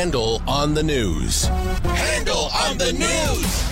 Handel 0.00 0.40
on 0.48 0.72
the 0.72 0.82
news. 0.82 1.44
Handel 1.44 2.48
on 2.54 2.78
the 2.78 2.90
news. 2.90 3.64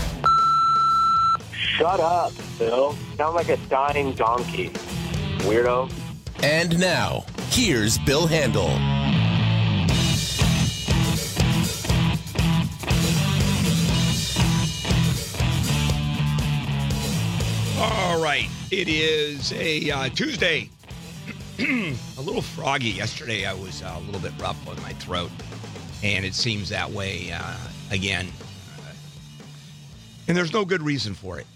Shut 1.58 2.00
up, 2.00 2.32
Bill. 2.58 2.94
Sound 3.16 3.34
like 3.34 3.48
a 3.48 3.56
dying 3.70 4.12
donkey. 4.12 4.68
Weirdo. 5.38 5.90
And 6.42 6.78
now, 6.78 7.24
here's 7.48 7.96
Bill 8.00 8.26
Handel. 8.26 8.68
All 17.80 18.22
right. 18.22 18.50
It 18.70 18.88
is 18.88 19.54
a 19.54 19.90
uh, 19.90 20.08
Tuesday. 20.10 20.68
a 21.58 22.20
little 22.20 22.42
froggy. 22.42 22.90
Yesterday, 22.90 23.46
I 23.46 23.54
was 23.54 23.82
uh, 23.82 23.94
a 23.96 24.00
little 24.00 24.20
bit 24.20 24.32
rough 24.38 24.68
on 24.68 24.80
my 24.82 24.92
throat, 24.92 25.30
and 26.02 26.24
it 26.24 26.34
seems 26.34 26.68
that 26.70 26.90
way 26.90 27.32
uh, 27.32 27.56
again. 27.90 28.28
And 30.26 30.36
there's 30.36 30.52
no 30.52 30.64
good 30.64 30.82
reason 30.82 31.14
for 31.14 31.38
it. 31.38 31.46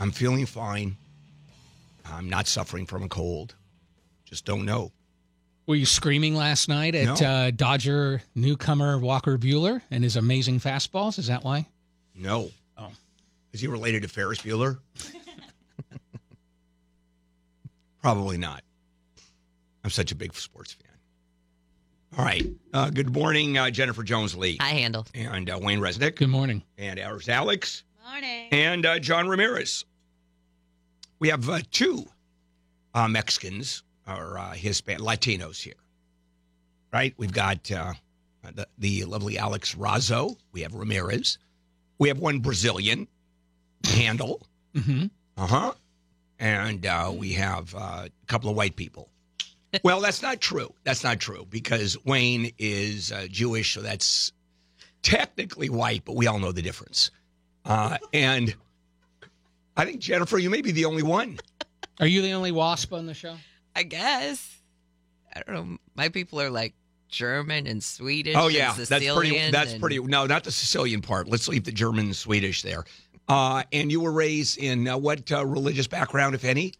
I'm 0.00 0.10
feeling 0.10 0.46
fine. 0.46 0.96
I'm 2.04 2.28
not 2.28 2.46
suffering 2.46 2.86
from 2.86 3.02
a 3.02 3.08
cold. 3.08 3.54
Just 4.24 4.44
don't 4.44 4.64
know. 4.64 4.92
Were 5.66 5.74
you 5.74 5.86
screaming 5.86 6.34
last 6.34 6.68
night 6.68 6.94
at 6.94 7.20
No. 7.20 7.26
uh, 7.26 7.50
Dodger 7.50 8.22
newcomer 8.34 8.98
Walker 8.98 9.36
Buehler 9.36 9.82
and 9.90 10.02
his 10.04 10.16
amazing 10.16 10.60
fastballs? 10.60 11.18
Is 11.18 11.26
that 11.26 11.44
why? 11.44 11.66
No. 12.14 12.50
Oh. 12.76 12.90
Is 13.52 13.60
he 13.60 13.66
related 13.66 14.02
to 14.02 14.08
Ferris 14.08 14.40
Bueller? 14.40 14.78
Probably 18.02 18.38
not. 18.38 18.62
I'm 19.84 19.90
such 19.90 20.12
a 20.12 20.14
big 20.14 20.34
sports 20.34 20.72
fan. 20.72 20.87
All 22.16 22.24
right. 22.24 22.46
Uh, 22.72 22.90
good 22.90 23.12
morning, 23.14 23.58
uh, 23.58 23.70
Jennifer 23.70 24.02
Jones 24.02 24.34
Lee. 24.36 24.56
I 24.60 24.70
Handel. 24.70 25.06
And 25.14 25.50
uh, 25.50 25.58
Wayne 25.60 25.80
Resnick. 25.80 26.16
Good 26.16 26.28
morning. 26.30 26.62
And 26.78 26.98
ours, 26.98 27.28
Alex. 27.28 27.84
Morning. 28.08 28.48
And 28.50 28.86
uh, 28.86 28.98
John 28.98 29.28
Ramirez. 29.28 29.84
We 31.20 31.28
have 31.28 31.48
uh, 31.48 31.60
two 31.70 32.06
uh, 32.94 33.08
Mexicans 33.08 33.82
or 34.06 34.38
uh, 34.38 34.52
Hispan 34.54 34.98
Latinos 34.98 35.60
here, 35.62 35.74
right? 36.92 37.12
We've 37.18 37.32
got 37.32 37.70
uh, 37.70 37.92
the, 38.54 38.66
the 38.78 39.04
lovely 39.04 39.36
Alex 39.36 39.74
Razo. 39.74 40.36
We 40.52 40.62
have 40.62 40.74
Ramirez. 40.74 41.38
We 41.98 42.08
have 42.08 42.18
one 42.18 42.38
Brazilian, 42.38 43.06
Handel. 43.84 44.46
hmm 44.74 45.06
Uh 45.36 45.46
huh. 45.46 45.72
And 46.38 46.86
uh, 46.86 47.12
we 47.14 47.32
have 47.32 47.74
uh, 47.74 48.06
a 48.06 48.10
couple 48.26 48.48
of 48.48 48.56
white 48.56 48.76
people. 48.76 49.10
Well, 49.82 50.00
that's 50.00 50.22
not 50.22 50.40
true. 50.40 50.72
That's 50.84 51.04
not 51.04 51.20
true 51.20 51.46
because 51.48 51.96
Wayne 52.04 52.52
is 52.58 53.12
uh, 53.12 53.26
Jewish, 53.30 53.74
so 53.74 53.82
that's 53.82 54.32
technically 55.02 55.68
white, 55.68 56.04
but 56.04 56.16
we 56.16 56.26
all 56.26 56.38
know 56.38 56.52
the 56.52 56.62
difference. 56.62 57.10
Uh, 57.64 57.98
and 58.12 58.54
I 59.76 59.84
think 59.84 60.00
Jennifer, 60.00 60.38
you 60.38 60.50
may 60.50 60.62
be 60.62 60.72
the 60.72 60.86
only 60.86 61.02
one. 61.02 61.38
Are 62.00 62.06
you 62.06 62.22
the 62.22 62.32
only 62.32 62.52
wasp 62.52 62.92
on 62.92 63.06
the 63.06 63.14
show? 63.14 63.36
I 63.76 63.82
guess. 63.82 64.56
I 65.34 65.42
don't 65.46 65.70
know. 65.70 65.78
My 65.94 66.08
people 66.08 66.40
are 66.40 66.50
like 66.50 66.74
German 67.08 67.66
and 67.66 67.82
Swedish. 67.82 68.34
Oh 68.36 68.46
and 68.46 68.54
yeah, 68.54 68.72
that's 68.72 68.88
pretty. 68.88 69.50
That's 69.50 69.72
and- 69.72 69.80
pretty. 69.80 69.98
No, 69.98 70.26
not 70.26 70.44
the 70.44 70.50
Sicilian 70.52 71.02
part. 71.02 71.28
Let's 71.28 71.48
leave 71.48 71.64
the 71.64 71.72
German 71.72 72.06
and 72.06 72.16
Swedish 72.16 72.62
there. 72.62 72.84
Uh, 73.28 73.62
and 73.72 73.92
you 73.92 74.00
were 74.00 74.12
raised 74.12 74.56
in 74.58 74.88
uh, 74.88 74.96
what 74.96 75.30
uh, 75.30 75.44
religious 75.44 75.86
background, 75.86 76.34
if 76.34 76.44
any? 76.44 76.72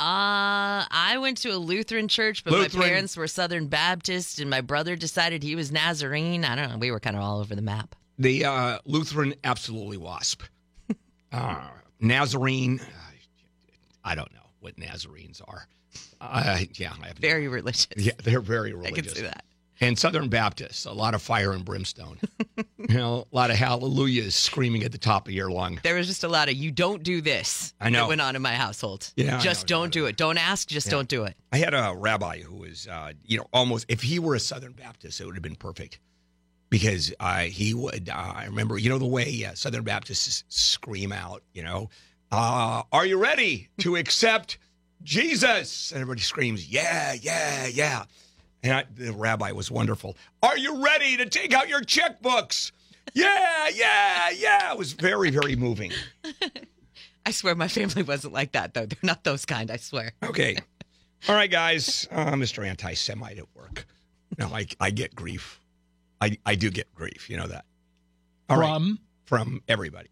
Uh, 0.00 0.86
I 0.90 1.18
went 1.20 1.36
to 1.38 1.50
a 1.50 1.58
Lutheran 1.58 2.08
church, 2.08 2.42
but 2.42 2.54
Lutheran. 2.54 2.80
my 2.80 2.88
parents 2.88 3.18
were 3.18 3.26
Southern 3.26 3.66
Baptist, 3.66 4.40
and 4.40 4.48
my 4.48 4.62
brother 4.62 4.96
decided 4.96 5.42
he 5.42 5.54
was 5.54 5.70
Nazarene. 5.70 6.42
I 6.42 6.56
don't 6.56 6.70
know. 6.70 6.78
We 6.78 6.90
were 6.90 7.00
kind 7.00 7.16
of 7.16 7.22
all 7.22 7.40
over 7.40 7.54
the 7.54 7.60
map. 7.60 7.94
The 8.18 8.46
uh, 8.46 8.78
Lutheran, 8.86 9.34
absolutely 9.44 9.96
wasp. 9.98 10.42
Uh, 11.32 11.68
Nazarene, 12.00 12.80
I 14.02 14.16
don't 14.16 14.32
know 14.34 14.40
what 14.58 14.76
Nazarenes 14.76 15.40
are. 15.46 15.68
Uh, 16.20 16.58
yeah, 16.74 16.92
I 17.00 17.06
have 17.06 17.20
no- 17.22 17.28
Very 17.28 17.46
religious. 17.46 17.86
Yeah, 17.96 18.14
they're 18.24 18.40
very 18.40 18.72
religious. 18.72 18.98
I 18.98 19.00
can 19.02 19.14
see 19.14 19.22
that. 19.22 19.44
And 19.82 19.98
Southern 19.98 20.28
Baptists, 20.28 20.84
a 20.84 20.92
lot 20.92 21.14
of 21.14 21.22
fire 21.22 21.52
and 21.52 21.64
brimstone. 21.64 22.18
you 22.78 22.94
know, 22.96 23.26
a 23.32 23.34
lot 23.34 23.50
of 23.50 23.56
hallelujahs 23.56 24.34
screaming 24.34 24.84
at 24.84 24.92
the 24.92 24.98
top 24.98 25.26
of 25.26 25.32
your 25.32 25.50
lung. 25.50 25.80
There 25.82 25.94
was 25.94 26.06
just 26.06 26.22
a 26.22 26.28
lot 26.28 26.48
of 26.50 26.54
"you 26.54 26.70
don't 26.70 27.02
do 27.02 27.22
this." 27.22 27.72
I 27.80 27.88
know. 27.88 28.00
that 28.00 28.08
went 28.08 28.20
on 28.20 28.36
in 28.36 28.42
my 28.42 28.54
household. 28.54 29.10
Yeah, 29.16 29.38
just 29.38 29.64
know. 29.64 29.78
don't 29.78 29.92
do 29.92 30.04
it. 30.06 30.16
Don't 30.18 30.36
ask. 30.36 30.68
Just 30.68 30.86
Yeah. 30.88 30.90
don't 30.92 31.08
do 31.08 31.24
it. 31.24 31.34
I 31.50 31.56
had 31.56 31.72
a 31.72 31.94
rabbi 31.96 32.40
who 32.40 32.56
was, 32.56 32.86
uh, 32.88 33.12
you 33.24 33.38
know, 33.38 33.46
almost, 33.54 33.86
if 33.88 34.02
he 34.02 34.18
were 34.18 34.34
a 34.34 34.40
Southern 34.40 34.72
Baptist, 34.72 35.18
it 35.20 35.24
would 35.24 35.34
have 35.34 35.42
been 35.42 35.56
perfect. 35.56 35.98
Because 36.68 37.12
uh, 37.18 37.40
he 37.40 37.72
would, 37.74 38.08
uh, 38.08 38.32
I 38.36 38.44
remember, 38.44 38.78
you 38.78 38.90
know, 38.90 38.98
the 38.98 39.06
way 39.06 39.44
uh, 39.44 39.54
Southern 39.54 39.82
Baptists 39.82 40.44
scream 40.48 41.10
out, 41.10 41.42
you 41.52 41.62
know, 41.64 41.88
uh, 42.30 42.82
are 42.92 43.06
you 43.06 43.16
ready 43.16 43.70
to 43.78 43.96
accept 43.96 44.58
Jesus? 45.02 45.90
And 45.90 46.00
everybody 46.00 46.20
screams, 46.20 46.68
yeah, 46.68 47.14
yeah, 47.14 47.66
yeah. 47.66 48.04
And 48.62 48.72
I, 48.72 48.84
the 48.94 49.12
rabbi 49.12 49.52
was 49.52 49.70
wonderful. 49.70 50.16
Are 50.42 50.58
you 50.58 50.84
ready 50.84 51.16
to 51.16 51.26
take 51.26 51.54
out 51.54 51.68
your 51.68 51.80
checkbooks? 51.80 52.72
Yeah, 53.14 53.68
yeah, 53.74 54.30
yeah. 54.30 54.72
It 54.72 54.78
was 54.78 54.92
very, 54.92 55.30
very 55.30 55.56
moving. 55.56 55.92
I 57.26 57.30
swear 57.32 57.54
my 57.54 57.68
family 57.68 58.02
wasn't 58.02 58.34
like 58.34 58.52
that 58.52 58.74
though. 58.74 58.86
They're 58.86 58.98
not 59.02 59.24
those 59.24 59.44
kind. 59.44 59.70
I 59.70 59.76
swear. 59.76 60.12
Okay. 60.22 60.56
All 61.28 61.34
right, 61.34 61.50
guys. 61.50 62.08
Uh, 62.10 62.32
Mr. 62.32 62.66
Anti 62.66 62.94
Semite 62.94 63.38
at 63.38 63.46
work. 63.54 63.86
No, 64.38 64.46
I, 64.48 64.66
I 64.80 64.90
get 64.90 65.14
grief. 65.14 65.60
I, 66.20 66.38
I 66.46 66.54
do 66.54 66.70
get 66.70 66.94
grief. 66.94 67.28
You 67.28 67.36
know 67.36 67.46
that. 67.46 67.64
All 68.48 68.58
right. 68.58 68.68
From 68.68 68.98
From 69.24 69.62
everybody. 69.68 70.08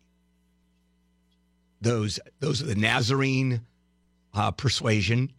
Those 1.80 2.18
those 2.40 2.62
are 2.62 2.66
the 2.66 2.74
Nazarene 2.74 3.60
uh, 4.34 4.50
persuasion. 4.50 5.32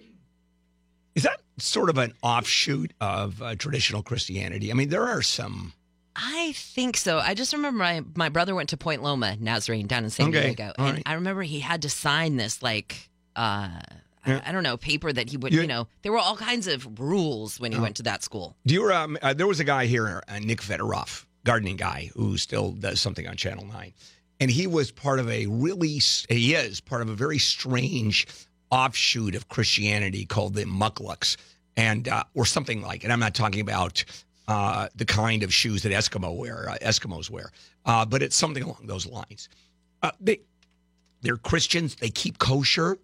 Is 1.15 1.23
that 1.23 1.41
sort 1.59 1.89
of 1.89 1.97
an 1.97 2.13
offshoot 2.23 2.93
of 3.01 3.41
uh, 3.41 3.55
traditional 3.55 4.03
Christianity? 4.03 4.71
I 4.71 4.73
mean, 4.75 4.89
there 4.89 5.07
are 5.07 5.21
some. 5.21 5.73
I 6.15 6.51
think 6.55 6.97
so. 6.97 7.19
I 7.19 7.33
just 7.33 7.53
remember 7.53 7.77
my, 7.79 8.03
my 8.15 8.29
brother 8.29 8.53
went 8.55 8.69
to 8.69 8.77
Point 8.77 9.03
Loma, 9.03 9.37
Nazarene, 9.39 9.87
down 9.87 10.03
in 10.03 10.09
San 10.09 10.29
Okay, 10.29 10.47
Diego. 10.47 10.73
all 10.77 10.85
And 10.87 10.95
right. 10.97 11.03
I 11.05 11.13
remember 11.13 11.43
he 11.43 11.59
had 11.59 11.83
to 11.83 11.89
sign 11.89 12.35
this, 12.35 12.61
like, 12.61 13.09
uh, 13.37 13.69
Yeah. 14.27 14.41
I, 14.45 14.49
I 14.49 14.51
don't 14.51 14.63
know, 14.63 14.75
paper 14.75 15.13
that 15.13 15.29
he 15.29 15.37
would, 15.37 15.53
You- 15.53 15.61
you 15.61 15.67
know, 15.67 15.87
there 16.01 16.11
were 16.11 16.17
all 16.17 16.35
kinds 16.35 16.67
of 16.67 16.99
rules 16.99 17.57
when 17.59 17.71
he 17.71 17.77
Oh. 17.77 17.81
went 17.81 17.95
to 17.97 18.03
that 18.03 18.21
school. 18.23 18.57
Do 18.65 18.73
you? 18.73 18.91
Um, 18.91 19.17
uh, 19.21 19.33
there 19.33 19.47
was 19.47 19.59
a 19.61 19.63
guy 19.63 19.85
here, 19.85 20.21
uh, 20.27 20.39
Nick 20.39 20.61
Federoff, 20.61 21.25
gardening 21.45 21.77
guy, 21.77 22.09
who 22.15 22.37
still 22.37 22.71
does 22.73 22.99
something 22.99 23.25
on 23.27 23.37
Channel 23.37 23.65
Nine, 23.67 23.93
and 24.41 24.51
he 24.51 24.67
was 24.67 24.91
part 24.91 25.19
of 25.19 25.29
a 25.29 25.45
really. 25.45 26.01
He 26.27 26.53
is 26.53 26.81
part 26.81 27.01
of 27.01 27.07
a 27.07 27.13
very 27.15 27.37
strange 27.39 28.27
offshoot 28.71 29.35
of 29.35 29.47
Christianity 29.49 30.25
called 30.25 30.53
the 30.53 30.65
Mucklucks, 30.65 31.37
and 31.77 32.07
uh, 32.07 32.23
or 32.33 32.45
something 32.45 32.81
like. 32.81 33.03
And 33.03 33.13
I'm 33.13 33.19
not 33.19 33.33
talking 33.35 33.61
about 33.61 34.03
uh, 34.47 34.87
the 34.95 35.05
kind 35.05 35.43
of 35.43 35.53
shoes 35.53 35.83
that 35.83 35.91
Eskimo 35.91 36.35
wear, 36.35 36.69
uh, 36.69 36.77
Eskimos 36.81 37.29
wear, 37.29 37.51
uh, 37.85 38.05
but 38.05 38.21
it's 38.21 38.35
something 38.35 38.63
along 38.63 38.85
those 38.85 39.05
lines. 39.05 39.49
Uh, 40.01 40.11
they 40.19 40.41
they're 41.21 41.37
Christians. 41.37 41.95
They 41.95 42.09
keep 42.09 42.37
kosher. 42.37 42.97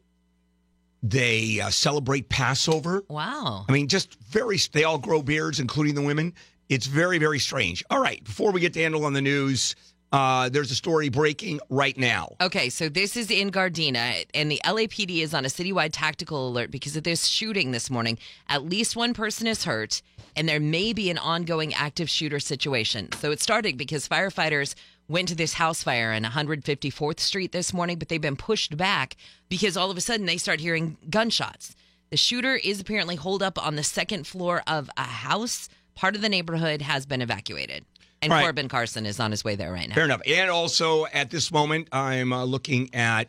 They 1.03 1.59
uh, 1.61 1.69
celebrate 1.69 2.29
Passover. 2.29 3.03
Wow. 3.09 3.65
I 3.69 3.71
mean, 3.71 3.87
just 3.87 4.15
very, 4.23 4.57
they 4.71 4.85
all 4.85 4.97
grow 4.97 5.21
beards, 5.21 5.59
including 5.59 5.93
the 5.93 6.01
women. 6.01 6.33
It's 6.67 6.87
very, 6.87 7.19
very 7.19 7.37
strange. 7.37 7.83
All 7.91 8.01
right, 8.01 8.23
before 8.23 8.51
we 8.51 8.59
get 8.59 8.73
to 8.73 8.81
Handel 8.81 9.05
on 9.05 9.13
the 9.13 9.21
news, 9.21 9.75
uh, 10.15 10.47
there's 10.47 10.71
a 10.71 10.75
story 10.75 11.09
breaking 11.09 11.59
right 11.69 11.97
now. 11.97 12.37
Okay, 12.39 12.69
so 12.69 12.87
this 12.87 13.17
is 13.17 13.29
in 13.29 13.51
Gardena, 13.51 14.25
and 14.33 14.49
the 14.49 14.61
LAPD 14.63 15.21
is 15.21 15.33
on 15.33 15.43
a 15.43 15.49
citywide 15.49 15.89
tactical 15.91 16.47
alert 16.47 16.71
because 16.71 16.95
of 16.95 17.03
this 17.03 17.25
shooting 17.25 17.71
this 17.71 17.89
morning. 17.89 18.17
At 18.47 18.63
least 18.63 18.95
one 18.95 19.13
person 19.13 19.45
is 19.45 19.65
hurt, 19.65 20.01
and 20.33 20.47
there 20.47 20.61
may 20.61 20.93
be 20.93 21.09
an 21.09 21.17
ongoing 21.17 21.73
active 21.73 22.09
shooter 22.09 22.39
situation. 22.39 23.11
So 23.19 23.31
it 23.31 23.41
started 23.41 23.77
because 23.77 24.07
firefighters 24.07 24.73
went 25.09 25.27
to 25.27 25.35
this 25.35 25.55
house 25.55 25.83
fire 25.83 26.13
on 26.13 26.23
154th 26.23 27.19
Street 27.19 27.51
this 27.51 27.73
morning, 27.73 27.99
but 27.99 28.07
they've 28.07 28.21
been 28.21 28.37
pushed 28.37 28.77
back 28.77 29.17
because 29.49 29.75
all 29.75 29.91
of 29.91 29.97
a 29.97 30.01
sudden 30.01 30.25
they 30.25 30.37
start 30.37 30.61
hearing 30.61 30.97
gunshots. 31.09 31.75
The 32.09 32.17
shooter 32.17 32.55
is 32.55 32.79
apparently 32.79 33.17
holed 33.17 33.43
up 33.43 33.61
on 33.61 33.75
the 33.75 33.83
second 33.83 34.27
floor 34.27 34.63
of 34.65 34.89
a 34.95 35.03
house. 35.03 35.67
Part 35.93 36.15
of 36.15 36.21
the 36.21 36.29
neighborhood 36.29 36.81
has 36.81 37.05
been 37.05 37.21
evacuated. 37.21 37.83
And 38.21 38.31
Right. 38.31 38.43
Corbin 38.43 38.69
Carson 38.69 39.05
is 39.05 39.19
on 39.19 39.31
his 39.31 39.43
way 39.43 39.55
there 39.55 39.71
right 39.71 39.87
now. 39.87 39.95
Fair 39.95 40.05
enough. 40.05 40.21
And 40.25 40.49
also, 40.49 41.05
at 41.07 41.29
this 41.29 41.51
moment, 41.51 41.89
I'm 41.91 42.33
uh, 42.33 42.43
looking 42.45 42.93
at 42.93 43.27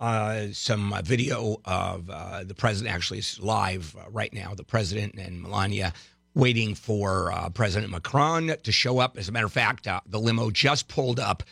uh, 0.00 0.48
some 0.52 0.92
uh, 0.92 1.02
video 1.02 1.60
of 1.64 2.10
uh, 2.10 2.44
the 2.44 2.54
president. 2.54 2.94
Actually, 2.94 3.18
it's 3.18 3.40
live 3.40 3.96
uh, 3.98 4.10
right 4.10 4.32
now. 4.32 4.54
The 4.54 4.64
president 4.64 5.14
and 5.14 5.40
Melania 5.40 5.92
waiting 6.34 6.74
for 6.74 7.32
uh, 7.32 7.48
President 7.48 7.90
Macron 7.90 8.54
to 8.62 8.72
show 8.72 8.98
up. 8.98 9.16
As 9.16 9.28
a 9.28 9.32
matter 9.32 9.46
of 9.46 9.52
fact, 9.52 9.88
uh, 9.88 10.00
the 10.06 10.20
limo 10.20 10.50
just 10.50 10.86
pulled 10.86 11.18
up, 11.18 11.42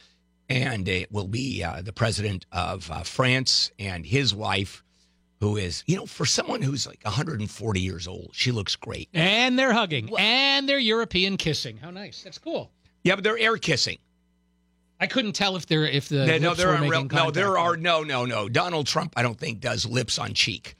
and 0.50 0.86
it 0.86 1.10
will 1.10 1.26
be 1.26 1.64
uh, 1.64 1.80
the 1.80 1.92
president 1.92 2.44
of 2.52 2.90
uh, 2.90 3.02
France 3.02 3.70
and 3.78 4.04
his 4.04 4.34
wife 4.34 4.84
who 5.40 5.56
is, 5.56 5.84
you 5.86 5.96
know, 5.96 6.06
for 6.06 6.24
someone 6.24 6.62
who's 6.62 6.86
like 6.86 7.00
140 7.02 7.80
years 7.80 8.06
old, 8.08 8.30
she 8.32 8.50
looks 8.52 8.76
great. 8.76 9.08
And 9.12 9.58
they're 9.58 9.72
hugging. 9.72 10.10
And 10.18 10.68
they're 10.68 10.78
European 10.78 11.36
kissing. 11.36 11.76
How 11.78 11.90
nice. 11.90 12.22
That's 12.22 12.38
cool. 12.38 12.70
Yeah, 13.02 13.16
but 13.16 13.24
they're 13.24 13.38
air 13.38 13.56
kissing. 13.58 13.98
I 15.00 15.06
couldn't 15.06 15.32
tell 15.32 15.56
if 15.56 15.66
they're 15.66 15.86
if 15.86 16.08
the 16.08 16.24
They- 16.24 16.38
no, 16.38 16.54
there 16.54 16.70
are 16.70 16.80
real, 16.88 17.04
no, 17.04 17.30
there 17.30 17.58
are 17.58 17.76
no, 17.76 18.02
no, 18.04 18.24
no. 18.24 18.48
Donald 18.48 18.86
Trump, 18.86 19.12
I 19.16 19.22
don't 19.22 19.38
think 19.38 19.60
does 19.60 19.84
lips 19.84 20.18
on 20.18 20.32
cheek. 20.34 20.76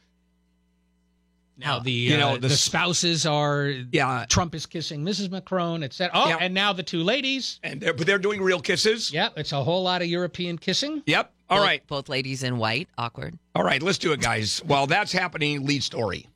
now 1.57 1.79
the 1.79 1.91
you 1.93 2.17
know, 2.17 2.31
uh, 2.31 2.35
the 2.35 2.49
the, 2.49 2.57
spouses 2.57 3.27
are 3.27 3.67
Yeah, 3.93 4.25
Trump 4.29 4.55
is 4.55 4.67
kissing 4.67 5.05
Mrs. 5.05 5.31
Macron. 5.31 5.81
That. 5.81 6.11
Oh, 6.15 6.29
Yeah. 6.29 6.39
and 6.41 6.55
now 6.55 6.73
the 6.73 6.83
two 6.83 7.03
ladies. 7.03 7.61
and 7.62 7.81
they're, 7.81 7.93
but 7.93 8.07
they're 8.07 8.19
doing 8.19 8.41
real 8.41 8.61
kisses. 8.61 9.12
Yep, 9.12 9.35
it's 9.37 9.53
a 9.53 9.62
whole 9.62 9.83
lot 9.83 10.00
of 10.00 10.09
European 10.09 10.59
kissing. 10.59 11.03
Yep. 11.07 11.33
All 11.55 11.61
both, 11.61 11.67
right. 11.67 11.87
Both 11.87 12.09
ladies 12.09 12.43
in 12.43 12.59
white. 12.59 12.89
Awkward. 12.99 13.39
All 13.55 13.65
right. 13.65 13.83
Let's 13.83 13.99
do 13.99 14.12
it, 14.12 14.21
guys. 14.21 14.61
While 14.67 14.87
that's 14.87 15.12
happening, 15.12 15.65
lead 15.65 15.83
story. 15.83 16.27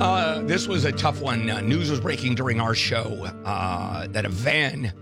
Uh, 0.00 0.42
this 0.42 0.68
was 0.68 0.84
a 0.84 0.92
tough 0.92 1.20
one. 1.20 1.50
Uh, 1.50 1.60
news 1.60 1.90
was 1.90 2.00
breaking 2.00 2.34
during 2.36 2.60
our 2.60 2.74
show 2.74 3.24
uh, 3.44 4.06
that 4.08 4.24
a 4.24 4.28
van 4.28 4.92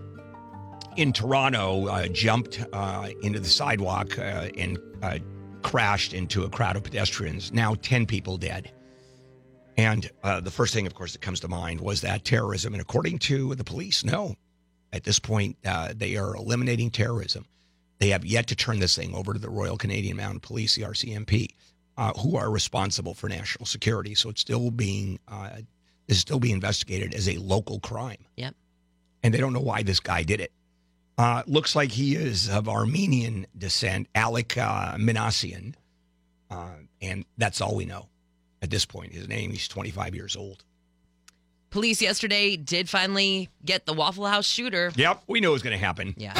in 0.95 1.13
Toronto 1.13 1.87
uh, 1.87 2.07
jumped 2.07 2.63
uh, 2.73 3.09
into 3.21 3.39
the 3.39 3.47
sidewalk 3.47 4.17
uh, 4.17 4.49
and 4.57 4.79
uh, 5.03 5.19
crashed 5.61 6.13
into 6.13 6.43
a 6.43 6.49
crowd 6.49 6.75
of 6.75 6.83
pedestrians. 6.83 7.53
Now, 7.53 7.75
10 7.75 8.05
people 8.07 8.37
dead. 8.37 8.71
And 9.77 10.09
uh, 10.23 10.41
the 10.41 10.49
first 10.49 10.73
thing, 10.73 10.87
of 10.87 10.95
course, 10.95 11.11
that 11.13 11.21
comes 11.21 11.39
to 11.41 11.47
mind 11.47 11.81
was 11.81 12.01
that 12.01 12.25
terrorism. 12.25 12.73
And 12.73 12.81
according 12.81 13.19
to 13.19 13.53
the 13.53 13.63
police, 13.63 14.03
no. 14.03 14.35
At 14.93 15.03
this 15.03 15.19
point, 15.19 15.57
uh, 15.65 15.93
they 15.95 16.15
are 16.15 16.35
eliminating 16.35 16.91
terrorism. 16.91 17.45
They 17.99 18.09
have 18.09 18.25
yet 18.25 18.47
to 18.47 18.55
turn 18.55 18.79
this 18.79 18.95
thing 18.95 19.13
over 19.13 19.33
to 19.33 19.39
the 19.39 19.49
Royal 19.49 19.77
Canadian 19.77 20.17
Mounted 20.17 20.43
Police, 20.43 20.75
the 20.75 20.83
RCMP, 20.83 21.49
uh, 21.97 22.13
who 22.13 22.37
are 22.37 22.49
responsible 22.49 23.13
for 23.13 23.27
national 23.27 23.65
security. 23.65 24.15
So 24.15 24.29
it's 24.29 24.41
still 24.41 24.71
being 24.71 25.19
uh, 25.27 25.57
is 26.07 26.19
still 26.19 26.39
being 26.39 26.55
investigated 26.55 27.13
as 27.13 27.27
a 27.27 27.37
local 27.37 27.79
crime. 27.79 28.23
Yep. 28.37 28.55
And 29.23 29.33
they 29.33 29.39
don't 29.39 29.53
know 29.53 29.59
why 29.59 29.83
this 29.83 29.99
guy 29.99 30.23
did 30.23 30.39
it. 30.39 30.51
Uh, 31.17 31.41
looks 31.47 31.75
like 31.75 31.91
he 31.91 32.15
is 32.15 32.47
of 32.47 32.69
Armenian 32.69 33.47
descent, 33.57 34.07
Alek 34.13 34.57
uh, 34.57 34.95
Minassian, 34.97 35.73
uh, 36.51 36.75
and 37.01 37.25
that's 37.37 37.59
all 37.59 37.75
we 37.75 37.85
know 37.85 38.07
at 38.61 38.69
this 38.69 38.85
point. 38.85 39.13
His 39.13 39.27
name. 39.27 39.51
He's 39.51 39.67
25 39.67 40.15
years 40.15 40.35
old. 40.35 40.63
Police 41.69 42.01
yesterday 42.01 42.55
did 42.55 42.89
finally 42.89 43.49
get 43.65 43.85
the 43.85 43.93
Waffle 43.93 44.25
House 44.25 44.45
shooter. 44.47 44.91
Yep, 44.95 45.23
we 45.27 45.39
knew 45.41 45.49
it 45.49 45.53
was 45.53 45.63
going 45.63 45.77
to 45.77 45.83
happen. 45.85 46.13
Yeah. 46.17 46.33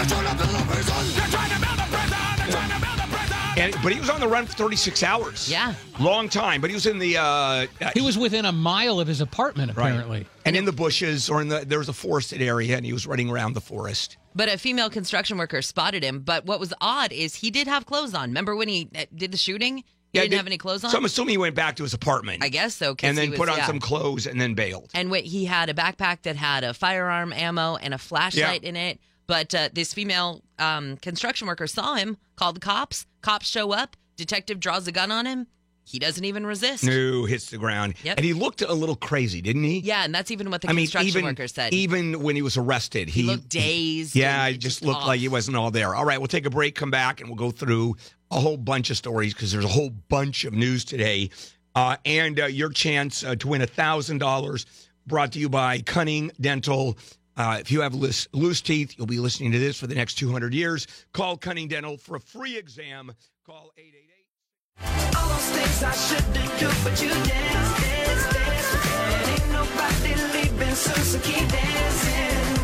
And 3.58 3.74
but 3.82 3.92
he 3.92 4.00
was 4.00 4.10
on 4.12 4.20
the 4.20 4.28
run 4.28 4.46
for 4.46 4.54
36 4.54 5.02
hours. 5.02 5.50
Yeah. 5.50 5.74
long 6.00 6.30
time. 6.30 6.62
But 6.62 6.70
he 6.70 6.76
was 6.76 6.86
in 6.86 7.00
the 7.00 7.18
uh, 7.18 7.24
uh, 7.24 7.66
He 7.96 8.02
was 8.02 8.16
within 8.16 8.46
a 8.46 8.52
mile 8.52 9.00
of 9.00 9.08
his 9.08 9.20
apartment, 9.20 9.76
Right. 9.76 9.90
apparently. 9.90 10.28
and 10.46 10.56
in 10.56 10.64
the 10.66 10.72
bushes 10.72 11.28
or 11.28 11.42
in 11.42 11.48
the 11.48 11.66
there 11.66 11.80
was 11.80 11.90
a 11.90 11.94
forested 11.94 12.40
area, 12.42 12.78
and 12.78 12.86
he 12.86 12.94
was 12.94 13.08
running 13.08 13.30
around 13.32 13.54
the 13.54 13.62
forest. 13.62 14.18
But 14.36 14.48
a 14.48 14.60
female 14.60 14.92
construction 14.92 15.40
worker 15.40 15.64
spotted 15.64 16.04
him. 16.04 16.20
But 16.20 16.46
what 16.46 16.60
was 16.60 16.72
odd 16.80 17.12
is 17.12 17.34
he 17.36 17.50
did 17.50 17.66
have 17.68 17.88
clothes 17.88 18.14
on. 18.14 18.30
Remember 18.30 18.56
when 18.56 18.68
he 18.68 18.90
uh, 18.96 19.06
did 19.16 19.32
the 19.32 19.38
shooting? 19.38 19.84
He 20.14 20.20
Yeah, 20.20 20.22
didn't 20.22 20.32
did- 20.32 20.38
have 20.38 20.48
any 20.48 20.58
clothes 20.58 20.84
on. 20.84 20.92
So 20.92 20.98
I'm 20.98 21.06
assuming 21.06 21.32
he 21.34 21.38
went 21.38 21.56
back 21.56 21.76
to 21.78 21.84
his 21.84 21.94
apartment. 21.94 22.44
I 22.44 22.50
guess 22.50 22.76
so. 22.76 22.96
and 23.04 23.18
then 23.18 23.26
he 23.26 23.30
was- 23.32 23.40
put 23.40 23.50
on 23.50 23.58
yeah. 23.58 23.68
some 23.68 23.80
clothes 23.80 24.26
and 24.26 24.40
then 24.40 24.54
bailed. 24.54 24.90
And 24.94 25.12
what 25.12 25.24
he 25.24 25.46
had 25.46 25.70
a 25.70 25.74
backpack 25.74 26.22
that 26.24 26.36
had 26.36 26.64
a 26.64 26.74
firearm 26.74 27.34
ammo 27.34 27.76
and 27.76 27.94
a 27.94 27.98
flashlight 27.98 28.64
in 28.64 28.76
it. 28.76 29.00
But 29.28 29.54
uh, 29.54 29.70
this 29.74 29.94
female 29.94 30.42
um, 30.58 30.96
construction 30.98 31.48
worker 31.48 31.68
saw 31.68 31.96
him, 31.96 32.16
called 32.38 32.56
the 32.56 32.60
cops. 32.62 33.06
Cops 33.22 33.46
show 33.48 33.74
up. 33.74 33.98
Detective 34.16 34.60
draws 34.62 34.88
a 34.88 34.92
gun 34.94 35.12
on 35.12 35.26
him. 35.26 35.48
He 35.84 36.00
doesn't 36.00 36.24
even 36.26 36.46
resist. 36.46 36.84
No, 36.84 37.24
hits 37.24 37.50
the 37.50 37.58
ground. 37.58 37.96
Yep. 38.04 38.18
And 38.18 38.26
he 38.26 38.34
looked 38.34 38.62
a 38.62 38.74
little 38.74 38.98
crazy, 38.98 39.42
didn't 39.42 39.64
he? 39.64 39.80
Yeah, 39.80 40.04
and 40.04 40.14
that's 40.14 40.32
even 40.32 40.50
what 40.52 40.62
the 40.62 40.70
I 40.70 40.74
mean, 40.74 40.84
construction 40.86 41.08
even 41.10 41.24
worker 41.26 41.48
said. 41.48 41.74
even 41.74 42.24
when 42.24 42.36
he 42.36 42.42
was 42.42 42.58
arrested, 42.58 43.08
he, 43.08 43.22
he 43.22 43.28
looked 43.28 43.48
dazed. 43.48 44.14
Yeah, 44.14 44.48
and 44.48 44.56
it 44.56 44.60
just 44.60 44.82
looked 44.84 45.00
off. 45.00 45.08
like 45.08 45.22
he 45.22 45.30
wasn't 45.30 45.56
all 45.56 45.72
there. 45.72 45.96
All 45.96 46.04
right, 46.04 46.20
we'll 46.20 46.28
take 46.28 46.46
a 46.46 46.50
break, 46.50 46.76
come 46.76 46.92
back, 46.92 47.22
and 47.22 47.30
we'll 47.30 47.38
go 47.38 47.52
through 47.52 47.96
a 48.32 48.40
whole 48.40 48.58
bunch 48.58 48.90
of 48.90 48.98
stories 48.98 49.34
because 49.34 49.52
there's 49.52 49.66
a 49.66 49.70
whole 49.70 49.90
bunch 50.10 50.46
of 50.46 50.54
news 50.54 50.86
today. 50.86 51.30
Uh, 51.76 51.96
and 52.06 52.40
uh, 52.40 52.46
your 52.46 52.70
chance 52.70 53.24
uh, 53.24 53.36
to 53.36 53.48
win 53.48 53.62
$1,000 53.62 54.66
brought 55.06 55.32
to 55.34 55.40
you 55.40 55.50
by 55.50 55.80
Cunning 55.80 56.32
Dental. 56.42 56.98
Uh, 57.36 57.58
if 57.60 57.72
you 57.72 57.82
have 57.82 57.94
loose, 57.94 58.28
loose 58.34 58.62
teeth, 58.62 58.96
you'll 58.98 59.08
be 59.08 59.20
listening 59.20 59.52
to 59.52 59.60
this 59.60 59.80
for 59.80 59.88
the 59.88 59.96
next 59.96 60.16
200 60.16 60.54
years. 60.54 60.88
Call 61.14 61.38
Cunning 61.38 61.68
Dental 61.68 61.98
for 61.98 62.16
a 62.16 62.20
free 62.20 62.58
exam. 62.58 63.14
Call 63.46 63.72
888. 63.78 65.16
All 65.16 65.30
those 65.30 65.50
things 65.52 65.84
I 65.84 65.92
shouldn't 65.92 66.60
do, 66.60 66.68
but 66.84 67.02
you 67.02 67.10
dance, 67.10 67.84
dance, 67.84 68.34
dance. 68.34 69.42
Ain't 69.42 69.52
nobody 69.52 70.16
leaving, 70.34 70.76
so, 70.76 70.92
so 70.94 71.20
keep 71.20 71.48
dancing. 71.48 72.58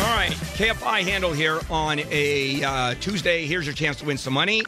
All 0.00 0.16
right, 0.16 0.32
KFI 0.54 1.02
Handel 1.02 1.32
here 1.32 1.60
on 1.68 2.00
a 2.10 2.64
uh, 2.64 2.94
Tuesday. 3.00 3.46
Here's 3.46 3.66
your 3.66 3.74
chance 3.74 3.98
to 3.98 4.06
win 4.06 4.16
some 4.16 4.32
money. 4.32 4.62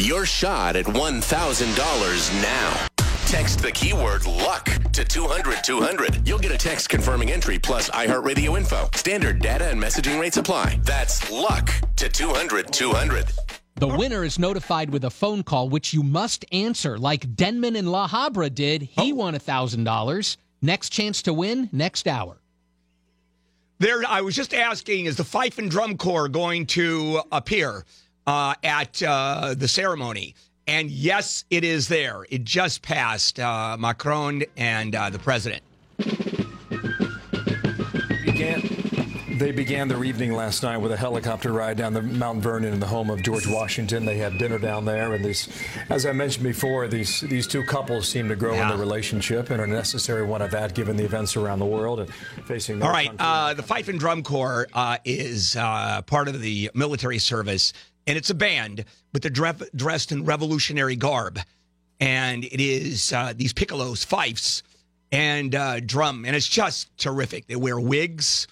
Your 0.00 0.24
shot 0.24 0.76
at 0.76 0.86
$1,000 0.86 2.42
now. 2.42 2.86
Text 3.26 3.60
the 3.60 3.70
keyword 3.70 4.24
luck 4.24 4.64
to 4.92 5.04
200 5.04 5.62
200. 5.62 6.26
You'll 6.26 6.38
get 6.38 6.52
a 6.52 6.56
text 6.56 6.88
confirming 6.88 7.30
entry 7.30 7.58
plus 7.58 7.90
iHeartRadio 7.90 8.56
info. 8.56 8.88
Standard 8.94 9.40
data 9.40 9.66
and 9.66 9.78
messaging 9.78 10.18
rates 10.18 10.38
apply. 10.38 10.80
That's 10.84 11.30
luck 11.30 11.70
to 11.96 12.08
200 12.08 12.72
200. 12.72 13.26
The 13.74 13.88
winner 13.88 14.24
is 14.24 14.38
notified 14.38 14.88
with 14.88 15.04
a 15.04 15.10
phone 15.10 15.42
call, 15.42 15.68
which 15.68 15.92
you 15.92 16.02
must 16.02 16.46
answer, 16.50 16.96
like 16.96 17.36
Denman 17.36 17.76
and 17.76 17.92
La 17.92 18.08
Habra 18.08 18.52
did. 18.54 18.80
He 18.80 19.12
oh. 19.12 19.16
won 19.16 19.34
$1,000. 19.34 20.36
Next 20.62 20.88
chance 20.88 21.20
to 21.22 21.34
win, 21.34 21.68
next 21.72 22.08
hour. 22.08 22.38
There, 23.78 24.02
I 24.08 24.22
was 24.22 24.34
just 24.34 24.54
asking: 24.54 25.04
Is 25.04 25.16
the 25.16 25.24
Fife 25.24 25.58
and 25.58 25.70
Drum 25.70 25.98
Corps 25.98 26.28
going 26.28 26.64
to 26.68 27.20
appear 27.30 27.84
uh, 28.26 28.54
at 28.62 29.02
uh, 29.02 29.54
the 29.56 29.68
ceremony? 29.68 30.34
And 30.66 30.90
yes, 30.90 31.44
it 31.50 31.64
is 31.64 31.88
there. 31.88 32.26
It 32.30 32.44
just 32.44 32.82
passed 32.82 33.40
uh, 33.40 33.76
Macron 33.78 34.44
and 34.56 34.94
uh, 34.94 35.10
the 35.10 35.18
president. 35.18 35.62
began 38.40 38.80
they 39.38 39.52
began 39.52 39.88
their 39.88 40.04
evening 40.04 40.32
last 40.32 40.62
night 40.62 40.76
with 40.76 40.92
a 40.92 40.96
helicopter 40.96 41.52
ride 41.52 41.78
down 41.78 41.94
the 41.94 42.02
Mount 42.02 42.42
Vernon 42.42 42.74
in 42.74 42.78
the 42.80 42.86
home 42.86 43.08
of 43.08 43.22
George 43.22 43.46
Washington. 43.46 44.04
They 44.04 44.18
had 44.18 44.36
dinner 44.38 44.58
down 44.58 44.84
there, 44.84 45.14
and 45.14 45.24
these, 45.24 45.48
as 45.88 46.04
I 46.04 46.12
mentioned 46.12 46.44
before, 46.44 46.86
these 46.88 47.22
these 47.22 47.46
two 47.46 47.64
couples 47.64 48.08
seem 48.08 48.28
to 48.28 48.36
grow 48.36 48.54
in 48.54 48.68
the 48.68 48.76
relationship 48.76 49.50
and 49.50 49.60
are 49.60 49.64
a 49.64 49.66
necessary 49.66 50.24
one 50.24 50.42
of 50.42 50.50
that, 50.50 50.74
given 50.74 50.96
the 50.96 51.04
events 51.04 51.36
around 51.36 51.58
the 51.58 51.66
world 51.66 52.00
and 52.00 52.12
facing. 52.44 52.82
All 52.82 52.90
right, 52.90 53.10
uh, 53.18 53.54
the 53.54 53.62
Fife 53.62 53.88
and 53.88 53.98
Drum 53.98 54.22
Corps 54.22 54.68
uh, 54.74 54.98
is 55.04 55.56
uh, 55.56 56.02
part 56.02 56.28
of 56.28 56.40
the 56.40 56.70
military 56.74 57.18
service, 57.18 57.72
and 58.10 58.16
it's 58.16 58.28
a 58.28 58.34
band, 58.34 58.84
but 59.12 59.22
they're 59.22 59.30
dre- 59.30 59.68
dressed 59.76 60.10
in 60.10 60.24
revolutionary 60.24 60.96
garb, 60.96 61.38
and 62.00 62.44
it 62.44 62.60
is 62.60 63.12
uh, 63.12 63.32
these 63.36 63.52
piccolos, 63.52 64.04
fifes, 64.04 64.64
and 65.12 65.54
uh, 65.54 65.78
drum, 65.78 66.24
and 66.24 66.34
it's 66.34 66.48
just 66.48 66.90
terrific. 66.98 67.46
They 67.46 67.54
wear 67.54 67.78
wigs, 67.78 68.48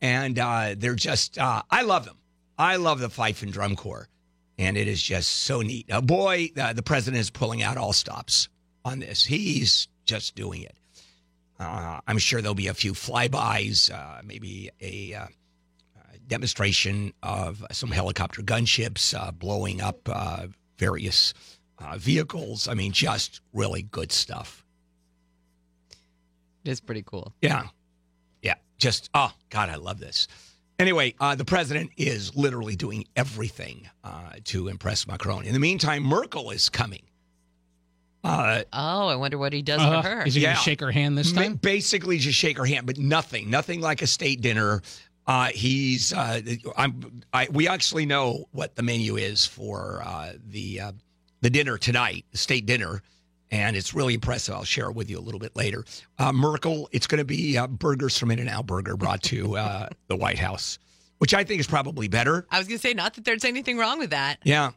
and 0.00 0.38
uh, 0.38 0.76
they're 0.78 0.94
just 0.94 1.38
uh, 1.38 1.62
I 1.68 1.82
love 1.82 2.04
them. 2.04 2.18
I 2.56 2.76
love 2.76 3.00
the 3.00 3.08
Fife 3.08 3.42
and 3.42 3.52
Drum 3.52 3.74
Corps, 3.74 4.08
and 4.58 4.76
it 4.76 4.86
is 4.86 5.02
just 5.02 5.28
so 5.28 5.60
neat. 5.60 5.90
Uh, 5.90 6.00
boy, 6.00 6.50
the 6.54 6.82
president 6.84 7.20
is 7.20 7.30
pulling 7.30 7.64
out 7.64 7.76
all 7.76 7.92
stops 7.92 8.48
on 8.84 9.00
this. 9.00 9.24
He's 9.24 9.88
just 10.04 10.36
doing 10.36 10.62
it. 10.62 10.76
Uh, 11.58 11.98
I'm 12.06 12.18
sure 12.18 12.40
there'll 12.40 12.54
be 12.54 12.68
a 12.68 12.74
few 12.74 12.92
flybys, 12.92 13.92
uh, 13.92 14.22
maybe 14.24 14.70
a 14.80 15.26
demonstration 16.30 17.12
of 17.22 17.62
some 17.72 17.90
helicopter 17.90 18.40
gunships 18.40 19.12
uh, 19.18 19.32
blowing 19.32 19.80
up 19.82 19.98
uh, 20.08 20.46
various 20.78 21.34
uh, 21.78 21.98
vehicles. 21.98 22.68
I 22.68 22.74
mean, 22.74 22.92
just 22.92 23.40
really 23.52 23.82
good 23.82 24.12
stuff. 24.12 24.64
It's 26.64 26.80
pretty 26.80 27.02
cool. 27.02 27.34
Yeah. 27.42 27.64
Yeah. 28.42 28.54
Just, 28.78 29.10
oh, 29.14 29.32
God, 29.50 29.68
I 29.68 29.76
love 29.76 29.98
this. 29.98 30.28
Anyway, 30.78 31.14
uh, 31.20 31.34
the 31.34 31.44
president 31.44 31.90
is 31.96 32.34
literally 32.36 32.76
doing 32.76 33.04
everything 33.16 33.88
uh, 34.04 34.32
to 34.44 34.68
impress 34.68 35.06
Macron. 35.06 35.44
In 35.44 35.52
the 35.52 35.58
meantime, 35.58 36.02
Merkel 36.02 36.50
is 36.50 36.68
coming. 36.68 37.02
Uh, 38.22 38.62
Oh, 38.72 39.08
I 39.08 39.16
wonder 39.16 39.36
what 39.38 39.52
he 39.52 39.62
does 39.62 39.80
Uh, 39.80 40.02
for 40.02 40.08
her. 40.08 40.22
is 40.24 40.34
he 40.34 40.42
going 40.42 40.54
to 40.54 40.60
shake 40.62 40.80
her 40.80 40.90
hand 40.90 41.16
this 41.18 41.32
time? 41.32 41.54
Basically, 41.54 42.18
just 42.18 42.38
shake 42.38 42.56
her 42.58 42.66
hand, 42.66 42.86
but 42.86 42.98
nothing, 42.98 43.50
nothing 43.50 43.80
like 43.80 44.00
a 44.02 44.06
state 44.06 44.40
dinner. 44.42 44.82
Uh, 45.30 45.46
he's, 45.54 46.12
uh, 46.12 46.40
I'm, 46.76 47.22
I, 47.32 47.46
we 47.52 47.68
actually 47.68 48.04
know 48.04 48.48
what 48.50 48.74
the 48.74 48.82
menu 48.82 49.14
is 49.14 49.46
for 49.46 50.02
uh, 50.04 50.32
the 50.48 50.80
uh, 50.80 50.92
the 51.40 51.48
dinner 51.48 51.78
tonight, 51.78 52.24
the 52.32 52.38
state 52.38 52.66
dinner, 52.66 53.00
and 53.52 53.76
it's 53.76 53.94
really 53.94 54.14
impressive. 54.14 54.56
I'll 54.56 54.64
share 54.64 54.86
it 54.86 54.96
with 54.96 55.08
you 55.08 55.20
a 55.20 55.20
little 55.20 55.38
bit 55.38 55.54
later. 55.54 55.84
Uh, 56.18 56.32
Merkel, 56.32 56.88
it's 56.90 57.06
going 57.06 57.20
to 57.20 57.24
be 57.24 57.56
uh, 57.56 57.68
burgers 57.68 58.18
from 58.18 58.32
In-N-Out 58.32 58.66
Burger 58.66 58.96
brought 58.96 59.22
to 59.22 59.56
uh, 59.56 59.88
the 60.08 60.16
White 60.16 60.40
House, 60.40 60.80
which 61.18 61.32
I 61.32 61.44
think 61.44 61.60
is 61.60 61.68
probably 61.68 62.08
better. 62.08 62.44
I 62.50 62.58
was 62.58 62.66
going 62.66 62.80
to 62.80 62.82
say, 62.82 62.92
not 62.92 63.14
that 63.14 63.24
there's 63.24 63.44
anything 63.44 63.78
wrong 63.78 64.00
with 64.00 64.10
that. 64.10 64.40
Yeah. 64.42 64.72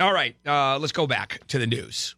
All 0.00 0.12
right, 0.12 0.36
uh, 0.46 0.78
let's 0.78 0.92
go 0.92 1.06
back 1.06 1.40
to 1.48 1.58
the 1.58 1.66
news. 1.66 2.14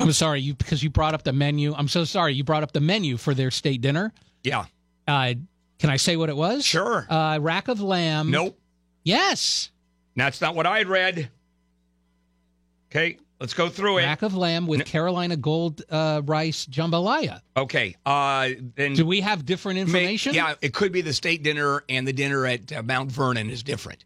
I'm 0.00 0.10
sorry, 0.10 0.40
you 0.40 0.54
because 0.54 0.82
you 0.82 0.90
brought 0.90 1.14
up 1.14 1.22
the 1.22 1.32
menu. 1.32 1.74
I'm 1.74 1.86
so 1.86 2.02
sorry 2.02 2.34
you 2.34 2.42
brought 2.42 2.64
up 2.64 2.72
the 2.72 2.80
menu 2.80 3.18
for 3.18 3.34
their 3.34 3.52
state 3.52 3.82
dinner. 3.82 4.12
Yeah. 4.42 4.64
Uh, 5.06 5.34
can 5.78 5.90
I 5.90 5.96
say 5.96 6.16
what 6.16 6.28
it 6.28 6.36
was? 6.36 6.64
Sure. 6.64 7.06
Uh, 7.08 7.38
rack 7.40 7.68
of 7.68 7.80
lamb. 7.80 8.30
Nope. 8.30 8.58
Yes. 9.04 9.70
That's 10.16 10.40
not 10.40 10.54
what 10.54 10.66
I 10.66 10.78
had 10.78 10.88
read. 10.88 11.30
Okay, 12.90 13.18
let's 13.40 13.52
go 13.54 13.68
through 13.68 13.98
it. 13.98 14.04
Rack 14.04 14.22
of 14.22 14.34
lamb 14.34 14.66
with 14.66 14.84
Carolina 14.86 15.36
Gold 15.36 15.82
uh, 15.90 16.22
rice 16.24 16.66
jambalaya. 16.66 17.40
Okay. 17.56 17.94
Uh, 18.06 18.50
then 18.76 18.94
Do 18.94 19.04
we 19.06 19.20
have 19.20 19.44
different 19.44 19.76
may- 19.76 19.82
information? 19.82 20.34
yeah, 20.34 20.54
it 20.62 20.72
could 20.72 20.90
be 20.92 21.02
the 21.02 21.12
state 21.12 21.42
dinner 21.42 21.84
and 21.88 22.08
the 22.08 22.12
dinner 22.14 22.46
at 22.46 22.72
uh, 22.72 22.82
Mount 22.82 23.12
Vernon 23.12 23.50
is 23.50 23.62
different. 23.62 24.04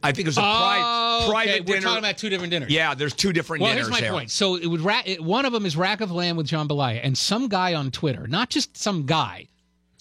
I 0.00 0.12
think 0.12 0.26
it 0.26 0.28
was 0.28 0.38
a 0.38 0.42
pri- 0.42 0.78
Oh, 0.80 1.18
okay. 1.24 1.30
private 1.32 1.60
We're 1.66 1.74
dinner. 1.74 1.86
talking 1.88 1.98
about 1.98 2.16
two 2.16 2.28
different 2.28 2.52
dinners. 2.52 2.70
yeah, 2.70 2.94
there's 2.94 3.14
two 3.14 3.32
different 3.32 3.62
Well, 3.62 3.72
dinners 3.72 3.88
here's 3.88 3.96
my 3.96 4.00
there. 4.00 4.12
point. 4.12 4.30
So 4.30 4.54
it 4.54 4.66
would 4.66 4.80
ra- 4.80 5.02
it, 5.04 5.20
one 5.20 5.44
of 5.44 5.52
them 5.52 5.66
is 5.66 5.76
rack 5.76 6.00
of 6.00 6.12
lamb 6.12 6.36
with 6.36 6.46
jambalaya, 6.46 7.00
and 7.02 7.18
some 7.18 7.48
guy 7.48 7.74
on 7.74 7.90
Twitter, 7.90 8.28
not 8.28 8.48
just 8.48 8.76
some 8.76 9.06
guy, 9.06 9.48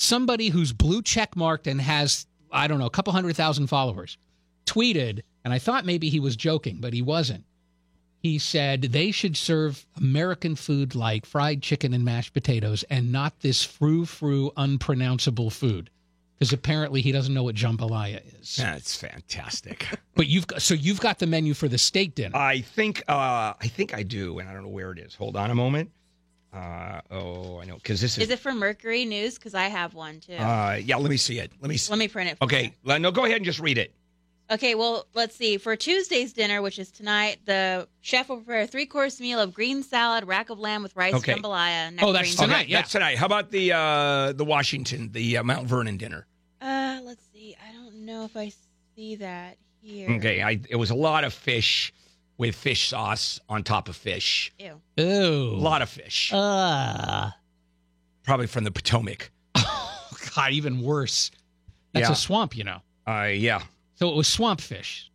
somebody 0.01 0.49
who's 0.49 0.73
blue 0.73 1.01
check 1.01 1.35
marked 1.35 1.67
and 1.67 1.79
has 1.79 2.25
I 2.51 2.67
don't 2.67 2.79
know 2.79 2.85
a 2.85 2.91
couple 2.91 3.13
hundred 3.13 3.35
thousand 3.35 3.67
followers, 3.67 4.17
tweeted, 4.65 5.21
and 5.45 5.53
I 5.53 5.59
thought 5.59 5.85
maybe 5.85 6.09
he 6.09 6.19
was 6.19 6.35
joking, 6.35 6.77
but 6.81 6.93
he 6.93 7.01
wasn't. 7.01 7.45
He 8.19 8.37
said 8.37 8.81
they 8.81 9.11
should 9.11 9.37
serve 9.37 9.85
American 9.97 10.55
food 10.55 10.93
like 10.93 11.25
fried 11.25 11.61
chicken 11.61 11.93
and 11.93 12.03
mashed 12.03 12.33
potatoes, 12.33 12.83
and 12.89 13.11
not 13.11 13.39
this 13.39 13.63
frou 13.63 14.05
frou 14.05 14.51
unpronounceable 14.57 15.49
food, 15.49 15.89
because 16.37 16.51
apparently 16.51 17.01
he 17.01 17.11
doesn't 17.11 17.33
know 17.33 17.43
what 17.43 17.55
jambalaya 17.55 18.21
is. 18.39 18.57
That's 18.57 18.95
fantastic. 18.95 19.87
But 20.13 20.27
you've 20.27 20.45
got, 20.45 20.61
so 20.61 20.73
you've 20.73 20.99
got 20.99 21.19
the 21.19 21.25
menu 21.25 21.53
for 21.53 21.69
the 21.69 21.77
state 21.77 22.15
dinner. 22.15 22.37
I 22.37 22.59
think 22.59 23.01
uh, 23.07 23.53
I 23.59 23.67
think 23.67 23.95
I 23.95 24.03
do, 24.03 24.39
and 24.39 24.49
I 24.49 24.53
don't 24.53 24.63
know 24.63 24.69
where 24.69 24.91
it 24.91 24.99
is. 24.99 25.15
Hold 25.15 25.37
on 25.37 25.49
a 25.49 25.55
moment. 25.55 25.89
Uh, 26.53 26.99
oh, 27.11 27.59
I 27.59 27.65
know 27.65 27.75
because 27.75 28.01
this 28.01 28.17
is. 28.17 28.25
Is 28.25 28.29
it 28.29 28.39
for 28.39 28.53
Mercury 28.53 29.05
News? 29.05 29.35
Because 29.35 29.53
I 29.53 29.63
have 29.67 29.93
one 29.93 30.19
too. 30.19 30.33
uh, 30.35 30.77
yeah, 30.83 30.97
let 30.97 31.09
me 31.09 31.17
see 31.17 31.39
it. 31.39 31.51
Let 31.61 31.69
me. 31.69 31.77
See. 31.77 31.91
Let 31.91 31.99
me 31.99 32.07
print 32.07 32.29
it. 32.31 32.37
For 32.37 32.43
Okay, 32.45 32.73
le- 32.83 32.99
no, 32.99 33.11
go 33.11 33.23
ahead 33.25 33.37
and 33.37 33.45
just 33.45 33.59
read 33.59 33.77
it. 33.77 33.93
Okay. 34.49 34.75
Well, 34.75 35.05
let's 35.13 35.33
see. 35.33 35.57
For 35.57 35.77
Tuesday's 35.77 36.33
dinner, 36.33 36.61
which 36.61 36.77
is 36.77 36.91
tonight, 36.91 37.37
the 37.45 37.87
chef 38.01 38.27
will 38.27 38.37
prepare 38.37 38.61
a 38.61 38.67
three-course 38.67 39.21
meal 39.21 39.39
of 39.39 39.53
green 39.53 39.81
salad, 39.81 40.27
rack 40.27 40.49
of 40.49 40.59
lamb 40.59 40.83
with 40.83 40.93
rice, 40.97 41.13
Okay. 41.13 41.35
jambalaya. 41.35 41.93
Oh, 42.01 42.11
that's 42.11 42.35
nectarines. 42.35 42.35
tonight. 42.35 42.59
Okay, 42.63 42.69
yeah. 42.71 42.77
that's 42.79 42.91
tonight. 42.91 43.17
How 43.17 43.27
about 43.27 43.51
the 43.51 43.71
uh, 43.71 44.33
the 44.33 44.43
Washington, 44.43 45.09
the 45.13 45.37
uh, 45.37 45.43
Mount 45.43 45.67
Vernon 45.67 45.95
dinner? 45.95 46.27
Uh, 46.59 46.99
let's 47.03 47.23
see. 47.33 47.55
I 47.65 47.71
don't 47.71 48.05
know 48.05 48.25
if 48.25 48.35
I 48.35 48.51
see 48.95 49.15
that 49.15 49.55
here. 49.81 50.09
Okay, 50.17 50.41
I 50.43 50.59
it 50.69 50.75
was 50.75 50.89
a 50.89 50.95
lot 50.95 51.23
of 51.23 51.33
fish 51.33 51.93
with 52.41 52.55
fish 52.55 52.87
sauce 52.89 53.39
on 53.47 53.61
top 53.63 53.87
of 53.87 53.95
fish. 53.95 54.51
Ew. 54.57 54.81
Ew. 54.97 55.05
A 55.05 55.61
lot 55.61 55.83
of 55.83 55.89
fish, 55.89 56.31
Uh, 56.33 57.29
probably 58.23 58.47
from 58.47 58.63
the 58.63 58.71
Potomac. 58.71 59.29
God, 60.35 60.51
even 60.51 60.81
worse. 60.81 61.29
That's 61.93 62.07
Yeah. 62.07 62.13
a 62.13 62.15
swamp, 62.15 62.57
you 62.57 62.63
know. 62.63 62.81
Uh, 63.07 63.25
yeah, 63.31 63.61
So 63.93 64.09
it 64.09 64.15
was 64.15 64.27
swamp 64.27 64.59
fish. 64.59 65.11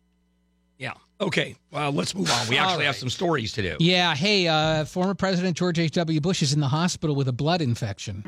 yeah. 0.77 0.93
Okay, 1.19 1.55
well, 1.71 1.91
let's 1.91 2.15
move 2.15 2.31
on. 2.31 2.47
We 2.47 2.57
All 2.59 2.69
actually 2.69 2.85
have 2.85 2.95
some 2.95 3.09
stories 3.09 3.51
to 3.53 3.61
do. 3.61 3.75
Yeah. 3.81 4.15
Hey, 4.15 4.47
uh, 4.47 4.85
former 4.85 5.13
President 5.15 5.57
George 5.57 5.79
H.W. 5.79 6.21
Bush 6.21 6.41
is 6.41 6.53
in 6.53 6.61
the 6.61 6.67
hospital 6.69 7.13
with 7.15 7.27
a 7.27 7.33
blood 7.33 7.61
infection. 7.61 8.23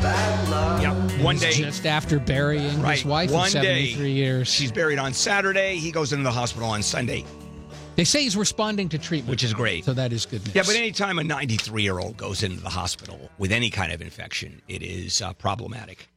Yeah, 0.00 0.94
one 1.22 1.36
day 1.36 1.52
Just 1.52 1.84
after 1.84 2.18
burying 2.18 2.80
Right. 2.80 2.96
his 2.96 3.04
wife 3.04 3.30
One 3.32 3.48
of 3.48 3.52
day, 3.52 3.88
73 3.90 4.12
years. 4.12 4.48
she's 4.50 4.72
buried 4.72 4.98
on 4.98 5.12
Saturday. 5.12 5.76
He 5.76 5.90
goes 5.90 6.12
into 6.14 6.22
the 6.24 6.32
hospital 6.32 6.70
on 6.70 6.82
Sunday, 6.82 7.24
They 8.00 8.04
say 8.04 8.22
he's 8.22 8.34
responding 8.34 8.88
to 8.88 8.98
treatment. 8.98 9.28
which 9.28 9.44
is 9.44 9.52
great. 9.52 9.84
So 9.84 9.92
that 9.92 10.10
is 10.10 10.24
good 10.24 10.42
news. 10.46 10.54
Yeah, 10.54 10.62
but 10.64 10.74
anytime 10.74 11.18
a 11.18 11.22
93 11.22 11.82
year 11.82 11.98
old 11.98 12.16
goes 12.16 12.42
into 12.42 12.58
the 12.58 12.70
hospital 12.70 13.28
with 13.36 13.52
any 13.52 13.68
kind 13.68 13.92
of 13.92 14.00
infection, 14.00 14.62
it 14.68 14.82
is 14.82 15.20
uh, 15.20 15.34
problematic. 15.34 16.08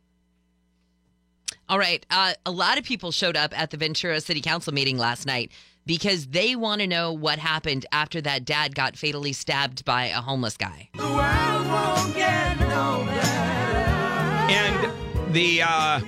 All 1.68 1.78
right. 1.78 2.06
Uh, 2.10 2.36
a 2.46 2.52
lot 2.52 2.78
of 2.78 2.86
people 2.86 3.12
showed 3.12 3.36
up 3.36 3.52
at 3.60 3.72
the 3.72 3.76
Ventura 3.76 4.22
City 4.22 4.40
Council 4.40 4.74
meeting 4.74 4.98
last 4.98 5.26
night 5.26 5.52
because 5.86 6.28
they 6.28 6.56
want 6.56 6.80
to 6.80 6.88
know 6.88 7.12
what 7.12 7.38
happened 7.38 7.86
after 7.92 8.22
that 8.22 8.46
dad 8.46 8.76
got 8.76 8.96
fatally 8.96 9.34
stabbed 9.34 9.84
by 9.84 10.06
a 10.06 10.22
homeless 10.22 10.56
guy. 10.56 10.90
And 14.50 15.36
the 15.36 15.62
uh, 15.64 16.00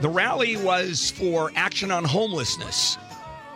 the 0.00 0.08
rally 0.08 0.56
was 0.56 1.12
for 1.12 1.52
action 1.54 1.92
on 1.92 2.02
homelessness. 2.02 2.98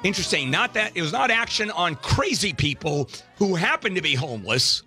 Interesting. 0.04 0.50
Not 0.50 0.75
that 0.75 0.92
it 0.94 1.00
was 1.02 1.12
not 1.12 1.30
action 1.30 1.70
on 1.70 1.96
crazy 1.96 2.52
people 2.52 3.08
who 3.37 3.54
happen 3.54 3.94
to 3.94 4.02
be 4.02 4.14
homeless. 4.14 4.82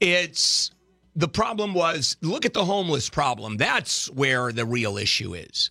It's 0.00 0.72
the 1.14 1.28
problem 1.28 1.72
was 1.72 2.16
look 2.20 2.44
at 2.44 2.52
the 2.52 2.64
homeless 2.64 3.08
problem. 3.08 3.56
That's 3.56 4.10
where 4.10 4.52
the 4.52 4.66
real 4.66 4.98
issue 4.98 5.34
is. 5.34 5.70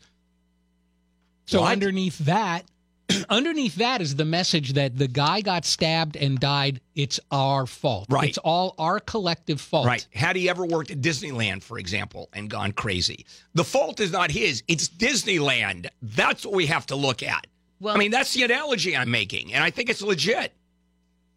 So 1.45 1.59
What? 1.59 1.73
underneath 1.73 2.19
that, 2.19 2.63
underneath 3.29 3.75
that 3.75 3.99
is 4.01 4.15
the 4.15 4.23
message 4.23 4.73
that 4.73 4.97
the 4.97 5.09
guy 5.09 5.41
got 5.41 5.65
stabbed 5.65 6.15
and 6.15 6.39
died. 6.39 6.79
It's 6.95 7.19
our 7.31 7.65
fault. 7.65 8.07
Right. 8.09 8.29
It's 8.29 8.37
all 8.37 8.75
our 8.77 9.01
collective 9.01 9.59
fault. 9.59 9.85
Right. 9.87 10.07
Had 10.13 10.37
he 10.37 10.49
ever 10.49 10.65
worked 10.65 10.89
at 10.89 11.01
Disneyland, 11.01 11.63
for 11.63 11.77
example, 11.77 12.29
and 12.31 12.49
gone 12.49 12.71
crazy? 12.71 13.25
The 13.55 13.65
fault 13.65 13.99
is 13.99 14.13
not 14.13 14.31
his, 14.31 14.63
it's 14.69 14.87
Disneyland. 14.87 15.87
That's 16.01 16.45
what 16.45 16.55
we 16.55 16.67
have 16.67 16.85
to 16.87 16.95
look 16.95 17.21
at. 17.21 17.45
Well- 17.83 17.95
I 17.95 17.97
mean, 17.99 18.11
that's 18.11 18.33
the 18.33 18.43
analogy 18.43 18.95
I'm 18.95 19.11
making, 19.11 19.53
and 19.53 19.61
I 19.61 19.69
think 19.69 19.89
it's 19.89 20.01
legit. 20.01 20.53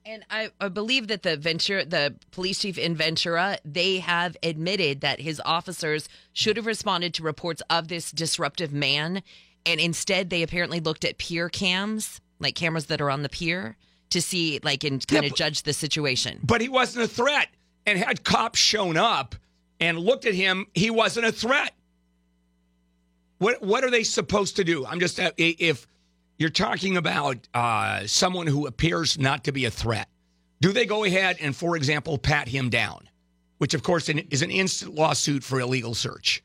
And 0.05 0.25
I, 0.31 0.51
I 0.61 0.69
believe 0.69 1.09
that 1.09 1.25
the 1.25 1.37
Ventura, 1.37 1.85
the 1.85 2.15
police 2.31 2.61
chief 2.61 2.79
in 2.79 2.95
Ventura, 2.95 3.59
they 3.65 3.99
have 3.99 4.37
admitted 4.45 5.01
that 5.01 5.21
his 5.21 5.43
officers 5.45 6.09
should 6.33 6.57
have 6.57 6.67
responded 6.67 7.13
to 7.15 7.25
reports 7.25 7.61
of 7.69 7.89
this 7.89 8.13
disruptive 8.13 8.73
man, 8.73 9.25
and 9.67 9.81
instead 9.81 10.31
they 10.31 10.45
apparently 10.45 10.79
looked 10.79 11.05
at 11.05 11.19
pier 11.19 11.49
cams, 11.49 12.21
like 12.39 12.55
cameras 12.55 12.87
that 12.87 13.01
are 13.01 13.11
on 13.11 13.23
the 13.25 13.29
pier, 13.29 13.77
to 14.11 14.23
see, 14.23 14.61
like, 14.63 14.85
and 14.85 15.05
kind 15.09 15.25
of 15.25 15.31
but- 15.33 15.39
judge 15.39 15.65
the 15.65 15.73
situation. 15.73 16.39
But 16.45 16.61
he 16.61 16.69
wasn't 16.69 17.07
a 17.07 17.09
threat. 17.09 17.49
And 17.89 17.97
had 18.01 18.25
cops 18.25 18.59
shown 18.59 18.97
up 18.97 19.37
and 19.79 19.97
looked 19.97 20.27
at 20.27 20.35
him, 20.35 20.67
he 20.75 20.91
wasn't 20.91 21.27
a 21.27 21.31
threat. 21.31 21.73
What 23.39 23.63
what 23.63 23.85
are 23.85 23.91
they 23.91 24.03
supposed 24.03 24.57
to 24.57 24.65
do? 24.65 24.85
I'm 24.85 24.99
just 24.99 25.21
uh, 25.21 25.31
if 25.37 25.87
you're 26.39 26.51
talking 26.51 26.97
about 26.97 27.37
uh, 27.55 28.07
someone 28.07 28.47
who 28.47 28.67
appears 28.67 29.19
not 29.19 29.45
to 29.45 29.53
be 29.53 29.65
a 29.65 29.71
threat, 29.71 30.09
do 30.61 30.73
they 30.73 30.87
go 30.87 31.05
ahead 31.05 31.37
and, 31.41 31.55
for 31.55 31.77
example, 31.77 32.19
pat 32.19 32.49
him 32.49 32.69
down, 32.71 33.09
which 33.59 33.75
of 33.75 33.83
course 33.83 34.09
is 34.09 34.43
an 34.43 34.51
instant 34.51 34.95
lawsuit 34.95 35.43
for 35.45 35.61
illegal 35.61 35.95
search? 35.95 36.43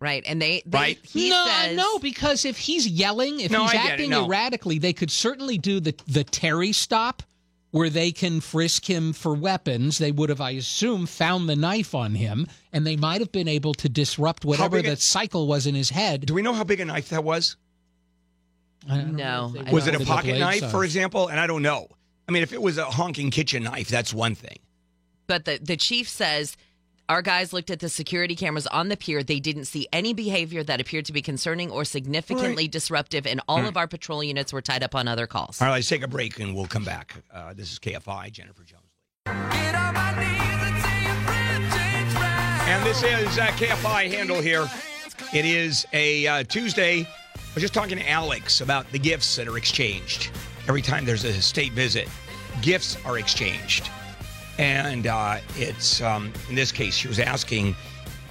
Right. 0.00 0.22
And 0.26 0.40
they, 0.40 0.62
they 0.64 0.78
Right. 0.78 0.98
he 1.02 1.30
no, 1.30 1.44
says, 1.46 1.76
no, 1.76 1.98
because 1.98 2.44
if 2.44 2.56
he's 2.56 2.86
yelling, 2.86 3.40
if 3.40 3.50
No, 3.50 3.62
he's 3.62 3.70
I 3.70 3.72
get 3.74 3.84
it, 3.86 3.90
acting 3.92 4.10
no. 4.10 4.26
erratically, 4.26 4.78
they 4.78 4.92
could 4.92 5.10
certainly 5.10 5.58
do 5.58 5.80
the 5.80 5.94
the 6.06 6.22
Terry 6.22 6.70
stop, 6.72 7.22
where 7.72 7.90
they 7.90 8.12
can 8.12 8.40
frisk 8.40 8.84
him 8.88 9.12
for 9.12 9.34
weapons. 9.34 9.98
They 9.98 10.12
would 10.12 10.28
have, 10.30 10.40
I 10.40 10.50
assume, 10.52 11.06
found 11.06 11.48
the 11.48 11.56
knife 11.56 11.94
on 11.96 12.14
him, 12.14 12.46
and 12.72 12.86
they 12.86 12.94
might 12.96 13.20
have 13.20 13.32
been 13.32 13.48
able 13.48 13.74
to 13.74 13.88
disrupt 13.88 14.44
whatever 14.44 14.76
big 14.78 14.86
the 14.86 14.92
a- 14.92 14.96
cycle 14.96 15.48
was 15.48 15.66
in 15.66 15.74
his 15.74 15.90
head. 15.90 16.26
Do 16.26 16.32
we 16.34 16.42
know 16.42 16.52
how 16.54 16.64
big 16.64 16.78
a 16.80 16.84
knife 16.84 17.08
that 17.08 17.24
was? 17.24 17.56
I 18.90 18.96
don't 18.98 19.16
No, 19.16 19.24
know 19.24 19.46
if 19.48 19.52
they 19.52 19.60
I 19.60 19.62
know 19.64 19.72
Was 19.72 19.86
it 19.86 19.94
a 19.94 20.00
pocket 20.04 20.38
knife, 20.38 20.60
size. 20.60 20.70
for 20.70 20.84
example? 20.84 21.28
And 21.28 21.38
I 21.38 21.46
don't 21.46 21.62
know. 21.62 21.88
I 22.28 22.32
mean, 22.32 22.42
if 22.42 22.52
it 22.52 22.60
was 22.60 22.78
a 22.78 22.84
honking 22.84 23.30
kitchen 23.30 23.62
knife, 23.64 23.88
that's 23.88 24.12
one 24.12 24.34
thing. 24.34 24.58
But 25.26 25.44
the, 25.44 25.58
the 25.62 25.76
chief 25.76 26.08
says 26.08 26.56
our 27.08 27.22
guys 27.22 27.52
looked 27.54 27.70
at 27.70 27.80
the 27.80 27.88
security 27.88 28.34
cameras 28.36 28.66
on 28.66 28.88
the 28.88 28.96
pier. 28.96 29.22
They 29.22 29.40
didn't 29.40 29.64
see 29.64 29.88
any 29.92 30.12
behavior 30.12 30.62
that 30.64 30.80
appeared 30.80 31.06
to 31.06 31.12
be 31.12 31.22
concerning 31.22 31.70
or 31.70 31.84
significantly 31.84 32.68
disruptive, 32.68 33.26
and 33.26 33.40
all 33.48 33.64
of 33.66 33.76
our 33.78 33.86
patrol 33.88 34.22
units 34.22 34.52
were 34.52 34.60
tied 34.60 34.82
up 34.82 34.94
on 34.94 35.08
other 35.08 35.26
calls. 35.26 35.60
All 35.62 35.68
right, 35.68 35.74
let's 35.74 35.88
take 35.88 36.02
a 36.02 36.08
break 36.08 36.38
and 36.38 36.54
we'll 36.54 36.66
come 36.66 36.84
back. 36.84 37.14
Uh, 37.32 37.54
this 37.54 37.72
is 37.72 37.78
KFI, 37.78 38.30
Jennifer 38.32 38.62
Jones. 38.62 38.84
And 42.68 42.84
this 42.84 43.02
is 43.02 43.38
uh, 43.38 43.46
KFI 43.56 44.10
Handel 44.10 44.40
here. 44.42 44.68
It 45.32 45.46
is 45.46 45.86
a 45.94 46.26
uh, 46.26 46.42
Tuesday. 46.44 47.08
I 47.58 47.60
was 47.60 47.72
just 47.72 47.74
talking 47.74 47.98
to 47.98 48.08
Alex 48.08 48.60
about 48.60 48.88
the 48.92 49.00
gifts 49.00 49.34
that 49.34 49.48
are 49.48 49.58
exchanged. 49.58 50.30
Every 50.68 50.80
time 50.80 51.04
there's 51.04 51.24
a 51.24 51.32
state 51.42 51.72
visit, 51.72 52.08
gifts 52.62 52.96
are 53.04 53.18
exchanged. 53.18 53.90
And 54.58 55.08
uh, 55.08 55.38
it's, 55.56 56.00
um, 56.00 56.32
in 56.48 56.54
this 56.54 56.70
case, 56.70 56.94
she 56.94 57.08
was 57.08 57.18
asking 57.18 57.74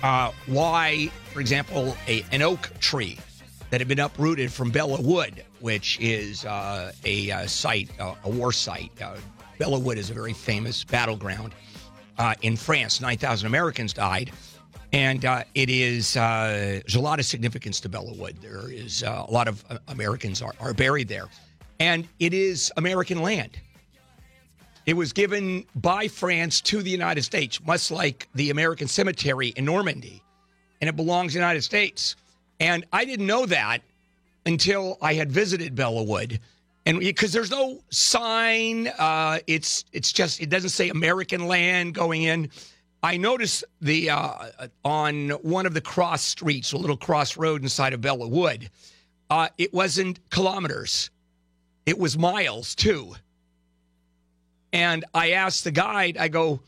uh, 0.01 0.31
why, 0.46 1.12
for 1.34 1.41
example, 1.41 1.98
a, 2.07 2.24
an 2.31 2.41
oak 2.41 2.72
tree 2.79 3.17
that 3.69 3.81
had 3.81 3.89
been 3.89 4.00
uprooted 4.00 4.50
from 4.50 4.72
Belleau 4.72 5.03
Wood, 5.03 5.43
which 5.60 6.00
is 6.00 6.46
uh, 6.46 6.93
a 7.03 7.29
uh, 7.29 7.48
site, 7.48 7.89
uh, 8.00 8.15
a 8.24 8.29
war 8.29 8.53
site. 8.53 8.93
Uh, 9.01 9.17
Belleau 9.60 9.81
Wood 9.81 9.98
is 9.98 10.10
a 10.10 10.13
very 10.13 10.31
famous 10.31 10.86
battleground 10.86 11.53
in 12.43 12.55
France. 12.55 13.01
9,000 13.01 13.46
Americans 13.46 13.91
died. 13.91 14.31
And 14.94 15.25
uh, 15.25 15.44
it 15.53 15.70
is 15.70 16.15
uh, 16.15 16.79
there's 16.82 16.96
a 16.96 17.00
lot 17.00 17.20
of 17.20 17.25
significance 17.25 17.82
to 17.82 17.89
Belleau 17.89 18.17
Wood. 18.17 18.38
There 18.41 18.72
is 18.72 19.03
uh, 19.03 19.25
a 19.27 19.32
lot 19.32 19.48
of 19.48 19.63
uh, 19.70 19.79
Americans 19.89 20.41
are, 20.41 20.53
are 20.60 20.74
buried 20.74 21.10
there, 21.10 21.27
and 21.79 22.08
it 22.20 22.34
is 22.34 22.72
American 22.77 23.22
land. 23.22 23.60
It 24.86 24.96
was 24.96 25.12
given 25.12 25.65
by 25.75 26.08
France 26.08 26.62
to 26.62 26.82
the 26.82 26.89
United 26.89 27.24
States, 27.24 27.60
much 27.65 27.91
like 27.91 28.29
the 28.36 28.50
American 28.50 28.88
cemetery 28.88 29.50
in 29.50 29.65
Normandy, 29.65 30.24
and 30.79 30.89
it 30.89 30.96
belongs 30.96 31.34
to 31.34 31.38
the 31.38 31.41
United 31.41 31.63
States. 31.63 32.15
And 32.62 32.86
I 32.94 33.03
didn't 33.03 33.27
know 33.27 33.46
that 33.48 33.82
until 34.46 34.98
I 35.01 35.13
had 35.13 35.29
visited 35.29 35.75
Belleau 35.75 36.08
Wood, 36.08 36.39
and 36.86 37.01
because 37.01 37.34
there's 37.34 37.51
no 37.51 37.84
sign, 37.89 38.88
uh, 38.98 39.39
it's 39.48 39.84
it's 39.91 40.13
just 40.13 40.39
it 40.39 40.50
doesn't 40.50 40.70
say 40.70 40.88
American 40.88 41.48
land 41.48 41.94
going 41.94 42.24
in. 42.24 42.50
I 43.03 43.17
noticed 43.17 43.63
the 43.79 44.09
uh, 44.09 44.49
on 44.83 45.29
one 45.29 45.65
of 45.65 45.73
the 45.73 45.81
cross 45.81 46.23
streets, 46.23 46.73
a 46.73 46.77
little 46.77 46.97
crossroad 46.97 47.61
inside 47.61 47.93
of 47.93 48.01
Belleau 48.01 48.29
Wood. 48.29 48.69
Uh, 49.29 49.49
it 49.57 49.73
wasn't 49.73 50.19
kilometers; 50.29 51.09
it 51.85 51.97
was 51.97 52.17
miles 52.17 52.75
too. 52.75 53.13
And 54.73 55.05
I 55.13 55.31
asked 55.31 55.63
the 55.63 55.71
guide, 55.71 56.17
I 56.17 56.27
go, 56.27 56.59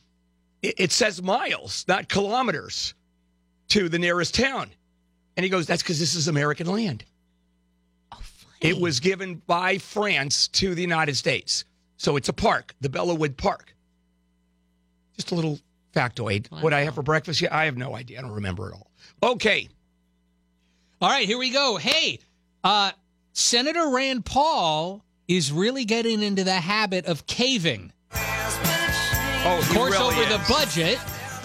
it, 0.61 0.75
it 0.77 0.91
says 0.91 1.21
miles, 1.21 1.85
not 1.87 2.09
kilometers, 2.09 2.93
to 3.69 3.89
the 3.89 3.99
nearest 3.99 4.35
town. 4.35 4.69
And 5.35 5.43
he 5.43 5.49
goes, 5.49 5.67
that's 5.67 5.83
because 5.83 5.99
this 5.99 6.15
is 6.15 6.27
American 6.27 6.67
land. 6.67 7.03
It 8.61 8.77
was 8.77 8.99
given 8.99 9.35
by 9.47 9.77
France 9.77 10.47
to 10.49 10.75
the 10.75 10.81
United 10.81 11.15
States. 11.15 11.63
So 11.97 12.17
it's 12.17 12.29
a 12.29 12.33
park, 12.33 12.73
the 12.81 12.89
Belleau 12.89 13.17
Wood 13.17 13.37
Park. 13.37 13.73
Just 15.15 15.31
a 15.31 15.35
little 15.35 15.59
factoid. 15.93 16.47
What 16.61 16.73
I 16.73 16.81
have 16.81 16.95
for 16.95 17.03
breakfast? 17.03 17.41
Yeah, 17.41 17.55
I 17.55 17.65
have 17.65 17.77
no 17.77 17.95
idea. 17.95 18.19
I 18.19 18.21
don't 18.21 18.31
remember 18.31 18.69
it 18.69 18.73
all. 18.73 18.91
Okay. 19.31 19.69
All 21.01 21.09
right, 21.09 21.25
here 21.25 21.37
we 21.37 21.49
go. 21.49 21.77
Hey, 21.77 22.19
uh, 22.63 22.91
Senator 23.33 23.89
Rand 23.89 24.25
Paul 24.25 25.03
is 25.27 25.51
really 25.51 25.85
getting 25.85 26.21
into 26.21 26.43
the 26.43 26.53
habit 26.53 27.05
of 27.05 27.25
caving. 27.25 27.93
Oh, 29.41 29.57
Of 29.61 29.69
course, 29.69 29.93
really 29.97 30.23
over 30.25 30.25
the 30.37 30.43
budget, 30.49 30.99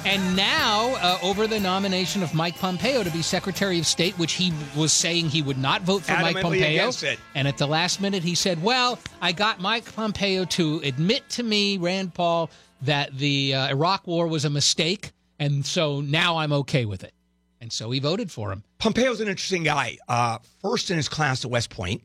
and 0.05 0.35
now 0.37 0.95
uh, 0.97 1.19
over 1.23 1.47
the 1.47 1.61
nomination 1.61 2.25
of 2.25 2.35
Mike 2.35 2.57
Pompeo 2.59 3.05
to 3.05 3.11
be 3.11 3.23
Secretary 3.23 3.79
of 3.79 3.87
State, 3.87 4.19
which 4.19 4.33
he 4.33 4.53
was 4.77 4.93
saying 4.93 5.29
he 5.29 5.41
would 5.43 5.59
not 5.59 5.83
vote 5.83 6.03
for 6.03 6.13
Mike 6.15 6.37
Pompeo. 6.41 6.91
And 7.37 7.47
at 7.47 7.57
the 7.57 7.67
last 7.69 8.01
minute, 8.01 8.25
he 8.25 8.35
said, 8.35 8.61
"Well, 8.63 8.99
I 9.23 9.31
got 9.31 9.61
Mike 9.61 9.95
Pompeo 9.95 10.45
to 10.47 10.81
admit 10.83 11.29
to 11.31 11.45
me, 11.45 11.79
Rand 11.79 12.15
Paul, 12.15 12.51
that 12.85 13.17
the 13.17 13.55
uh, 13.55 13.69
Iraq 13.69 14.07
War 14.07 14.27
was 14.27 14.45
a 14.45 14.51
mistake, 14.51 15.13
and 15.39 15.65
so 15.65 16.01
now 16.01 16.37
I'm 16.37 16.53
okay 16.53 16.85
with 16.85 17.05
it." 17.05 17.13
And 17.61 17.73
so 17.73 17.91
he 17.91 17.99
voted 17.99 18.31
for 18.31 18.53
him. 18.53 18.63
Pompeo's 18.79 19.21
an 19.21 19.29
interesting 19.29 19.63
guy. 19.63 19.97
Uh, 20.07 20.39
first 20.61 20.91
in 20.91 20.97
his 20.99 21.09
class 21.09 21.45
at 21.45 21.51
West 21.51 21.71
Point 21.71 22.03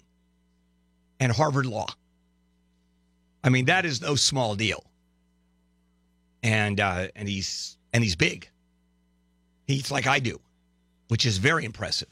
and 1.20 1.32
Harvard 1.32 1.66
Law. 1.66 1.88
I 3.44 3.50
mean, 3.50 3.66
that 3.66 3.86
is 3.86 4.02
no 4.02 4.16
small 4.16 4.56
deal. 4.56 4.84
And 6.44 6.80
uh, 6.80 7.08
and 7.16 7.28
he's 7.28 7.78
and 7.94 8.04
he's 8.04 8.16
big. 8.16 8.50
He's 9.68 9.92
like 9.92 10.08
I 10.08 10.20
do, 10.20 10.40
which 11.10 11.26
is 11.26 11.38
very 11.38 11.66
impressive. 11.66 12.10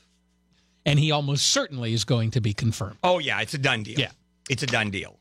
And 0.85 0.99
he 0.99 1.11
almost 1.11 1.47
certainly 1.47 1.93
is 1.93 2.03
going 2.03 2.31
to 2.31 2.41
be 2.41 2.53
confirmed. 2.53 2.97
Oh 3.03 3.19
yeah, 3.19 3.41
it's 3.41 3.53
a 3.53 3.57
done 3.57 3.83
deal. 3.83 3.99
Yeah. 3.99 4.11
it's 4.49 4.63
a 4.63 4.67
done 4.67 4.89
deal. 4.89 5.17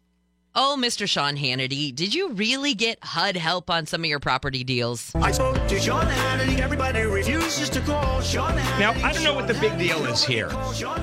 Oh, 0.58 0.74
Mr. 0.80 1.06
Sean 1.06 1.36
Hannity, 1.36 1.94
did 1.94 2.14
you 2.14 2.30
really 2.30 2.72
get 2.72 3.04
HUD 3.04 3.36
help 3.36 3.68
on 3.68 3.84
some 3.84 4.00
of 4.00 4.06
your 4.06 4.20
property 4.20 4.64
deals? 4.64 5.12
I 5.14 5.30
spoke 5.30 5.54
to 5.68 5.78
Sean 5.78 6.06
Hannity. 6.06 6.60
Everybody 6.60 7.02
refuses 7.02 7.68
to 7.68 7.82
call 7.82 8.22
Sean 8.22 8.52
Hannity. 8.52 8.78
Now 8.80 8.92
I 9.06 9.12
don't 9.12 9.22
know 9.22 9.34
what 9.34 9.48
the 9.48 9.54
big 9.60 9.76
deal 9.76 10.06
is 10.06 10.24
here. 10.24 10.48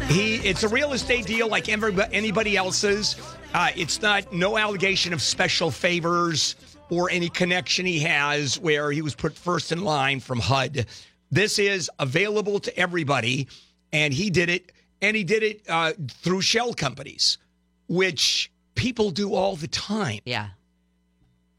He 0.07 0.38
it's 0.38 0.63
a 0.63 0.67
real 0.67 0.93
estate 0.93 1.27
deal 1.27 1.48
like 1.50 1.69
everybody, 1.69 2.12
anybody 2.15 2.57
else's. 2.57 3.15
Uh, 3.53 3.69
it's 3.75 4.01
not 4.01 4.33
no 4.33 4.57
allegation 4.57 5.13
of 5.13 5.22
special 5.22 5.69
favors 5.69 6.55
or 6.89 7.12
any 7.12 7.29
connection 7.29 7.86
he 7.86 8.00
has 8.00 8.60
where 8.60 8.91
he 8.91 9.03
was 9.03 9.13
put 9.13 9.38
first 9.38 9.72
in 9.72 9.83
line 9.83 10.19
from 10.19 10.39
HUD. 10.39 10.88
This 11.30 11.60
is 11.60 11.91
available 11.99 12.58
to 12.58 12.75
everybody, 12.75 13.47
and 13.91 14.15
he 14.15 14.32
did 14.32 14.49
it, 14.49 14.71
and 15.04 15.15
he 15.15 15.23
did 15.23 15.43
it 15.43 15.62
uh, 15.69 15.93
through 16.23 16.41
shell 16.41 16.73
companies, 16.73 17.38
which 17.88 18.49
people 18.75 19.12
do 19.12 19.33
all 19.33 19.55
the 19.55 19.67
time. 19.67 20.19
Yeah. 20.25 20.49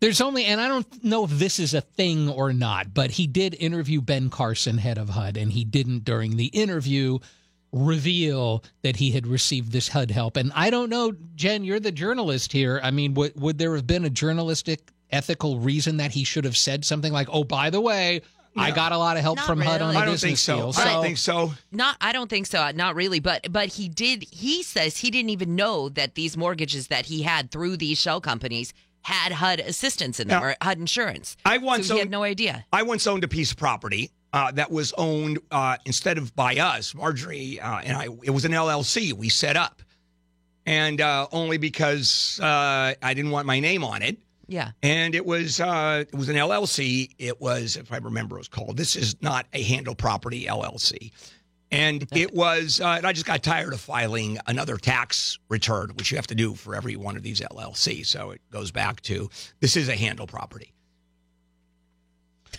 There's 0.01 0.21
only, 0.21 0.45
and 0.45 0.61
I 0.61 0.69
don't 0.69 1.05
know 1.05 1.25
if 1.25 1.31
this 1.31 1.59
is 1.59 1.73
a 1.73 1.81
thing 1.81 2.29
or 2.29 2.53
not, 2.53 2.93
but 2.93 3.13
he 3.13 3.27
did 3.27 3.55
interview 3.55 4.01
Ben 4.03 4.29
Carson, 4.29 4.77
head 4.77 4.99
of 4.99 5.09
HUD, 5.09 5.37
and 5.37 5.51
he 5.51 5.65
didn't 5.65 6.05
during 6.05 6.37
the 6.37 6.47
interview 6.47 7.21
reveal 7.73 8.63
that 8.83 8.97
he 8.97 9.13
had 9.13 9.27
received 9.27 9.73
this 9.73 9.89
HUD 9.89 10.11
help. 10.11 10.37
And 10.37 10.53
I 10.55 10.71
don't 10.71 10.91
know, 10.91 11.13
Jen, 11.35 11.65
you're 11.65 11.81
the 11.81 11.91
journalist 11.91 12.53
here. 12.53 12.81
I 12.83 12.91
mean, 12.91 13.15
would, 13.15 13.41
would 13.41 13.59
there 13.59 13.75
have 13.75 13.87
been 13.87 14.05
a 14.05 14.11
journalistic 14.11 14.93
ethical 15.11 15.59
reason 15.59 15.97
that 15.97 16.13
he 16.13 16.25
should 16.25 16.45
have 16.45 16.57
said 16.57 16.85
something 16.85 17.13
like, 17.13 17.29
oh, 17.31 17.45
by 17.45 17.71
the 17.71 17.81
way, 17.81 18.21
I 18.57 18.71
got 18.71 18.93
a 18.93 18.99
lot 18.99 19.17
of 19.17 19.23
help 19.23 19.37
Not 19.37 19.47
from 19.47 19.61
HUD 19.61 19.83
on 19.83 19.89
really. 19.89 19.97
a 19.97 19.99
I 20.01 20.05
don't 20.05 20.15
business 20.15 20.29
think 20.29 20.39
so. 20.39 20.57
deal. 20.73 20.73
I 20.77 20.93
don't 20.93 21.03
think 21.03 21.19
so. 21.19 21.53
Not 21.73 21.97
I 22.01 22.13
don't 22.13 22.31
think 22.31 22.47
so. 22.47 22.71
Not 22.73 22.95
really, 22.95 23.21
but 23.21 23.51
but 23.53 23.69
he 23.69 23.89
did 23.89 24.25
he 24.31 24.63
says 24.63 24.97
he 24.99 25.11
didn't 25.11 25.31
even 25.31 25.57
know 25.57 25.89
that 25.91 26.15
these 26.15 26.37
mortgages 26.37 26.87
that 26.89 27.07
he 27.07 27.23
had 27.23 27.51
through 27.51 27.77
these 27.79 27.99
shell 28.01 28.21
companies 28.21 28.73
had 29.03 29.33
HUD 29.33 29.61
assistance 29.61 30.19
in 30.21 30.29
them 30.29 30.41
Now, 30.41 30.47
or 30.47 30.57
HUD 30.63 30.79
insurance. 30.79 31.37
I 31.45 31.59
once 31.59 31.89
so 31.89 31.95
he 31.95 31.99
had 31.99 32.07
owned- 32.07 32.13
no 32.13 32.23
idea. 32.23 32.65
I 32.73 32.83
once 32.85 33.07
owned 33.07 33.23
a 33.25 33.29
piece 33.29 33.51
of 33.51 33.59
property 33.59 34.11
uh, 34.33 34.51
that 34.53 34.71
was 34.71 34.93
owned 34.97 35.39
uh, 35.51 35.77
instead 35.85 36.17
of 36.19 36.35
by 36.35 36.57
us, 36.57 36.95
Marjorie 36.95 37.61
uh, 37.61 37.81
and 37.85 37.97
I. 37.97 38.09
It 38.23 38.31
was 38.31 38.45
an 38.45 38.53
LLC 38.53 39.13
we 39.13 39.29
set 39.29 39.57
up, 39.57 39.83
and 40.67 41.01
uh, 41.01 41.27
only 41.33 41.59
because 41.59 42.41
uh, 42.43 42.95
I 43.03 43.15
didn't 43.15 43.31
want 43.31 43.47
my 43.47 43.61
name 43.61 43.85
on 43.85 44.03
it. 44.03 44.19
Yeah. 44.47 44.73
And 44.83 45.15
it 45.15 45.25
was 45.25 45.61
uh, 45.61 46.05
it 46.13 46.15
was 46.17 46.29
an 46.29 46.37
LLC. 46.37 47.11
It 47.19 47.41
was, 47.41 47.77
if 47.77 47.93
I 47.93 47.97
remember, 47.99 48.37
it 48.37 48.41
was 48.41 48.49
called. 48.49 48.77
This 48.77 48.97
is 48.97 49.17
not 49.23 49.47
a 49.53 49.63
Handel 49.63 49.95
property 49.95 50.47
LLC. 50.47 51.13
And 51.71 52.07
it 52.13 52.33
was, 52.33 52.81
uh, 52.81 52.87
and 52.99 53.07
I 53.07 53.13
just 53.13 53.27
got 53.27 53.43
tired 53.43 53.73
of 53.73 53.81
filing 53.81 54.39
another 54.47 54.77
tax 54.77 55.39
return, 55.49 55.91
which 55.97 56.11
you 56.13 56.17
have 56.17 56.27
to 56.29 56.35
do 56.37 56.55
for 56.55 56.75
every 56.77 56.95
one 56.95 57.17
of 57.17 57.23
these 57.25 57.41
LLC. 57.41 58.07
So 58.07 58.31
it 58.31 58.41
goes 58.53 58.71
back 58.71 59.01
to 59.03 59.29
this 59.61 59.77
is 59.77 59.89
a 59.89 59.97
Handel 59.97 60.27
property. 60.29 60.73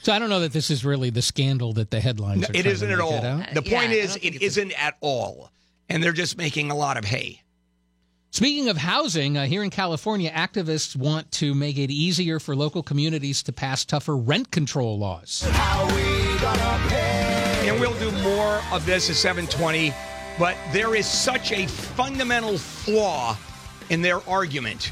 So 0.01 0.11
I 0.11 0.19
don't 0.19 0.29
know 0.29 0.41
that 0.41 0.51
this 0.53 0.69
is 0.69 0.83
really 0.83 1.09
the 1.11 1.21
scandal 1.21 1.71
that 1.73 1.89
the 1.91 1.99
headlines 2.01 2.41
No, 2.41 2.47
are 2.47 2.51
it 2.51 2.63
trying 2.63 2.73
isn't 2.73 2.87
to 2.89 2.93
at 2.93 2.99
all. 2.99 3.13
out. 3.23 3.53
The 3.53 3.61
point 3.61 3.91
I 3.91 3.93
is, 3.93 4.09
don't 4.11 4.21
think 4.21 4.35
it 4.35 4.35
it's 4.35 4.43
a- 4.57 4.61
isn't 4.61 4.71
at 4.83 4.97
all. 5.01 5.51
And 5.87 6.03
they're 6.03 6.11
just 6.11 6.37
making 6.37 6.69
a 6.71 6.75
lot 6.75 6.97
of 6.97 7.05
hay. 7.05 7.41
Speaking 8.35 8.67
of 8.67 8.75
housing, 8.75 9.37
uh, 9.37 9.45
here 9.45 9.63
in 9.63 9.69
California, 9.69 10.29
activists 10.29 10.93
want 10.93 11.31
to 11.31 11.55
make 11.55 11.77
it 11.77 11.89
easier 11.89 12.37
for 12.37 12.53
local 12.53 12.83
communities 12.83 13.41
to 13.43 13.53
pass 13.53 13.85
tougher 13.85 14.17
rent 14.17 14.51
control 14.51 14.99
laws. 14.99 15.41
And 17.63 17.79
we'll 17.79 17.97
do 17.97 18.11
more 18.23 18.61
of 18.73 18.85
this 18.85 19.09
at 19.09 19.15
720. 19.15 19.93
But 20.37 20.57
there 20.73 20.95
is 20.95 21.07
such 21.07 21.53
a 21.53 21.65
fundamental 21.65 22.57
flaw 22.57 23.37
in 23.89 24.01
their 24.01 24.19
argument 24.27 24.91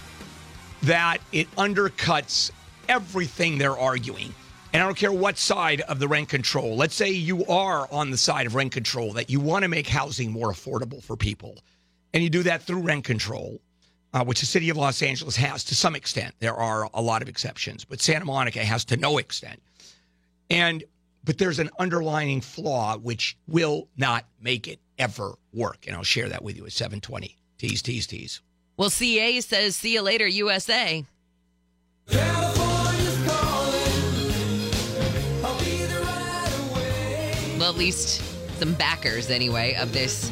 that 0.83 1.17
it 1.33 1.53
undercuts 1.57 2.49
everything 2.87 3.57
they're 3.57 3.77
arguing. 3.77 4.33
And 4.71 4.81
I 4.81 4.85
don't 4.85 4.95
care 4.95 5.11
what 5.11 5.37
side 5.37 5.81
of 5.81 5.99
the 5.99 6.07
rent 6.07 6.29
control. 6.29 6.77
Let's 6.77 6.95
say 6.95 7.11
you 7.11 7.45
are 7.47 7.91
on 7.91 8.09
the 8.09 8.17
side 8.17 8.45
of 8.45 8.55
rent 8.55 8.71
control, 8.71 9.11
that 9.13 9.29
you 9.29 9.41
want 9.41 9.63
to 9.63 9.67
make 9.67 9.89
housing 9.89 10.31
more 10.31 10.49
affordable 10.49 11.03
for 11.03 11.17
people. 11.17 11.57
And 12.13 12.23
you 12.23 12.29
do 12.29 12.43
that 12.43 12.63
through 12.63 12.81
rent 12.81 13.03
control, 13.03 13.59
uh, 14.13 14.23
which 14.23 14.39
the 14.39 14.45
city 14.45 14.69
of 14.69 14.77
Los 14.77 15.01
Angeles 15.01 15.35
has 15.35 15.63
to 15.65 15.75
some 15.75 15.95
extent. 15.95 16.35
There 16.39 16.55
are 16.55 16.87
a 16.93 17.01
lot 17.01 17.21
of 17.21 17.29
exceptions, 17.29 17.85
but 17.85 18.01
Santa 18.01 18.25
Monica 18.25 18.63
has 18.63 18.85
to 18.85 18.97
no 18.97 19.17
extent. 19.17 19.61
And 20.49 20.83
but 21.23 21.37
there's 21.37 21.59
an 21.59 21.69
underlying 21.79 22.41
flaw 22.41 22.97
which 22.97 23.37
will 23.47 23.87
not 23.95 24.25
make 24.41 24.67
it 24.67 24.79
ever 24.99 25.35
work. 25.53 25.85
And 25.87 25.95
I'll 25.95 26.03
share 26.03 26.27
that 26.29 26.43
with 26.43 26.57
you 26.57 26.65
at 26.65 26.73
720. 26.73 27.37
Tease, 27.57 27.81
tease, 27.81 28.07
tease. 28.07 28.41
Well, 28.75 28.89
CA 28.89 29.39
says, 29.39 29.75
see 29.75 29.93
you 29.93 30.01
later, 30.01 30.27
USA. 30.27 31.05
Well, 37.57 37.71
at 37.71 37.77
least 37.77 38.21
some 38.59 38.73
backers, 38.73 39.29
anyway, 39.29 39.75
of 39.75 39.93
this 39.93 40.29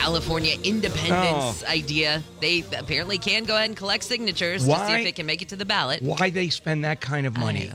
California 0.00 0.56
independence 0.64 1.62
Oh. 1.62 1.66
idea. 1.68 2.22
They 2.40 2.64
apparently 2.76 3.18
can 3.18 3.44
go 3.44 3.54
ahead 3.54 3.68
and 3.68 3.76
collect 3.76 4.02
signatures 4.02 4.64
to 4.64 4.70
see 4.86 4.92
if 4.94 5.04
they 5.04 5.12
can 5.12 5.26
make 5.26 5.42
it 5.42 5.48
to 5.50 5.56
the 5.56 5.66
ballot. 5.66 6.02
Why 6.02 6.30
they 6.30 6.48
spend 6.48 6.84
that 6.84 7.00
kind 7.00 7.26
of 7.26 7.36
money 7.36 7.70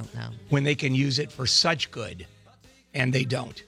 when 0.50 0.64
they 0.64 0.76
can 0.76 0.96
use 0.96 1.20
it 1.20 1.32
for 1.32 1.46
such 1.46 1.92
good 1.92 2.26
and 2.94 3.14
they 3.14 3.26
don't. 3.26 3.62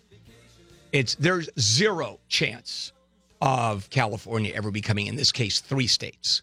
It's 0.91 1.15
there's 1.15 1.49
zero 1.59 2.19
chance 2.29 2.93
of 3.41 3.89
California 3.91 4.51
ever 4.55 4.71
becoming 4.71 5.05
in 5.07 5.15
this 5.15 5.31
case 5.31 5.59
three 5.59 5.87
states. 5.87 6.41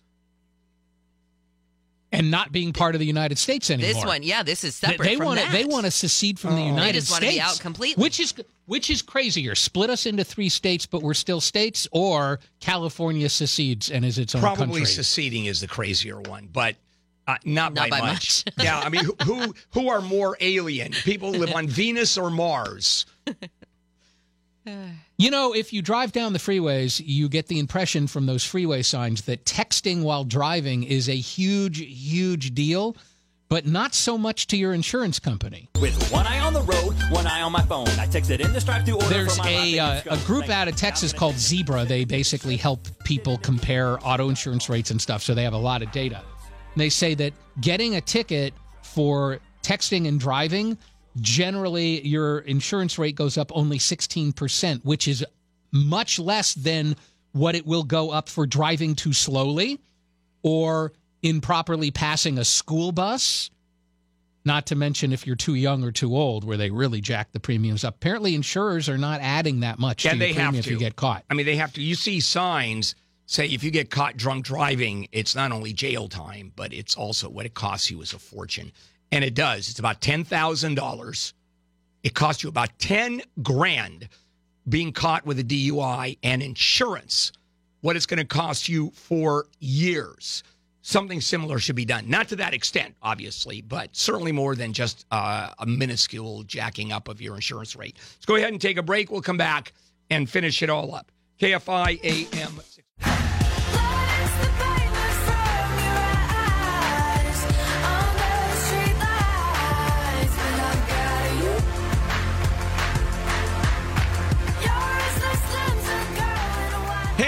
And 2.15 2.31
not 2.31 2.53
being 2.53 2.73
part 2.73 2.95
of 2.95 2.99
the 3.01 3.07
United 3.07 3.39
States 3.39 3.71
anymore. 3.71 3.93
This 3.95 4.05
one, 4.05 4.23
yeah, 4.23 4.43
this 4.43 4.65
is 4.65 4.75
separate 4.77 5.05
they 5.07 5.17
from 5.17 5.27
want 5.27 5.41
to 5.41 5.51
they 5.53 5.65
want 5.65 5.85
to 5.85 5.91
secede 5.91 6.39
from 6.39 6.55
the 6.57 6.63
Oh. 6.63 6.67
United 6.67 6.95
just 7.01 7.11
wanna 7.11 7.27
States. 7.27 7.35
be 7.37 7.41
out 7.41 7.61
completely. 7.61 8.03
Which 8.03 8.21
is 8.21 8.35
which 8.67 8.89
is 8.91 9.03
crazier? 9.03 9.55
Split 9.55 9.91
us 9.91 10.07
into 10.07 10.25
three 10.25 10.49
states, 10.49 10.87
but 10.87 11.03
we're 11.03 11.13
still 11.15 11.41
states, 11.41 11.87
or 11.93 12.41
California 12.61 13.29
secedes 13.29 13.91
and 13.91 14.05
is 14.05 14.19
its 14.19 14.35
own 14.35 14.41
Probably 14.41 14.67
country. 14.67 14.85
seceding 14.87 15.45
is 15.47 15.61
the 15.61 15.69
crazier 15.69 16.21
one, 16.21 16.49
but 16.53 16.77
uh, 17.27 17.37
not, 17.45 17.73
Not 17.75 17.89
by, 17.89 17.91
by 17.91 18.01
much. 18.01 18.45
much. 18.47 18.55
yeah, 18.65 18.79
I 18.79 18.89
mean, 18.91 19.05
who, 19.05 19.15
who 19.25 19.55
who 19.73 19.89
are 19.89 20.01
more 20.03 20.37
alien? 20.41 20.93
People 20.93 21.33
who 21.33 21.39
live 21.41 21.53
on 21.55 21.67
Venus 21.69 22.17
or 22.19 22.31
Mars? 22.31 23.07
You 25.17 25.31
know, 25.31 25.55
if 25.55 25.73
you 25.73 25.81
drive 25.81 26.11
down 26.11 26.33
the 26.33 26.41
freeways, 26.41 27.01
you 27.05 27.29
get 27.29 27.47
the 27.47 27.61
impression 27.61 28.09
from 28.09 28.27
those 28.27 28.43
freeway 28.43 28.83
signs 28.83 29.23
that 29.23 29.45
texting 29.45 30.03
while 30.03 30.25
driving 30.25 30.83
is 30.83 31.09
a 31.09 31.15
huge, 31.15 31.79
huge 31.79 32.53
deal, 32.53 32.97
but 33.49 33.65
not 33.65 33.95
so 33.95 34.19
much 34.19 34.49
to 34.49 34.57
your 34.57 34.75
insurance 34.75 35.21
company. 35.21 35.69
With 35.81 36.11
one 36.11 36.27
eye 36.27 36.41
on 36.41 36.53
the 36.53 36.63
road, 36.63 36.97
one 37.11 37.29
eye 37.29 37.43
on 37.43 37.53
my 37.53 37.63
phone. 37.63 37.87
I 37.91 38.09
texted 38.09 38.41
in 38.41 38.53
this 38.53 38.65
drive-through 38.65 38.97
order 38.97 39.09
There's 39.09 39.37
for 39.37 39.45
my 39.45 39.51
a, 39.51 39.79
uh, 39.79 40.01
a 40.11 40.17
group 40.27 40.49
out 40.49 40.67
of 40.67 40.75
Texas 40.75 41.13
called 41.13 41.37
Zebra. 41.37 41.85
They 41.85 42.05
basically 42.05 42.57
help 42.57 42.89
people 43.05 43.39
compare 43.39 44.05
auto 44.05 44.29
insurance 44.29 44.69
rates 44.69 44.91
and 44.91 45.01
stuff, 45.01 45.23
so 45.23 45.33
they 45.33 45.45
have 45.45 45.53
a 45.53 45.59
lot 45.59 45.81
of 45.81 45.93
data. 45.93 46.23
They 46.75 46.89
say 46.89 47.15
that 47.15 47.33
getting 47.61 47.95
a 47.95 48.01
ticket 48.01 48.53
for 48.83 49.39
texting 49.63 50.09
and 50.09 50.19
driving, 50.19 50.77
generally 51.21 52.07
your 52.07 52.41
insurance 52.41 52.99
rate 52.99 53.15
goes 53.15 53.39
up 53.39 53.51
only 53.55 53.79
16%, 53.79 54.85
which 54.85 55.09
is 55.09 55.25
much 55.73 56.19
less 56.19 56.55
than 56.55 56.97
what 57.33 57.55
it 57.55 57.67
will 57.67 57.83
go 57.83 58.11
up 58.11 58.29
for 58.29 58.47
driving 58.47 58.95
too 58.95 59.13
slowly 59.13 59.81
or 60.43 60.93
improperly 61.23 61.91
passing 61.91 62.39
a 62.39 62.45
school 62.45 62.93
bus. 62.93 63.51
Not 64.47 64.67
to 64.67 64.75
mention 64.75 65.13
if 65.13 65.27
you're 65.27 65.37
too 65.37 65.55
young 65.55 65.83
or 65.85 65.91
too 65.91 66.15
old, 66.15 66.45
where 66.45 66.59
they 66.59 66.71
really 66.71 67.01
jack 67.01 67.33
the 67.33 67.41
premiums 67.41 67.83
up. 67.83 67.95
Apparently, 67.95 68.35
insurers 68.35 68.91
are 68.91 68.99
not 68.99 69.23
adding 69.23 69.61
that 69.61 69.79
much 69.79 70.05
And 70.05 70.15
to 70.15 70.19
they 70.19 70.27
your 70.27 70.35
premium 70.35 70.55
have 70.57 70.67
if 70.67 70.71
you 70.71 70.79
get 70.79 70.97
caught. 70.97 71.25
I 71.31 71.35
mean, 71.35 71.47
they 71.47 71.57
have 71.57 71.73
to. 71.75 71.83
You 71.83 71.95
see 71.95 72.21
signs 72.21 72.95
say 73.25 73.47
if 73.47 73.65
you 73.65 73.71
get 73.71 73.91
caught 73.91 74.19
drunk 74.19 74.45
driving, 74.45 75.09
it's 75.13 75.35
not 75.35 75.51
only 75.51 75.73
jail 75.73 76.09
time, 76.09 76.53
but 76.55 76.75
it's 76.75 76.95
also 76.95 77.31
what 77.31 77.47
it 77.47 77.55
costs 77.55 77.91
you 77.91 78.03
is 78.03 78.13
a 78.13 78.19
fortune. 78.19 78.71
And 79.13 79.25
it 79.25 79.35
does. 79.35 79.69
It's 79.69 79.79
about 79.79 80.01
ten 80.01 80.25
thousand 80.25 80.75
dollars. 80.75 81.35
It 82.03 82.15
costs 82.15 82.43
you 82.43 82.49
about 82.49 82.79
ten 82.79 83.23
grand 83.43 84.09
being 84.69 84.93
caught 84.93 85.27
with 85.27 85.39
a 85.39 85.45
DUI 85.45 86.19
and 86.23 86.43
insurance. 86.43 87.33
What 87.81 87.97
it's 87.97 88.07
going 88.07 88.19
to 88.19 88.25
cost 88.25 88.69
you 88.69 88.91
for 88.95 89.47
years. 89.61 90.43
Something 90.81 91.21
similar 91.21 91.59
should 91.59 91.77
be 91.77 91.85
done. 91.85 92.09
Not 92.11 92.29
to 92.29 92.37
that 92.37 92.53
extent, 92.53 92.95
obviously, 93.03 93.63
but 93.63 93.95
certainly 93.97 94.33
more 94.33 94.55
than 94.55 94.73
just 94.73 95.07
uh, 95.11 95.51
a 95.59 95.67
minuscule 95.67 96.43
jacking 96.43 96.93
up 96.93 97.09
of 97.09 97.23
your 97.23 97.35
insurance 97.35 97.75
rate. 97.75 97.97
Let's 98.17 98.27
go 98.27 98.37
ahead 98.37 98.53
and 98.53 98.61
take 98.61 98.77
a 98.77 98.83
break. 98.83 99.11
We'll 99.11 99.23
come 99.23 99.39
back 99.39 99.73
and 100.11 100.29
finish 100.29 100.63
it 100.63 100.69
all 100.69 100.95
up. 100.95 101.11
KFI 101.41 102.01
AM. 102.05 103.34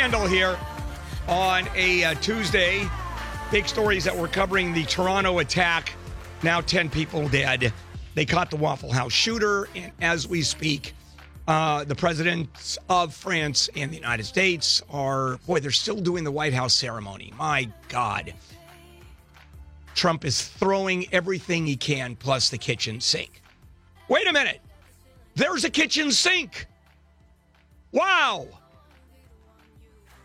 Here 0.07 0.57
on 1.27 1.69
a 1.75 2.05
uh, 2.05 2.15
Tuesday. 2.15 2.89
Big 3.51 3.67
stories 3.67 4.05
that 4.05 4.17
we're 4.17 4.29
covering 4.29 4.73
the 4.73 4.85
Toronto 4.85 5.41
attack. 5.41 5.95
Now 6.45 6.61
10 6.61 6.91
people 6.91 7.29
dead. 7.29 7.73
They 8.15 8.25
caught 8.25 8.49
the 8.49 8.57
Waffle 8.57 8.93
House 8.93 9.13
shooter. 9.13 9.69
And 9.75 9.91
as 10.01 10.29
we 10.29 10.43
speak, 10.43 10.95
uh, 11.49 11.83
the 11.83 11.97
presidents 11.97 12.79
of 12.89 13.15
France 13.15 13.69
and 13.75 13.91
the 13.91 13.97
United 13.97 14.25
States 14.25 14.81
are, 14.91 15.39
boy, 15.39 15.59
they're 15.59 15.73
still 15.73 16.01
doing 16.01 16.23
the 16.23 16.31
White 16.31 16.55
House 16.55 16.73
ceremony. 16.73 17.33
My 17.37 17.69
God. 17.89 18.33
Trump 19.97 20.25
is 20.25 20.41
throwing 20.41 21.13
everything 21.13 21.67
he 21.67 21.77
can, 21.77 22.15
plus 22.15 22.49
the 22.49 22.59
kitchen 22.59 23.01
sink. 23.01 23.43
Wait 24.09 24.29
a 24.29 24.33
minute. 24.33 24.61
There's 25.35 25.65
a 25.65 25.71
kitchen 25.71 26.13
sink. 26.13 26.67
Wow. 27.91 28.47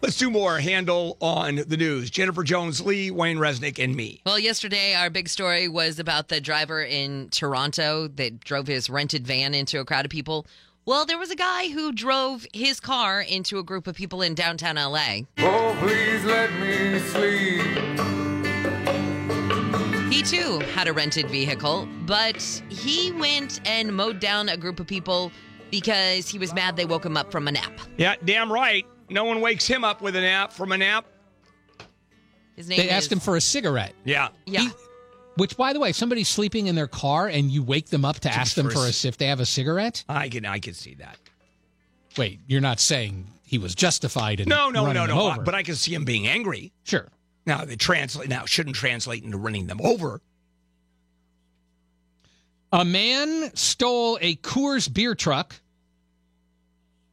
Let's 0.02 0.18
do 0.18 0.32
more 0.32 0.58
Handel 0.58 1.16
on 1.22 1.58
the 1.68 1.78
news. 1.78 2.10
Jennifer 2.10 2.44
Jones 2.44 2.82
Lee, 2.82 3.12
Wayne 3.12 3.38
Resnick, 3.38 3.78
and 3.78 3.96
me. 3.96 4.22
Well, 4.26 4.40
yesterday 4.40 4.96
our 4.96 5.12
big 5.12 5.30
story 5.30 5.68
was 5.68 6.00
about 6.00 6.28
the 6.28 6.42
driver 6.42 6.82
in 6.82 7.30
Toronto 7.30 8.08
that 8.16 8.40
drove 8.40 8.66
his 8.66 8.90
rented 8.90 9.28
van 9.28 9.54
into 9.54 9.80
a 9.80 9.86
crowd 9.86 10.06
of 10.06 10.10
people. 10.10 10.48
Well, 10.86 11.06
there 11.06 11.20
was 11.20 11.30
a 11.30 11.36
guy 11.36 11.70
who 11.70 11.92
drove 11.92 12.48
his 12.52 12.80
car 12.80 13.22
into 13.22 13.60
a 13.60 13.64
group 13.64 13.86
of 13.86 13.96
people 13.96 14.24
in 14.24 14.34
downtown 14.34 14.78
LA. 14.78 15.20
Oh, 15.38 15.78
please 15.80 16.26
let 16.26 16.52
me 16.54 16.98
sleep. 16.98 17.62
He 20.12 20.24
too 20.24 20.60
had 20.74 20.88
a 20.88 20.94
rented 20.94 21.30
vehicle, 21.30 21.88
but 22.08 22.42
he 22.70 23.12
went 23.12 23.62
and 23.66 23.96
mowed 23.96 24.20
down 24.20 24.50
a 24.50 24.58
group 24.58 24.80
of 24.80 24.88
people 24.88 25.32
because 25.70 26.28
he 26.28 26.40
was 26.40 26.56
mad 26.56 26.76
they 26.76 26.86
woke 26.86 27.06
him 27.06 27.16
up 27.16 27.32
from 27.32 27.48
a 27.48 27.52
nap. 27.52 27.80
Yeah, 27.98 28.16
damn 28.26 28.52
right. 28.52 28.86
No 29.12 29.26
one 29.26 29.42
wakes 29.42 29.68
him 29.68 29.84
up 29.84 30.02
with 30.02 30.16
a 30.16 30.22
nap 30.22 30.54
from 30.54 30.72
a 30.72 30.78
nap. 30.78 31.06
His 32.56 32.68
name 32.70 32.78
They 32.78 32.86
is, 32.86 32.92
asked 32.92 33.12
him 33.12 33.20
for 33.20 33.36
a 33.36 33.42
cigarette. 33.42 33.94
Yeah. 34.06 34.30
Yeah. 34.46 34.70
Which, 35.36 35.56
by 35.58 35.74
the 35.74 35.80
way, 35.80 35.90
if 35.90 35.96
somebody's 35.96 36.28
sleeping 36.30 36.68
in 36.68 36.76
their 36.76 36.88
car 36.88 37.28
and 37.28 37.50
you 37.50 37.64
wake 37.64 37.88
them 37.90 38.04
up 38.06 38.20
to 38.22 38.30
ask 38.34 38.56
them 38.56 38.68
for 38.68 38.74
for 38.74 38.80
a 38.86 38.90
a, 38.90 38.94
c- 38.94 39.08
if 39.08 39.18
they 39.18 39.28
have 39.28 39.40
a 39.40 39.46
cigarette. 39.46 40.04
I 40.10 40.30
can 40.30 40.46
I 40.46 40.60
can 40.60 40.74
see 40.74 40.96
that. 40.96 41.18
Wait, 42.18 42.40
you're 42.48 42.62
not 42.62 42.80
saying 42.80 43.28
he 43.46 43.58
was 43.58 43.74
justified 43.74 44.42
in 44.42 44.50
No, 44.50 44.70
no, 44.70 44.92
no, 44.92 45.06
no. 45.06 45.22
over. 45.32 45.42
But 45.42 45.56
I 45.56 45.64
can 45.64 45.76
see 45.76 45.94
him 45.94 46.04
being 46.06 46.28
angry. 46.28 46.72
sure. 46.84 47.08
Now 47.46 47.66
they 47.66 47.76
translate 47.76 48.30
now 48.30 48.46
shouldn't 48.46 48.76
translate 48.76 49.24
into 49.24 49.38
running 49.38 49.68
them 49.68 49.80
over. 49.82 50.22
A 52.74 52.86
man 52.86 53.52
stole 53.56 54.18
a 54.22 54.36
Coors 54.38 54.92
beer 54.94 55.16
truck, 55.16 55.56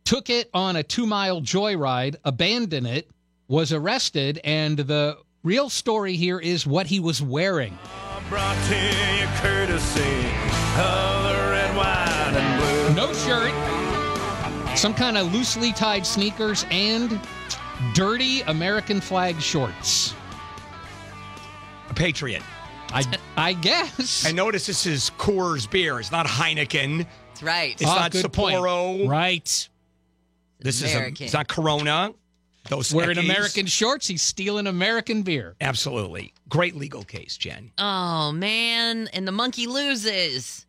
took 0.09 0.31
it 0.31 0.49
on 0.55 0.75
a 0.77 0.83
two 0.83 1.05
mile 1.07 1.43
joyride, 1.43 2.17
abandoned 2.25 2.87
it, 2.87 3.11
was 3.47 3.75
arrested, 3.75 4.41
and 4.43 4.79
the 4.79 5.19
real 5.45 5.69
story 5.69 6.15
here 6.17 6.39
is 6.41 6.67
what 6.67 6.87
he 6.87 6.99
was 6.99 7.21
wearing. 7.21 7.79
Brought 8.31 8.57
to 8.69 8.75
you 8.75 9.27
courtesy 9.37 10.01
of 10.81 11.25
the 11.25 11.51
red, 11.51 11.77
white, 11.77 12.33
and 12.35 12.95
blue. 12.95 13.07
No 13.07 13.13
shirt, 13.13 14.79
some 14.79 14.95
kind 14.95 15.19
of 15.19 15.31
loosely 15.31 15.73
tied 15.75 16.07
sneakers, 16.07 16.65
and 16.71 17.21
dirty 17.93 18.41
American 18.43 19.03
flag 19.03 19.39
shorts. 19.43 20.15
A 21.91 21.95
patriot. 21.95 22.43
I, 22.95 23.05
I 23.37 23.53
guess. 23.53 24.25
I 24.25 24.33
notice 24.33 24.65
this 24.65 24.87
is 24.87 25.11
Coors 25.19 25.71
beer. 25.71 26.01
It's 26.01 26.11
not 26.11 26.25
Heineken. 26.27 27.07
That's 27.29 27.43
right. 27.43 27.73
It's 27.79 27.85
Ah, 27.91 27.97
not 27.97 28.13
good 28.13 28.33
point. 28.33 28.57
Sapporo. 28.57 29.07
Right. 29.07 29.69
This 30.61 30.83
is 30.83 30.93
a, 30.93 30.97
American. 30.97 31.25
it's 31.25 31.33
not 31.35 31.49
Corona. 31.49 32.13
Those 32.69 32.93
Wearing 32.93 33.17
Eckies. 33.17 33.25
American 33.25 33.67
shorts, 33.67 34.07
he's 34.07 34.21
stealing 34.21 34.67
American 34.67 35.23
beer. 35.23 35.57
Absolutely. 35.61 36.35
Great 36.51 36.77
legal 36.77 37.03
case, 37.03 37.37
Jen. 37.39 37.71
Oh 37.79 38.31
man, 38.33 39.09
and 39.15 39.27
the 39.27 39.33
monkey 39.33 39.67
loses. 39.67 40.67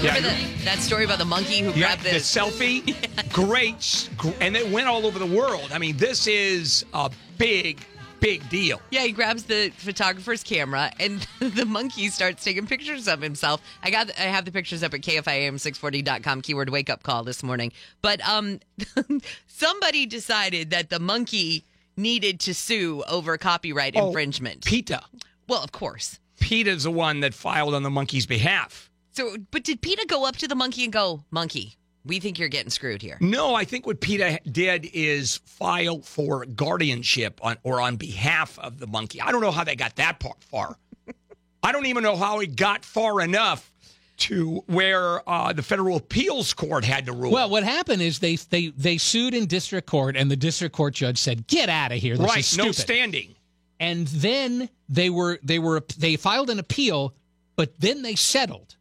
Yeah, 0.00 0.20
the, 0.20 0.64
that 0.64 0.78
story 0.78 1.04
about 1.04 1.18
the 1.18 1.24
monkey 1.24 1.58
who 1.60 1.70
Yeah, 1.70 1.78
grabbed 1.96 2.02
the 2.04 2.10
the 2.10 2.16
selfie, 2.18 2.94
great, 3.32 4.08
and 4.40 4.56
it 4.56 4.70
went 4.70 4.86
all 4.86 5.04
over 5.04 5.18
the 5.18 5.26
world. 5.26 5.70
I 5.72 5.78
mean, 5.78 5.96
this 5.96 6.28
is 6.28 6.84
a 6.94 7.10
big, 7.36 7.80
big 8.20 8.48
deal. 8.48 8.80
Yeah, 8.90 9.02
he 9.02 9.12
grabs 9.12 9.44
the 9.44 9.70
photographer's 9.76 10.42
camera 10.42 10.90
and 10.98 11.26
the 11.40 11.64
monkey 11.64 12.08
starts 12.08 12.42
taking 12.44 12.66
pictures 12.66 13.08
of 13.08 13.20
himself. 13.22 13.60
I 13.82 13.90
got 13.90 14.10
I 14.18 14.22
have 14.22 14.44
the 14.44 14.52
pictures 14.52 14.82
up 14.82 14.94
at 14.94 15.00
kfiam640.com 15.00 16.42
keyword 16.42 16.70
wake 16.70 16.90
up 16.90 17.02
call 17.02 17.24
this 17.24 17.42
morning. 17.42 17.72
But 18.02 18.20
um 18.28 18.60
somebody 19.46 20.06
decided 20.06 20.70
that 20.70 20.90
the 20.90 20.98
monkey 20.98 21.64
needed 21.96 22.40
to 22.40 22.54
sue 22.54 23.02
over 23.08 23.36
copyright 23.38 23.94
Oh, 23.96 24.08
infringement. 24.08 24.64
PETA. 24.64 25.02
well, 25.48 25.62
of 25.62 25.72
course. 25.72 26.18
PETA's 26.40 26.84
the 26.84 26.90
one 26.90 27.20
that 27.20 27.34
filed 27.34 27.74
on 27.74 27.82
the 27.82 27.90
monkey's 27.90 28.26
behalf. 28.26 28.88
So, 29.12 29.36
but 29.50 29.64
did 29.64 29.80
PETA 29.82 30.06
go 30.06 30.24
up 30.26 30.36
to 30.36 30.46
the 30.46 30.54
monkey 30.54 30.84
and 30.84 30.92
go, 30.92 31.24
"Monkey, 31.32 31.76
we 32.08 32.18
think 32.20 32.38
you're 32.38 32.48
getting 32.48 32.70
screwed 32.70 33.02
here." 33.02 33.18
No, 33.20 33.54
I 33.54 33.64
think 33.64 33.86
what 33.86 34.00
PETA 34.00 34.40
did 34.50 34.88
is 34.92 35.36
file 35.44 36.00
for 36.00 36.44
guardianship 36.44 37.38
on 37.42 37.56
or 37.62 37.80
on 37.80 37.96
behalf 37.96 38.58
of 38.58 38.78
the 38.78 38.86
monkey. 38.86 39.20
I 39.20 39.30
don't 39.30 39.40
know 39.40 39.50
how 39.52 39.64
they 39.64 39.76
got 39.76 39.96
that 39.96 40.18
par- 40.18 40.36
far. 40.40 40.76
I 41.62 41.72
don't 41.72 41.86
even 41.86 42.02
know 42.02 42.16
how 42.16 42.40
it 42.40 42.56
got 42.56 42.84
far 42.84 43.20
enough 43.20 43.72
to 44.18 44.64
where 44.66 45.28
uh, 45.28 45.52
the 45.52 45.62
federal 45.62 45.96
appeals 45.96 46.52
court 46.52 46.84
had 46.84 47.06
to 47.06 47.12
rule. 47.12 47.30
Well, 47.30 47.50
what 47.50 47.62
happened 47.62 48.02
is 48.02 48.18
they 48.18 48.36
they 48.36 48.68
they 48.68 48.98
sued 48.98 49.34
in 49.34 49.46
district 49.46 49.86
court, 49.86 50.16
and 50.16 50.30
the 50.30 50.36
district 50.36 50.74
court 50.74 50.94
judge 50.94 51.18
said, 51.18 51.46
"Get 51.46 51.68
out 51.68 51.92
of 51.92 51.98
here! 51.98 52.16
This 52.16 52.26
right, 52.26 52.38
is 52.38 52.56
no 52.56 52.72
standing. 52.72 53.34
and 53.78 54.06
then 54.08 54.68
they 54.88 55.10
were 55.10 55.38
they 55.42 55.58
were 55.58 55.84
they 55.96 56.16
filed 56.16 56.50
an 56.50 56.58
appeal, 56.58 57.14
but 57.56 57.78
then 57.80 58.02
they 58.02 58.16
settled. 58.16 58.76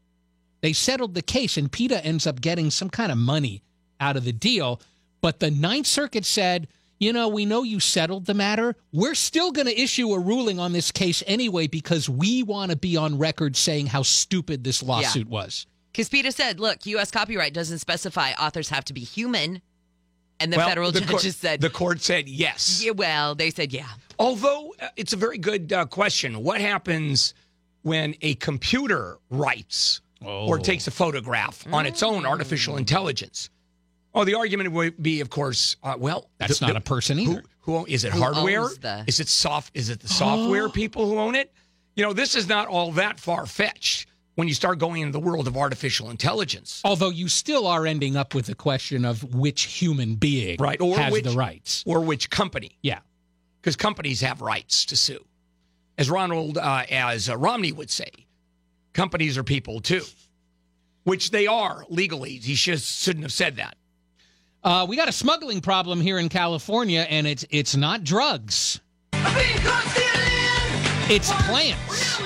They 0.68 0.74
settled 0.74 1.14
the 1.14 1.22
case, 1.22 1.56
and 1.56 1.72
PETA 1.72 2.04
ends 2.06 2.28
up 2.28 2.42
getting 2.42 2.72
some 2.72 2.90
kind 2.90 3.10
of 3.10 3.18
money 3.18 3.64
out 4.02 4.18
of 4.18 4.26
the 4.26 4.34
deal. 4.34 4.82
But 5.22 5.40
the 5.40 5.50
Ninth 5.50 5.88
Circuit 5.88 6.26
said, 6.26 6.68
you 7.00 7.14
know, 7.14 7.30
we 7.30 7.46
know 7.46 7.64
you 7.64 7.80
settled 7.80 8.26
the 8.26 8.34
matter. 8.34 8.76
We're 8.92 9.16
still 9.16 9.54
going 9.54 9.68
to 9.68 9.82
issue 9.82 10.10
a 10.12 10.20
ruling 10.20 10.60
on 10.60 10.74
this 10.74 10.92
case 10.92 11.24
anyway 11.26 11.68
because 11.68 12.10
we 12.10 12.44
want 12.44 12.72
to 12.72 12.76
be 12.76 12.98
on 12.98 13.18
record 13.18 13.56
saying 13.56 13.86
how 13.88 14.02
stupid 14.02 14.66
this 14.66 14.84
lawsuit 14.84 15.30
was. 15.30 15.68
Because 15.94 16.10
PETA 16.10 16.34
said, 16.34 16.60
look, 16.60 16.86
U.S. 16.88 17.12
copyright 17.12 17.54
doesn't 17.54 17.80
specify 17.80 18.34
authors 18.34 18.68
have 18.68 18.84
to 18.84 18.94
be 18.94 19.06
human. 19.06 19.62
And 20.42 20.52
the 20.52 20.58
Well, 20.58 20.68
federal 20.68 20.92
the 20.92 21.00
judges 21.00 21.12
court- 21.22 21.34
said, 21.36 21.62
the 21.62 21.70
court 21.70 22.02
said 22.02 22.28
yes. 22.28 22.84
yeah, 22.84 22.92
well, 22.92 23.36
they 23.36 23.52
said, 23.52 23.72
yeah. 23.72 23.88
Although 24.20 24.74
uh, 24.82 24.90
it's 24.98 25.14
a 25.14 25.18
very 25.18 25.38
good 25.38 25.72
uh, 25.72 25.86
question. 25.86 26.44
What 26.44 26.60
happens 26.60 27.34
when 27.84 28.16
a 28.22 28.36
computer 28.36 29.18
writes 29.30 30.02
or 30.22 30.58
Oh. 30.58 30.62
takes 30.62 30.88
a 30.88 30.92
photograph 30.92 31.66
on 31.72 31.86
its 31.86 32.02
own 32.04 32.26
artificial 32.26 32.78
intelligence? 32.78 33.50
Oh, 34.14 34.24
the 34.24 34.34
argument 34.36 34.72
would 34.72 35.02
be, 35.02 35.22
of 35.22 35.30
course, 35.30 35.76
uh, 35.84 35.96
well, 35.98 36.30
That's 36.40 36.60
the- 36.60 36.66
not 36.68 36.74
the- 36.74 36.80
a 36.80 36.82
person 36.82 37.20
either. 37.20 37.44
who-. 37.62 37.80
Who, 37.80 37.86
is 37.88 38.04
it 38.06 38.14
Who 38.14 38.20
hardware? 38.22 38.70
the- 38.82 39.04
Is 39.08 39.20
it 39.20 39.28
soft? 39.28 39.76
Is 39.76 39.90
it 39.90 40.00
the 40.00 40.08
software 40.08 40.70
people 40.82 41.08
who 41.08 41.20
own 41.20 41.36
it? 41.36 41.54
You 41.96 42.04
know, 42.04 42.14
this 42.14 42.34
is 42.36 42.48
not 42.48 42.68
all 42.68 42.92
that 42.94 43.20
far 43.20 43.46
fetched 43.46 44.08
when 44.36 44.48
you 44.48 44.54
start 44.54 44.80
going 44.80 45.02
into 45.02 45.12
the 45.12 45.20
world 45.20 45.48
of 45.48 45.58
artificial 45.58 46.10
intelligence. 46.10 46.80
Although 46.86 47.10
you 47.10 47.28
still 47.28 47.68
are 47.68 47.86
ending 47.86 48.16
up 48.16 48.34
with 48.34 48.46
the 48.46 48.56
question 48.56 49.04
of 49.04 49.24
which 49.36 49.64
human 49.64 50.16
being 50.16 50.58
Right, 50.60 50.80
or 50.80 50.98
has 50.98 51.12
which- 51.12 51.24
the 51.26 51.32
rights. 51.32 51.84
or 51.86 52.00
which 52.02 52.30
company, 52.30 52.78
Yeah. 52.82 53.00
because 53.62 53.76
companies 53.76 54.22
have 54.22 54.42
rights 54.42 54.86
to 54.86 54.96
sue. 54.96 55.26
As 55.98 56.10
Ronald, 56.10 56.58
uh, 56.58 56.86
as 56.90 57.28
uh, 57.30 57.36
Romney 57.36 57.72
would 57.74 57.90
say, 57.90 58.12
companies 58.98 59.38
are 59.38 59.44
people 59.44 59.80
too, 59.80 60.02
which 61.04 61.30
they 61.30 61.48
are 61.48 61.86
legally. 61.88 62.32
He 62.32 62.56
should, 62.56 62.82
shouldn't 62.82 63.24
have 63.24 63.32
said 63.32 63.58
that. 63.58 63.78
Uh, 64.64 64.86
we 64.90 64.98
got 64.98 65.08
a 65.08 65.14
smuggling 65.14 65.62
problem 65.62 66.02
here 66.02 66.18
in 66.18 66.28
California, 66.28 67.06
and 67.10 67.26
it's 67.26 67.46
it's 67.50 67.76
not 67.76 68.04
drugs. 68.04 68.82
It's 71.10 71.32
plants. 71.44 72.22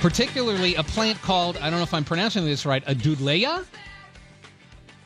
Particularly 0.00 0.74
a 0.74 0.82
plant 0.82 1.22
called, 1.22 1.56
I 1.58 1.70
don't 1.70 1.78
know 1.78 1.84
if 1.84 1.94
I'm 1.94 2.04
pronouncing 2.04 2.44
this 2.44 2.66
right, 2.66 2.82
a 2.86 2.94
dudleya. 2.94 3.64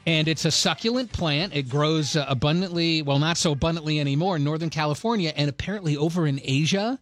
And 0.07 0.27
it's 0.27 0.47
a 0.47 0.51
succulent 0.51 1.12
plant. 1.12 1.55
It 1.55 1.69
grows 1.69 2.16
abundantly, 2.16 3.03
well, 3.03 3.19
not 3.19 3.37
so 3.37 3.53
abundantly 3.53 4.01
anymore 4.01 4.37
in 4.37 4.45
Northern 4.45 4.71
California. 4.71 5.33
And 5.37 5.51
apparently 5.51 5.97
over 5.97 6.27
in 6.27 6.40
Asia, 6.42 6.99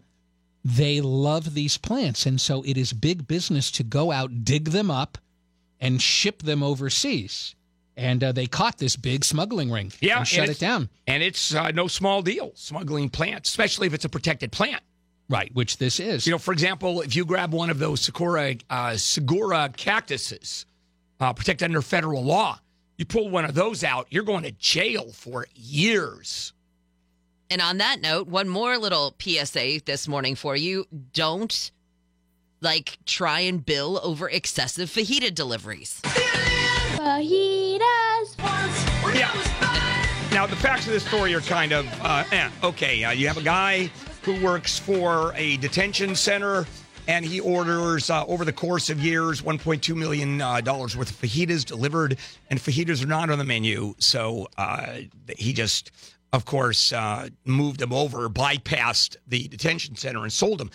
they 0.64 1.00
love 1.00 1.54
these 1.54 1.76
plants. 1.76 2.24
And 2.26 2.40
so 2.40 2.62
it 2.62 2.76
is 2.78 2.92
big 2.92 3.26
business 3.26 3.70
to 3.72 3.82
go 3.82 4.10
out, 4.10 4.44
dig 4.44 4.70
them 4.70 4.90
up, 4.90 5.18
and 5.80 6.00
ship 6.00 6.42
them 6.42 6.62
overseas. 6.62 7.54
And 7.96 8.24
uh, 8.24 8.32
they 8.32 8.46
caught 8.46 8.78
this 8.78 8.96
big 8.96 9.24
smuggling 9.24 9.70
ring 9.70 9.92
Yeah, 10.00 10.18
and 10.18 10.26
shut 10.26 10.48
and 10.48 10.50
it 10.50 10.58
down. 10.58 10.88
And 11.06 11.22
it's 11.22 11.54
uh, 11.54 11.70
no 11.70 11.86
small 11.86 12.22
deal 12.22 12.52
smuggling 12.54 13.08
plants, 13.10 13.50
especially 13.50 13.86
if 13.86 13.94
it's 13.94 14.04
a 14.04 14.08
protected 14.08 14.50
plant. 14.50 14.82
Right, 15.28 15.54
which 15.54 15.78
this 15.78 16.00
is. 16.00 16.26
You 16.26 16.32
know, 16.32 16.38
for 16.38 16.52
example, 16.52 17.00
if 17.00 17.16
you 17.16 17.24
grab 17.24 17.52
one 17.52 17.70
of 17.70 17.78
those 17.78 18.00
Sakura, 18.00 18.56
uh, 18.68 18.96
Segura 18.96 19.70
cactuses 19.74 20.66
uh, 21.20 21.32
protected 21.32 21.66
under 21.66 21.80
federal 21.80 22.22
law, 22.22 22.58
you 22.98 23.04
pull 23.04 23.30
one 23.30 23.44
of 23.44 23.54
those 23.54 23.84
out, 23.84 24.06
you're 24.10 24.24
going 24.24 24.44
to 24.44 24.52
jail 24.52 25.12
for 25.12 25.46
years. 25.54 26.52
And 27.50 27.60
on 27.60 27.78
that 27.78 28.00
note, 28.00 28.26
one 28.26 28.48
more 28.48 28.78
little 28.78 29.14
PSA 29.18 29.82
this 29.84 30.08
morning 30.08 30.34
for 30.34 30.56
you. 30.56 30.86
Don't 31.12 31.70
like 32.60 32.98
try 33.04 33.40
and 33.40 33.64
bill 33.64 34.00
over 34.02 34.28
excessive 34.28 34.88
fajita 34.88 35.34
deliveries. 35.34 36.00
Yeah. 39.14 39.30
Now, 40.32 40.46
the 40.46 40.56
facts 40.56 40.86
of 40.86 40.92
this 40.92 41.06
story 41.06 41.32
are 41.34 41.40
kind 41.42 41.72
of 41.72 41.86
uh, 42.00 42.24
eh, 42.32 42.50
okay. 42.64 43.04
Uh, 43.04 43.12
you 43.12 43.28
have 43.28 43.36
a 43.36 43.42
guy 43.42 43.90
who 44.22 44.42
works 44.42 44.78
for 44.78 45.32
a 45.36 45.58
detention 45.58 46.16
center, 46.16 46.66
and 47.06 47.24
he 47.24 47.38
orders 47.38 48.10
uh, 48.10 48.24
over 48.26 48.44
the 48.44 48.52
course 48.52 48.90
of 48.90 48.98
years 48.98 49.42
1.2 49.42 49.94
million 49.94 50.40
uh, 50.40 50.60
dollars 50.60 50.96
worth 50.96 51.10
of 51.10 51.16
fajitas 51.16 51.64
delivered, 51.64 52.16
and 52.50 52.58
fajitas 52.58 53.04
are 53.04 53.06
not 53.06 53.30
on 53.30 53.38
the 53.38 53.44
menu. 53.44 53.94
So 53.98 54.48
uh, 54.56 55.00
he 55.36 55.52
just, 55.52 55.92
of 56.34 56.44
course, 56.44 56.92
uh, 56.92 57.28
moved 57.44 57.78
them 57.78 57.92
over, 57.92 58.28
bypassed 58.28 59.16
the 59.26 59.46
detention 59.48 59.94
center, 59.94 60.22
and 60.24 60.32
sold 60.32 60.58
them. 60.58 60.70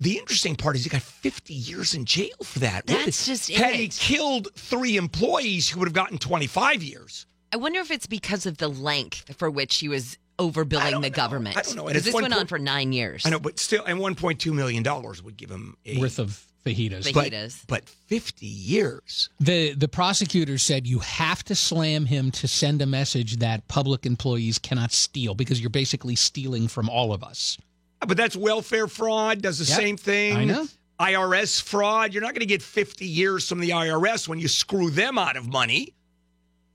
The 0.00 0.18
interesting 0.18 0.56
part 0.56 0.76
is 0.76 0.84
he 0.84 0.90
got 0.90 1.02
50 1.02 1.54
years 1.54 1.94
in 1.94 2.04
jail 2.04 2.34
for 2.42 2.58
that. 2.60 2.86
That's 2.86 3.24
the- 3.24 3.30
just 3.32 3.50
Had 3.50 3.74
he 3.76 3.88
killed 3.88 4.48
three 4.56 4.96
employees, 4.96 5.68
he 5.68 5.78
would 5.78 5.86
have 5.88 5.94
gotten 5.94 6.18
25 6.18 6.82
years. 6.82 7.26
I 7.52 7.56
wonder 7.56 7.80
if 7.80 7.90
it's 7.90 8.06
because 8.06 8.44
of 8.44 8.58
the 8.58 8.68
length 8.68 9.36
for 9.36 9.50
which 9.50 9.76
he 9.78 9.88
was 9.88 10.18
overbilling 10.38 11.00
the 11.02 11.10
government. 11.10 11.56
I 11.56 11.62
don't 11.62 11.76
know. 11.76 11.82
And 11.86 11.94
Because 11.94 12.04
this 12.04 12.14
one 12.14 12.22
went 12.24 12.34
on 12.34 12.46
for 12.46 12.58
nine 12.58 12.92
years. 12.92 13.24
I 13.24 13.30
know, 13.30 13.40
but 13.40 13.58
still, 13.58 13.84
and 13.84 13.98
1.2 14.00 14.52
million 14.52 14.82
dollars 14.82 15.22
would 15.22 15.36
give 15.36 15.50
him 15.50 15.76
a 15.86 15.98
worth 15.98 16.18
of 16.18 16.44
fajitas. 16.64 17.12
but, 17.14 17.32
but 17.66 17.88
50 17.88 18.46
years. 18.46 19.28
The 19.40 19.74
the 19.74 19.88
prosecutor 19.88 20.58
said 20.58 20.86
you 20.86 20.98
have 21.00 21.42
to 21.44 21.54
slam 21.54 22.06
him 22.06 22.30
to 22.32 22.48
send 22.48 22.82
a 22.82 22.86
message 22.86 23.36
that 23.38 23.66
public 23.68 24.04
employees 24.06 24.58
cannot 24.58 24.92
steal 24.92 25.34
because 25.34 25.60
you're 25.60 25.70
basically 25.70 26.16
stealing 26.16 26.68
from 26.68 26.88
all 26.88 27.12
of 27.12 27.22
us. 27.22 27.58
But 28.06 28.16
that's 28.16 28.36
welfare 28.36 28.86
fraud. 28.86 29.42
Does 29.42 29.58
the 29.58 29.64
Yep, 29.64 29.76
same 29.78 29.96
thing. 29.96 30.36
I 30.36 30.44
know. 30.44 30.66
IRS 31.00 31.62
fraud. 31.62 32.12
You're 32.12 32.22
not 32.22 32.32
going 32.34 32.40
to 32.40 32.46
get 32.46 32.60
50 32.62 33.04
years 33.06 33.48
from 33.48 33.60
the 33.60 33.70
IRS 33.70 34.26
when 34.28 34.38
you 34.40 34.48
screw 34.48 34.90
them 34.90 35.16
out 35.16 35.36
of 35.36 35.46
money, 35.48 35.94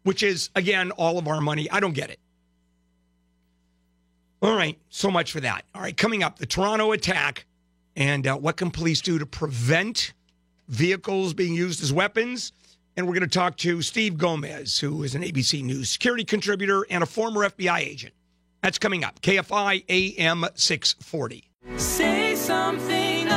which 0.04 0.24
is 0.24 0.50
again 0.56 0.92
all 0.92 1.18
of 1.18 1.28
our 1.28 1.42
money. 1.42 1.70
I 1.70 1.80
don't 1.80 1.94
get 1.94 2.10
it. 2.10 2.20
All 4.42 4.56
right, 4.56 4.78
so 4.90 5.10
much 5.10 5.32
for 5.32 5.40
that. 5.40 5.64
All 5.74 5.82
right, 5.82 5.96
coming 5.96 6.22
up, 6.22 6.38
the 6.38 6.46
Toronto 6.46 6.92
attack, 6.92 7.46
and 7.96 8.28
uh, 8.28 8.36
what 8.36 8.58
can 8.58 8.72
police 8.72 9.02
do 9.02 9.20
to 9.20 9.26
prevent 9.26 10.14
vehicles 10.68 11.34
being 11.34 11.54
used 11.54 11.84
as 11.84 11.94
weapons? 11.94 12.52
And 12.96 13.08
we're 13.08 13.14
going 13.14 13.30
to 13.30 13.40
talk 13.40 13.58
to 13.58 13.82
Steve 13.82 14.18
Gomez, 14.18 14.80
who 14.80 15.04
is 15.04 15.16
an 15.16 15.24
ABC 15.24 15.64
News 15.64 15.90
security 15.90 16.24
contributor 16.24 16.86
and 16.90 17.04
a 17.04 17.08
former 17.08 17.50
FBI 17.50 17.80
agent. 17.80 18.14
That's 18.62 18.78
coming 18.78 19.04
up. 19.04 19.20
KFI 19.22 19.84
AM 19.90 20.46
640. 20.56 21.50
Say 21.78 22.36
something, 22.36 23.28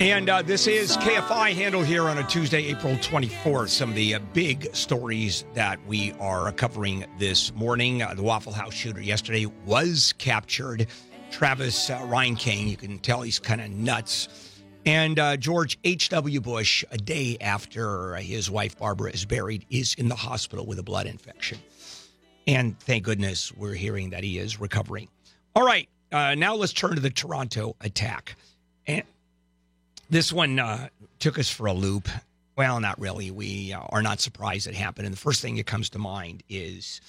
And 0.00 0.30
uh, 0.30 0.40
this 0.40 0.66
is 0.66 0.96
KFI 0.96 1.52
Handel 1.52 1.82
here 1.82 2.08
on 2.08 2.16
a 2.16 2.24
Tuesday, 2.26 2.68
April 2.68 2.94
24th. 2.94 3.68
Some 3.68 3.90
of 3.90 3.94
the 3.94 4.14
uh, 4.14 4.18
big 4.32 4.74
stories 4.74 5.44
that 5.52 5.78
we 5.86 6.14
are 6.18 6.50
covering 6.52 7.04
this 7.18 7.52
morning. 7.54 8.02
Uh, 8.02 8.14
the 8.14 8.22
Waffle 8.22 8.54
House 8.54 8.72
shooter 8.72 9.02
yesterday 9.02 9.44
was 9.66 10.14
captured. 10.16 10.86
Travis 11.30 11.90
uh, 11.90 11.98
Reinking, 11.98 12.66
you 12.66 12.78
can 12.78 12.98
tell 13.00 13.20
he's 13.20 13.38
kind 13.38 13.60
of 13.60 13.68
nuts. 13.72 14.62
And 14.86 15.18
uh, 15.18 15.36
George 15.36 15.78
H.W. 15.84 16.40
Bush, 16.40 16.82
a 16.90 16.96
day 16.96 17.36
after 17.42 18.14
his 18.14 18.50
wife 18.50 18.78
Barbara 18.78 19.10
is 19.10 19.26
buried, 19.26 19.66
is 19.68 19.94
in 19.96 20.08
the 20.08 20.14
hospital 20.14 20.64
with 20.64 20.78
a 20.78 20.82
blood 20.82 21.08
infection. 21.08 21.58
And 22.46 22.80
thank 22.80 23.04
goodness 23.04 23.52
we're 23.52 23.74
hearing 23.74 24.08
that 24.10 24.24
he 24.24 24.38
is 24.38 24.58
recovering. 24.58 25.08
All 25.54 25.66
right, 25.66 25.90
uh, 26.10 26.36
now 26.36 26.54
let's 26.54 26.72
turn 26.72 26.94
to 26.94 27.00
the 27.00 27.10
Toronto 27.10 27.76
attack. 27.82 28.36
And 28.86 29.02
this 30.10 30.32
one 30.32 30.58
uh, 30.58 30.88
took 31.18 31.38
us 31.38 31.48
for 31.48 31.66
a 31.66 31.72
loop. 31.72 32.08
Well, 32.56 32.80
not 32.80 33.00
really. 33.00 33.30
We 33.30 33.72
uh, 33.72 33.80
are 33.88 34.02
not 34.02 34.20
surprised 34.20 34.66
it 34.66 34.74
happened. 34.74 35.06
And 35.06 35.14
the 35.14 35.20
first 35.20 35.40
thing 35.40 35.56
that 35.56 35.66
comes 35.66 35.88
to 35.90 35.98
mind 35.98 36.42
is 36.48 37.00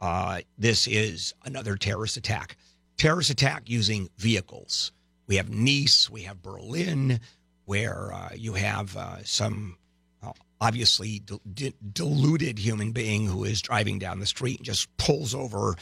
uh, 0.00 0.40
this 0.58 0.86
is 0.86 1.34
another 1.44 1.76
terrorist 1.76 2.16
attack. 2.16 2.56
Terrorist 2.96 3.30
attack 3.30 3.70
using 3.70 4.10
vehicles. 4.18 4.92
We 5.26 5.36
have 5.36 5.50
Nice, 5.50 6.10
we 6.10 6.22
have 6.22 6.42
Berlin, 6.42 7.20
where 7.64 8.12
uh, 8.12 8.30
you 8.34 8.54
have 8.54 8.96
uh, 8.96 9.22
some 9.24 9.76
uh, 10.22 10.32
obviously 10.60 11.20
d- 11.20 11.40
d- 11.54 11.74
deluded 11.92 12.58
human 12.58 12.92
being 12.92 13.26
who 13.26 13.44
is 13.44 13.62
driving 13.62 13.98
down 13.98 14.20
the 14.20 14.26
street 14.26 14.58
and 14.58 14.66
just 14.66 14.94
pulls 14.96 15.34
over 15.34 15.76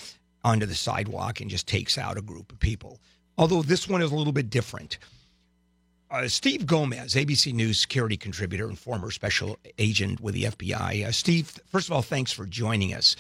onto 0.44 0.66
the 0.66 0.74
sidewalk 0.74 1.40
and 1.40 1.50
just 1.50 1.66
takes 1.66 1.96
out 1.96 2.18
a 2.18 2.22
group 2.22 2.52
of 2.52 2.58
people. 2.58 3.00
Although 3.38 3.62
this 3.62 3.88
one 3.88 4.02
is 4.02 4.12
a 4.12 4.14
little 4.14 4.32
bit 4.32 4.50
different. 4.50 4.98
Uh, 6.08 6.28
Steve 6.28 6.66
Gomez, 6.66 7.14
ABC 7.14 7.52
News 7.52 7.80
security 7.80 8.16
contributor 8.16 8.68
and 8.68 8.78
former 8.78 9.10
special 9.10 9.58
agent 9.78 10.20
with 10.20 10.34
the 10.34 10.44
FBI. 10.44 11.06
Uh, 11.06 11.10
Steve, 11.10 11.58
first 11.66 11.88
of 11.88 11.92
all, 11.92 12.02
thanks 12.02 12.30
for 12.30 12.46
joining 12.46 12.94
us. 12.94 13.16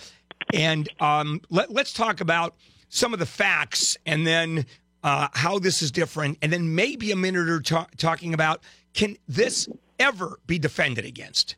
And 0.54 0.88
um, 1.00 1.40
let, 1.50 1.72
let's 1.72 1.92
talk 1.92 2.20
about 2.20 2.54
some 2.88 3.12
of 3.12 3.18
the 3.18 3.26
facts 3.26 3.96
and 4.06 4.24
then 4.24 4.66
uh, 5.02 5.28
how 5.32 5.58
this 5.58 5.82
is 5.82 5.90
different, 5.90 6.38
and 6.42 6.52
then 6.52 6.74
maybe 6.74 7.10
a 7.10 7.16
minute 7.16 7.48
or 7.48 7.60
ta- 7.60 7.86
talking 7.96 8.34
about 8.34 8.62
can 8.94 9.16
this 9.28 9.68
ever 9.98 10.38
be 10.46 10.58
defended 10.58 11.04
against? 11.04 11.56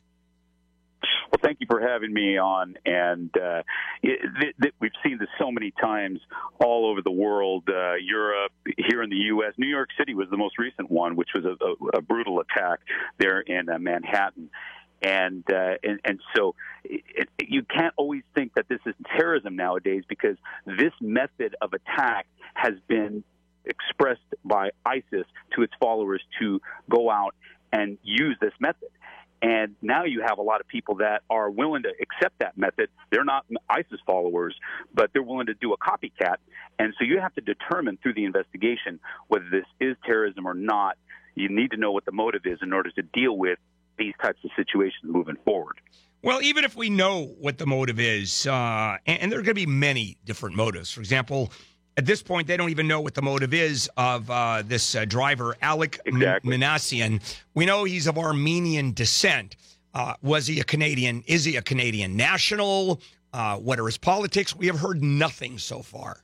Well, 1.31 1.39
thank 1.43 1.59
you 1.59 1.67
for 1.69 1.79
having 1.79 2.11
me 2.11 2.37
on. 2.37 2.75
And 2.85 3.29
uh, 3.37 3.61
it, 4.01 4.73
we've 4.79 4.91
seen 5.03 5.19
this 5.19 5.27
so 5.37 5.51
many 5.51 5.71
times 5.79 6.19
all 6.59 6.89
over 6.89 7.01
the 7.03 7.11
world, 7.11 7.63
uh, 7.69 7.95
Europe, 7.95 8.51
here 8.77 9.03
in 9.03 9.11
the 9.11 9.17
U.S. 9.33 9.53
New 9.57 9.67
York 9.67 9.89
City 9.97 10.15
was 10.15 10.27
the 10.31 10.37
most 10.37 10.57
recent 10.57 10.89
one, 10.89 11.15
which 11.15 11.29
was 11.35 11.45
a, 11.45 11.63
a, 11.63 11.99
a 11.99 12.01
brutal 12.01 12.39
attack 12.39 12.79
there 13.19 13.41
in 13.41 13.69
uh, 13.69 13.77
Manhattan. 13.77 14.49
And, 15.01 15.45
uh, 15.49 15.75
and 15.81 15.99
and 16.03 16.19
so 16.35 16.55
you 17.39 17.63
can't 17.63 17.93
always 17.95 18.23
think 18.35 18.53
that 18.55 18.67
this 18.67 18.81
is 18.85 18.95
terrorism 19.17 19.55
nowadays 19.55 20.03
because 20.09 20.35
this 20.65 20.91
method 20.99 21.55
of 21.61 21.71
attack 21.73 22.27
has 22.53 22.73
been 22.87 23.23
expressed 23.63 24.19
by 24.43 24.71
ISIS 24.85 25.25
to 25.55 25.61
its 25.61 25.73
followers 25.79 26.21
to 26.41 26.59
go 26.89 27.09
out 27.09 27.33
and 27.71 27.97
use 28.03 28.35
this 28.41 28.53
method. 28.59 28.89
And 29.41 29.75
now 29.81 30.03
you 30.03 30.21
have 30.21 30.37
a 30.37 30.41
lot 30.41 30.59
of 30.59 30.67
people 30.67 30.95
that 30.95 31.21
are 31.29 31.49
willing 31.49 31.83
to 31.83 31.93
accept 32.01 32.39
that 32.39 32.57
method. 32.57 32.89
They're 33.09 33.23
not 33.23 33.45
ISIS 33.69 33.99
followers, 34.05 34.55
but 34.93 35.11
they're 35.13 35.23
willing 35.23 35.47
to 35.47 35.53
do 35.53 35.73
a 35.73 35.77
copycat. 35.77 36.37
And 36.77 36.93
so 36.99 37.05
you 37.05 37.19
have 37.19 37.33
to 37.35 37.41
determine 37.41 37.97
through 38.01 38.15
the 38.15 38.25
investigation 38.25 38.99
whether 39.27 39.49
this 39.49 39.65
is 39.79 39.95
terrorism 40.05 40.45
or 40.45 40.53
not. 40.53 40.97
You 41.35 41.47
need 41.47 41.71
to 41.71 41.77
know 41.77 41.91
what 41.91 42.05
the 42.05 42.11
motive 42.11 42.41
is 42.45 42.59
in 42.61 42.73
order 42.73 42.91
to 42.91 43.01
deal 43.01 43.37
with 43.37 43.59
these 43.97 44.13
types 44.21 44.39
of 44.43 44.51
situations 44.55 45.03
moving 45.03 45.37
forward. 45.45 45.79
Well, 46.21 46.41
even 46.41 46.65
if 46.65 46.75
we 46.75 46.89
know 46.89 47.33
what 47.39 47.57
the 47.57 47.65
motive 47.65 47.99
is, 47.99 48.45
uh, 48.45 48.97
and, 49.05 49.21
and 49.21 49.31
there 49.31 49.39
are 49.39 49.41
going 49.41 49.55
to 49.55 49.65
be 49.65 49.65
many 49.65 50.17
different 50.25 50.55
motives. 50.55 50.91
For 50.91 50.99
example, 50.99 51.51
at 51.99 52.05
this 52.05 52.23
point, 52.23 52.47
they 52.47 52.55
don't 52.55 52.69
even 52.69 52.87
know 52.87 53.01
what 53.01 53.13
the 53.13 53.21
motive 53.21 53.53
is 53.53 53.89
of 53.97 54.31
uh, 54.31 54.63
this 54.65 54.95
uh, 54.95 55.03
driver, 55.03 55.57
Alek 55.61 55.99
Exactly. 56.05 56.57
Minassian. 56.57 57.19
We 57.53 57.65
know 57.65 57.83
he's 57.83 58.07
of 58.07 58.17
Armenian 58.17 58.93
descent. 58.93 59.57
Uh, 59.93 60.13
was 60.21 60.47
he 60.47 60.61
a 60.61 60.63
Canadian? 60.63 61.25
Is 61.27 61.43
he 61.43 61.57
a 61.57 61.61
Canadian 61.61 62.15
national? 62.15 63.01
Uh, 63.33 63.57
what 63.57 63.81
are 63.81 63.85
his 63.85 63.97
politics? 63.97 64.55
We 64.55 64.67
have 64.67 64.79
heard 64.79 65.03
nothing 65.03 65.57
so 65.57 65.81
far. 65.81 66.23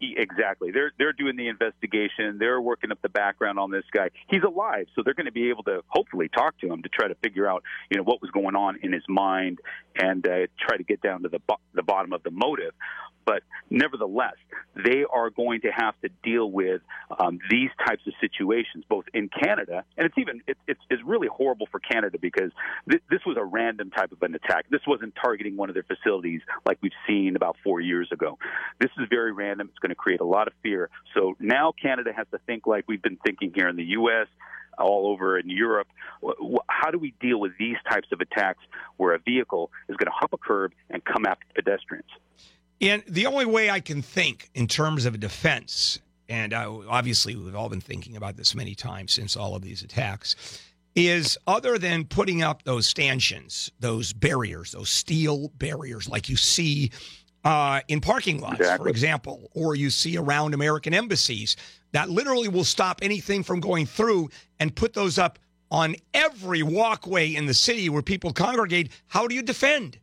Exactly. 0.00 0.70
They're 0.70 0.92
they're 0.98 1.12
doing 1.12 1.36
the 1.36 1.48
investigation. 1.48 2.38
They're 2.38 2.60
working 2.60 2.90
up 2.90 3.02
the 3.02 3.10
background 3.10 3.58
on 3.58 3.70
this 3.70 3.84
guy. 3.92 4.08
He's 4.28 4.42
alive, 4.42 4.86
so 4.96 5.02
they're 5.04 5.12
going 5.12 5.26
to 5.26 5.32
be 5.32 5.50
able 5.50 5.62
to 5.64 5.82
hopefully 5.88 6.30
talk 6.30 6.58
to 6.60 6.72
him 6.72 6.82
to 6.82 6.88
try 6.88 7.06
to 7.06 7.14
figure 7.16 7.46
out, 7.46 7.62
you 7.90 7.98
know, 7.98 8.02
what 8.02 8.22
was 8.22 8.30
going 8.30 8.56
on 8.56 8.78
in 8.82 8.94
his 8.94 9.02
mind 9.08 9.58
and 9.94 10.26
uh, 10.26 10.46
try 10.58 10.78
to 10.78 10.84
get 10.84 11.02
down 11.02 11.22
to 11.24 11.28
the 11.28 11.38
bo- 11.40 11.60
the 11.74 11.82
bottom 11.82 12.14
of 12.14 12.22
the 12.22 12.30
motive. 12.30 12.72
But 13.24 13.42
nevertheless, 13.70 14.34
they 14.74 15.04
are 15.10 15.30
going 15.30 15.62
to 15.62 15.68
have 15.68 15.94
to 16.02 16.08
deal 16.22 16.50
with 16.50 16.82
um, 17.18 17.38
these 17.50 17.70
types 17.86 18.02
of 18.06 18.12
situations, 18.20 18.84
both 18.88 19.04
in 19.14 19.28
Canada, 19.28 19.84
and 19.96 20.06
it's 20.06 20.18
even 20.18 20.42
it's 20.46 20.60
it's, 20.66 20.80
it's 20.90 21.02
really 21.04 21.28
horrible 21.28 21.66
for 21.70 21.80
Canada 21.80 22.18
because 22.20 22.50
th- 22.88 23.02
this 23.10 23.20
was 23.26 23.36
a 23.38 23.44
random 23.44 23.90
type 23.90 24.12
of 24.12 24.22
an 24.22 24.34
attack. 24.34 24.66
This 24.70 24.82
wasn't 24.86 25.14
targeting 25.20 25.56
one 25.56 25.68
of 25.68 25.74
their 25.74 25.84
facilities 25.84 26.40
like 26.66 26.78
we've 26.82 26.92
seen 27.06 27.36
about 27.36 27.56
four 27.62 27.80
years 27.80 28.08
ago. 28.12 28.38
This 28.80 28.90
is 28.98 29.06
very 29.08 29.32
random. 29.32 29.68
It's 29.70 29.78
going 29.78 29.90
to 29.90 29.96
create 29.96 30.20
a 30.20 30.26
lot 30.26 30.48
of 30.48 30.54
fear. 30.62 30.90
So 31.14 31.34
now 31.38 31.72
Canada 31.80 32.12
has 32.14 32.26
to 32.32 32.38
think 32.46 32.66
like 32.66 32.84
we've 32.88 33.02
been 33.02 33.18
thinking 33.24 33.52
here 33.54 33.68
in 33.68 33.76
the 33.76 33.84
U.S 33.84 34.26
all 34.78 35.06
over 35.06 35.38
in 35.38 35.48
Europe. 35.48 35.88
How 36.68 36.90
do 36.90 36.98
we 36.98 37.14
deal 37.20 37.38
with 37.38 37.52
these 37.58 37.76
types 37.88 38.08
of 38.12 38.20
attacks 38.20 38.60
where 38.96 39.14
a 39.14 39.18
vehicle 39.18 39.70
is 39.88 39.96
going 39.96 40.06
to 40.06 40.12
hop 40.12 40.32
a 40.32 40.38
curb 40.38 40.72
and 40.90 41.04
come 41.04 41.26
after 41.26 41.46
pedestrians? 41.54 42.10
And 42.84 43.02
the 43.08 43.24
only 43.24 43.46
way 43.46 43.70
I 43.70 43.80
can 43.80 44.02
think 44.02 44.50
in 44.54 44.66
terms 44.66 45.06
of 45.06 45.14
a 45.14 45.18
defense, 45.18 46.00
and 46.28 46.52
uh, 46.52 46.80
obviously 46.86 47.34
we've 47.34 47.56
all 47.56 47.70
been 47.70 47.80
thinking 47.80 48.14
about 48.14 48.36
this 48.36 48.54
many 48.54 48.74
times 48.74 49.12
since 49.12 49.38
all 49.38 49.56
of 49.56 49.62
these 49.62 49.82
attacks, 49.82 50.60
is 50.94 51.38
other 51.46 51.78
than 51.78 52.04
putting 52.04 52.42
up 52.42 52.62
those 52.64 52.86
stanchions, 52.86 53.72
those 53.80 54.12
barriers, 54.12 54.72
those 54.72 54.90
steel 54.90 55.48
barriers 55.56 56.10
like 56.10 56.28
you 56.28 56.36
see 56.36 56.90
uh, 57.44 57.80
in 57.88 58.02
parking 58.02 58.40
lots, 58.40 58.58
for 58.76 58.88
example, 58.88 59.50
or 59.54 59.74
you 59.74 59.88
see 59.88 60.18
around 60.18 60.52
American 60.52 60.92
embassies 60.92 61.56
that 61.92 62.10
literally 62.10 62.48
will 62.48 62.64
stop 62.64 62.98
anything 63.02 63.42
from 63.42 63.60
going 63.60 63.86
through 63.86 64.28
and 64.60 64.76
put 64.76 64.92
those 64.92 65.18
up 65.18 65.38
on 65.70 65.96
every 66.12 66.62
walkway 66.62 67.34
in 67.34 67.46
the 67.46 67.54
city 67.54 67.88
where 67.88 68.02
people 68.02 68.30
congregate. 68.32 68.90
How 69.06 69.26
do 69.26 69.34
you 69.34 69.42
defend? 69.42 69.98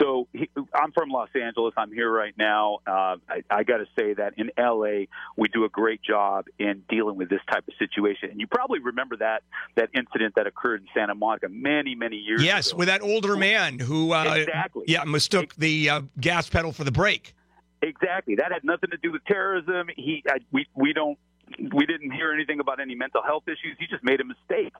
So 0.00 0.28
he, 0.32 0.48
I'm 0.74 0.92
from 0.92 1.10
Los 1.10 1.28
Angeles. 1.34 1.74
I'm 1.76 1.92
here 1.92 2.10
right 2.10 2.34
now. 2.36 2.78
Uh, 2.86 3.16
I, 3.28 3.42
I 3.50 3.62
got 3.64 3.78
to 3.78 3.86
say 3.96 4.14
that 4.14 4.34
in 4.36 4.50
LA, 4.58 5.06
we 5.36 5.48
do 5.52 5.64
a 5.64 5.68
great 5.68 6.02
job 6.02 6.46
in 6.58 6.82
dealing 6.88 7.16
with 7.16 7.28
this 7.28 7.40
type 7.50 7.66
of 7.68 7.74
situation. 7.78 8.30
And 8.30 8.40
you 8.40 8.46
probably 8.46 8.80
remember 8.80 9.16
that 9.16 9.42
that 9.76 9.90
incident 9.94 10.34
that 10.36 10.46
occurred 10.46 10.82
in 10.82 10.88
Santa 10.94 11.14
Monica 11.14 11.48
many, 11.48 11.94
many 11.94 12.16
years 12.16 12.40
ago. 12.40 12.46
Yes, 12.46 12.68
ago. 12.70 12.78
with 12.78 12.88
that 12.88 13.02
older 13.02 13.36
man 13.36 13.78
who, 13.78 14.12
uh, 14.12 14.34
Exactly. 14.34 14.84
yeah, 14.86 15.04
mistook 15.04 15.54
the 15.56 15.90
uh, 15.90 16.00
gas 16.20 16.48
pedal 16.48 16.72
for 16.72 16.84
the 16.84 16.92
brake. 16.92 17.34
Exactly. 17.82 18.36
That 18.36 18.50
had 18.50 18.64
nothing 18.64 18.90
to 18.90 18.96
do 18.96 19.12
with 19.12 19.24
terrorism. 19.24 19.88
He, 19.96 20.22
I, 20.28 20.38
we, 20.50 20.66
we 20.74 20.92
don't, 20.92 21.18
we 21.58 21.86
didn't 21.86 22.10
hear 22.10 22.32
anything 22.32 22.60
about 22.60 22.80
any 22.80 22.94
mental 22.94 23.22
health 23.22 23.44
issues. 23.46 23.76
He 23.78 23.86
just 23.86 24.02
made 24.02 24.20
a 24.20 24.24
mistake, 24.24 24.72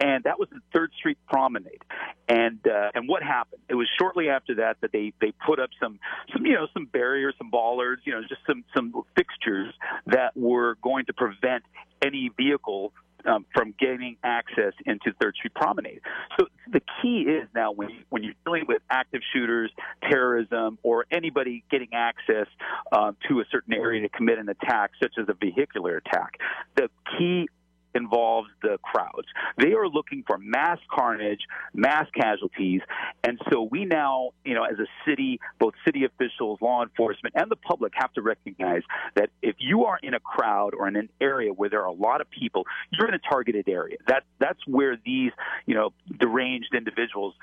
and 0.00 0.24
that 0.24 0.38
was 0.38 0.48
the 0.50 0.60
Third 0.74 0.92
Street 0.98 1.18
Promenade. 1.28 1.82
And 2.28 2.58
uh, 2.66 2.90
and 2.94 3.08
what 3.08 3.22
happened? 3.22 3.62
It 3.68 3.74
was 3.74 3.88
shortly 3.98 4.28
after 4.28 4.56
that 4.56 4.78
that 4.80 4.92
they 4.92 5.12
they 5.20 5.32
put 5.46 5.60
up 5.60 5.70
some 5.80 5.98
some 6.32 6.44
you 6.44 6.54
know 6.54 6.66
some 6.72 6.86
barriers, 6.86 7.34
some 7.38 7.50
bollards, 7.50 8.02
you 8.04 8.12
know, 8.12 8.22
just 8.22 8.40
some 8.46 8.64
some 8.74 8.92
fixtures 9.16 9.72
that 10.06 10.36
were 10.36 10.76
going 10.82 11.06
to 11.06 11.12
prevent 11.12 11.64
any 12.02 12.30
vehicle 12.36 12.92
um, 13.26 13.46
from 13.54 13.74
gaining 13.78 14.16
access 14.22 14.72
into 14.84 15.12
Third 15.20 15.34
Street 15.36 15.54
Promenade. 15.54 16.00
So 16.38 16.46
the 16.70 16.80
key 17.02 17.22
is 17.22 17.48
now 17.54 17.72
when 17.72 17.90
you, 17.90 17.98
when 18.08 18.22
you're 18.22 18.34
dealing 18.44 18.64
with 18.68 18.82
active 18.90 19.20
shooters, 19.32 19.70
terrorism, 20.10 20.78
or 20.82 21.06
anybody 21.10 21.64
getting 21.70 21.88
access 21.92 22.46
um, 22.92 23.16
to 23.28 23.40
a 23.40 23.44
certain 23.50 23.74
area 23.74 24.02
to 24.02 24.08
commit 24.08 24.38
an 24.38 24.48
attack, 24.48 24.92
such 25.02 25.14
as 25.18 25.26
a 25.28 25.34
vehicular 25.34 25.96
attack, 25.96 26.38
the 26.76 26.88
key 27.18 27.48
involves 27.96 28.48
the 28.62 28.78
crowds. 28.82 29.28
They 29.58 29.72
are 29.72 29.88
looking 29.88 30.24
for 30.26 30.38
mass 30.38 30.78
carnage, 30.90 31.40
mass 31.74 32.06
casualties, 32.14 32.82
and 33.24 33.40
so 33.50 33.62
we 33.62 33.84
now, 33.84 34.30
you 34.44 34.54
know, 34.54 34.64
as 34.64 34.78
a 34.78 34.86
city, 35.08 35.40
both 35.58 35.74
city 35.84 36.04
officials, 36.04 36.58
law 36.60 36.82
enforcement, 36.82 37.34
and 37.36 37.50
the 37.50 37.56
public 37.56 37.92
have 37.96 38.12
to 38.14 38.22
recognize 38.22 38.82
that 39.14 39.30
if 39.42 39.56
you 39.58 39.84
are 39.84 39.98
in 40.02 40.14
a 40.14 40.20
crowd 40.20 40.74
or 40.74 40.88
in 40.88 40.96
an 40.96 41.08
area 41.20 41.52
where 41.52 41.70
there 41.70 41.82
are 41.82 41.86
a 41.86 41.92
lot 41.92 42.20
of 42.20 42.30
people, 42.30 42.64
you're 42.92 43.08
in 43.08 43.14
a 43.14 43.18
targeted 43.18 43.68
area. 43.68 43.96
That 44.06 44.24
that's 44.38 44.60
where 44.66 44.96
these, 45.04 45.32
you 45.66 45.74
know, 45.74 45.92
deranged 46.18 46.74
individuals 46.74 47.34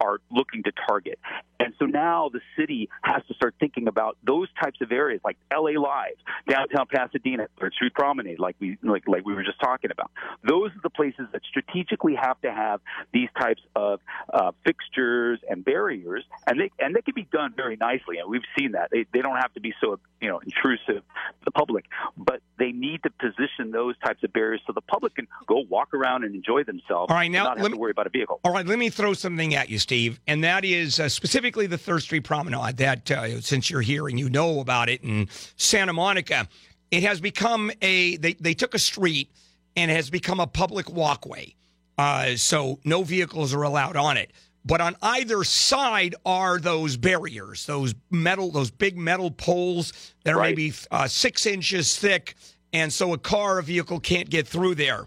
are 0.00 0.18
looking 0.30 0.62
to 0.64 0.72
target. 0.86 1.18
And 1.60 1.72
so 1.78 1.86
now 1.86 2.30
the 2.32 2.40
city 2.58 2.88
has 3.02 3.22
to 3.28 3.34
start 3.34 3.54
thinking 3.60 3.88
about 3.88 4.16
those 4.24 4.48
types 4.62 4.80
of 4.80 4.92
areas 4.92 5.20
like 5.24 5.36
LA 5.52 5.80
Live, 5.80 6.14
downtown 6.48 6.86
Pasadena, 6.86 7.48
Third 7.60 7.72
Street 7.74 7.94
Promenade, 7.94 8.38
like 8.38 8.56
we 8.60 8.76
like 8.82 9.06
like 9.06 9.24
we 9.24 9.34
were 9.34 9.44
just 9.44 9.60
talking 9.60 9.90
about. 9.90 10.10
Those 10.46 10.70
are 10.72 10.80
the 10.82 10.90
places 10.90 11.26
that 11.32 11.42
strategically 11.48 12.14
have 12.16 12.40
to 12.42 12.52
have 12.52 12.80
these 13.12 13.28
types 13.38 13.62
of 13.74 14.00
uh, 14.32 14.52
fixtures 14.64 15.40
and 15.48 15.64
barriers, 15.64 16.24
and 16.46 16.60
they 16.60 16.70
and 16.78 16.94
they 16.94 17.02
can 17.02 17.14
be 17.14 17.26
done 17.32 17.54
very 17.56 17.76
nicely. 17.76 18.18
And 18.18 18.28
we've 18.28 18.42
seen 18.58 18.72
that 18.72 18.90
they 18.90 19.06
they 19.12 19.22
don't 19.22 19.36
have 19.36 19.52
to 19.54 19.60
be 19.60 19.72
so 19.80 19.98
you 20.20 20.28
know 20.28 20.40
intrusive 20.40 21.02
to 21.04 21.44
the 21.44 21.50
public, 21.50 21.86
but 22.16 22.40
they 22.58 22.72
need 22.72 23.02
to 23.04 23.10
position 23.10 23.70
those 23.70 23.96
types 23.98 24.22
of 24.22 24.32
barriers 24.32 24.60
so 24.66 24.72
the 24.72 24.80
public 24.80 25.14
can 25.14 25.28
go 25.46 25.64
walk 25.68 25.94
around 25.94 26.24
and 26.24 26.34
enjoy 26.34 26.64
themselves. 26.64 27.10
All 27.10 27.16
right, 27.16 27.30
now 27.30 27.38
and 27.38 27.44
not 27.44 27.56
have 27.58 27.62
let 27.62 27.68
to 27.70 27.74
me- 27.76 27.80
worry 27.80 27.90
about 27.90 28.06
a 28.06 28.10
vehicle. 28.10 28.40
All 28.44 28.52
right, 28.52 28.66
let 28.66 28.78
me 28.78 28.90
throw 28.90 29.12
something 29.14 29.54
at 29.54 29.68
you, 29.70 29.78
Steve, 29.84 30.18
and 30.26 30.42
that 30.42 30.64
is 30.64 30.98
uh, 30.98 31.08
specifically 31.08 31.66
the 31.66 31.78
Third 31.78 32.00
Street 32.02 32.24
Promenade. 32.24 32.78
That 32.78 33.10
uh, 33.10 33.40
since 33.40 33.68
you're 33.70 33.82
here 33.82 34.08
and 34.08 34.18
you 34.18 34.28
know 34.30 34.60
about 34.60 34.88
it 34.88 35.02
in 35.04 35.28
Santa 35.56 35.92
Monica, 35.92 36.48
it 36.90 37.02
has 37.02 37.20
become 37.20 37.70
a 37.82 38.16
they 38.16 38.32
they 38.34 38.54
took 38.54 38.74
a 38.74 38.78
street 38.78 39.30
and 39.76 39.90
it 39.90 39.94
has 39.94 40.08
become 40.10 40.40
a 40.40 40.46
public 40.46 40.90
walkway. 40.90 41.54
Uh, 41.98 42.34
so 42.36 42.78
no 42.84 43.02
vehicles 43.02 43.52
are 43.54 43.62
allowed 43.62 43.96
on 43.96 44.16
it. 44.16 44.32
But 44.64 44.80
on 44.80 44.96
either 45.02 45.44
side 45.44 46.14
are 46.24 46.58
those 46.58 46.96
barriers, 46.96 47.66
those 47.66 47.94
metal, 48.10 48.50
those 48.50 48.70
big 48.70 48.96
metal 48.96 49.30
poles 49.30 49.92
that 50.24 50.32
are 50.34 50.38
Right. 50.38 50.56
maybe 50.56 50.72
uh, 50.90 51.06
six 51.06 51.44
inches 51.44 51.98
thick, 51.98 52.34
and 52.72 52.90
so 52.90 53.12
a 53.12 53.18
car, 53.18 53.58
a 53.58 53.62
vehicle 53.62 54.00
can't 54.00 54.30
get 54.30 54.48
through 54.48 54.76
there. 54.76 55.04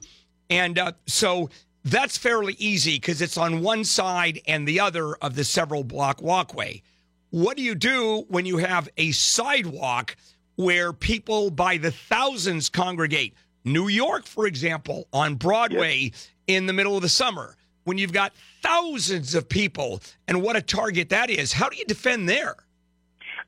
And 0.52 0.78
uh, 0.78 0.92
so 1.08 1.50
that's 1.90 2.18
fairly 2.18 2.56
easy 2.60 2.96
because 2.96 3.22
it's 3.22 3.38
on 3.38 3.62
one 3.62 3.84
side 3.84 4.42
and 4.48 4.68
the 4.68 4.80
other 4.80 5.16
of 5.16 5.36
the 5.36 5.44
several 5.44 5.84
block 5.84 6.22
walkway. 6.22 6.82
What 7.30 7.58
do 7.58 7.64
you 7.64 7.76
do 7.76 8.26
when 8.30 8.46
you 8.46 8.58
have 8.58 8.90
a 8.98 9.12
sidewalk 9.12 10.16
where 10.56 10.94
people 10.94 11.52
by 11.52 11.78
the 11.78 11.92
thousands 11.92 12.70
congregate? 12.70 13.34
New 13.64 13.90
York, 13.90 14.26
for 14.26 14.48
example, 14.48 15.08
on 15.12 15.36
Broadway 15.36 16.12
in 16.48 16.66
the 16.66 16.74
middle 16.74 16.96
of 16.96 17.02
the 17.02 17.10
summer, 17.10 17.56
when 17.84 17.98
you've 17.98 18.14
got 18.14 18.34
thousands 18.62 19.36
of 19.36 19.48
people 19.48 20.02
and 20.28 20.42
what 20.42 20.56
a 20.56 20.62
target 20.62 21.10
that 21.10 21.30
is. 21.30 21.52
How 21.54 21.70
do 21.70 21.78
you 21.78 21.86
defend 21.86 22.28
there? 22.30 22.56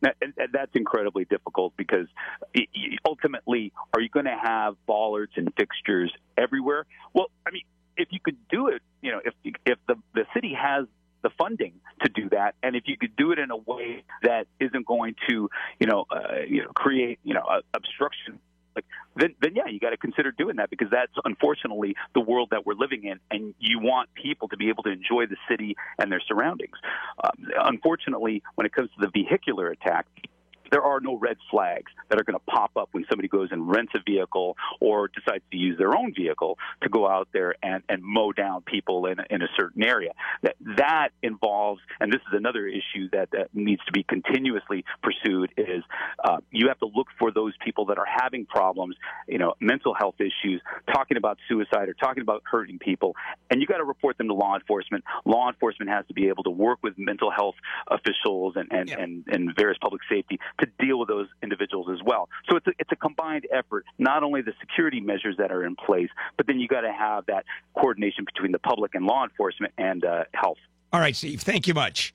Now, 0.02 0.12
that's 0.54 0.72
incredibly 0.76 1.26
difficult 1.26 1.74
because 1.76 2.08
ultimately, 3.06 3.74
are 3.94 4.00
you 4.00 4.10
going 4.10 4.26
to 4.26 4.38
have 4.42 4.76
bollards 4.86 5.34
and 5.36 5.50
fixtures 5.58 6.14
everywhere? 6.38 6.86
Well, 7.14 7.28
I 7.46 7.52
mean, 7.52 7.64
if 8.00 8.10
you 8.12 8.20
could 8.24 8.38
do 8.50 8.68
it, 8.68 8.82
you 9.02 9.12
know, 9.12 9.22
if 9.24 9.34
if 9.66 9.78
the 9.88 9.95
the 10.14 10.26
city 10.34 10.54
has 10.54 10.86
the 11.22 11.30
funding 11.38 11.74
to 12.04 12.10
do 12.10 12.30
that, 12.30 12.56
and 12.64 12.76
if 12.76 12.84
you 12.88 12.97
could 12.97 13.16
do 13.16 13.32
it 13.32 13.39
in 13.39 13.52
a 13.52 13.58
way 13.58 14.04
that 14.24 14.47
isn't 14.60 14.86
going 14.86 15.16
to, 15.28 15.50
you 15.80 15.88
know, 15.88 16.06
uh, 16.10 16.39
you 16.47 16.64
know, 16.64 16.70
create, 16.70 17.20
you 17.24 17.34
know, 17.34 17.41
uh, 17.41 17.62
obstruction 17.74 18.39
like 18.76 18.86
then 19.16 19.36
then 19.41 19.56
yeah 19.56 19.68
you 19.68 19.80
got 19.80 19.89
to 19.89 19.97
consider 19.97 20.32
doing 20.32 20.58
that 20.58 20.70
because 20.70 20.89
that's 20.91 21.12
unfortunately 21.26 21.95
the 22.14 22.20
world 22.20 22.50
that 22.52 22.66
we're 22.66 22.76
living 22.76 23.04
in 23.04 23.20
and 23.32 23.54
you 23.60 23.80
want 23.80 24.14
people 24.14 24.47
to 24.47 24.58
be 24.58 24.70
able 24.70 24.84
to 24.84 24.91
enjoy 24.91 25.26
the 25.26 25.38
city 25.50 25.76
and 25.97 26.12
their 26.12 26.22
surroundings. 26.28 26.76
Um, 27.24 27.47
unfortunately 27.66 28.43
when 28.56 28.66
it 28.66 28.74
comes 28.74 28.89
to 28.91 29.08
the 29.08 29.12
vehicular 29.12 29.70
attack 29.70 30.06
there 30.72 30.84
are 30.84 30.99
no 30.99 31.17
red 31.17 31.38
flags 31.49 31.91
that 32.09 32.20
are 32.20 32.24
going 32.24 32.38
to 32.38 32.45
pop 32.51 32.72
up 32.76 32.89
when 32.91 33.05
somebody 33.09 33.28
goes 33.28 33.49
and 33.51 33.70
rents 33.70 33.93
a 33.95 33.99
vehicle 34.05 34.55
or 34.80 35.07
decides 35.07 35.43
to 35.51 35.57
use 35.57 35.78
their 35.78 35.95
own 35.95 36.13
vehicle 36.13 36.57
to 36.82 36.89
go 36.89 37.07
out 37.07 37.28
there 37.34 37.55
and, 37.63 37.84
and 37.89 38.03
mow 38.03 38.32
down 38.32 38.61
people 38.61 39.05
in, 39.05 39.17
in 39.30 39.41
a 39.41 39.47
certain 39.57 39.84
area. 39.84 40.11
That 40.43 40.55
that 40.78 41.09
involves, 41.22 41.82
and 41.99 42.11
this 42.11 42.22
is 42.22 42.34
another 42.38 42.67
issue 42.67 43.09
that, 43.11 43.30
that 43.32 43.49
needs 43.53 43.84
to 43.86 43.91
be 43.91 44.03
continuously 44.03 44.86
pursued, 45.01 45.51
is 45.57 45.84
uh, 46.24 46.38
you 46.51 46.67
have 46.67 46.80
to 46.80 46.88
look 46.93 47.07
for 47.17 47.32
those 47.32 47.53
people 47.63 47.86
that 47.86 47.97
are 47.97 48.07
having 48.07 48.45
problems, 48.45 48.95
you 49.28 49.38
know, 49.38 49.53
mental 49.59 49.93
health 49.93 50.15
issues, 50.20 50.61
talking 50.93 51.17
about 51.17 51.38
suicide 51.47 51.89
or 51.89 51.93
talking 51.93 52.22
about 52.22 52.43
hurting 52.45 52.80
people, 52.80 53.15
and 53.49 53.61
you 53.61 53.67
got 53.67 53.78
to 53.78 53.84
report 53.84 54.17
them 54.17 54.28
to 54.28 54.34
law 54.34 54.55
enforcement. 54.55 55.03
Law 55.26 55.49
enforcement 55.49 55.89
has 55.89 56.05
to 56.07 56.13
be 56.13 56.28
able 56.28 56.43
to 56.43 56.49
work 56.49 56.80
with 56.84 56.97
mental 56.97 57.32
health 57.32 57.55
officials 57.88 58.53
and, 58.55 58.67
and, 58.72 58.89
and, 58.89 59.24
and 59.28 59.55
various 59.57 59.78
public 59.82 60.01
safety 60.09 60.39
to 60.60 60.68
deal 60.80 60.99
with 60.99 61.07
those 61.07 61.28
individuals 61.41 61.88
as 61.91 61.99
well. 62.05 62.30
So 62.49 62.57
it's 62.57 62.68
a, 62.68 62.72
it's 62.80 62.91
a 62.91 62.95
combined 62.95 63.47
effort, 63.51 63.86
not 63.97 64.24
only 64.24 64.41
the 64.41 64.53
security 64.60 64.99
measures 64.99 65.36
that 65.38 65.51
are 65.51 65.66
in 65.66 65.76
place, 65.76 66.10
but 66.38 66.47
then 66.47 66.60
you 66.60 66.68
got 66.68 66.82
to 66.82 66.91
have 66.91 67.26
that 67.28 67.45
coordination 67.76 68.26
between 68.26 68.51
the 68.51 68.60
public 68.60 68.95
and 68.95 69.05
law 69.05 69.24
enforcement 69.24 69.74
and 69.78 70.05
uh, 70.05 70.24
health. 70.34 70.57
All 70.91 70.99
right, 70.99 71.16
Steve. 71.16 71.41
Thank 71.41 71.68
you 71.68 71.74
much. 71.74 72.14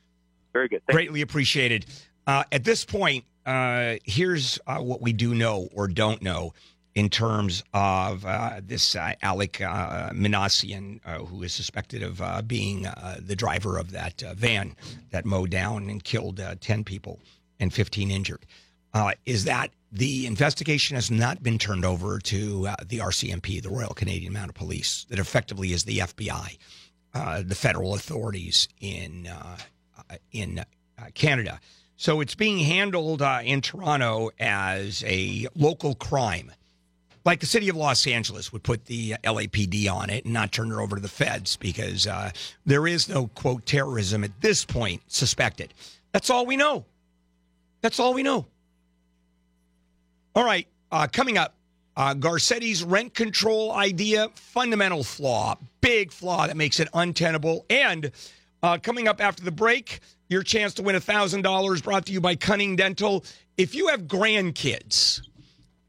Very 0.53 0.68
good. 0.68 0.82
Thank 0.86 0.97
Greatly 0.97 1.20
appreciated. 1.20 1.86
Uh, 2.26 2.45
at 2.53 2.64
this 2.64 2.84
point, 2.84 3.24
uh, 3.47 3.97
here's 4.05 4.59
uh, 4.66 4.78
what 4.78 5.03
we 5.03 5.12
do 5.12 5.34
know 5.34 5.68
or 5.74 5.88
don't 5.88 6.22
know 6.22 6.53
in 6.95 7.09
terms 7.09 7.64
of 7.74 8.24
uh, 8.24 8.61
this 8.64 8.95
uh, 8.95 9.12
Alek 9.22 9.61
uh, 9.61 10.11
Minassian, 10.11 11.01
uh, 11.05 11.18
who 11.18 11.42
is 11.42 11.53
suspected 11.53 12.03
of 12.03 12.22
uh, 12.22 12.40
being 12.42 12.86
uh, 12.86 13.18
the 13.20 13.34
driver 13.34 13.78
of 13.78 13.90
that 13.90 14.22
uh, 14.22 14.34
van 14.34 14.76
that 15.11 15.24
mowed 15.24 15.51
down 15.51 15.90
and 15.90 16.05
killed 16.05 16.40
uh, 16.40 16.55
10 16.61 16.84
people 16.84 17.18
and 17.61 17.72
15 17.72 18.11
injured. 18.11 18.46
Uh, 18.92 19.12
is 19.26 19.44
that 19.44 19.70
the 19.94 20.26
investigation 20.26 20.96
has 20.96 21.11
not 21.11 21.42
been 21.42 21.59
turned 21.59 21.84
over 21.84 22.18
to 22.18 22.66
uh, 22.66 22.76
the 22.84 22.98
RCMP, 22.98 23.62
the 23.62 23.70
Royal 23.70 23.94
Canadian 23.94 24.32
Mounted 24.32 24.55
Police, 24.55 25.07
that 25.09 25.20
effectively 25.20 25.72
is 25.72 25.84
the 25.84 25.98
FBI, 25.98 26.59
uh, 27.14 27.42
the 27.46 27.55
federal 27.55 27.94
authorities 27.94 28.68
in 28.80 29.28
uh, 29.28 29.57
uh, 30.11 30.16
in 30.32 30.59
uh, 30.59 31.05
Canada. 31.14 31.61
So 31.96 32.20
it's 32.20 32.34
being 32.34 32.59
handled 32.59 33.22
in 33.22 33.61
Toronto 33.61 34.30
as 34.40 35.05
a 35.07 35.46
local 35.55 35.94
crime. 35.94 36.50
Like 37.24 37.38
the 37.38 37.46
city 37.46 37.68
of 37.68 37.76
Los 37.76 38.07
Angeles 38.07 38.52
would 38.52 38.64
put 38.64 38.86
the 38.86 39.14
LAPD 39.22 39.90
on 39.90 40.11
it 40.11 40.24
and 40.24 40.34
not 40.34 40.50
turn 40.50 40.72
it 40.72 40.76
over 40.76 40.96
to 40.96 41.02
the 41.02 41.09
feds 41.09 41.57
because 41.57 42.07
there 42.66 42.86
is 42.86 43.09
no, 43.09 43.28
quote, 43.28 43.64
terrorism 43.64 44.24
at 44.24 44.40
this 44.40 44.64
point 44.64 45.02
suspected. 45.07 45.72
That's 46.12 46.30
all 46.30 46.44
we 46.44 46.57
know. 46.57 46.84
That's 47.85 48.01
all 48.01 48.14
we 48.14 48.22
know. 48.22 48.47
All 50.35 50.43
right, 50.43 50.66
uh, 50.91 51.07
coming 51.12 51.37
up, 51.37 51.55
uh, 51.99 52.14
Garcetti's 52.14 52.82
rent 52.82 53.12
control 53.12 53.72
idea, 53.72 54.30
fundamental 54.37 55.05
flaw, 55.05 55.59
big 55.82 56.11
flaw 56.11 56.47
that 56.47 56.57
makes 56.57 56.80
it 56.80 56.89
untenable. 56.95 57.66
And 57.68 58.11
uh, 58.62 58.78
coming 58.78 59.07
up 59.07 59.22
after 59.22 59.45
the 59.45 59.51
break, 59.51 60.01
your 60.30 60.43
chance 60.43 60.72
to 60.74 60.82
win 60.82 60.97
$1,000 60.97 61.85
brought 61.85 62.07
to 62.07 62.12
you 62.12 62.22
by 62.22 62.37
Cunning 62.37 62.74
Dental. 62.74 63.22
If 63.59 63.74
you 63.74 63.89
have 63.89 64.05
grandkids 64.05 65.20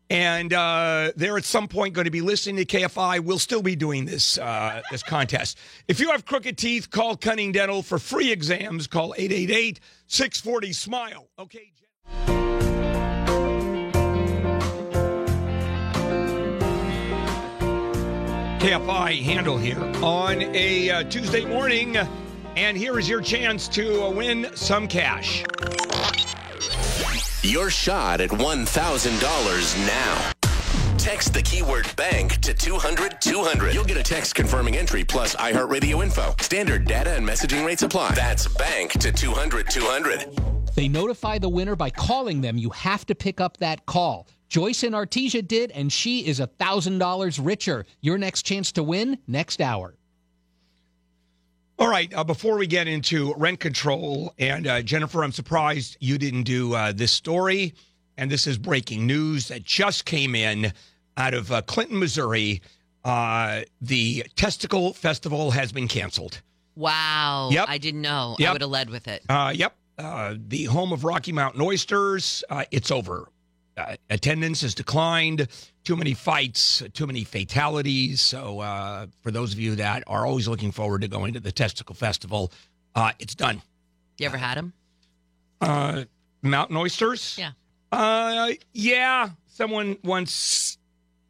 and 0.10 0.52
uh, 0.52 1.14
they're 1.16 1.38
at 1.38 1.46
some 1.46 1.70
point 1.70 1.94
going 1.94 2.06
to 2.06 2.12
be 2.12 2.20
listening 2.20 2.58
to 2.58 2.66
KFI, 2.66 3.22
we'll 3.22 3.40
still 3.40 3.62
be 3.62 3.78
doing 3.78 4.04
this, 4.04 4.38
uh, 4.38 4.82
this 4.92 5.02
contest. 5.02 5.58
If 5.88 6.02
you 6.02 6.12
have 6.12 6.26
crooked 6.26 6.58
teeth, 6.58 6.92
call 6.92 7.16
Cunning 7.16 7.54
Dental 7.54 7.82
for 7.82 8.00
free 8.00 8.34
exams. 8.34 8.86
Call 8.86 9.16
888 9.18 9.80
640 10.08 10.74
SMILE. 10.74 11.30
Okay. 11.40 11.72
KFI 18.66 19.22
Handel 19.22 19.60
here 19.60 19.80
on 20.04 20.42
a 20.42 20.90
uh, 20.90 21.04
Tuesday 21.04 21.46
morning. 21.46 21.98
And 22.56 22.76
here 22.76 22.98
is 22.98 23.08
your 23.08 23.22
chance 23.22 23.68
to 23.68 24.06
uh, 24.06 24.10
win 24.10 24.50
some 24.56 24.88
cash. 24.88 25.44
Your 27.44 27.70
shot 27.70 28.22
at 28.22 28.32
$1,000 28.32 29.86
now. 29.86 30.32
Text 30.98 31.36
the 31.36 31.44
keyword 31.44 31.96
bank 31.96 32.42
to 32.42 32.56
200 32.56 33.22
200. 33.22 33.72
You'll 33.72 33.84
get 33.84 33.98
a 33.98 34.04
text 34.04 34.34
confirming 34.34 34.76
entry 34.78 35.04
plus 35.04 35.36
iHeartRadio 35.36 36.04
info. 36.04 36.34
Standard 36.42 36.86
data 36.86 37.12
and 37.12 37.24
messaging 37.24 37.64
rates 37.64 37.84
apply. 37.84 38.16
That's 38.16 38.48
bank 38.48 38.94
to 38.94 39.12
200 39.12 39.70
200. 39.70 40.55
They 40.76 40.88
notify 40.88 41.38
the 41.40 41.50
winner 41.50 41.76
by 41.76 41.90
calling 41.90 42.42
them. 42.42 42.58
You 42.58 42.70
have 42.72 43.06
to 43.08 43.16
pick 43.16 43.40
up 43.40 43.58
that 43.58 43.86
call. 43.86 44.28
Joyce 44.50 44.84
and 44.84 44.94
Artesia 44.94 45.46
did, 45.46 45.72
and 45.72 45.92
she 45.92 46.26
is 46.28 46.40
a 46.40 46.48
$1,000 46.48 47.40
richer. 47.46 47.86
Your 48.02 48.18
next 48.18 48.44
chance 48.44 48.72
to 48.74 48.84
win 48.84 49.18
next 49.28 49.62
hour. 49.62 49.96
All 51.80 51.90
right. 51.90 52.14
Uh, 52.14 52.24
before 52.24 52.58
we 52.58 52.68
get 52.68 52.88
into 52.88 53.34
rent 53.36 53.60
control, 53.60 54.34
and 54.38 54.68
uh, 54.68 54.82
Jennifer, 54.82 55.24
I'm 55.24 55.32
surprised 55.32 55.98
you 56.00 56.18
didn't 56.18 56.44
do 56.44 56.74
uh, 56.74 56.92
this 56.92 57.12
story. 57.12 57.74
And 58.18 58.32
this 58.32 58.48
is 58.48 58.58
breaking 58.58 59.06
news 59.06 59.50
that 59.50 59.64
just 59.66 60.06
came 60.06 60.36
in 60.36 60.72
out 61.18 61.34
of 61.34 61.52
uh, 61.52 61.62
Clinton, 61.64 62.00
Missouri. 62.00 62.62
Uh, 63.04 63.62
the 63.82 64.24
Testicle 64.38 64.94
Festival 64.94 65.52
has 65.52 65.74
been 65.74 65.88
canceled. 65.90 66.42
Wow. 66.76 67.50
Yep. 67.52 67.66
I 67.68 67.78
didn't 67.78 68.02
know. 68.02 68.36
I 68.40 68.44
Yep. 68.44 68.54
would 68.54 68.62
have 68.62 68.70
led 68.72 68.90
with 68.90 69.08
it. 69.10 69.24
Uh, 69.28 69.52
yep. 69.54 69.76
Uh, 69.98 70.36
the 70.48 70.66
home 70.66 70.92
of 70.92 71.04
Rocky 71.04 71.32
Mountain 71.32 71.62
Oysters. 71.62 72.44
Uh, 72.50 72.66
it's 72.72 72.92
over. 72.92 73.30
Uh, 73.78 73.96
attendance 74.10 74.62
has 74.62 74.74
declined. 74.74 75.48
Too 75.84 75.96
many 75.96 76.14
fights, 76.14 76.82
too 76.94 77.06
many 77.06 77.24
fatalities. 77.24 78.22
So, 78.22 78.60
uh, 78.60 79.08
for 79.22 79.32
those 79.32 79.54
of 79.54 79.60
you 79.60 79.76
that 79.76 80.04
are 80.08 80.26
always 80.26 80.48
looking 80.48 80.72
forward 80.72 81.02
to 81.02 81.08
going 81.08 81.34
to 81.34 81.40
the 81.40 81.52
Testicle 81.52 81.96
Festival, 81.96 82.52
uh, 82.96 83.12
it's 83.20 83.36
done. 83.36 83.62
You 84.18 84.26
ever 84.26 84.38
had 84.38 84.58
them? 84.58 84.74
Uh, 85.62 86.06
mountain 86.42 86.78
oysters? 86.78 87.38
Yeah. 87.38 87.52
Uh, 87.92 88.52
yeah. 88.74 89.30
Someone 89.48 89.98
once, 90.04 90.78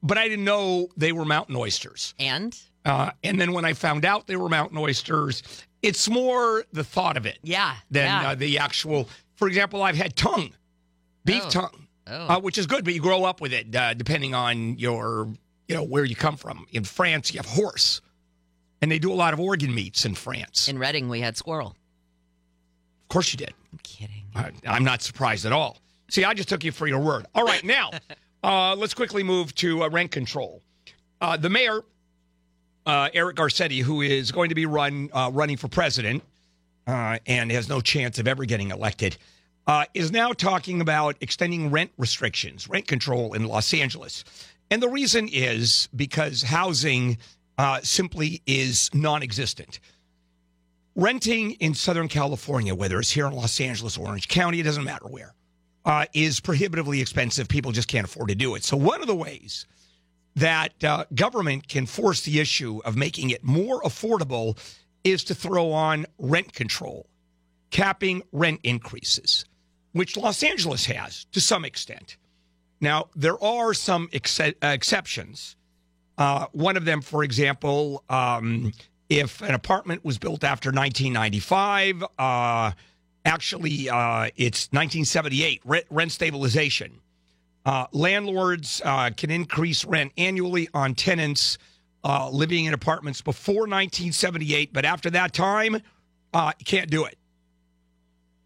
but 0.02 0.18
I 0.18 0.28
didn't 0.28 0.46
know 0.46 0.88
they 0.98 1.12
were 1.12 1.26
mountain 1.26 1.56
oysters. 1.56 2.14
And? 2.20 2.58
Uh, 2.86 3.12
and 3.24 3.42
then 3.42 3.52
when 3.52 3.66
I 3.66 3.74
found 3.74 4.06
out 4.06 4.28
they 4.28 4.36
were 4.36 4.50
mountain 4.50 4.78
oysters, 4.78 5.42
it's 5.86 6.10
more 6.10 6.66
the 6.74 6.84
thought 6.84 7.16
of 7.18 7.26
it 7.26 7.38
Yeah. 7.44 7.76
than 7.92 8.06
yeah. 8.06 8.30
uh, 8.32 8.36
the 8.36 8.58
actual. 8.60 9.08
For 9.36 9.48
example, 9.48 9.84
I've 9.84 9.96
had 9.98 10.16
tongue, 10.16 10.52
beef 11.24 11.44
Oh. 11.46 11.50
tongue, 11.50 11.88
Oh. 12.08 12.28
uh, 12.36 12.40
which 12.40 12.58
is 12.58 12.66
good, 12.68 12.84
but 12.86 12.94
you 12.94 13.02
grow 13.02 13.24
up 13.24 13.42
with 13.42 13.54
it 13.54 13.76
uh, 13.76 13.94
depending 13.94 14.34
on 14.34 14.78
your, 14.80 15.30
you 15.68 15.76
know, 15.76 15.84
where 15.84 16.04
you 16.06 16.16
come 16.16 16.38
from. 16.38 16.66
In 16.72 16.84
France, 16.84 17.34
you 17.34 17.40
have 17.40 17.46
horse, 17.46 18.02
and 18.82 18.92
they 18.92 19.00
do 19.00 19.12
a 19.12 19.16
lot 19.16 19.34
of 19.34 19.40
organ 19.40 19.74
meats 19.74 20.06
in 20.06 20.16
France. 20.16 20.68
In 20.68 20.78
Reading, 20.80 21.10
we 21.10 21.22
had 21.22 21.38
squirrel. 21.38 21.76
Of 23.04 23.10
course, 23.10 23.32
you 23.34 23.38
did. 23.38 23.54
I'm 23.72 23.80
kidding. 23.84 24.24
I- 24.36 24.52
I'm 24.68 24.84
not 24.84 25.02
surprised 25.02 25.46
at 25.46 25.52
all. 25.52 25.78
See, 26.10 26.24
I 26.24 26.34
just 26.34 26.50
took 26.50 26.64
you 26.64 26.72
for 26.72 26.88
your 26.88 27.00
word. 27.00 27.26
All 27.36 27.44
right, 27.46 27.64
now 27.64 27.92
uh, 28.44 28.76
let's 28.76 28.94
quickly 28.94 29.24
move 29.24 29.54
to 29.56 29.84
uh, 29.84 29.90
rent 29.90 30.12
control. 30.12 30.62
Uh, 31.22 31.38
the 31.38 31.50
mayor, 31.50 31.82
uh, 32.86 33.10
Eric 33.14 33.38
Garcetti, 33.38 33.82
who 33.82 34.02
is 34.02 34.32
going 34.32 34.50
to 34.50 34.56
be 34.56 34.66
run 34.66 35.10
uh, 35.14 35.30
running 35.34 35.58
for 35.58 35.68
president 35.68 36.24
uh, 36.88 37.18
and 37.26 37.52
has 37.52 37.70
no 37.70 37.82
chance 37.82 38.20
of 38.20 38.28
ever 38.28 38.46
getting 38.46 38.72
elected, 38.72 39.18
uh, 39.68 39.86
is 39.94 40.12
now 40.12 40.32
talking 40.32 40.82
about 40.82 41.16
extending 41.22 41.72
rent 41.72 41.92
restrictions, 41.98 42.70
rent 42.70 42.88
control 42.88 43.34
in 43.34 43.46
Los 43.46 43.74
Angeles. 43.74 44.24
And 44.70 44.82
the 44.82 44.90
reason 44.90 45.28
is 45.32 45.90
because 45.96 46.44
housing 46.44 47.18
uh, 47.58 47.80
simply 47.82 48.42
is 48.46 48.90
non 48.94 49.24
existent 49.24 49.80
renting 50.96 51.52
in 51.54 51.74
Southern 51.74 52.08
California, 52.08 52.74
whether 52.74 53.00
it's 53.00 53.12
here 53.12 53.28
in 53.28 53.34
Los 53.34 53.60
Angeles 53.60 53.98
or 53.98 54.08
Orange 54.08 54.28
County, 54.28 54.60
it 54.60 54.64
doesn't 54.64 54.84
matter 54.84 55.06
where, 55.06 55.34
uh, 55.84 56.06
is 56.14 56.40
prohibitively 56.40 57.02
expensive. 57.02 57.48
People 57.48 57.72
just 57.72 57.88
can't 57.88 58.06
afford 58.06 58.30
to 58.30 58.36
do 58.36 58.56
it. 58.56 58.64
So, 58.64 58.78
one 58.78 59.02
of 59.02 59.08
the 59.08 59.16
ways 59.16 59.68
that 60.36 60.84
uh, 60.84 61.06
government 61.14 61.68
can 61.68 61.86
force 61.86 62.22
the 62.22 62.40
issue 62.40 62.82
of 62.84 62.96
making 62.98 63.30
it 63.30 63.44
more 63.44 63.82
affordable 63.82 64.58
is 65.04 65.24
to 65.26 65.36
throw 65.36 65.72
on 65.72 66.06
rent 66.18 66.54
control, 66.54 67.08
capping 67.72 68.22
rent 68.32 68.60
increases. 68.64 69.46
which 69.94 70.18
Los 70.18 70.44
Angeles 70.44 70.86
has 70.88 71.26
to 71.32 71.40
some 71.40 71.64
extent. 71.64 72.18
Now, 72.82 73.06
there 73.16 73.42
are 73.42 73.74
some 73.74 74.10
ex- 74.12 74.42
exceptions. 74.62 75.56
Uh, 76.18 76.48
one 76.52 76.76
of 76.76 76.84
them, 76.84 77.02
for 77.02 77.24
example, 77.24 78.04
um, 78.10 78.74
if 79.08 79.42
an 79.42 79.54
apartment 79.54 80.04
was 80.04 80.18
built 80.18 80.44
after 80.44 80.70
1995, 80.70 82.04
uh, 82.20 82.72
actually, 83.24 83.90
uh, 83.90 84.30
it's 84.36 84.68
1978, 84.72 85.62
rent, 85.64 85.86
rent 85.90 86.12
stabilization. 86.12 87.00
Uh, 87.66 87.88
landlords 87.92 88.82
uh, 88.86 89.10
can 89.18 89.32
increase 89.32 89.84
rent 89.86 90.12
annually 90.18 90.70
on 90.74 90.94
tenants 90.94 91.58
uh, 92.04 92.30
living 92.30 92.66
in 92.66 92.74
apartments 92.74 93.22
before 93.22 93.62
1978, 93.62 94.72
but 94.72 94.86
after 94.86 95.10
that 95.10 95.34
time, 95.34 95.82
uh, 96.34 96.52
can't 96.64 96.92
do 96.92 97.06
it. 97.06 97.18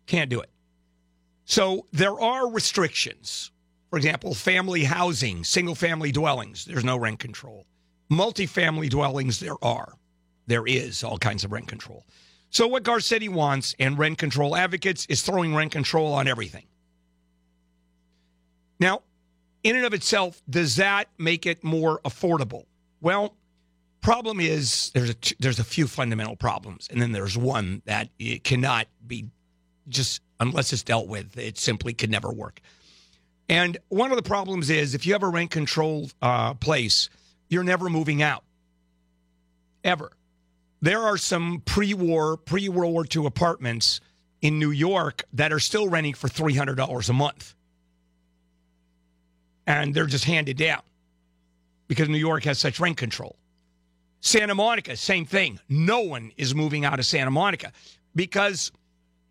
Can't 0.08 0.30
do 0.30 0.40
it. 0.40 0.50
So 1.44 1.86
there 1.92 2.20
are 2.20 2.50
restrictions. 2.50 3.52
For 3.90 3.98
example, 3.98 4.34
family 4.34 4.84
housing, 4.84 5.44
single 5.44 5.76
family 5.76 6.12
dwellings, 6.12 6.64
there's 6.64 6.86
no 6.86 6.96
rent 6.96 7.20
control. 7.20 7.66
Multifamily 8.12 8.90
dwellings, 8.90 9.40
there 9.40 9.62
are. 9.64 9.94
There 10.48 10.66
is 10.66 11.04
all 11.04 11.18
kinds 11.18 11.44
of 11.44 11.52
rent 11.52 11.68
control. 11.68 12.06
So, 12.52 12.68
what 12.68 12.84
Garcetti 12.84 13.30
wants 13.30 13.76
and 13.80 13.98
rent 13.98 14.18
control 14.18 14.56
advocates 14.56 15.06
is 15.08 15.22
throwing 15.22 15.54
rent 15.54 15.72
control 15.72 16.14
on 16.14 16.28
everything. 16.28 16.66
Now, 18.80 19.04
in 19.64 19.76
and 19.76 19.86
of 19.86 19.94
itself, 19.94 20.42
does 20.50 20.78
that 20.78 21.10
make 21.18 21.46
it 21.46 21.64
more 21.64 22.00
affordable? 22.06 22.66
Well, 23.02 23.36
problem 24.02 24.40
is 24.40 24.92
there's 24.94 25.10
a 25.10 25.16
there's 25.40 25.60
a 25.60 25.64
few 25.64 25.88
fundamental 25.88 26.36
problems, 26.36 26.88
and 26.92 27.02
then 27.02 27.12
there's 27.12 27.38
one 27.38 27.82
that 27.86 28.10
it 28.18 28.44
cannot 28.44 28.88
be 29.06 29.26
just 29.88 30.22
unless 30.40 30.72
it's 30.72 30.84
dealt 30.84 31.08
with. 31.08 31.38
It 31.38 31.58
simply 31.58 31.94
could 31.94 32.10
never 32.10 32.32
work. 32.32 32.62
And 33.50 33.78
one 33.90 34.12
of 34.12 34.18
the 34.18 34.24
problems 34.24 34.70
is 34.70 34.94
if 34.94 35.06
you 35.06 35.14
have 35.14 35.24
a 35.24 35.28
rent 35.28 35.50
control 35.52 36.10
uh, 36.22 36.54
place, 36.54 37.10
you're 37.50 37.64
never 37.64 37.90
moving 37.90 38.22
out, 38.22 38.44
ever. 39.84 40.12
There 40.82 41.02
are 41.02 41.18
some 41.18 41.62
pre-war, 41.66 42.38
pre-World 42.38 42.94
War 42.94 43.06
II 43.14 43.26
apartments 43.26 44.00
in 44.42 44.60
New 44.60 44.72
York 44.72 45.24
that 45.34 45.52
are 45.52 45.60
still 45.60 45.90
renting 45.90 46.14
for 46.14 46.30
three 46.30 46.54
hundred 46.54 46.76
dollars 46.76 47.10
a 47.10 47.14
month, 47.14 47.56
and 49.70 49.94
they're 49.94 50.08
just 50.08 50.26
handed 50.26 50.58
down 50.58 50.82
because 51.88 52.10
New 52.10 52.18
York 52.18 52.44
has 52.44 52.58
such 52.58 52.80
rent 52.80 52.98
control. 52.98 53.36
Santa 54.20 54.56
Monica, 54.56 54.98
same 54.98 55.26
thing. 55.26 55.60
No 55.70 56.02
one 56.02 56.32
is 56.38 56.54
moving 56.56 56.84
out 56.84 57.00
of 57.00 57.06
Santa 57.06 57.32
Monica 57.32 57.72
because 58.16 58.72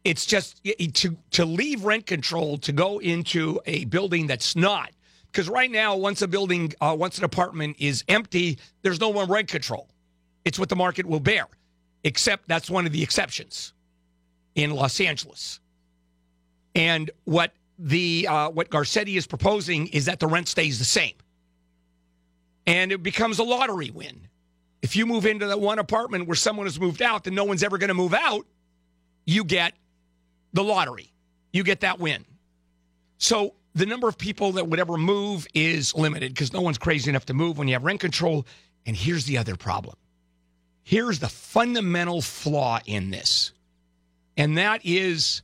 it's 0.05 0.25
just 0.25 0.63
to 0.95 1.17
to 1.33 1.45
leave 1.45 1.85
rent 1.85 2.07
control 2.07 2.57
to 2.59 2.73
go 2.73 3.01
into 3.01 3.61
a 3.67 3.85
building 3.87 4.29
that's 4.29 4.55
not 4.55 4.93
because 5.31 5.49
right 5.49 5.73
now 5.73 5.97
once 5.97 6.23
a 6.23 6.29
building 6.29 6.73
uh, 6.81 6.95
once 6.99 7.19
an 7.19 7.25
apartment 7.25 7.77
is 7.81 8.05
empty 8.09 8.57
there's 8.83 9.01
no 9.01 9.13
more 9.13 9.27
rent 9.27 9.49
control 9.49 9.89
it's 10.45 10.59
what 10.59 10.69
the 10.69 10.77
market 10.77 11.05
will 11.05 11.21
bear 11.21 11.47
except 12.05 12.47
that's 12.49 12.71
one 12.71 12.87
of 12.87 12.93
the 12.93 13.03
exceptions 13.03 13.75
in 14.55 14.71
los 14.71 15.01
angeles 15.01 15.59
and 16.77 17.11
what 17.25 17.53
the 17.79 18.27
uh, 18.29 18.51
what 18.51 18.71
garcetti 18.71 19.17
is 19.17 19.27
proposing 19.27 19.87
is 19.89 20.07
that 20.07 20.21
the 20.21 20.27
rent 20.27 20.49
stays 20.49 20.79
the 20.79 20.85
same 20.85 21.15
and 22.67 22.93
it 22.93 23.03
becomes 23.03 23.39
a 23.39 23.45
lottery 23.45 23.91
win 23.91 24.29
if 24.83 24.97
you 24.97 25.07
move 25.07 25.27
into 25.27 25.47
that 25.47 25.61
one 25.61 25.79
apartment 25.79 26.27
where 26.27 26.35
someone 26.35 26.67
has 26.67 26.81
moved 26.81 27.03
out 27.03 27.25
then 27.25 27.35
no 27.35 27.45
one's 27.45 27.63
ever 27.63 27.79
going 27.79 27.89
to 27.89 27.95
move 27.95 28.15
out 28.15 28.47
you 29.29 29.45
get 29.45 29.75
the 30.55 30.65
lottery. 30.65 31.13
You 31.53 31.63
get 31.63 31.81
that 31.81 31.99
win. 31.99 32.25
So 33.19 33.55
the 33.75 33.85
number 33.85 34.09
of 34.09 34.17
people 34.17 34.53
that 34.53 34.67
would 34.67 34.81
ever 34.81 34.97
move 34.97 35.47
is 35.53 35.95
limited 35.95 36.33
because 36.33 36.53
no 36.53 36.63
one's 36.63 36.79
crazy 36.79 37.11
enough 37.11 37.27
to 37.27 37.35
move 37.35 37.59
when 37.59 37.69
you 37.69 37.75
have 37.75 37.85
rent 37.85 38.01
control. 38.01 38.47
And 38.87 38.97
here's 38.97 39.27
the 39.27 39.37
other 39.39 39.55
problem. 39.55 39.97
Here's 40.83 41.19
the 41.19 41.29
fundamental 41.29 42.23
flaw 42.23 42.81
in 42.87 43.11
this. 43.11 43.53
And 44.37 44.57
that 44.57 44.81
is 44.85 45.43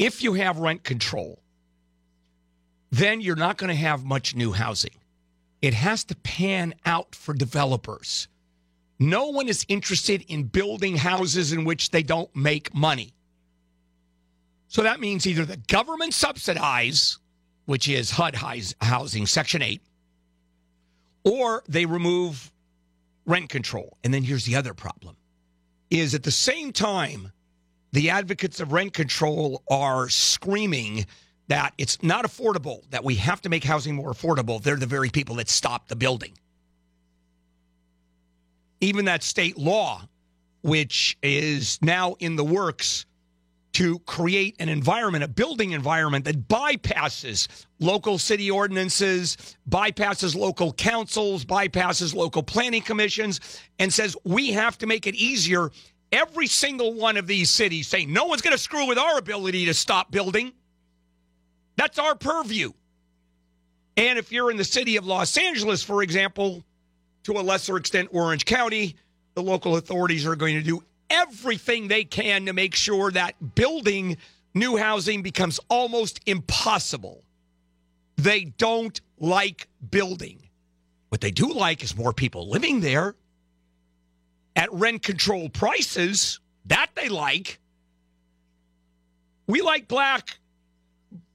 if 0.00 0.22
you 0.22 0.32
have 0.32 0.58
rent 0.58 0.82
control, 0.82 1.42
then 2.90 3.20
you're 3.20 3.36
not 3.36 3.58
going 3.58 3.68
to 3.68 3.76
have 3.76 4.02
much 4.02 4.34
new 4.34 4.50
housing. 4.50 4.94
It 5.60 5.74
has 5.74 6.04
to 6.04 6.16
pan 6.16 6.74
out 6.86 7.14
for 7.14 7.34
developers. 7.34 8.26
No 8.98 9.26
one 9.26 9.46
is 9.46 9.66
interested 9.68 10.24
in 10.26 10.44
building 10.44 10.96
houses 10.96 11.52
in 11.52 11.64
which 11.64 11.90
they 11.90 12.02
don't 12.02 12.34
make 12.34 12.74
money. 12.74 13.12
So 14.68 14.82
that 14.84 15.00
means 15.00 15.26
either 15.26 15.44
the 15.44 15.58
government 15.58 16.14
subsidize, 16.14 17.18
which 17.66 17.86
is 17.86 18.10
HUD 18.10 18.36
housing, 18.80 19.26
Section 19.26 19.60
8, 19.60 19.82
or 21.24 21.62
they 21.68 21.84
remove 21.84 22.50
rent 23.26 23.50
control. 23.50 23.98
And 24.02 24.14
then 24.14 24.22
here's 24.22 24.46
the 24.46 24.56
other 24.56 24.72
problem 24.72 25.16
is 25.90 26.14
at 26.14 26.22
the 26.22 26.30
same 26.30 26.72
time, 26.72 27.32
the 27.92 28.10
advocates 28.10 28.60
of 28.60 28.72
rent 28.72 28.92
control 28.92 29.62
are 29.68 30.08
screaming 30.08 31.06
that 31.48 31.74
it's 31.78 32.00
not 32.02 32.24
affordable, 32.24 32.88
that 32.90 33.02
we 33.02 33.16
have 33.16 33.40
to 33.42 33.48
make 33.48 33.64
housing 33.64 33.94
more 33.94 34.12
affordable. 34.12 34.62
They're 34.62 34.76
the 34.76 34.86
very 34.86 35.10
people 35.10 35.34
that 35.36 35.48
stop 35.48 35.88
the 35.88 35.96
building. 35.96 36.32
Even 38.80 39.06
that 39.06 39.22
state 39.22 39.58
law, 39.58 40.08
which 40.62 41.18
is 41.22 41.78
now 41.82 42.14
in 42.20 42.36
the 42.36 42.44
works 42.44 43.04
to 43.72 43.98
create 44.00 44.56
an 44.58 44.68
environment, 44.68 45.24
a 45.24 45.28
building 45.28 45.72
environment 45.72 46.24
that 46.24 46.48
bypasses 46.48 47.46
local 47.78 48.18
city 48.18 48.50
ordinances, 48.50 49.36
bypasses 49.68 50.34
local 50.34 50.72
councils, 50.72 51.44
bypasses 51.44 52.14
local 52.14 52.42
planning 52.42 52.82
commissions, 52.82 53.40
and 53.78 53.92
says 53.92 54.16
we 54.24 54.52
have 54.52 54.78
to 54.78 54.86
make 54.86 55.06
it 55.06 55.14
easier. 55.14 55.70
Every 56.12 56.46
single 56.46 56.94
one 56.94 57.16
of 57.16 57.26
these 57.26 57.50
cities 57.50 57.86
saying 57.86 58.12
no 58.12 58.24
one's 58.24 58.42
going 58.42 58.56
to 58.56 58.62
screw 58.62 58.86
with 58.88 58.98
our 58.98 59.18
ability 59.18 59.66
to 59.66 59.74
stop 59.74 60.10
building. 60.10 60.52
That's 61.76 61.98
our 61.98 62.14
purview. 62.14 62.72
And 63.96 64.18
if 64.18 64.32
you're 64.32 64.50
in 64.50 64.56
the 64.56 64.64
city 64.64 64.96
of 64.96 65.06
Los 65.06 65.36
Angeles, 65.36 65.82
for 65.82 66.02
example, 66.02 66.64
to 67.24 67.32
a 67.32 67.42
lesser 67.42 67.76
extent, 67.76 68.08
Orange 68.12 68.44
County, 68.44 68.96
the 69.34 69.42
local 69.42 69.76
authorities 69.76 70.26
are 70.26 70.36
going 70.36 70.56
to 70.56 70.62
do 70.62 70.82
everything 71.08 71.88
they 71.88 72.04
can 72.04 72.46
to 72.46 72.52
make 72.52 72.74
sure 72.74 73.10
that 73.10 73.54
building 73.54 74.16
new 74.54 74.76
housing 74.76 75.22
becomes 75.22 75.60
almost 75.68 76.20
impossible. 76.26 77.22
They 78.16 78.44
don't 78.44 79.00
like 79.18 79.68
building. 79.90 80.48
What 81.08 81.20
they 81.20 81.30
do 81.30 81.52
like 81.52 81.82
is 81.82 81.96
more 81.96 82.12
people 82.12 82.48
living 82.48 82.80
there 82.80 83.14
at 84.56 84.72
rent 84.72 85.02
control 85.02 85.48
prices. 85.48 86.40
That 86.66 86.90
they 86.94 87.08
like. 87.08 87.58
We 89.46 89.62
like 89.62 89.88
black, 89.88 90.38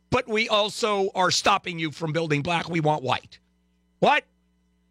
but 0.10 0.28
we 0.28 0.48
also 0.48 1.10
are 1.16 1.32
stopping 1.32 1.80
you 1.80 1.92
from 1.92 2.14
building 2.14 2.42
black. 2.42 2.70
We 2.70 2.80
want 2.80 3.04
white. 3.04 3.40
What? 4.00 4.24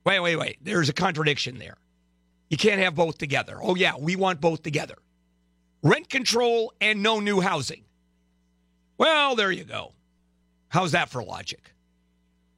Wait, 0.05 0.20
wait, 0.20 0.37
wait. 0.37 0.59
There's 0.61 0.91
a 0.91 0.93
contradiction 0.93 1.59
there. 1.59 1.79
You 2.51 2.59
can't 2.59 2.81
have 2.81 2.95
both 2.95 3.16
together. 3.16 3.59
Oh, 3.62 3.75
yeah, 3.75 3.95
we 3.99 4.16
want 4.16 4.41
both 4.41 4.62
together 4.62 4.97
rent 5.85 6.09
control 6.09 6.72
and 6.81 7.03
no 7.03 7.20
new 7.20 7.41
housing. 7.41 7.85
Well, 8.99 9.37
there 9.37 9.53
you 9.53 9.64
go. 9.64 9.93
How's 10.68 10.93
that 10.93 11.11
for 11.11 11.22
logic? 11.22 11.70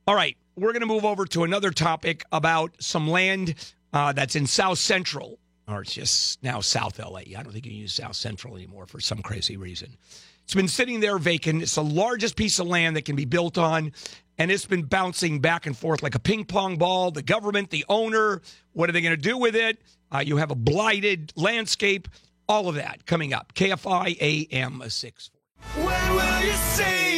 All 0.06 0.14
right, 0.14 0.36
we're 0.54 0.72
going 0.72 0.80
to 0.80 0.86
move 0.86 1.04
over 1.04 1.26
to 1.26 1.42
another 1.42 1.72
topic 1.72 2.24
about 2.30 2.70
some 2.78 3.08
land 3.08 3.54
uh, 3.92 4.12
that's 4.12 4.36
in 4.36 4.46
South 4.46 4.78
Central, 4.78 5.38
or 5.68 5.82
it's 5.82 5.94
just 5.94 6.42
now 6.42 6.60
South 6.60 6.98
LA. 6.98 7.20
I 7.36 7.42
don't 7.42 7.52
think 7.52 7.66
you 7.66 7.72
use 7.72 7.94
South 7.94 8.16
Central 8.16 8.56
anymore 8.56 8.86
for 8.86 9.00
some 9.00 9.22
crazy 9.22 9.56
reason. 9.56 9.96
It's 10.44 10.54
been 10.54 10.68
sitting 10.68 11.00
there 11.00 11.18
vacant. 11.18 11.62
It's 11.62 11.74
the 11.74 11.82
largest 11.82 12.36
piece 12.36 12.58
of 12.60 12.68
land 12.68 12.96
that 12.96 13.04
can 13.04 13.16
be 13.16 13.24
built 13.24 13.58
on, 13.58 13.92
and 14.38 14.50
it's 14.50 14.64
been 14.64 14.84
bouncing 14.84 15.40
back 15.40 15.66
and 15.66 15.76
forth 15.76 16.02
like 16.02 16.14
a 16.14 16.20
ping 16.20 16.44
pong 16.44 16.76
ball. 16.76 17.10
The 17.10 17.22
government, 17.22 17.70
the 17.70 17.84
owner, 17.88 18.42
what 18.72 18.88
are 18.88 18.92
they 18.92 19.00
going 19.00 19.16
to 19.16 19.20
do 19.20 19.36
with 19.36 19.56
it? 19.56 19.82
Uh, 20.12 20.22
you 20.24 20.36
have 20.36 20.52
a 20.52 20.54
blighted 20.54 21.32
landscape. 21.34 22.08
All 22.48 22.68
of 22.68 22.76
that 22.76 23.06
coming 23.06 23.32
up. 23.32 23.54
KFI 23.54 24.18
AM 24.52 24.82
6. 24.88 25.30
When 25.74 26.14
will 26.14 26.44
you 26.44 26.52
save 26.52 27.15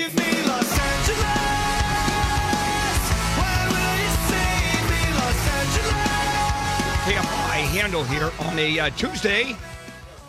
Handel 7.60 8.04
here 8.04 8.30
on 8.40 8.58
a 8.58 8.78
uh, 8.78 8.90
Tuesday. 8.90 9.56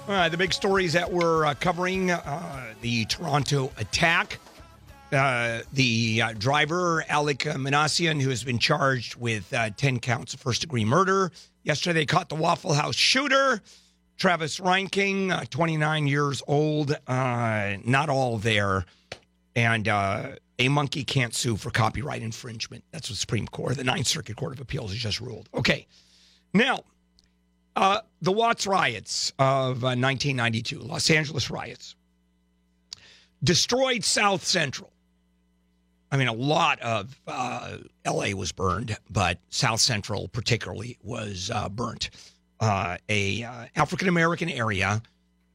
Uh, 0.08 0.28
the 0.30 0.38
big 0.38 0.52
stories 0.52 0.94
that 0.94 1.12
we're 1.12 1.46
uh, 1.46 1.54
covering 1.54 2.10
uh, 2.12 2.74
the 2.82 3.06
Toronto 3.06 3.72
attack. 3.78 4.40
Uh, 5.12 5.62
the 5.74 6.22
uh, 6.22 6.34
driver, 6.34 7.04
Alek 7.10 7.44
Minassian, 7.56 8.22
who 8.22 8.30
has 8.30 8.44
been 8.44 8.58
charged 8.58 9.16
with 9.16 9.54
uh, 9.54 9.70
10 9.70 10.00
counts 10.00 10.34
of 10.34 10.40
first 10.40 10.62
degree 10.62 10.86
murder. 10.86 11.32
Yesterday, 11.64 12.00
they 12.00 12.06
caught 12.06 12.30
the 12.30 12.36
Waffle 12.36 12.74
House 12.74 12.96
shooter. 12.96 13.62
Travis 14.18 14.60
Reinking, 14.60 15.32
uh, 15.32 15.46
29 15.50 16.08
years 16.08 16.42
old, 16.48 16.96
not 17.08 18.10
all 18.10 18.38
there. 18.38 18.86
And 19.56 19.88
a 19.88 20.38
monkey 20.70 21.04
can't 21.04 21.34
sue 21.34 21.56
for 21.56 21.70
copyright 21.70 22.22
infringement. 22.22 22.84
That's 22.92 23.10
what 23.10 23.18
Supreme 23.18 23.48
Court, 23.48 23.78
the 23.78 23.84
Ninth 23.84 24.08
Circuit 24.08 24.36
Court 24.36 24.54
of 24.54 24.62
Appeals, 24.62 24.92
has 24.92 25.00
just 25.00 25.22
ruled. 25.22 25.48
Okay. 25.54 25.88
Now, 26.54 26.84
uh, 27.80 28.02
the 28.22 28.32
Watts 28.32 28.68
riots 28.68 29.32
of 29.40 29.84
uh, 29.84 29.96
1992, 29.96 30.80
Los 30.80 31.10
Angeles 31.10 31.50
riots, 31.50 31.96
destroyed 33.42 34.04
South 34.04 34.44
Central. 34.44 34.92
I 36.12 36.18
mean, 36.18 36.28
a 36.28 36.34
lot 36.34 36.82
of 36.82 37.18
uh, 37.26 37.78
LA 38.06 38.32
was 38.36 38.52
burned, 38.52 38.98
but 39.10 39.40
South 39.50 39.80
Central 39.80 40.28
particularly 40.28 40.98
was 41.04 41.50
uh, 41.54 41.70
burnt. 41.70 42.10
Uh, 42.60 42.98
a 43.08 43.44
African 43.78 44.10
American 44.10 44.50
area, 44.50 45.02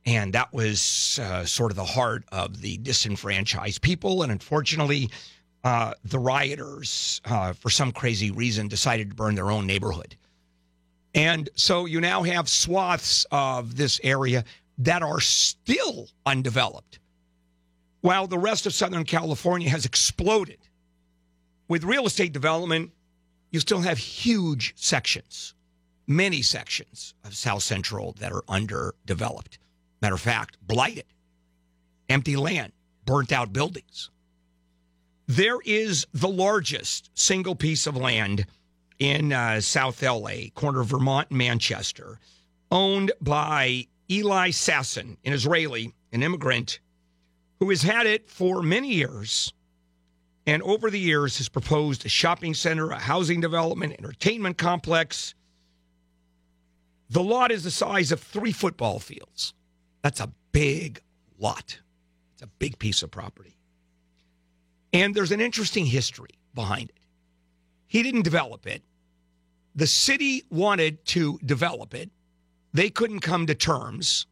and 0.07 0.33
that 0.33 0.51
was 0.55 0.81
sort 0.81 1.73
of 1.73 1.77
the 1.77 1.85
heart 1.85 2.25
of 2.33 2.63
the 2.63 2.79
disenfranchised 2.79 3.83
people. 3.83 4.23
And 4.23 4.33
unfortunately, 4.33 5.11
the 5.63 6.19
rioters, 6.19 7.21
for 7.61 7.69
some 7.69 7.93
crazy 7.93 8.31
reason, 8.31 8.69
decided 8.69 9.11
to 9.11 9.15
burn 9.15 9.35
their 9.35 9.51
own 9.51 9.67
neighborhood. 9.67 10.17
And 11.15 11.49
so 11.55 11.87
you 11.87 12.01
now 12.01 12.23
have 12.25 12.49
swaths 12.49 13.25
of 13.31 13.77
this 13.77 14.01
area 14.03 14.45
that 14.79 15.03
are 15.03 15.21
still 15.21 16.09
undeveloped 16.27 16.99
while 18.01 18.27
the 18.27 18.39
rest 18.39 18.67
of 18.67 18.75
Southern 18.75 19.05
California 19.05 19.71
has 19.71 19.87
exploded. 19.87 20.59
With 21.69 21.85
real 21.85 22.05
estate 22.05 22.33
development, 22.33 22.91
you 23.51 23.61
still 23.61 23.81
have 23.81 23.97
huge 23.97 24.75
sections, 24.77 25.55
many 26.07 26.43
sections 26.43 27.15
of 27.25 27.35
South 27.35 27.63
Central 27.63 28.13
that 28.19 28.33
are 28.33 28.45
underdeveloped. 28.49 29.59
Matter 30.03 30.17
of 30.17 30.21
fact, 30.21 30.59
blighted, 30.67 31.07
empty 32.09 32.37
land, 32.37 32.73
burnt 33.07 33.33
out 33.33 33.53
buildings. 33.53 34.11
There 35.27 35.61
is 35.65 36.07
the 36.13 36.29
largest 36.29 37.11
single 37.15 37.55
piece 37.55 37.87
of 37.87 37.97
land 37.97 38.45
in 38.99 39.33
uh, 39.33 39.61
South 39.61 40.03
LA, 40.03 40.49
corner 40.55 40.81
of 40.81 40.89
Vermont 40.89 41.29
and 41.31 41.39
Manchester, 41.39 42.19
owned 42.71 43.13
by 43.21 43.87
Eli 44.11 44.51
Sasson, 44.51 45.17
an 45.25 45.33
Israeli, 45.33 45.93
an 46.13 46.23
immigrant 46.23 46.81
who 47.61 47.71
has 47.71 47.83
had 47.83 48.07
it 48.07 48.29
for 48.29 48.63
many 48.63 48.93
years 48.93 49.53
and 50.47 50.63
over 50.63 50.91
the 50.91 51.01
years 51.01 51.39
has 51.39 51.49
proposed 51.49 52.05
a 52.05 52.09
shopping 52.09 52.55
center, 52.55 52.91
a 52.91 52.99
housing 52.99 53.41
development, 53.41 53.95
entertainment 53.99 54.59
complex. 54.59 55.35
The 57.11 57.23
lot 57.23 57.51
is 57.51 57.65
the 57.65 57.71
size 57.71 58.13
of 58.13 58.21
three 58.21 58.53
football 58.53 58.99
fields. 58.99 59.55
That's 60.03 60.21
a 60.21 60.31
big 60.53 61.01
lot. 61.39 61.79
It's 62.35 62.43
a 62.43 62.47
big 62.47 62.79
piece 62.79 63.03
of 63.03 63.11
property. 63.11 63.57
And 64.93 65.15
there's 65.15 65.33
an 65.33 65.41
interesting 65.41 65.87
history 65.87 66.39
behind 66.55 66.91
it. 66.91 67.04
He 67.87 68.03
didn't 68.03 68.23
develop 68.23 68.67
it. 68.67 68.83
The 69.75 69.87
city 69.87 70.45
wanted 70.51 71.05
to 71.07 71.39
develop 71.45 71.95
it. 71.95 72.11
They 72.73 72.91
couldn't 72.91 73.21
come 73.21 73.47
to 73.47 73.55
terms 73.55 74.27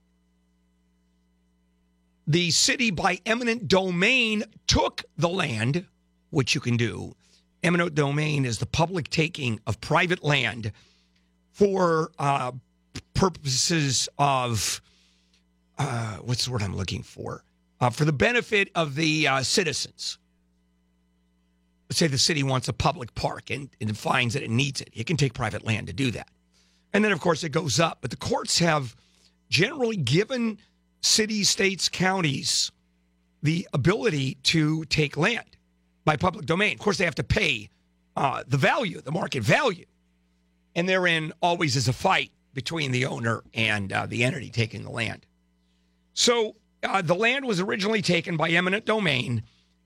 the 2.26 2.50
city 2.50 2.90
by 2.90 3.18
eminent 3.26 3.68
domain 3.68 4.44
took 4.66 5.04
the 5.16 5.28
land, 5.28 5.86
which 6.30 6.54
you 6.54 6.60
can 6.60 6.76
do. 6.76 7.14
Eminent 7.62 7.94
domain 7.94 8.44
is 8.44 8.58
the 8.58 8.66
public 8.66 9.08
taking 9.08 9.60
of 9.66 9.80
private 9.80 10.22
land 10.22 10.72
for 11.50 12.10
uh, 12.18 12.52
purposes 13.14 14.08
of 14.18 14.80
uh, 15.78 16.16
what's 16.16 16.44
the 16.44 16.52
word 16.52 16.62
I'm 16.62 16.76
looking 16.76 17.02
for? 17.02 17.44
Uh, 17.80 17.90
for 17.90 18.04
the 18.04 18.12
benefit 18.12 18.70
of 18.74 18.94
the 18.94 19.26
uh, 19.26 19.42
citizens. 19.42 20.18
Say 21.92 22.06
the 22.06 22.18
city 22.18 22.42
wants 22.42 22.68
a 22.68 22.72
public 22.72 23.14
park 23.14 23.50
and, 23.50 23.68
and 23.80 23.96
finds 23.96 24.34
that 24.34 24.42
it 24.42 24.50
needs 24.50 24.80
it. 24.80 24.90
It 24.92 25.06
can 25.06 25.16
take 25.16 25.34
private 25.34 25.64
land 25.64 25.86
to 25.88 25.92
do 25.92 26.10
that. 26.12 26.28
And 26.92 27.04
then, 27.04 27.12
of 27.12 27.20
course, 27.20 27.44
it 27.44 27.50
goes 27.50 27.80
up. 27.80 27.98
But 28.00 28.10
the 28.10 28.16
courts 28.16 28.58
have 28.58 28.96
generally 29.48 29.96
given 29.96 30.58
cities, 31.00 31.50
states, 31.50 31.88
counties 31.88 32.70
the 33.42 33.68
ability 33.72 34.36
to 34.42 34.84
take 34.86 35.16
land 35.16 35.56
by 36.04 36.16
public 36.16 36.46
domain. 36.46 36.74
Of 36.74 36.78
course, 36.78 36.98
they 36.98 37.04
have 37.04 37.14
to 37.16 37.24
pay 37.24 37.68
uh, 38.16 38.44
the 38.46 38.56
value, 38.56 39.00
the 39.00 39.12
market 39.12 39.42
value. 39.42 39.86
And 40.74 40.88
therein 40.88 41.32
always 41.42 41.76
is 41.76 41.88
a 41.88 41.92
fight 41.92 42.30
between 42.54 42.92
the 42.92 43.06
owner 43.06 43.42
and 43.54 43.92
uh, 43.92 44.06
the 44.06 44.24
entity 44.24 44.50
taking 44.50 44.84
the 44.84 44.90
land. 44.90 45.26
So 46.14 46.56
uh, 46.82 47.02
the 47.02 47.14
land 47.14 47.46
was 47.46 47.60
originally 47.60 48.02
taken 48.02 48.36
by 48.36 48.50
eminent 48.50 48.84
domain, 48.84 49.42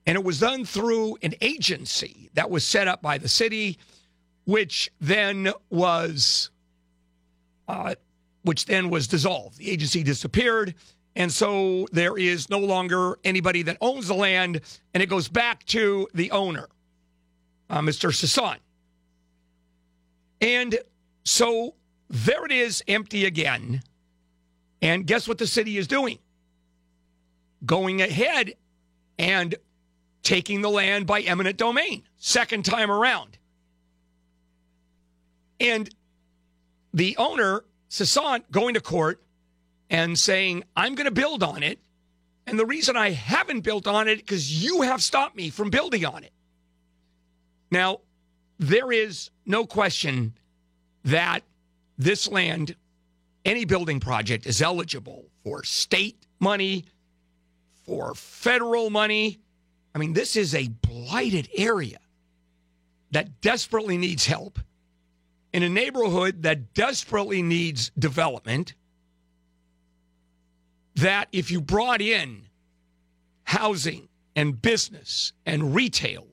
and 0.06 0.16
it 0.16 0.24
was 0.24 0.38
done 0.38 0.64
through 0.64 1.18
an 1.22 1.34
agency 1.40 2.30
that 2.34 2.50
was 2.50 2.64
set 2.64 2.86
up 2.86 3.02
by 3.02 3.18
the 3.18 3.28
city, 3.28 3.78
which 4.44 4.90
then 5.00 5.52
was, 5.68 6.50
uh, 7.66 7.94
which 8.42 8.66
then 8.66 8.88
was 8.88 9.08
dissolved. 9.08 9.58
The 9.58 9.70
agency 9.70 10.04
disappeared, 10.04 10.74
and 11.16 11.32
so 11.32 11.88
there 11.92 12.16
is 12.16 12.48
no 12.48 12.58
longer 12.58 13.18
anybody 13.24 13.62
that 13.62 13.78
owns 13.80 14.06
the 14.06 14.14
land, 14.14 14.60
and 14.94 15.02
it 15.02 15.08
goes 15.08 15.28
back 15.28 15.64
to 15.66 16.06
the 16.14 16.30
owner, 16.30 16.68
uh, 17.68 17.80
Mr. 17.80 18.10
Sasson. 18.10 18.58
And 20.40 20.78
so 21.24 21.74
there 22.08 22.44
it 22.44 22.52
is, 22.52 22.82
empty 22.86 23.24
again. 23.24 23.82
And 24.82 25.06
guess 25.06 25.26
what 25.26 25.38
the 25.38 25.46
city 25.46 25.78
is 25.78 25.88
doing? 25.88 26.18
Going 27.64 28.02
ahead 28.02 28.52
and 29.18 29.56
taking 30.26 30.60
the 30.60 30.68
land 30.68 31.06
by 31.06 31.20
eminent 31.20 31.56
domain, 31.56 32.02
second 32.18 32.64
time 32.64 32.90
around. 32.90 33.38
And 35.60 35.88
the 36.92 37.16
owner, 37.16 37.62
Sasson, 37.88 38.42
going 38.50 38.74
to 38.74 38.80
court 38.80 39.22
and 39.88 40.18
saying, 40.18 40.64
I'm 40.76 40.96
going 40.96 41.04
to 41.04 41.12
build 41.12 41.44
on 41.44 41.62
it. 41.62 41.78
And 42.48 42.58
the 42.58 42.66
reason 42.66 42.96
I 42.96 43.10
haven't 43.10 43.60
built 43.60 43.86
on 43.86 44.08
it 44.08 44.18
because 44.18 44.62
you 44.64 44.82
have 44.82 45.00
stopped 45.00 45.36
me 45.36 45.48
from 45.48 45.70
building 45.70 46.04
on 46.04 46.24
it. 46.24 46.32
Now, 47.70 48.00
there 48.58 48.90
is 48.90 49.30
no 49.44 49.64
question 49.64 50.34
that 51.04 51.44
this 51.98 52.26
land, 52.26 52.74
any 53.44 53.64
building 53.64 54.00
project, 54.00 54.44
is 54.44 54.60
eligible 54.60 55.26
for 55.44 55.62
state 55.62 56.26
money, 56.40 56.84
for 57.84 58.14
federal 58.16 58.90
money. 58.90 59.38
I 59.96 59.98
mean, 59.98 60.12
this 60.12 60.36
is 60.36 60.54
a 60.54 60.68
blighted 60.68 61.48
area 61.56 61.96
that 63.12 63.40
desperately 63.40 63.96
needs 63.96 64.26
help 64.26 64.58
in 65.54 65.62
a 65.62 65.70
neighborhood 65.70 66.42
that 66.42 66.74
desperately 66.74 67.40
needs 67.40 67.92
development 67.98 68.74
that 70.96 71.28
if 71.32 71.50
you 71.50 71.62
brought 71.62 72.02
in 72.02 72.42
housing 73.44 74.10
and 74.34 74.60
business 74.60 75.32
and 75.46 75.74
retail, 75.74 76.26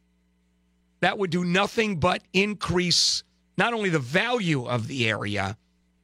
that 1.00 1.18
would 1.18 1.30
do 1.30 1.46
nothing 1.46 2.02
but 2.02 2.22
increase 2.34 3.24
not 3.58 3.74
only 3.74 3.90
the 3.90 3.98
value 3.98 4.66
of 4.66 4.90
the 4.90 5.08
area, 5.08 5.56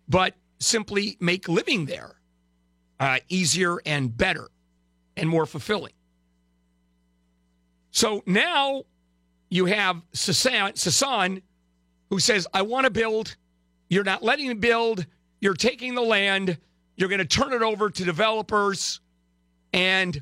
but 0.07 0.33
simply 0.59 1.17
make 1.19 1.49
living 1.49 1.87
there 1.87 2.15
uh, 3.01 3.19
easier 3.27 3.81
and 3.85 4.15
better 4.15 4.47
and 5.17 5.27
more 5.27 5.45
fulfilling. 5.45 5.91
So 7.91 8.23
now 8.25 8.83
you 9.49 9.65
have 9.65 10.01
Sasson, 10.13 11.41
who 12.09 12.19
says, 12.19 12.47
I 12.53 12.61
want 12.61 12.85
to 12.85 12.91
build. 12.91 13.35
You're 13.89 14.03
not 14.03 14.23
letting 14.23 14.47
me 14.47 14.53
build. 14.53 15.05
You're 15.41 15.53
taking 15.53 15.95
the 15.95 16.01
land. 16.01 16.57
You're 16.95 17.09
going 17.09 17.19
to 17.19 17.25
turn 17.25 17.53
it 17.53 17.61
over 17.61 17.89
to 17.89 18.03
developers, 18.03 18.99
and 19.71 20.21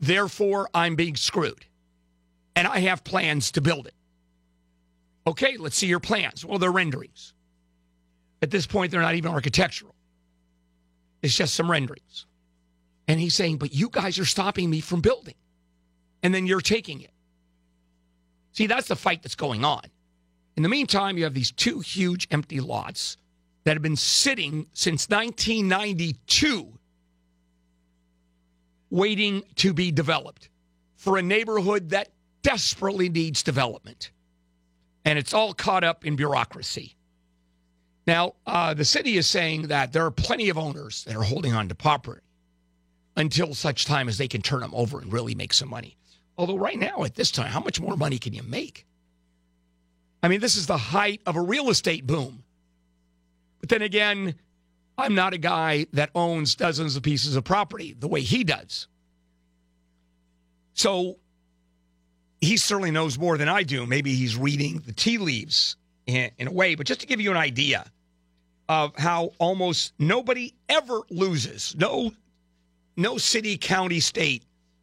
therefore 0.00 0.68
I'm 0.74 0.94
being 0.94 1.16
screwed. 1.16 1.64
And 2.54 2.68
I 2.68 2.80
have 2.80 3.04
plans 3.04 3.52
to 3.52 3.60
build 3.60 3.86
it. 3.86 3.94
Okay, 5.26 5.56
let's 5.56 5.76
see 5.76 5.86
your 5.86 6.00
plans. 6.00 6.44
Well, 6.44 6.58
they're 6.58 6.70
renderings. 6.70 7.32
At 8.42 8.50
this 8.50 8.66
point, 8.66 8.90
they're 8.90 9.00
not 9.00 9.14
even 9.14 9.32
architectural, 9.32 9.94
it's 11.22 11.34
just 11.34 11.54
some 11.54 11.70
renderings. 11.70 12.26
And 13.08 13.18
he's 13.18 13.34
saying, 13.34 13.56
But 13.58 13.74
you 13.74 13.88
guys 13.88 14.18
are 14.18 14.24
stopping 14.24 14.70
me 14.70 14.80
from 14.80 15.00
building, 15.00 15.34
and 16.22 16.34
then 16.34 16.46
you're 16.46 16.60
taking 16.60 17.00
it. 17.00 17.12
See, 18.52 18.66
that's 18.66 18.88
the 18.88 18.96
fight 18.96 19.22
that's 19.22 19.34
going 19.34 19.64
on. 19.64 19.82
In 20.56 20.62
the 20.62 20.68
meantime, 20.68 21.16
you 21.16 21.24
have 21.24 21.34
these 21.34 21.52
two 21.52 21.80
huge 21.80 22.26
empty 22.30 22.60
lots 22.60 23.16
that 23.64 23.74
have 23.74 23.82
been 23.82 23.96
sitting 23.96 24.66
since 24.72 25.08
1992 25.08 26.72
waiting 28.90 29.42
to 29.54 29.72
be 29.72 29.92
developed 29.92 30.48
for 30.96 31.16
a 31.16 31.22
neighborhood 31.22 31.90
that 31.90 32.08
desperately 32.42 33.08
needs 33.08 33.42
development. 33.42 34.10
And 35.04 35.18
it's 35.18 35.32
all 35.32 35.54
caught 35.54 35.84
up 35.84 36.04
in 36.04 36.16
bureaucracy. 36.16 36.96
Now, 38.06 38.34
uh, 38.46 38.74
the 38.74 38.84
city 38.84 39.16
is 39.16 39.26
saying 39.26 39.68
that 39.68 39.92
there 39.92 40.04
are 40.04 40.10
plenty 40.10 40.48
of 40.48 40.58
owners 40.58 41.04
that 41.04 41.16
are 41.16 41.22
holding 41.22 41.52
on 41.54 41.68
to 41.68 41.74
property 41.74 42.22
until 43.16 43.54
such 43.54 43.84
time 43.84 44.08
as 44.08 44.18
they 44.18 44.28
can 44.28 44.42
turn 44.42 44.60
them 44.60 44.74
over 44.74 45.00
and 45.00 45.12
really 45.12 45.34
make 45.34 45.52
some 45.52 45.68
money. 45.68 45.96
Although, 46.40 46.56
right 46.56 46.78
now, 46.78 47.04
at 47.04 47.16
this 47.16 47.30
time, 47.30 47.48
how 47.48 47.60
much 47.60 47.82
more 47.82 47.98
money 47.98 48.16
can 48.18 48.32
you 48.32 48.42
make? 48.42 48.86
I 50.22 50.28
mean, 50.28 50.40
this 50.40 50.56
is 50.56 50.66
the 50.66 50.78
height 50.78 51.20
of 51.26 51.36
a 51.36 51.40
real 51.42 51.68
estate 51.68 52.06
boom. 52.06 52.44
But 53.60 53.68
then 53.68 53.82
again, 53.82 54.34
I'm 54.96 55.14
not 55.14 55.34
a 55.34 55.38
guy 55.38 55.84
that 55.92 56.08
owns 56.14 56.54
dozens 56.54 56.96
of 56.96 57.02
pieces 57.02 57.36
of 57.36 57.44
property 57.44 57.92
the 57.92 58.08
way 58.08 58.22
he 58.22 58.42
does. 58.42 58.88
So 60.72 61.18
he 62.40 62.56
certainly 62.56 62.90
knows 62.90 63.18
more 63.18 63.36
than 63.36 63.50
I 63.50 63.62
do. 63.62 63.84
Maybe 63.84 64.14
he's 64.14 64.34
reading 64.34 64.82
the 64.86 64.94
tea 64.94 65.18
leaves 65.18 65.76
in, 66.06 66.30
in 66.38 66.48
a 66.48 66.52
way. 66.52 66.74
But 66.74 66.86
just 66.86 67.00
to 67.00 67.06
give 67.06 67.20
you 67.20 67.30
an 67.30 67.36
idea 67.36 67.84
of 68.66 68.96
how 68.96 69.32
almost 69.38 69.92
nobody 69.98 70.54
ever 70.70 71.02
loses, 71.10 71.76
no, 71.76 72.12
no 72.96 73.18
city, 73.18 73.58
county, 73.58 74.00
state, 74.00 74.42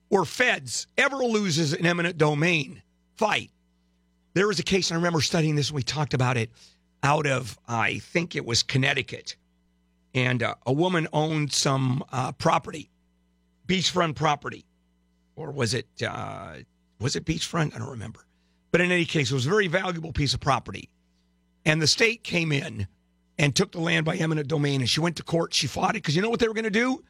or 0.09 0.25
feds 0.25 0.87
ever 0.97 1.17
loses 1.17 1.73
an 1.73 1.85
eminent 1.85 2.17
domain 2.17 2.81
fight. 3.15 3.51
There 4.33 4.47
was 4.47 4.59
a 4.59 4.63
case, 4.63 4.91
I 4.91 4.95
remember 4.95 5.21
studying 5.21 5.55
this 5.55 5.71
when 5.71 5.77
we 5.77 5.83
talked 5.83 6.13
about 6.13 6.37
it 6.37 6.51
out 7.03 7.27
of, 7.27 7.57
I 7.67 7.99
think 7.99 8.35
it 8.35 8.45
was 8.45 8.63
Connecticut. 8.63 9.35
And 10.13 10.43
uh, 10.43 10.55
a 10.65 10.73
woman 10.73 11.07
owned 11.13 11.51
some 11.51 12.03
uh, 12.11 12.31
property, 12.33 12.89
beachfront 13.67 14.15
property. 14.15 14.65
Or 15.35 15.51
was 15.51 15.73
it, 15.73 15.87
uh, 16.07 16.55
was 16.99 17.15
it 17.15 17.25
beachfront? 17.25 17.75
I 17.75 17.79
don't 17.79 17.89
remember. 17.89 18.25
But 18.71 18.81
in 18.81 18.91
any 18.91 19.05
case, 19.05 19.31
it 19.31 19.33
was 19.33 19.45
a 19.45 19.49
very 19.49 19.67
valuable 19.67 20.11
piece 20.11 20.33
of 20.33 20.39
property. 20.39 20.89
And 21.65 21.81
the 21.81 21.87
state 21.87 22.23
came 22.23 22.51
in 22.51 22.87
and 23.37 23.55
took 23.55 23.71
the 23.71 23.79
land 23.79 24.05
by 24.05 24.15
eminent 24.15 24.47
domain. 24.47 24.81
And 24.81 24.89
she 24.89 24.99
went 24.99 25.17
to 25.17 25.23
court. 25.23 25.53
She 25.53 25.67
fought 25.67 25.91
it 25.91 26.01
because 26.03 26.15
you 26.15 26.21
know 26.21 26.29
what 26.29 26.39
they 26.39 26.47
were 26.47 26.53
going 26.53 26.63
to 26.63 26.69
do? 26.69 27.03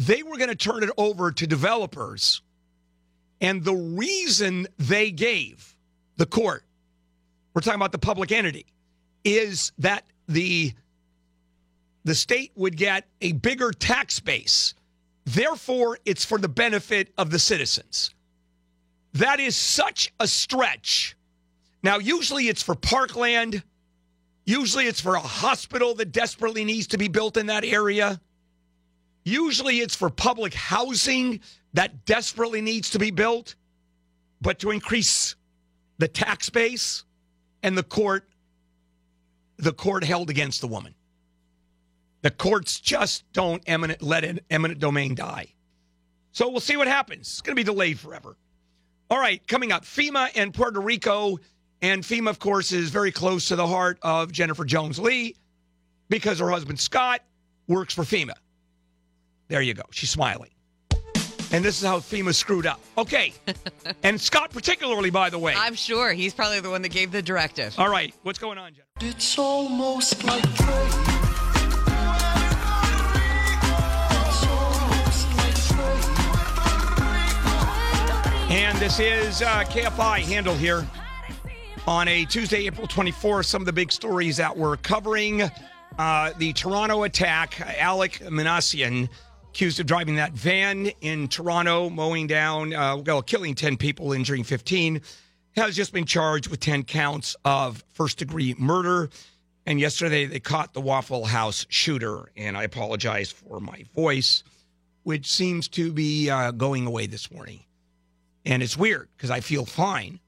They 0.00 0.22
were 0.22 0.38
going 0.38 0.48
to 0.48 0.56
turn 0.56 0.82
it 0.82 0.88
over 0.96 1.30
to 1.30 1.46
developers. 1.46 2.40
And 3.42 3.62
the 3.62 3.74
reason 3.74 4.66
they 4.78 5.10
gave 5.10 5.76
the 6.16 6.24
court, 6.24 6.64
we're 7.52 7.60
talking 7.60 7.78
about 7.78 7.92
the 7.92 7.98
public 7.98 8.32
entity, 8.32 8.64
is 9.24 9.72
that 9.78 10.04
the 10.26 10.72
the 12.02 12.14
state 12.14 12.50
would 12.54 12.78
get 12.78 13.06
a 13.20 13.32
bigger 13.32 13.72
tax 13.72 14.20
base. 14.20 14.72
Therefore, 15.26 15.98
it's 16.06 16.24
for 16.24 16.38
the 16.38 16.48
benefit 16.48 17.12
of 17.18 17.30
the 17.30 17.38
citizens. 17.38 18.14
That 19.12 19.38
is 19.38 19.54
such 19.54 20.10
a 20.18 20.26
stretch. 20.26 21.14
Now, 21.82 21.98
usually 21.98 22.48
it's 22.48 22.62
for 22.62 22.74
parkland. 22.74 23.62
Usually 24.46 24.86
it's 24.86 25.02
for 25.02 25.14
a 25.14 25.20
hospital 25.20 25.94
that 25.96 26.10
desperately 26.10 26.64
needs 26.64 26.86
to 26.88 26.96
be 26.96 27.08
built 27.08 27.36
in 27.36 27.46
that 27.46 27.66
area. 27.66 28.18
Usually 29.24 29.80
it's 29.80 29.94
for 29.94 30.10
public 30.10 30.54
housing 30.54 31.40
that 31.74 32.04
desperately 32.04 32.60
needs 32.60 32.90
to 32.90 32.98
be 32.98 33.10
built. 33.10 33.54
But 34.40 34.58
to 34.60 34.70
increase 34.70 35.36
the 35.98 36.08
tax 36.08 36.48
base 36.48 37.04
and 37.62 37.76
the 37.76 37.82
court, 37.82 38.28
the 39.58 39.72
court 39.72 40.04
held 40.04 40.30
against 40.30 40.62
the 40.62 40.66
woman. 40.66 40.94
The 42.22 42.30
courts 42.30 42.80
just 42.80 43.30
don't 43.32 43.62
eminent, 43.66 44.02
let 44.02 44.24
an 44.24 44.40
eminent 44.50 44.80
domain 44.80 45.14
die. 45.14 45.54
So 46.32 46.48
we'll 46.48 46.60
see 46.60 46.76
what 46.76 46.86
happens. 46.86 47.28
It's 47.28 47.40
going 47.40 47.56
to 47.56 47.60
be 47.60 47.64
delayed 47.64 47.98
forever. 47.98 48.36
All 49.10 49.18
right, 49.18 49.46
coming 49.46 49.72
up, 49.72 49.84
FEMA 49.84 50.30
and 50.36 50.54
Puerto 50.54 50.80
Rico. 50.80 51.38
And 51.82 52.02
FEMA, 52.02 52.28
of 52.28 52.38
course, 52.38 52.72
is 52.72 52.90
very 52.90 53.10
close 53.10 53.48
to 53.48 53.56
the 53.56 53.66
heart 53.66 53.98
of 54.02 54.32
Jennifer 54.32 54.64
Jones 54.64 54.98
Lee 54.98 55.34
because 56.08 56.38
her 56.38 56.50
husband, 56.50 56.78
Scott, 56.78 57.22
works 57.66 57.94
for 57.94 58.02
FEMA. 58.02 58.34
There 59.50 59.60
you 59.60 59.74
go. 59.74 59.82
She's 59.90 60.10
smiling. 60.10 60.50
And 61.52 61.64
this 61.64 61.82
is 61.82 61.84
how 61.84 61.98
FEMA 61.98 62.32
screwed 62.32 62.66
up. 62.66 62.80
Okay. 62.96 63.34
and 64.04 64.20
Scott, 64.20 64.52
particularly, 64.52 65.10
by 65.10 65.28
the 65.28 65.40
way. 65.40 65.54
I'm 65.56 65.74
sure 65.74 66.12
he's 66.12 66.32
probably 66.32 66.60
the 66.60 66.70
one 66.70 66.82
that 66.82 66.90
gave 66.90 67.10
the 67.10 67.20
directive. 67.20 67.74
All 67.76 67.88
right. 67.88 68.14
What's 68.22 68.38
going 68.38 68.58
on, 68.58 68.72
Jennifer? 68.72 69.16
It's 69.16 69.36
almost 69.36 70.22
like 70.22 70.44
And 78.52 78.78
this 78.78 79.00
is 79.00 79.42
uh, 79.42 79.64
KFI 79.64 80.20
Handel 80.20 80.54
here 80.54 80.86
on 81.88 82.06
a 82.06 82.24
Tuesday, 82.24 82.66
April 82.66 82.86
24th. 82.86 83.46
Some 83.46 83.62
of 83.62 83.66
the 83.66 83.72
big 83.72 83.90
stories 83.90 84.36
that 84.36 84.56
we're 84.56 84.76
covering 84.76 85.42
uh, 85.98 86.32
the 86.38 86.52
Toronto 86.52 87.02
attack. 87.02 87.54
Alek 87.54 88.20
Minassian, 88.28 89.08
accused 89.50 89.80
of 89.80 89.86
driving 89.86 90.14
that 90.14 90.32
van 90.32 90.86
in 91.00 91.26
Toronto, 91.26 91.90
mowing 91.90 92.28
down, 92.28 92.72
uh, 92.72 92.96
well, 92.96 93.20
killing 93.20 93.56
10 93.56 93.76
people, 93.76 94.12
injuring 94.12 94.44
15, 94.44 95.00
has 95.56 95.74
just 95.74 95.92
been 95.92 96.06
charged 96.06 96.48
with 96.48 96.60
10 96.60 96.84
counts 96.84 97.34
of 97.44 97.84
first 97.92 98.18
degree 98.18 98.54
murder. 98.58 99.10
And 99.66 99.80
yesterday 99.80 100.26
they 100.26 100.38
caught 100.38 100.72
the 100.72 100.80
Waffle 100.80 101.24
House 101.24 101.66
shooter. 101.68 102.30
And 102.36 102.56
I 102.56 102.62
apologize 102.62 103.32
for 103.32 103.58
my 103.58 103.84
voice, 103.94 104.44
which 105.02 105.26
seems 105.30 105.66
to 105.70 105.92
be 105.92 106.30
uh, 106.30 106.52
going 106.52 106.86
away 106.86 107.06
this 107.06 107.30
morning. 107.32 107.64
And 108.46 108.62
it's 108.62 108.76
weird 108.76 109.08
because 109.16 109.30
I 109.30 109.40
feel 109.40 109.66
fine. 109.66 110.20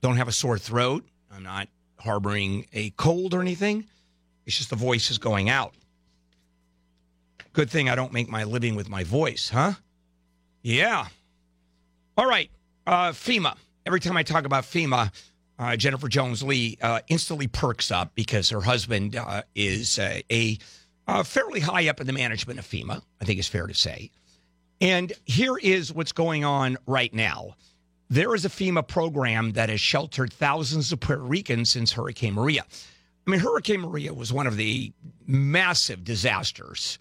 Don't 0.00 0.16
have 0.16 0.28
a 0.28 0.32
sore 0.32 0.58
throat. 0.58 1.06
I'm 1.32 1.44
not 1.44 1.68
harboring 2.00 2.66
a 2.72 2.90
cold 2.90 3.34
or 3.34 3.40
anything. 3.40 3.84
It's 4.46 4.58
just 4.58 4.70
the 4.70 4.76
voice 4.76 5.12
is 5.12 5.18
going 5.18 5.48
out. 5.48 5.74
Good 7.52 7.70
thing 7.70 7.88
I 7.88 7.94
don't 7.94 8.12
make 8.12 8.28
my 8.28 8.44
living 8.44 8.74
with 8.74 8.88
my 8.88 9.04
voice, 9.04 9.50
huh? 9.50 9.72
Yeah. 10.62 11.06
All 12.16 12.26
right. 12.28 12.50
Uh, 12.86 13.10
FEMA. 13.10 13.56
Every 13.84 14.00
time 14.00 14.16
I 14.16 14.22
talk 14.22 14.44
about 14.44 14.64
FEMA, 14.64 15.12
uh, 15.58 15.76
Jennifer 15.76 16.08
Jones 16.08 16.42
Lee 16.42 16.78
uh, 16.80 17.00
instantly 17.08 17.48
perks 17.48 17.90
up 17.90 18.14
because 18.14 18.50
her 18.50 18.60
husband 18.60 19.16
uh, 19.16 19.42
is 19.54 19.98
a 19.98 20.58
uh, 21.06 21.22
fairly 21.22 21.60
high 21.60 21.88
up 21.88 22.00
in 22.00 22.06
the 22.06 22.12
management 22.12 22.58
of 22.58 22.66
FEMA, 22.66 23.02
I 23.20 23.24
think 23.24 23.38
is 23.38 23.48
fair 23.48 23.66
to 23.66 23.74
say. 23.74 24.10
And 24.80 25.12
here 25.24 25.56
is 25.58 25.92
what's 25.92 26.12
going 26.12 26.44
on 26.44 26.78
right 26.86 27.12
now. 27.12 27.56
There 28.08 28.34
is 28.34 28.44
a 28.44 28.48
FEMA 28.48 28.86
program 28.86 29.52
that 29.52 29.68
has 29.68 29.80
sheltered 29.80 30.32
thousands 30.32 30.92
of 30.92 31.00
Puerto 31.00 31.22
Ricans 31.22 31.70
since 31.70 31.92
Hurricane 31.92 32.34
Maria. 32.34 32.64
I 33.26 33.30
mean, 33.30 33.40
Hurricane 33.40 33.80
Maria 33.80 34.12
was 34.12 34.32
one 34.32 34.46
of 34.46 34.56
the 34.56 34.92
massive 35.26 36.04
disasters. 36.04 36.98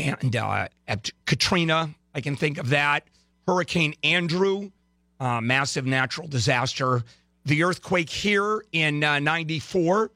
And 0.00 0.34
uh, 0.34 0.68
at 0.88 1.10
Katrina, 1.26 1.90
I 2.14 2.20
can 2.20 2.36
think 2.36 2.58
of 2.58 2.70
that. 2.70 3.04
Hurricane 3.46 3.94
Andrew, 4.02 4.70
uh, 5.18 5.40
massive 5.40 5.86
natural 5.86 6.28
disaster. 6.28 7.02
The 7.44 7.64
earthquake 7.64 8.08
here 8.08 8.64
in 8.72 9.02
uh, 9.02 9.18
94, 9.18 10.10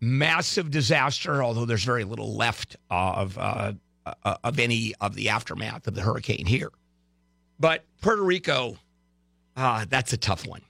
massive 0.00 0.70
disaster, 0.70 1.42
although 1.42 1.64
there's 1.64 1.84
very 1.84 2.04
little 2.04 2.34
left 2.34 2.76
of 2.90 3.36
uh, 3.38 3.72
uh, 4.06 4.36
of 4.42 4.58
any 4.58 4.94
of 5.00 5.14
the 5.14 5.28
aftermath 5.28 5.86
of 5.86 5.94
the 5.94 6.02
hurricane 6.02 6.46
here. 6.46 6.70
But 7.58 7.84
Puerto 8.00 8.22
Rico, 8.22 8.78
uh, 9.56 9.84
that's 9.88 10.12
a 10.12 10.16
tough 10.16 10.46
one. 10.46 10.62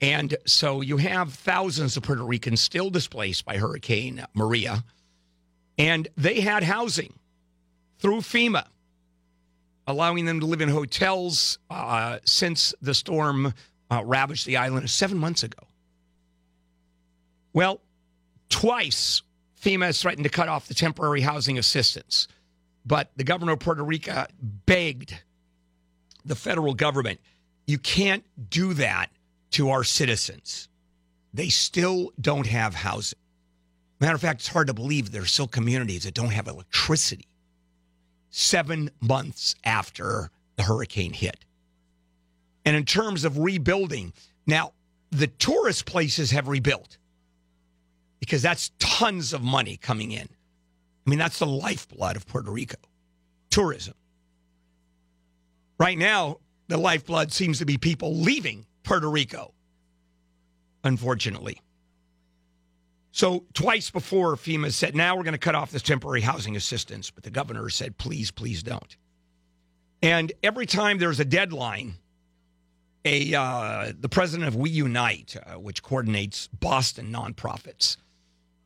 And 0.00 0.36
so 0.46 0.80
you 0.80 0.96
have 0.98 1.32
thousands 1.32 1.96
of 1.96 2.02
Puerto 2.02 2.24
Ricans 2.24 2.60
still 2.60 2.90
displaced 2.90 3.44
by 3.44 3.56
Hurricane 3.56 4.24
Maria, 4.34 4.84
and 5.78 6.08
they 6.16 6.40
had 6.40 6.62
housing 6.62 7.12
through 7.98 8.18
FEMA, 8.18 8.66
allowing 9.86 10.24
them 10.24 10.40
to 10.40 10.46
live 10.46 10.60
in 10.60 10.68
hotels 10.68 11.58
uh, 11.70 12.18
since 12.24 12.74
the 12.80 12.94
storm 12.94 13.54
uh, 13.90 14.02
ravaged 14.04 14.46
the 14.46 14.56
island 14.56 14.90
seven 14.90 15.18
months 15.18 15.42
ago. 15.42 15.66
Well, 17.52 17.80
twice 18.48 19.22
FEMA 19.60 19.86
has 19.86 20.00
threatened 20.00 20.24
to 20.24 20.30
cut 20.30 20.48
off 20.48 20.68
the 20.68 20.74
temporary 20.74 21.20
housing 21.20 21.58
assistance. 21.58 22.28
But 22.84 23.10
the 23.16 23.24
governor 23.24 23.52
of 23.52 23.58
Puerto 23.58 23.82
Rico 23.82 24.26
begged 24.40 25.18
the 26.24 26.36
federal 26.36 26.74
government, 26.74 27.20
you 27.66 27.78
can't 27.78 28.24
do 28.50 28.74
that 28.74 29.10
to 29.52 29.70
our 29.70 29.84
citizens. 29.84 30.68
They 31.34 31.48
still 31.48 32.12
don't 32.20 32.46
have 32.46 32.74
housing. 32.74 33.18
Matter 34.00 34.14
of 34.14 34.20
fact, 34.20 34.40
it's 34.40 34.48
hard 34.48 34.66
to 34.66 34.74
believe 34.74 35.10
there 35.10 35.22
are 35.22 35.26
still 35.26 35.48
communities 35.48 36.04
that 36.04 36.14
don't 36.14 36.32
have 36.32 36.48
electricity 36.48 37.26
seven 38.36 38.90
months 39.00 39.54
after 39.64 40.30
the 40.56 40.62
hurricane 40.62 41.14
hit. 41.14 41.46
And 42.66 42.76
in 42.76 42.84
terms 42.84 43.24
of 43.24 43.38
rebuilding, 43.38 44.12
now 44.46 44.74
the 45.10 45.26
tourist 45.26 45.86
places 45.86 46.32
have 46.32 46.46
rebuilt 46.46 46.98
because 48.20 48.42
that's 48.42 48.72
tons 48.78 49.32
of 49.32 49.42
money 49.42 49.78
coming 49.78 50.12
in. 50.12 50.28
I 51.06 51.10
mean, 51.10 51.18
that's 51.18 51.38
the 51.38 51.46
lifeblood 51.46 52.16
of 52.16 52.26
Puerto 52.26 52.50
Rico 52.50 52.76
tourism. 53.48 53.94
Right 55.80 55.96
now, 55.96 56.38
the 56.68 56.76
lifeblood 56.76 57.32
seems 57.32 57.58
to 57.60 57.64
be 57.64 57.78
people 57.78 58.16
leaving 58.16 58.66
Puerto 58.82 59.08
Rico, 59.08 59.54
unfortunately. 60.84 61.60
So, 63.16 63.44
twice 63.54 63.88
before, 63.88 64.36
FEMA 64.36 64.70
said, 64.70 64.94
now 64.94 65.16
we're 65.16 65.22
going 65.22 65.32
to 65.32 65.38
cut 65.38 65.54
off 65.54 65.70
this 65.70 65.80
temporary 65.80 66.20
housing 66.20 66.54
assistance. 66.54 67.10
But 67.10 67.24
the 67.24 67.30
governor 67.30 67.70
said, 67.70 67.96
please, 67.96 68.30
please 68.30 68.62
don't. 68.62 68.94
And 70.02 70.32
every 70.42 70.66
time 70.66 70.98
there's 70.98 71.18
a 71.18 71.24
deadline, 71.24 71.94
a 73.06 73.32
uh, 73.32 73.92
the 73.98 74.10
president 74.10 74.48
of 74.48 74.54
We 74.54 74.68
Unite, 74.68 75.34
uh, 75.34 75.54
which 75.54 75.82
coordinates 75.82 76.48
Boston 76.48 77.10
nonprofits, 77.10 77.96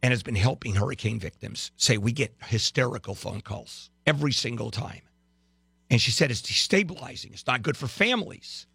and 0.03 0.11
has 0.11 0.25
been 0.25 0.35
helping 0.35 0.75
hurricane 0.75 1.21
victims, 1.21 1.71
say 1.77 1.97
we 1.97 2.11
get 2.11 2.35
hysterical 2.43 3.15
phone 3.15 3.43
calls 3.43 3.89
every 4.05 4.33
single 4.33 4.73
time. 4.73 5.03
And 5.91 6.01
she 6.01 6.11
said 6.11 6.33
it's 6.33 6.43
destabilizing. 6.43 7.33
It's 7.35 7.47
not 7.47 7.63
good 7.63 7.77
for 7.77 7.87
families. 7.87 8.67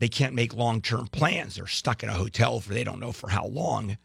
They 0.00 0.08
can't 0.08 0.34
make 0.34 0.56
long 0.56 0.82
term 0.82 1.06
plans. 1.06 1.54
They're 1.54 1.68
stuck 1.68 2.02
in 2.02 2.08
a 2.08 2.14
hotel 2.14 2.58
for 2.58 2.74
they 2.74 2.82
don't 2.82 2.98
know 2.98 3.12
for 3.12 3.28
how 3.28 3.46
long. 3.46 3.96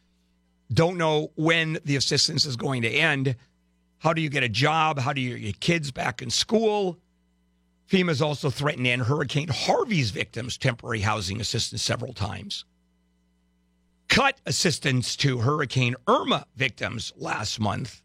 Don't 0.72 0.98
know 0.98 1.32
when 1.36 1.80
the 1.84 1.96
assistance 1.96 2.46
is 2.46 2.56
going 2.56 2.84
to 2.84 2.90
end. 2.90 3.36
How 4.00 4.14
do 4.14 4.22
you 4.22 4.30
get 4.30 4.44
a 4.44 4.50
job? 4.50 5.00
How 5.00 5.14
do 5.14 5.22
you 5.22 5.32
get 5.32 5.42
your 5.42 5.54
kids 5.60 5.92
back 5.92 6.22
in 6.22 6.30
school? 6.30 6.98
FEMA's 7.90 8.22
also 8.22 8.50
threatened 8.50 8.86
end 8.86 9.04
Hurricane 9.04 9.48
Harvey's 9.48 10.12
victims' 10.12 10.58
temporary 10.58 11.00
housing 11.00 11.42
assistance 11.42 11.82
several 11.82 12.14
times. 12.14 12.66
Cut 14.08 14.40
assistance 14.46 15.16
to 15.18 15.40
Hurricane 15.40 15.96
Irma 16.08 16.46
victims 16.56 17.14
last 17.18 17.60
month. 17.60 18.04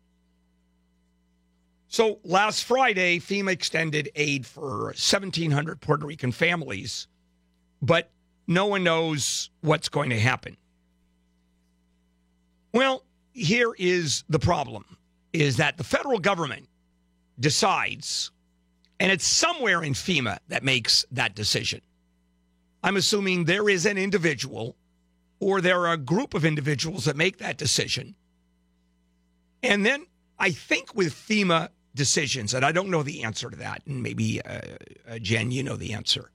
So 1.89 2.19
last 2.25 2.65
Friday, 2.65 3.21
FEMA 3.21 3.53
extended 3.53 4.11
aid 4.15 4.47
for 4.47 4.87
1,700 4.87 5.81
Puerto 5.81 6.07
Rican 6.07 6.33
families, 6.33 7.07
but 7.81 8.11
no 8.47 8.67
one 8.67 8.85
knows 8.85 9.51
what's 9.61 9.89
going 9.89 10.11
to 10.11 10.19
happen. 10.19 10.57
Well, 12.75 13.05
here 13.33 13.73
is 13.79 14.25
the 14.29 14.41
problem 14.41 14.85
is 15.33 15.57
that 15.59 15.77
the 15.77 15.85
federal 15.85 16.19
government 16.19 16.69
decides 17.39 18.33
and 18.99 19.13
it's 19.13 19.27
somewhere 19.27 19.83
in 19.83 19.93
FEMA 19.93 20.39
that 20.49 20.63
makes 20.63 21.05
that 21.13 21.35
decision. 21.35 21.81
I'm 22.83 22.97
assuming 22.97 23.45
there 23.45 23.69
is 23.69 23.87
an 23.87 23.97
individual 23.97 24.77
or 25.41 25.61
there 25.61 25.81
are 25.87 25.93
a 25.93 25.97
group 25.97 26.35
of 26.35 26.45
individuals 26.45 27.05
that 27.05 27.17
make 27.17 27.39
that 27.39 27.59
decision. 27.59 28.15
And 29.63 29.87
then 29.87 30.07
I 30.39 30.51
think 30.51 30.95
with 30.95 31.13
FEMA 31.13 31.69
decisions, 31.95 32.55
and 32.55 32.65
I 32.65 32.73
don't 32.73 32.91
know 32.91 33.05
the 33.05 33.23
answer 33.23 33.51
to 33.51 33.57
that, 33.57 33.83
and 33.87 34.03
maybe 34.03 34.43
uh, 34.43 34.61
uh, 35.09 35.19
Jen, 35.19 35.53
you 35.53 35.63
know 35.63 35.77
the 35.77 35.93
answer. 35.93 36.31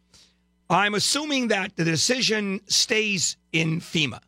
I'm 0.70 0.96
assuming 0.96 1.50
that 1.50 1.76
the 1.76 1.84
decision 1.84 2.62
stays 2.68 3.36
in 3.52 3.82
FEMA. 3.82 4.20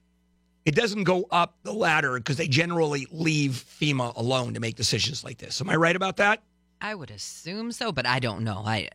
It 0.65 0.75
doesn't 0.75 1.05
go 1.05 1.25
up 1.31 1.55
the 1.63 1.73
ladder 1.73 2.17
because 2.17 2.37
they 2.37 2.47
generally 2.47 3.07
leave 3.11 3.63
FEMA 3.79 4.15
alone 4.15 4.53
to 4.53 4.59
make 4.59 4.75
decisions 4.75 5.23
like 5.23 5.39
this. 5.39 5.59
Am 5.59 5.69
I 5.69 5.75
right 5.75 5.95
about 5.95 6.17
that? 6.17 6.43
I 6.79 6.95
would 6.95 7.11
assume 7.11 7.71
so, 7.71 7.91
but 7.91 8.05
I 8.05 8.19
don't 8.19 8.43
know. 8.43 8.63
I 8.65 8.89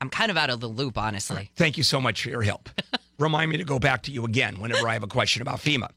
I'm 0.00 0.10
kind 0.10 0.30
of 0.30 0.36
out 0.36 0.50
of 0.50 0.60
the 0.60 0.68
loop, 0.68 0.96
honestly. 0.96 1.50
Thank 1.56 1.76
you 1.76 1.82
so 1.82 2.00
much 2.00 2.22
for 2.22 2.28
your 2.28 2.42
help. 2.42 2.68
Remind 3.18 3.50
me 3.50 3.56
to 3.56 3.64
go 3.64 3.80
back 3.80 4.02
to 4.02 4.12
you 4.12 4.24
again 4.24 4.60
whenever 4.60 4.88
I 4.88 4.92
have 4.92 5.02
a 5.02 5.08
question 5.08 5.42
about 5.42 5.58
FEMA. 5.58 5.90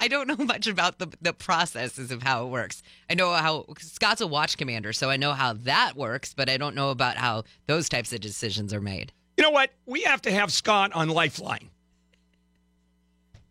I 0.00 0.08
don't 0.08 0.28
know 0.28 0.44
much 0.44 0.66
about 0.66 0.98
the 0.98 1.08
the 1.20 1.32
processes 1.32 2.10
of 2.10 2.22
how 2.22 2.46
it 2.46 2.50
works. 2.50 2.82
I 3.08 3.14
know 3.14 3.32
how 3.32 3.66
Scott's 3.78 4.20
a 4.20 4.26
watch 4.26 4.56
commander, 4.56 4.92
so 4.92 5.10
I 5.10 5.16
know 5.16 5.32
how 5.32 5.52
that 5.52 5.96
works, 5.96 6.34
but 6.34 6.48
I 6.48 6.56
don't 6.56 6.74
know 6.74 6.90
about 6.90 7.16
how 7.16 7.44
those 7.66 7.88
types 7.88 8.12
of 8.12 8.20
decisions 8.20 8.72
are 8.72 8.80
made. 8.80 9.12
You 9.36 9.44
know 9.44 9.50
what? 9.50 9.70
We 9.86 10.02
have 10.02 10.22
to 10.22 10.32
have 10.32 10.52
Scott 10.52 10.92
on 10.92 11.08
Lifeline. 11.08 11.70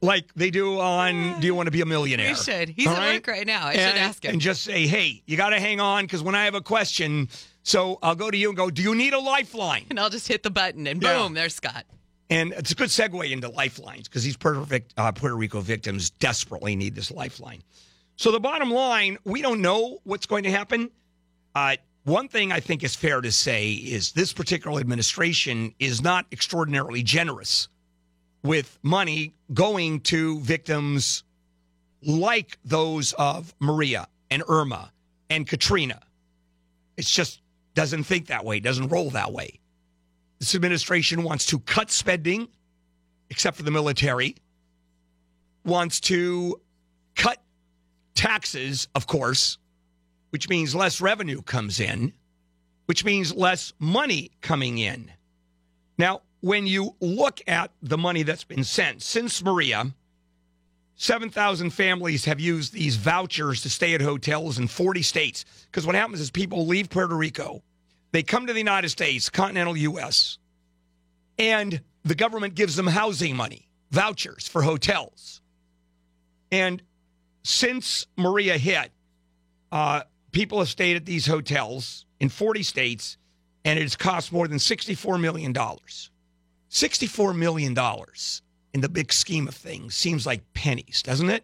Like 0.01 0.33
they 0.35 0.51
do 0.51 0.79
on 0.79 1.39
Do 1.39 1.47
You 1.47 1.55
Want 1.55 1.67
to 1.67 1.71
Be 1.71 1.81
a 1.81 1.85
Millionaire? 1.85 2.29
You 2.29 2.35
should. 2.35 2.69
He's 2.69 2.87
All 2.87 2.93
at 2.93 2.99
right? 2.99 3.13
work 3.15 3.27
right 3.27 3.47
now. 3.47 3.65
I 3.67 3.73
and, 3.73 3.79
should 3.81 4.01
ask 4.01 4.23
him. 4.25 4.31
And 4.33 4.41
just 4.41 4.63
say, 4.63 4.85
hey, 4.85 5.23
you 5.25 5.37
got 5.37 5.49
to 5.49 5.59
hang 5.59 5.79
on 5.79 6.03
because 6.05 6.21
when 6.21 6.35
I 6.35 6.45
have 6.45 6.53
a 6.55 6.61
question, 6.61 7.29
so 7.63 7.97
I'll 8.03 8.15
go 8.15 8.29
to 8.29 8.37
you 8.37 8.49
and 8.49 8.57
go, 8.57 8.69
do 8.69 8.81
you 8.83 8.93
need 8.93 9.13
a 9.13 9.19
lifeline? 9.19 9.85
and 9.89 9.99
I'll 9.99 10.09
just 10.09 10.27
hit 10.27 10.43
the 10.43 10.51
button 10.51 10.85
and 10.87 11.01
Yeah. 11.01 11.17
boom, 11.17 11.33
there's 11.33 11.55
Scott. 11.55 11.85
And 12.29 12.53
it's 12.53 12.71
a 12.71 12.75
good 12.75 12.89
segue 12.89 13.31
into 13.31 13.49
lifelines 13.49 14.07
because 14.07 14.23
these 14.23 14.35
Vic- 14.35 14.89
uh, 14.97 15.11
Puerto 15.13 15.35
Rico 15.35 15.61
victims 15.61 16.09
desperately 16.09 16.75
need 16.75 16.93
this 16.93 17.09
lifeline. 17.09 17.63
So 18.17 18.31
the 18.31 18.39
bottom 18.39 18.69
line, 18.69 19.17
we 19.23 19.41
don't 19.41 19.61
know 19.61 19.99
what's 20.03 20.25
going 20.25 20.43
to 20.43 20.51
happen. 20.51 20.89
Uh, 21.55 21.77
one 22.03 22.27
thing 22.27 22.51
I 22.51 22.59
think 22.59 22.83
is 22.83 22.95
fair 22.95 23.21
to 23.21 23.31
say 23.31 23.71
is 23.71 24.11
this 24.11 24.33
particular 24.33 24.79
administration 24.79 25.73
is 25.79 26.01
not 26.01 26.25
extraordinarily 26.31 27.03
generous 27.03 27.67
with 28.47 28.79
money 28.81 29.33
going 29.53 29.99
to 29.99 30.39
victims 30.39 31.23
like 32.01 32.57
those 32.63 33.13
of 33.13 33.53
Maria 33.59 34.07
and 34.31 34.43
Irma 34.47 34.91
and 35.29 35.45
Katrina. 35.45 36.01
It 36.95 37.05
just 37.05 37.41
doesn't 37.75 38.05
think 38.05 38.27
that 38.27 38.45
way, 38.45 38.59
doesn't 38.59 38.87
roll 38.87 39.09
that 39.11 39.33
way. 39.33 39.59
This 40.39 40.55
administration 40.55 41.23
wants 41.23 41.45
to 41.47 41.59
cut 41.59 41.91
spending, 41.91 42.47
except 43.29 43.57
for 43.57 43.63
the 43.63 43.71
military, 43.71 44.35
wants 45.65 45.99
to 46.01 46.61
cut 47.15 47.41
taxes, 48.15 48.87
of 48.95 49.07
course, 49.07 49.57
which 50.29 50.49
means 50.49 50.73
less 50.73 51.01
revenue 51.01 51.41
comes 51.41 51.79
in, 51.79 52.13
which 52.85 53.03
means 53.03 53.33
less 53.33 53.73
money 53.79 54.31
coming 54.41 54.77
in. 54.77 55.11
Now, 55.97 56.21
when 56.47 56.65
you 56.65 56.95
look 57.01 57.41
at 57.45 57.71
the 57.81 57.97
money 57.97 58.23
that's 58.23 58.45
been 58.45 58.63
sent 58.63 59.03
since 59.03 59.43
Maria, 59.43 59.93
7,000 60.95 61.71
families 61.71 62.23
have 62.23 62.39
used 62.39 62.71
these 62.71 62.95
vouchers 62.95 63.61
to 63.63 63.69
stay 63.69 63.93
at 63.93 63.99
hotels 63.99 64.57
in 64.57 64.69
40 64.69 65.01
states. 65.01 65.43
Because 65.65 65.85
what 65.85 65.93
happens 65.93 66.21
is 66.21 66.31
people 66.31 66.65
leave 66.65 66.89
Puerto 66.89 67.15
Rico, 67.15 67.63
they 68.13 68.23
come 68.23 68.47
to 68.47 68.53
the 68.53 68.59
United 68.59 68.87
States, 68.87 69.29
continental 69.29 69.75
U.S., 69.75 70.37
and 71.37 71.81
the 72.05 72.15
government 72.15 72.55
gives 72.55 72.77
them 72.77 72.87
housing 72.87 73.35
money, 73.35 73.67
vouchers 73.91 74.47
for 74.47 74.61
hotels. 74.61 75.41
And 76.49 76.81
since 77.43 78.07
Maria 78.15 78.57
hit, 78.57 78.91
uh, 79.73 80.03
people 80.31 80.59
have 80.59 80.69
stayed 80.69 80.95
at 80.95 81.05
these 81.05 81.25
hotels 81.25 82.05
in 82.21 82.29
40 82.29 82.63
states, 82.63 83.17
and 83.65 83.77
it 83.77 83.81
has 83.81 83.97
cost 83.97 84.31
more 84.31 84.47
than 84.47 84.59
$64 84.59 85.19
million. 85.19 85.53
$64 86.77 87.35
million 87.35 87.75
in 88.73 88.81
the 88.81 88.89
big 88.89 89.11
scheme 89.11 89.47
of 89.47 89.55
things 89.55 89.95
seems 89.95 90.27
like 90.27 90.53
pennies, 90.53 91.01
doesn't 91.01 91.29
it? 91.29 91.43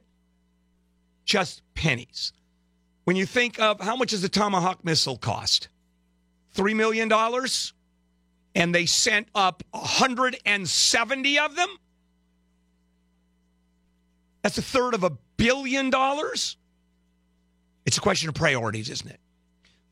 Just 1.26 1.64
pennies. 1.74 2.34
When 3.06 3.16
you 3.16 3.26
think 3.26 3.60
of 3.60 3.82
how 3.82 3.96
much 3.96 4.12
does 4.12 4.22
the 4.22 4.30
Tomahawk 4.30 4.86
missile 4.86 5.18
cost? 5.18 5.70
$3 6.56 6.76
million? 6.76 7.12
And 8.56 8.76
they 8.76 8.86
sent 8.86 9.28
up 9.34 9.64
170 9.72 11.40
of 11.40 11.56
them? 11.56 11.70
That's 14.44 14.58
a 14.60 14.62
third 14.62 14.94
of 14.94 15.04
a 15.04 15.12
billion 15.38 15.90
dollars? 15.90 16.58
It's 17.88 17.98
a 17.98 18.02
question 18.02 18.30
of 18.30 18.36
priorities, 18.36 18.90
isn't 18.90 19.10
it? 19.10 19.20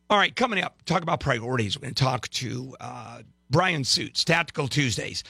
All 0.09 0.17
right, 0.17 0.35
coming 0.35 0.63
up, 0.63 0.83
talk 0.85 1.01
about 1.01 1.19
priorities. 1.19 1.77
We're 1.77 1.83
going 1.83 1.95
to 1.95 2.03
talk 2.03 2.27
to 2.29 2.75
uh, 2.79 3.21
Brian 3.51 3.83
Suits, 3.83 4.23
Tactical 4.23 4.67
Tuesdays. 4.67 5.23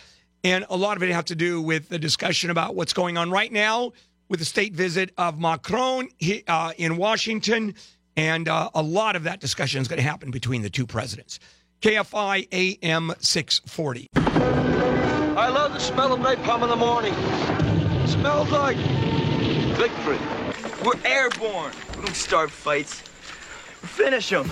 And 0.44 0.66
a 0.70 0.78
lot 0.78 0.98
of 0.98 1.04
it 1.04 1.12
has 1.12 1.26
to 1.26 1.36
do 1.36 1.62
with 1.62 1.90
the 1.90 2.00
discussion 2.00 2.50
about 2.50 2.76
what's 2.76 2.94
going 2.94 3.18
on 3.18 3.30
right 3.30 3.52
now 3.52 3.92
with 4.30 4.40
the 4.40 4.46
state 4.46 4.74
visit 4.74 5.12
of 5.18 5.40
Macron 5.40 6.08
uh, 6.48 6.74
in 6.78 6.98
Washington. 6.98 7.76
And 8.16 8.48
uh, 8.48 8.70
a 8.74 8.82
lot 8.82 9.16
of 9.16 9.24
that 9.24 9.40
discussion 9.40 9.82
is 9.82 9.88
going 9.88 9.98
to 9.98 10.04
happen 10.04 10.32
between 10.32 10.62
the 10.62 10.70
two 10.70 10.88
presidents. 10.88 11.40
KFI 11.82 12.48
AM 12.52 13.12
640. 13.20 14.08
I 14.16 15.50
love 15.50 15.74
the 15.74 15.80
smell 15.80 16.14
of 16.14 16.20
napalm 16.20 16.64
in 16.64 16.70
the 16.70 16.76
morning. 16.76 17.14
smells 18.08 18.52
like 18.52 18.78
victory. 19.76 20.20
We're 20.86 21.00
airborne. 21.06 21.74
We 21.96 22.06
don't 22.06 22.16
start 22.16 22.52
fights. 22.52 23.02
Finish 23.82 24.30
them. 24.30 24.50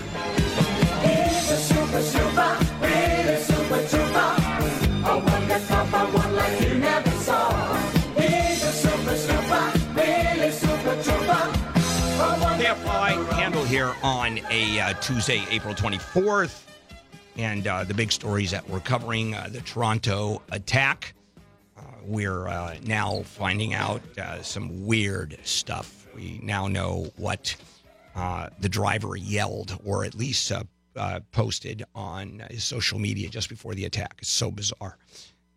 KFI 12.70 13.28
Handel 13.32 13.63
here 13.63 13.95
on 14.03 14.39
a 14.51 14.80
uh, 14.80 14.93
Tuesday, 15.01 15.43
April 15.49 15.74
24th. 15.74 16.65
And 17.36 17.65
uh, 17.65 17.84
the 17.84 17.95
big 17.95 18.11
stories 18.11 18.51
that 18.51 18.70
we're 18.70 18.80
covering 18.80 19.34
uh, 19.34 19.49
the 19.51 19.61
Toronto 19.61 20.43
attack. 20.51 21.15
Uh, 21.76 21.82
we're 22.03 22.47
uh, 22.47 22.76
now 22.84 23.24
finding 23.24 23.74
out 23.74 24.03
uh, 24.20 24.43
some 24.43 24.86
weird 24.86 25.39
stuff. 25.43 26.05
We 26.13 26.39
now 26.43 26.67
know 26.67 27.07
what 27.17 27.55
the 28.13 28.70
driver 28.70 29.15
yelled, 29.15 29.76
or 29.84 30.05
at 30.05 30.13
least 30.13 30.51
posted 31.32 31.84
on 31.95 32.43
his 32.51 32.63
social 32.63 32.99
media 32.99 33.30
just 33.30 33.49
before 33.49 33.74
the 33.74 33.86
attack. 33.86 34.13
It's 34.20 34.30
so 34.30 34.51
bizarre. 34.51 34.99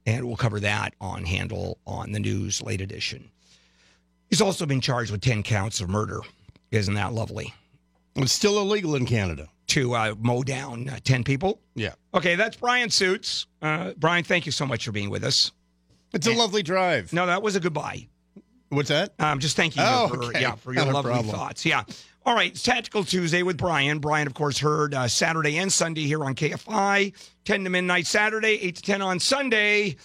And 0.07 0.25
we'll 0.25 0.37
cover 0.37 0.61
that 0.61 0.95
on 0.99 1.27
Handel 1.27 1.77
on 1.87 2.13
the 2.13 2.21
News 2.21 2.63
late 2.63 2.81
edition. 2.81 3.31
He's 4.31 4.41
also 4.41 4.65
been 4.65 4.81
charged 4.81 5.11
with 5.11 5.21
10 5.21 5.43
counts 5.43 5.83
of 5.83 5.91
murder. 5.91 6.23
Isn't 6.73 6.95
that 6.95 7.13
lovely? 7.13 7.55
It's 8.17 8.33
still 8.33 8.59
illegal 8.59 8.97
in 8.97 9.07
Canada. 9.07 9.49
to 9.69 9.95
uh, 9.95 10.15
mow 10.19 10.43
down 10.43 10.89
uh, 10.89 10.99
10 11.05 11.25
people. 11.25 11.61
Yeah. 11.75 11.93
Okay, 12.13 12.35
that's 12.35 12.57
Brian 12.57 12.91
Suits. 12.91 13.47
Uh, 13.63 13.93
Brian, 13.97 14.25
thank 14.25 14.45
you 14.45 14.53
so 14.53 14.67
much 14.67 14.85
for 14.85 14.93
being 14.93 15.09
with 15.09 15.25
us. 15.25 15.53
It's 16.13 16.27
a 16.27 16.33
lovely 16.35 16.63
drive. 16.63 17.13
No, 17.13 17.25
that 17.27 17.43
was 17.43 17.57
a 17.57 17.61
goodbye. 17.61 18.07
What's 18.69 18.89
that? 18.91 19.15
Um, 19.19 19.39
just 19.39 19.57
thank 19.57 19.77
you 19.77 19.83
Oh, 19.85 20.09
for, 20.09 20.25
okay. 20.25 20.43
yeah, 20.43 20.57
for 20.57 20.75
your 20.75 20.85
Not 20.87 21.05
lovely 21.07 21.31
thoughts. 21.31 21.65
Yeah. 21.65 21.85
All 22.27 22.35
right, 22.35 22.51
it's 22.53 22.63
Tactical 22.63 23.03
Tuesday 23.05 23.43
with 23.43 23.57
Brian. 23.57 23.99
Brian, 23.99 24.27
of 24.27 24.35
course, 24.35 24.59
heard 24.59 24.95
uh, 24.95 25.09
Saturday 25.09 25.57
and 25.59 25.73
Sunday 25.73 26.03
here 26.07 26.23
on 26.25 26.35
KFI, 26.35 27.15
10 27.45 27.65
to 27.65 27.71
midnight 27.71 28.07
Saturday, 28.07 28.59
8 28.63 28.77
to 28.77 28.83
10 28.83 29.03
on 29.03 29.19
Sunday. 29.21 29.97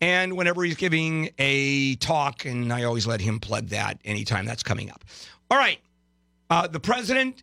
And 0.00 0.36
whenever 0.36 0.62
he's 0.64 0.76
giving 0.76 1.30
a 1.38 1.96
talk, 1.96 2.44
and 2.44 2.72
I 2.72 2.82
always 2.84 3.06
let 3.06 3.20
him 3.22 3.40
plug 3.40 3.68
that 3.68 3.98
anytime 4.04 4.44
that's 4.44 4.62
coming 4.62 4.90
up. 4.90 5.02
All 5.50 5.56
right. 5.58 5.78
Uh, 6.54 6.68
the 6.68 6.78
president, 6.78 7.42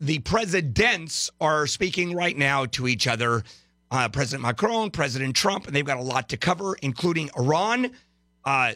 the 0.00 0.18
presidents 0.18 1.30
are 1.40 1.68
speaking 1.68 2.16
right 2.16 2.36
now 2.36 2.66
to 2.66 2.88
each 2.88 3.06
other. 3.06 3.44
Uh, 3.92 4.08
President 4.08 4.42
Macron, 4.42 4.90
President 4.90 5.36
Trump, 5.36 5.68
and 5.68 5.76
they've 5.76 5.86
got 5.86 5.98
a 5.98 6.02
lot 6.02 6.28
to 6.30 6.36
cover, 6.36 6.74
including 6.82 7.30
Iran, 7.38 7.92
uh, 8.44 8.72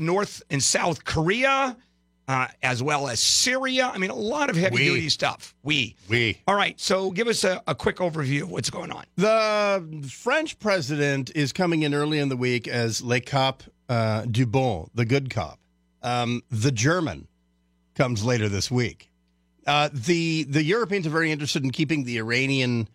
North 0.00 0.42
and 0.50 0.60
South 0.60 1.04
Korea, 1.04 1.76
uh, 2.26 2.48
as 2.64 2.82
well 2.82 3.06
as 3.06 3.20
Syria. 3.20 3.92
I 3.94 3.98
mean, 3.98 4.10
a 4.10 4.14
lot 4.16 4.50
of 4.50 4.56
heavy 4.56 4.78
duty 4.78 5.08
stuff. 5.08 5.54
We. 5.62 5.94
We. 6.08 6.40
All 6.48 6.56
right. 6.56 6.80
So 6.80 7.12
give 7.12 7.28
us 7.28 7.44
a, 7.44 7.62
a 7.68 7.76
quick 7.76 7.98
overview 7.98 8.42
of 8.42 8.50
what's 8.50 8.70
going 8.70 8.90
on. 8.90 9.04
The 9.14 10.04
French 10.10 10.58
president 10.58 11.30
is 11.36 11.52
coming 11.52 11.84
in 11.84 11.94
early 11.94 12.18
in 12.18 12.28
the 12.28 12.36
week 12.36 12.66
as 12.66 13.02
Le 13.02 13.20
Cop 13.20 13.62
uh, 13.88 14.22
du 14.22 14.46
Bon, 14.46 14.90
the 14.96 15.04
good 15.04 15.30
cop. 15.30 15.60
Um, 16.02 16.42
the 16.50 16.72
German 16.72 17.28
comes 17.94 18.24
later 18.24 18.48
this 18.48 18.68
week. 18.68 19.11
Uh, 19.66 19.88
the 19.92 20.44
the 20.44 20.62
Europeans 20.62 21.06
are 21.06 21.10
very 21.10 21.30
interested 21.30 21.64
in 21.64 21.70
keeping 21.70 22.04
the 22.04 22.18
Iranian 22.18 22.88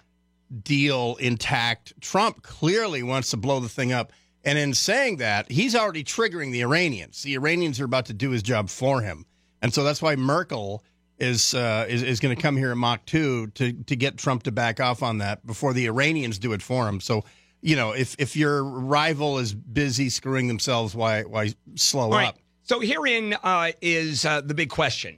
deal 0.63 1.15
intact. 1.20 1.93
Trump 2.01 2.41
clearly 2.41 3.03
wants 3.03 3.32
to 3.32 3.38
blow 3.38 3.59
the 3.59 3.70
thing 3.70 3.91
up. 3.91 4.11
And 4.43 4.57
in 4.57 4.74
saying 4.74 5.18
that, 5.18 5.51
he's 5.51 5.76
already 5.76 6.03
triggering 6.03 6.51
the 6.51 6.61
Iranians. 6.61 7.22
The 7.22 7.34
Iranians 7.34 7.82
are 7.82 7.86
about 7.86 8.05
to 8.05 8.13
do 8.13 8.30
his 8.30 8.41
job 8.41 8.70
for 8.70 9.01
him. 9.01 9.26
And 9.61 9.74
so 9.74 9.84
that's 9.84 10.01
why 10.01 10.15
Merkel 10.15 10.84
is 11.20 11.53
uh, 11.53 11.86
is, 11.89 12.03
is 12.03 12.20
going 12.20 12.36
to 12.36 12.41
come 12.41 12.55
here 12.55 12.72
in 12.72 12.78
Mach 12.78 13.05
2 13.05 13.47
to, 13.47 13.74
to 13.74 13.95
get 13.95 14.18
Trump 14.18 14.43
to 14.43 14.51
back 14.51 14.80
off 14.80 15.03
on 15.03 15.18
that 15.18 15.45
before 15.45 15.74
the 15.74 15.88
Iranians 15.88 16.39
do 16.39 16.53
it 16.53 16.61
for 16.61 16.88
him. 16.88 17.01
So, 17.01 17.26
you 17.61 17.76
know, 17.76 17.91
if, 17.91 18.15
if 18.20 18.36
your 18.36 18.63
rival 18.63 19.39
is 19.39 19.53
busy 19.53 20.09
screwing 20.09 20.47
themselves, 20.47 20.95
why 20.95 21.24
why 21.24 21.53
slow 21.76 22.11
right. 22.11 22.30
up? 22.30 22.38
So 22.63 22.80
herein 22.80 23.34
uh, 23.43 23.72
is 23.82 24.26
uh, 24.26 24.41
the 24.41 24.53
big 24.53 24.70
question, 24.70 25.18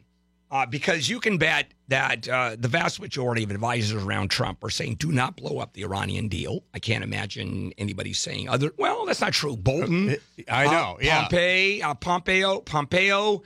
uh, 0.51 0.65
because 0.65 1.09
you 1.09 1.19
can 1.19 1.37
bet 1.37 1.73
that 1.89 2.27
uh, 2.27 2.55
the 2.57 2.67
vast 2.67 2.99
majority 2.99 3.43
of 3.43 3.51
advisors 3.51 4.03
around 4.03 4.29
Trump 4.29 4.63
are 4.63 4.69
saying, 4.69 4.95
"Do 4.95 5.11
not 5.11 5.35
blow 5.35 5.59
up 5.59 5.73
the 5.73 5.83
Iranian 5.83 6.27
deal." 6.27 6.63
I 6.73 6.79
can't 6.79 7.03
imagine 7.03 7.71
anybody 7.77 8.13
saying 8.13 8.49
other. 8.49 8.71
Well, 8.77 9.05
that's 9.05 9.21
not 9.21 9.33
true. 9.33 9.55
Bolton, 9.55 10.17
I 10.49 10.65
know, 10.65 10.95
uh, 10.95 10.97
yeah. 11.01 11.21
Pompeo, 11.21 11.87
uh, 11.87 11.93
Pompeo, 11.95 12.59
Pompeo. 12.61 13.43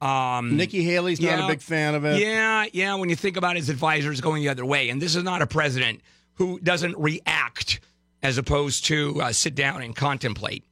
Um, 0.00 0.56
Nikki 0.56 0.82
Haley's 0.82 1.20
not 1.20 1.44
a 1.44 1.46
big 1.46 1.62
fan 1.62 1.94
of 1.94 2.04
it. 2.04 2.20
Yeah, 2.20 2.66
yeah. 2.72 2.94
When 2.94 3.08
you 3.08 3.16
think 3.16 3.36
about 3.36 3.56
his 3.56 3.68
advisors 3.68 4.20
going 4.20 4.42
the 4.42 4.50
other 4.50 4.64
way, 4.64 4.90
and 4.90 5.00
this 5.00 5.16
is 5.16 5.22
not 5.22 5.40
a 5.40 5.46
president 5.46 6.02
who 6.34 6.60
doesn't 6.60 6.96
react 6.98 7.80
as 8.22 8.38
opposed 8.38 8.86
to 8.86 9.20
uh, 9.20 9.32
sit 9.32 9.54
down 9.54 9.82
and 9.82 9.94
contemplate. 9.94 10.64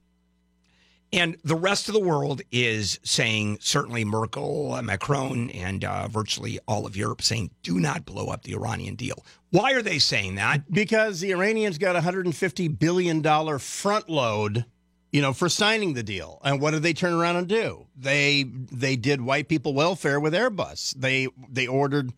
And 1.12 1.36
the 1.44 1.54
rest 1.54 1.88
of 1.88 1.94
the 1.94 2.00
world 2.00 2.40
is 2.50 2.98
saying, 3.02 3.58
certainly 3.60 4.02
Merkel, 4.02 4.72
uh, 4.72 4.82
Macron, 4.82 5.50
and 5.50 5.84
uh, 5.84 6.08
virtually 6.08 6.58
all 6.66 6.86
of 6.86 6.96
Europe 6.96 7.20
saying, 7.20 7.50
do 7.62 7.78
not 7.78 8.06
blow 8.06 8.28
up 8.28 8.44
the 8.44 8.54
Iranian 8.54 8.94
deal. 8.94 9.22
Why 9.50 9.72
are 9.74 9.82
they 9.82 9.98
saying 9.98 10.36
that? 10.36 10.72
Because 10.72 11.20
the 11.20 11.32
Iranians 11.32 11.76
got 11.76 11.96
a 11.96 12.00
$150 12.00 12.78
billion 12.78 13.58
front 13.58 14.08
load, 14.08 14.64
you 15.12 15.20
know, 15.20 15.34
for 15.34 15.50
signing 15.50 15.92
the 15.92 16.02
deal. 16.02 16.40
And 16.42 16.62
what 16.62 16.70
did 16.70 16.82
they 16.82 16.94
turn 16.94 17.12
around 17.12 17.36
and 17.36 17.46
do? 17.46 17.86
They 17.94 18.44
they 18.44 18.96
did 18.96 19.20
white 19.20 19.48
people 19.48 19.74
welfare 19.74 20.18
with 20.18 20.32
Airbus. 20.32 20.94
They 20.94 21.28
they 21.50 21.66
ordered 21.66 22.14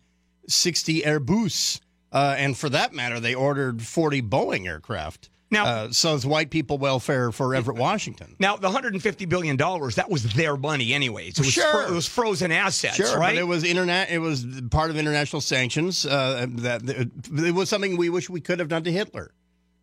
60 0.47 1.01
Airbus. 1.01 1.81
Uh, 2.13 2.35
and 2.37 2.57
for 2.57 2.69
that 2.69 2.93
matter, 2.93 3.19
they 3.19 3.35
ordered 3.35 3.81
40 3.81 4.21
Boeing 4.21 4.65
aircraft. 4.65 5.29
Now, 5.55 5.65
uh, 5.65 5.91
so 5.91 6.13
it's 6.15 6.25
white 6.25 6.49
people 6.49 6.77
welfare 6.77 7.31
for 7.31 7.55
Everett, 7.55 7.77
Washington. 7.77 8.35
Now, 8.39 8.55
the 8.57 8.69
$150 8.69 9.27
billion, 9.27 9.57
that 9.57 10.05
was 10.09 10.23
their 10.33 10.55
money 10.57 10.93
anyway. 10.93 11.31
So 11.31 11.41
it 11.41 11.45
was, 11.45 11.53
Sure. 11.53 11.71
fro- 11.71 11.87
it 11.87 11.91
was 11.95 12.07
frozen 12.07 12.51
assets, 12.51 12.95
Sure, 12.97 13.17
right? 13.17 13.35
but 13.35 13.39
it 13.41 13.47
was 13.47 13.63
internet. 13.63 14.09
It 14.11 14.19
was 14.19 14.45
part 14.69 14.89
of 14.91 14.97
international 14.97 15.41
sanctions. 15.41 16.05
Uh, 16.05 16.45
that 16.49 16.81
it 16.87 17.53
was 17.55 17.69
something 17.69 17.97
we 17.97 18.09
wish 18.09 18.29
we 18.29 18.41
could 18.41 18.59
have 18.59 18.67
done 18.67 18.83
to 18.83 18.91
Hitler, 18.91 19.33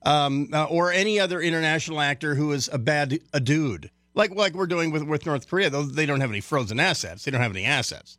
um, 0.05 0.49
uh, 0.53 0.65
or 0.65 0.93
any 0.93 1.19
other 1.19 1.41
international 1.41 2.01
actor 2.01 2.35
who 2.35 2.53
is 2.53 2.69
a 2.73 2.79
bad 2.79 3.19
a 3.33 3.41
dude, 3.41 3.91
like 4.15 4.35
like 4.35 4.55
we're 4.55 4.67
doing 4.67 4.91
with 4.91 5.03
with 5.05 5.25
North 5.27 5.49
Korea. 5.49 5.71
Though 5.71 5.83
they 5.85 6.07
don't 6.07 6.21
have 6.21 6.31
any 6.31 6.41
frozen 6.41 6.79
assets, 6.81 7.25
they 7.25 7.31
don't 7.31 7.41
have 7.41 7.53
any 7.53 7.65
assets. 7.65 8.19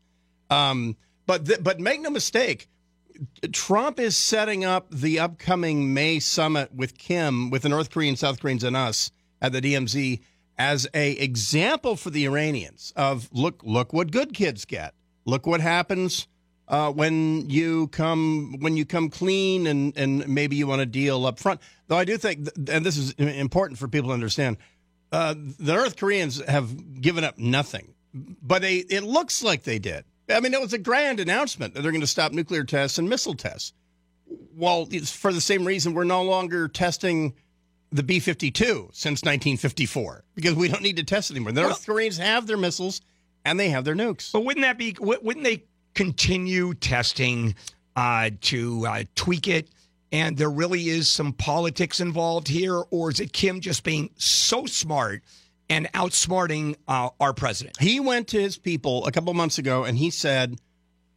Um, 0.50 0.96
but 1.26 1.46
th- 1.46 1.64
but 1.64 1.80
make 1.80 2.02
no 2.02 2.10
mistake, 2.10 2.68
Trump 3.52 4.00
is 4.00 4.18
setting 4.18 4.66
up 4.66 4.90
the 4.92 5.20
upcoming 5.20 5.94
May 5.94 6.20
summit 6.20 6.74
with 6.74 6.98
Kim, 6.98 7.50
with 7.50 7.64
the 7.64 7.70
North 7.70 7.92
Koreans, 7.92 8.20
South 8.20 8.40
Koreans, 8.40 8.64
and 8.64 8.76
us 8.76 9.12
at 9.42 9.52
the 9.52 9.62
DMZ 9.62 10.22
as 10.58 10.88
a 10.94 11.12
example 11.14 11.96
for 11.96 12.10
the 12.10 12.26
Iranians 12.26 12.94
of 12.96 13.30
look 13.32 13.62
look 13.64 13.94
what 13.94 14.12
good 14.12 14.34
kids 14.34 14.66
get. 14.66 14.94
Look 15.26 15.48
what 15.48 15.62
happens 15.62 16.28
uh, 16.68 16.92
when 16.92 17.50
you 17.50 17.88
come 17.88 18.56
when 18.60 18.78
you 18.78 18.86
come 18.86 19.10
clean 19.10 19.68
and 19.68 19.96
and 19.98 20.28
maybe 20.28 20.56
you 20.56 20.68
want 20.68 20.80
to 20.80 20.86
deal 20.86 21.26
up 21.26 21.40
front. 21.40 21.62
Though 21.88 21.98
I 21.98 22.06
do 22.06 22.18
think, 22.18 22.46
th- 22.46 22.70
and 22.70 22.86
this 22.86 22.98
is 22.98 23.12
important 23.14 23.80
for 23.80 23.88
people 23.88 24.10
to 24.10 24.14
understand, 24.14 24.58
uh, 25.12 25.36
the 25.38 25.74
North 25.74 25.98
Koreans 25.98 26.44
have 26.46 27.02
given 27.02 27.24
up 27.24 27.38
nothing, 27.38 27.94
but 28.14 28.62
they 28.62 28.78
it 28.78 29.04
looks 29.04 29.44
like 29.44 29.64
they 29.64 29.80
did. 29.80 30.06
I 30.30 30.40
mean, 30.40 30.54
it 30.54 30.62
was 30.62 30.74
a 30.74 30.78
grand 30.78 31.20
announcement 31.20 31.74
that 31.74 31.82
they're 31.82 31.92
going 31.92 32.02
to 32.02 32.08
stop 32.08 32.32
nuclear 32.32 32.64
tests 32.64 32.98
and 32.98 33.10
missile 33.10 33.36
tests. 33.36 33.74
Well, 34.56 34.88
it's 34.92 35.12
for 35.12 35.34
the 35.34 35.42
same 35.42 35.66
reason 35.66 35.94
we're 35.94 36.06
no 36.06 36.24
longer 36.24 36.68
testing 36.68 37.34
the 37.92 38.04
B 38.04 38.20
52 38.20 38.90
since 38.92 39.22
1954 39.22 40.24
because 40.36 40.56
we 40.56 40.68
don't 40.68 40.82
need 40.82 40.98
to 40.98 41.04
test 41.04 41.30
anymore. 41.30 41.52
The 41.52 41.62
North 41.62 41.86
Koreans 41.86 42.18
have 42.18 42.48
their 42.48 42.58
missiles 42.58 43.02
and 43.46 43.60
they 43.60 43.70
have 43.70 43.86
their 43.86 43.96
nukes. 43.96 44.32
But 44.32 44.46
wouldn't 44.46 44.64
that 44.64 44.78
be? 44.78 44.96
Wouldn't 45.00 45.44
they 45.44 45.64
continue 45.94 46.74
testing 46.74 47.56
uh, 47.96 48.32
to 48.42 48.88
uh, 48.88 49.04
tweak 49.16 49.48
it? 49.48 49.70
And 50.12 50.38
there 50.38 50.50
really 50.50 50.90
is 50.90 51.10
some 51.10 51.34
politics 51.34 52.00
involved 52.00 52.48
here, 52.48 52.84
or 52.92 53.10
is 53.10 53.20
it 53.20 53.34
Kim 53.34 53.60
just 53.62 53.84
being 53.84 54.12
so 54.16 54.68
smart 54.68 55.24
and 55.70 55.92
outsmarting 55.94 56.76
uh, 56.88 57.10
our 57.20 57.34
president? 57.34 57.80
He 57.80 58.00
went 58.00 58.30
to 58.30 58.42
his 58.42 58.58
people 58.58 59.06
a 59.06 59.12
couple 59.12 59.34
months 59.34 59.58
ago 59.58 59.84
and 59.84 59.98
he 59.98 60.10
said, 60.10 60.60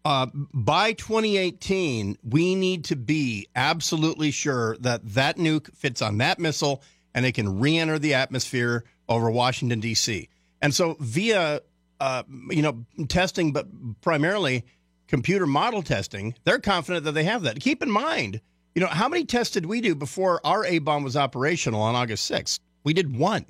uh, 0.05 0.27
by 0.55 0.93
2018, 0.93 2.17
we 2.23 2.55
need 2.55 2.85
to 2.85 2.97
be 2.97 3.49
absolutely 3.57 4.31
sure 4.31 4.77
that 4.79 5.05
that 5.15 5.37
nuke 5.37 5.75
fits 5.75 6.01
on 6.01 6.19
that 6.19 6.39
missile 6.39 6.83
and 7.13 7.27
it 7.27 7.33
can 7.33 7.59
re 7.59 7.77
enter 7.77 7.99
the 7.99 8.15
atmosphere 8.15 8.85
over 9.09 9.31
Washington, 9.31 9.81
D.C. 9.81 10.29
And 10.63 10.75
so, 10.75 10.97
via 11.01 11.61
uh, 11.99 12.23
you 12.51 12.63
know 12.63 12.85
testing, 13.09 13.53
but 13.53 13.67
primarily 14.01 14.65
computer 15.09 15.47
model 15.47 15.83
testing, 15.83 16.35
they're 16.45 16.59
confident 16.59 17.05
that 17.05 17.13
they 17.13 17.25
have 17.25 17.43
that. 17.43 17.59
Keep 17.61 17.83
in 17.83 17.91
mind, 17.91 18.41
you 18.75 18.81
know, 18.81 18.89
how 18.89 19.09
many 19.09 19.25
tests 19.25 19.55
did 19.55 19.67
we 19.67 19.81
do 19.81 19.95
before 19.95 20.41
our 20.45 20.65
A 20.67 20.79
bomb 20.79 21.03
was 21.03 21.17
operational 21.17 21.81
on 21.81 21.95
August 21.95 22.31
6th? 22.31 22.61
We 22.85 22.93
did 22.93 23.17
one. 23.17 23.47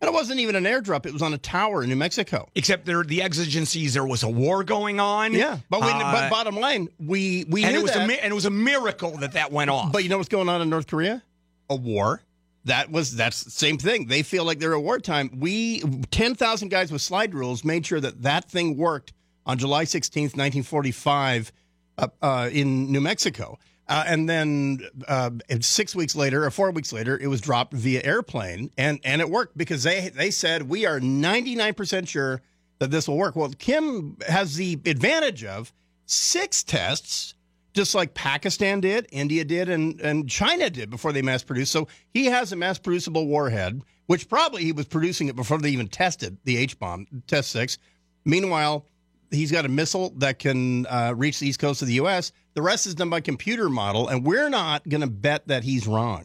And 0.00 0.08
it 0.08 0.14
wasn't 0.14 0.38
even 0.40 0.54
an 0.54 0.64
airdrop, 0.64 1.06
it 1.06 1.12
was 1.12 1.22
on 1.22 1.34
a 1.34 1.38
tower 1.38 1.82
in 1.82 1.88
New 1.88 1.96
Mexico. 1.96 2.48
Except 2.54 2.84
there, 2.86 3.02
the 3.02 3.20
exigencies, 3.20 3.94
there 3.94 4.06
was 4.06 4.22
a 4.22 4.28
war 4.28 4.62
going 4.62 5.00
on. 5.00 5.32
Yeah, 5.34 5.58
but 5.68 5.80
we, 5.80 5.88
Uh, 5.88 6.12
but 6.12 6.30
bottom 6.30 6.56
line, 6.56 6.88
we 7.00 7.44
we 7.48 7.64
and 7.64 7.72
knew 7.72 7.80
it 7.80 7.82
was 7.82 7.92
that. 7.94 8.04
a 8.04 8.06
mi- 8.06 8.18
and 8.18 8.30
it 8.30 8.34
was 8.34 8.44
a 8.46 8.50
miracle 8.50 9.16
that 9.18 9.32
that 9.32 9.50
went 9.50 9.70
off. 9.70 9.90
But 9.92 10.04
you 10.04 10.08
know 10.08 10.18
what's 10.18 10.28
going 10.28 10.48
on 10.48 10.62
in 10.62 10.70
North 10.70 10.86
Korea? 10.86 11.22
A 11.68 11.74
war. 11.76 12.22
That 12.64 12.90
was 12.92 13.16
that's 13.16 13.42
the 13.44 13.50
same 13.50 13.78
thing. 13.78 14.06
They 14.06 14.22
feel 14.22 14.44
like 14.44 14.58
they're 14.60 14.74
at 14.74 14.82
wartime. 14.82 15.30
We 15.40 15.80
ten 16.10 16.34
thousand 16.36 16.68
guys 16.68 16.92
with 16.92 17.02
slide 17.02 17.34
rules 17.34 17.64
made 17.64 17.84
sure 17.86 17.98
that 18.00 18.22
that 18.22 18.48
thing 18.50 18.76
worked 18.76 19.12
on 19.46 19.58
July 19.58 19.84
sixteenth, 19.84 20.36
nineteen 20.36 20.62
forty 20.62 20.92
five, 20.92 21.50
uh, 21.96 22.08
uh, 22.22 22.50
in 22.52 22.92
New 22.92 23.00
Mexico. 23.00 23.58
Uh, 23.88 24.04
and 24.06 24.28
then 24.28 24.80
uh, 25.06 25.30
six 25.60 25.96
weeks 25.96 26.14
later, 26.14 26.44
or 26.44 26.50
four 26.50 26.70
weeks 26.70 26.92
later, 26.92 27.18
it 27.18 27.28
was 27.28 27.40
dropped 27.40 27.72
via 27.72 28.02
airplane, 28.04 28.70
and 28.76 29.00
and 29.02 29.20
it 29.20 29.30
worked 29.30 29.56
because 29.56 29.82
they 29.82 30.10
they 30.10 30.30
said 30.30 30.68
we 30.68 30.84
are 30.84 31.00
ninety 31.00 31.54
nine 31.54 31.72
percent 31.72 32.06
sure 32.08 32.42
that 32.80 32.90
this 32.90 33.08
will 33.08 33.16
work. 33.16 33.34
Well, 33.34 33.50
Kim 33.58 34.16
has 34.28 34.56
the 34.56 34.74
advantage 34.84 35.42
of 35.42 35.72
six 36.06 36.62
tests 36.62 37.34
just 37.78 37.94
like 37.94 38.12
Pakistan 38.14 38.80
did, 38.80 39.06
India 39.12 39.44
did, 39.44 39.68
and, 39.68 40.00
and 40.00 40.28
China 40.28 40.68
did 40.68 40.90
before 40.90 41.12
they 41.12 41.22
mass 41.22 41.44
produced. 41.44 41.70
So 41.70 41.86
he 42.12 42.26
has 42.26 42.52
a 42.52 42.56
mass 42.56 42.78
producible 42.78 43.26
warhead, 43.26 43.82
which 44.06 44.28
probably 44.28 44.64
he 44.64 44.72
was 44.72 44.86
producing 44.86 45.28
it 45.28 45.36
before 45.36 45.58
they 45.58 45.70
even 45.70 45.86
tested 45.86 46.38
the 46.44 46.56
H 46.56 46.78
bomb, 46.78 47.06
test 47.28 47.50
six. 47.50 47.78
Meanwhile, 48.24 48.84
he's 49.30 49.52
got 49.52 49.64
a 49.64 49.68
missile 49.68 50.12
that 50.16 50.38
can 50.38 50.86
uh, 50.86 51.14
reach 51.16 51.38
the 51.40 51.48
east 51.48 51.60
coast 51.60 51.82
of 51.82 51.88
the 51.88 51.94
U.S. 51.94 52.32
The 52.54 52.62
rest 52.62 52.86
is 52.86 52.94
done 52.94 53.10
by 53.10 53.20
computer 53.20 53.68
model, 53.68 54.08
and 54.08 54.24
we're 54.24 54.48
not 54.48 54.88
going 54.88 55.00
to 55.00 55.06
bet 55.06 55.46
that 55.48 55.64
he's 55.64 55.86
wrong. 55.86 56.24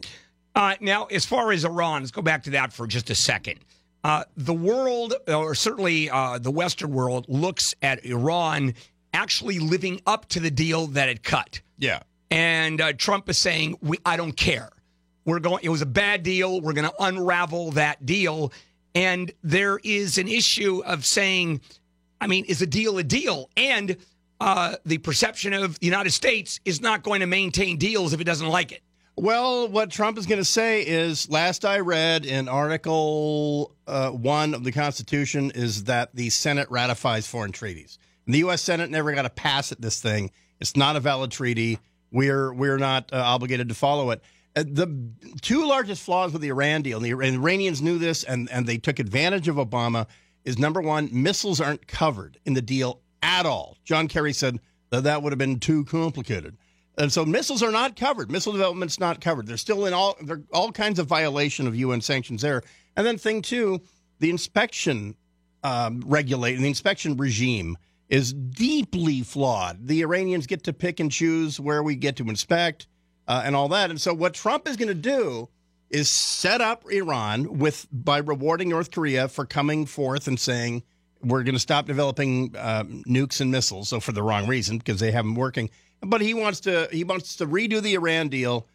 Uh, 0.54 0.74
now, 0.80 1.04
as 1.06 1.24
far 1.24 1.52
as 1.52 1.64
Iran, 1.64 2.02
let's 2.02 2.12
go 2.12 2.22
back 2.22 2.44
to 2.44 2.50
that 2.50 2.72
for 2.72 2.86
just 2.86 3.10
a 3.10 3.14
second. 3.14 3.60
Uh, 4.04 4.24
the 4.36 4.54
world, 4.54 5.14
or 5.28 5.54
certainly 5.54 6.10
uh, 6.10 6.38
the 6.38 6.50
Western 6.50 6.92
world, 6.92 7.26
looks 7.28 7.74
at 7.82 8.04
Iran 8.04 8.74
actually 9.12 9.58
living 9.58 10.00
up 10.06 10.28
to 10.28 10.40
the 10.40 10.50
deal 10.50 10.86
that 10.88 11.08
it 11.08 11.22
cut. 11.22 11.60
Yeah. 11.78 12.00
And 12.30 12.80
uh, 12.80 12.92
Trump 12.92 13.28
is 13.28 13.38
saying, 13.38 13.76
"We, 13.80 13.98
I 14.04 14.16
don't 14.16 14.36
care. 14.36 14.70
We're 15.24 15.40
going. 15.40 15.60
It 15.62 15.70
was 15.70 15.82
a 15.82 15.86
bad 15.86 16.22
deal. 16.22 16.60
We're 16.60 16.72
going 16.72 16.88
to 16.88 17.02
unravel 17.02 17.72
that 17.72 18.04
deal." 18.04 18.52
And 18.94 19.32
there 19.42 19.80
is 19.82 20.18
an 20.18 20.28
issue 20.28 20.82
of 20.84 21.04
saying, 21.04 21.60
I 22.24 22.26
mean, 22.26 22.46
is 22.46 22.62
a 22.62 22.66
deal 22.66 22.96
a 22.96 23.02
deal? 23.02 23.50
And 23.54 23.98
uh, 24.40 24.76
the 24.86 24.96
perception 24.96 25.52
of 25.52 25.78
the 25.78 25.84
United 25.84 26.10
States 26.10 26.58
is 26.64 26.80
not 26.80 27.02
going 27.02 27.20
to 27.20 27.26
maintain 27.26 27.76
deals 27.76 28.14
if 28.14 28.20
it 28.20 28.24
doesn't 28.24 28.48
like 28.48 28.72
it. 28.72 28.80
Well, 29.14 29.68
what 29.68 29.90
Trump 29.90 30.16
is 30.16 30.24
going 30.24 30.40
to 30.40 30.44
say 30.44 30.86
is 30.86 31.28
last 31.28 31.66
I 31.66 31.80
read 31.80 32.24
in 32.24 32.48
Article 32.48 33.76
uh, 33.86 34.08
1 34.08 34.54
of 34.54 34.64
the 34.64 34.72
Constitution 34.72 35.52
is 35.54 35.84
that 35.84 36.16
the 36.16 36.30
Senate 36.30 36.68
ratifies 36.70 37.26
foreign 37.26 37.52
treaties. 37.52 37.98
And 38.24 38.34
the 38.34 38.38
U.S. 38.38 38.62
Senate 38.62 38.88
never 38.88 39.12
got 39.12 39.26
a 39.26 39.30
pass 39.30 39.70
at 39.70 39.82
this 39.82 40.00
thing. 40.00 40.30
It's 40.60 40.76
not 40.76 40.96
a 40.96 41.00
valid 41.00 41.30
treaty. 41.30 41.78
We're, 42.10 42.54
we're 42.54 42.78
not 42.78 43.12
uh, 43.12 43.16
obligated 43.18 43.68
to 43.68 43.74
follow 43.74 44.12
it. 44.12 44.22
Uh, 44.56 44.64
the 44.66 45.10
two 45.42 45.66
largest 45.68 46.02
flaws 46.02 46.32
with 46.32 46.40
the 46.40 46.48
Iran 46.48 46.80
deal, 46.80 46.96
and 46.96 47.04
the 47.04 47.10
Iranians 47.36 47.82
knew 47.82 47.98
this 47.98 48.24
and, 48.24 48.50
and 48.50 48.66
they 48.66 48.78
took 48.78 48.98
advantage 48.98 49.46
of 49.46 49.56
Obama, 49.56 50.06
is 50.44 50.58
number 50.58 50.80
one, 50.80 51.08
missiles 51.12 51.60
aren't 51.60 51.86
covered 51.86 52.38
in 52.44 52.54
the 52.54 52.62
deal 52.62 53.00
at 53.22 53.46
all. 53.46 53.76
John 53.84 54.08
Kerry 54.08 54.32
said 54.32 54.60
that 54.90 55.04
that 55.04 55.22
would 55.22 55.32
have 55.32 55.38
been 55.38 55.60
too 55.60 55.84
complicated. 55.84 56.56
And 56.96 57.12
so 57.12 57.24
missiles 57.24 57.62
are 57.62 57.72
not 57.72 57.96
covered. 57.96 58.30
Missile 58.30 58.52
development's 58.52 59.00
not 59.00 59.20
covered. 59.20 59.46
They're 59.46 59.56
still 59.56 59.86
in 59.86 59.94
all 59.94 60.16
there 60.20 60.42
all 60.52 60.70
kinds 60.70 60.98
of 60.98 61.06
violation 61.06 61.66
of 61.66 61.74
UN 61.74 62.00
sanctions 62.00 62.42
there. 62.42 62.62
And 62.96 63.06
then 63.06 63.18
thing 63.18 63.42
two, 63.42 63.80
the 64.20 64.30
inspection 64.30 65.16
um, 65.64 66.02
regulate 66.06 66.56
the 66.56 66.68
inspection 66.68 67.16
regime 67.16 67.76
is 68.08 68.32
deeply 68.32 69.22
flawed. 69.22 69.88
The 69.88 70.02
Iranians 70.02 70.46
get 70.46 70.62
to 70.64 70.72
pick 70.72 71.00
and 71.00 71.10
choose 71.10 71.58
where 71.58 71.82
we 71.82 71.96
get 71.96 72.16
to 72.16 72.28
inspect 72.28 72.86
uh, 73.26 73.42
and 73.44 73.56
all 73.56 73.68
that. 73.68 73.90
And 73.90 74.00
so 74.00 74.14
what 74.14 74.34
Trump 74.34 74.68
is 74.68 74.76
going 74.76 74.88
to 74.88 74.94
do 74.94 75.48
is 75.94 76.08
set 76.08 76.60
up 76.60 76.84
Iran 76.90 77.58
with 77.58 77.86
by 77.92 78.18
rewarding 78.18 78.68
North 78.68 78.90
Korea 78.90 79.28
for 79.28 79.46
coming 79.46 79.86
forth 79.86 80.26
and 80.26 80.38
saying 80.40 80.82
we're 81.22 81.44
going 81.44 81.54
to 81.54 81.60
stop 81.60 81.86
developing 81.86 82.54
uh, 82.56 82.82
nukes 82.82 83.40
and 83.40 83.52
missiles. 83.52 83.90
So 83.90 84.00
for 84.00 84.10
the 84.10 84.22
wrong 84.22 84.48
reason 84.48 84.78
because 84.78 84.98
they 84.98 85.12
have 85.12 85.24
them 85.24 85.36
working. 85.36 85.70
But 86.00 86.20
he 86.20 86.34
wants 86.34 86.60
to 86.60 86.88
he 86.90 87.04
wants 87.04 87.36
to 87.36 87.46
redo 87.46 87.80
the 87.80 87.94
Iran 87.94 88.28
deal 88.28 88.66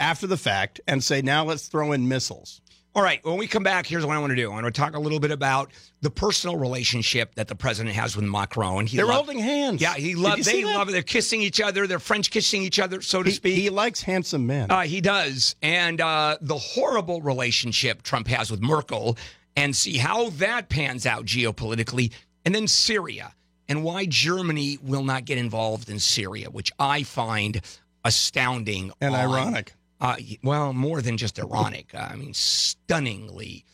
after 0.00 0.26
the 0.26 0.36
fact 0.36 0.80
and 0.88 1.02
say 1.02 1.22
now 1.22 1.44
let's 1.44 1.68
throw 1.68 1.92
in 1.92 2.08
missiles. 2.08 2.60
All 2.96 3.02
right. 3.02 3.24
When 3.24 3.36
we 3.38 3.48
come 3.48 3.64
back, 3.64 3.86
here's 3.86 4.06
what 4.06 4.14
I 4.16 4.20
want 4.20 4.30
to 4.30 4.36
do. 4.36 4.50
I 4.50 4.54
want 4.54 4.66
to 4.66 4.70
talk 4.80 4.94
a 4.94 5.00
little 5.00 5.18
bit 5.18 5.32
about 5.32 5.72
the 6.00 6.10
personal 6.10 6.56
relationship 6.56 7.34
that 7.34 7.48
the 7.48 7.56
president 7.56 7.96
has 7.96 8.14
with 8.14 8.24
Macron. 8.24 8.86
He 8.86 8.96
They're 8.96 9.04
loved- 9.06 9.26
holding 9.26 9.38
hands. 9.40 9.82
Yeah, 9.82 9.94
he 9.94 10.14
loves. 10.14 10.46
They 10.46 10.64
love 10.64 10.88
it. 10.88 10.92
They're 10.92 11.02
kissing 11.02 11.42
each 11.42 11.60
other. 11.60 11.88
They're 11.88 11.98
French 11.98 12.30
kissing 12.30 12.62
each 12.62 12.78
other, 12.78 13.02
so 13.02 13.22
to 13.24 13.30
He, 13.30 13.34
speak. 13.34 13.56
he 13.56 13.68
likes 13.68 14.00
handsome 14.02 14.46
men. 14.46 14.70
Uh, 14.70 14.82
he 14.82 15.00
does. 15.00 15.56
And 15.60 16.00
uh, 16.00 16.38
the 16.40 16.56
horrible 16.56 17.20
relationship 17.20 18.02
Trump 18.02 18.28
has 18.28 18.48
with 18.50 18.60
Merkel, 18.60 19.18
and 19.56 19.74
see 19.74 19.96
how 19.98 20.30
that 20.30 20.68
pans 20.68 21.04
out 21.04 21.24
geopolitically. 21.24 22.12
And 22.44 22.54
then 22.54 22.68
Syria, 22.68 23.34
and 23.68 23.82
why 23.82 24.06
Germany 24.06 24.78
will 24.82 25.02
not 25.04 25.24
get 25.24 25.38
involved 25.38 25.88
in 25.88 25.98
Syria, 25.98 26.48
which 26.50 26.70
I 26.78 27.02
find 27.02 27.60
astounding 28.04 28.92
And 29.00 29.14
on- 29.16 29.20
ironic. 29.20 29.72
Uh, 30.04 30.16
well, 30.42 30.74
more 30.74 31.00
than 31.00 31.16
just 31.16 31.40
ironic. 31.40 31.94
Uh, 31.94 32.08
I 32.10 32.16
mean, 32.16 32.34
stunningly. 32.34 33.64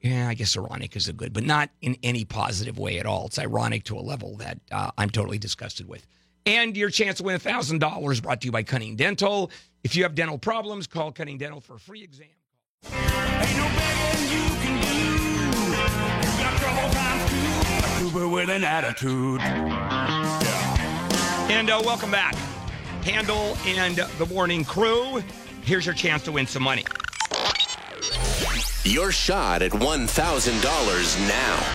Yeah, 0.00 0.28
I 0.28 0.34
guess 0.34 0.56
ironic 0.56 0.96
is 0.96 1.06
a 1.08 1.12
good, 1.12 1.32
but 1.32 1.44
not 1.44 1.70
in 1.80 1.96
any 2.02 2.24
positive 2.24 2.80
way 2.80 2.98
at 2.98 3.06
all. 3.06 3.26
It's 3.26 3.38
ironic 3.38 3.84
to 3.84 3.96
a 3.96 4.00
level 4.02 4.34
that 4.38 4.58
uh, 4.72 4.90
I'm 4.98 5.08
totally 5.08 5.38
disgusted 5.38 5.86
with. 5.86 6.04
And 6.46 6.76
your 6.76 6.90
chance 6.90 7.18
to 7.18 7.22
win 7.22 7.38
$1,000 7.38 8.22
brought 8.24 8.40
to 8.40 8.46
you 8.46 8.50
by 8.50 8.64
Cunning 8.64 8.96
Dental. 8.96 9.52
If 9.84 9.94
you 9.94 10.02
have 10.02 10.16
dental 10.16 10.36
problems, 10.36 10.88
call 10.88 11.12
Cunning 11.12 11.38
Dental 11.38 11.60
for 11.60 11.76
a 11.76 11.78
free 11.78 12.02
exam. 12.02 12.26
Uber 18.02 18.28
with 18.28 18.50
an 18.50 18.64
attitude. 18.64 19.40
And 21.48 21.70
uh, 21.70 21.80
welcome 21.84 22.10
back. 22.10 22.34
Handel 23.06 23.56
and 23.64 23.98
the 24.18 24.26
morning 24.26 24.64
crew. 24.64 25.22
Here's 25.62 25.86
your 25.86 25.94
chance 25.94 26.24
to 26.24 26.32
win 26.32 26.44
some 26.44 26.64
money. 26.64 26.84
Your 28.82 29.12
shot 29.12 29.62
at 29.62 29.70
$1,000 29.70 31.28
now. 31.28 31.72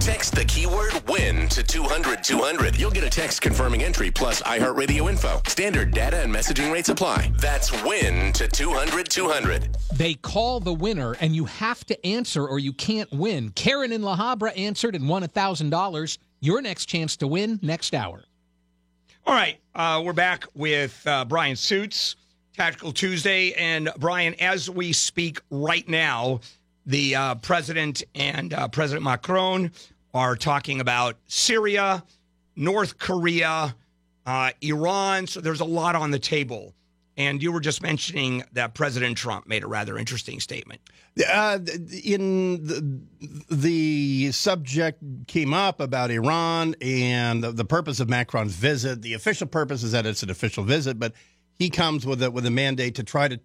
Text 0.00 0.34
the 0.34 0.46
keyword 0.46 0.94
WIN 1.06 1.46
to 1.50 1.62
200 1.62 2.24
200. 2.24 2.76
You'll 2.76 2.90
get 2.90 3.04
a 3.04 3.10
text 3.10 3.42
confirming 3.42 3.82
entry 3.82 4.10
plus 4.10 4.40
iHeartRadio 4.40 5.10
info. 5.10 5.42
Standard 5.46 5.92
data 5.92 6.22
and 6.22 6.34
messaging 6.34 6.72
rates 6.72 6.88
apply. 6.88 7.30
That's 7.36 7.70
WIN 7.84 8.32
to 8.32 8.48
200 8.48 9.10
200. 9.10 9.76
They 9.94 10.14
call 10.14 10.58
the 10.58 10.72
winner, 10.72 11.16
and 11.20 11.36
you 11.36 11.44
have 11.44 11.84
to 11.84 12.06
answer 12.06 12.48
or 12.48 12.58
you 12.58 12.72
can't 12.72 13.12
win. 13.12 13.50
Karen 13.50 13.92
in 13.92 14.00
La 14.00 14.16
Habra 14.16 14.58
answered 14.58 14.94
and 14.94 15.06
won 15.06 15.22
$1,000. 15.22 16.18
Your 16.40 16.62
next 16.62 16.86
chance 16.86 17.14
to 17.18 17.26
win 17.26 17.60
next 17.62 17.94
hour. 17.94 18.24
All 19.24 19.34
right, 19.34 19.60
uh, 19.76 20.02
we're 20.04 20.12
back 20.12 20.46
with 20.52 21.00
uh, 21.06 21.24
Brian 21.24 21.54
Suits, 21.54 22.16
Tactical 22.56 22.90
Tuesday. 22.90 23.52
And 23.52 23.88
Brian, 23.98 24.34
as 24.40 24.68
we 24.68 24.92
speak 24.92 25.40
right 25.48 25.88
now, 25.88 26.40
the 26.86 27.14
uh, 27.14 27.34
president 27.36 28.02
and 28.16 28.52
uh, 28.52 28.66
President 28.66 29.04
Macron 29.04 29.70
are 30.12 30.34
talking 30.34 30.80
about 30.80 31.16
Syria, 31.28 32.02
North 32.56 32.98
Korea, 32.98 33.76
uh, 34.26 34.50
Iran. 34.60 35.28
So 35.28 35.40
there's 35.40 35.60
a 35.60 35.64
lot 35.64 35.94
on 35.94 36.10
the 36.10 36.18
table. 36.18 36.74
And 37.16 37.40
you 37.40 37.52
were 37.52 37.60
just 37.60 37.80
mentioning 37.80 38.42
that 38.52 38.74
President 38.74 39.16
Trump 39.16 39.46
made 39.46 39.62
a 39.62 39.68
rather 39.68 39.98
interesting 39.98 40.40
statement. 40.40 40.80
Uh, 41.30 41.58
in 42.04 42.64
the, 42.64 43.00
the 43.50 44.32
subject 44.32 45.02
came 45.26 45.52
up 45.52 45.78
about 45.78 46.10
Iran 46.10 46.74
and 46.80 47.44
the, 47.44 47.52
the 47.52 47.66
purpose 47.66 48.00
of 48.00 48.08
Macron's 48.08 48.54
visit. 48.54 49.02
The 49.02 49.12
official 49.12 49.46
purpose 49.46 49.82
is 49.82 49.92
that 49.92 50.06
it's 50.06 50.22
an 50.22 50.30
official 50.30 50.64
visit, 50.64 50.98
but 50.98 51.12
he 51.58 51.68
comes 51.68 52.06
with 52.06 52.22
a 52.22 52.30
with 52.30 52.46
a 52.46 52.50
mandate 52.50 52.94
to 52.94 53.02
try 53.02 53.28
to 53.28 53.38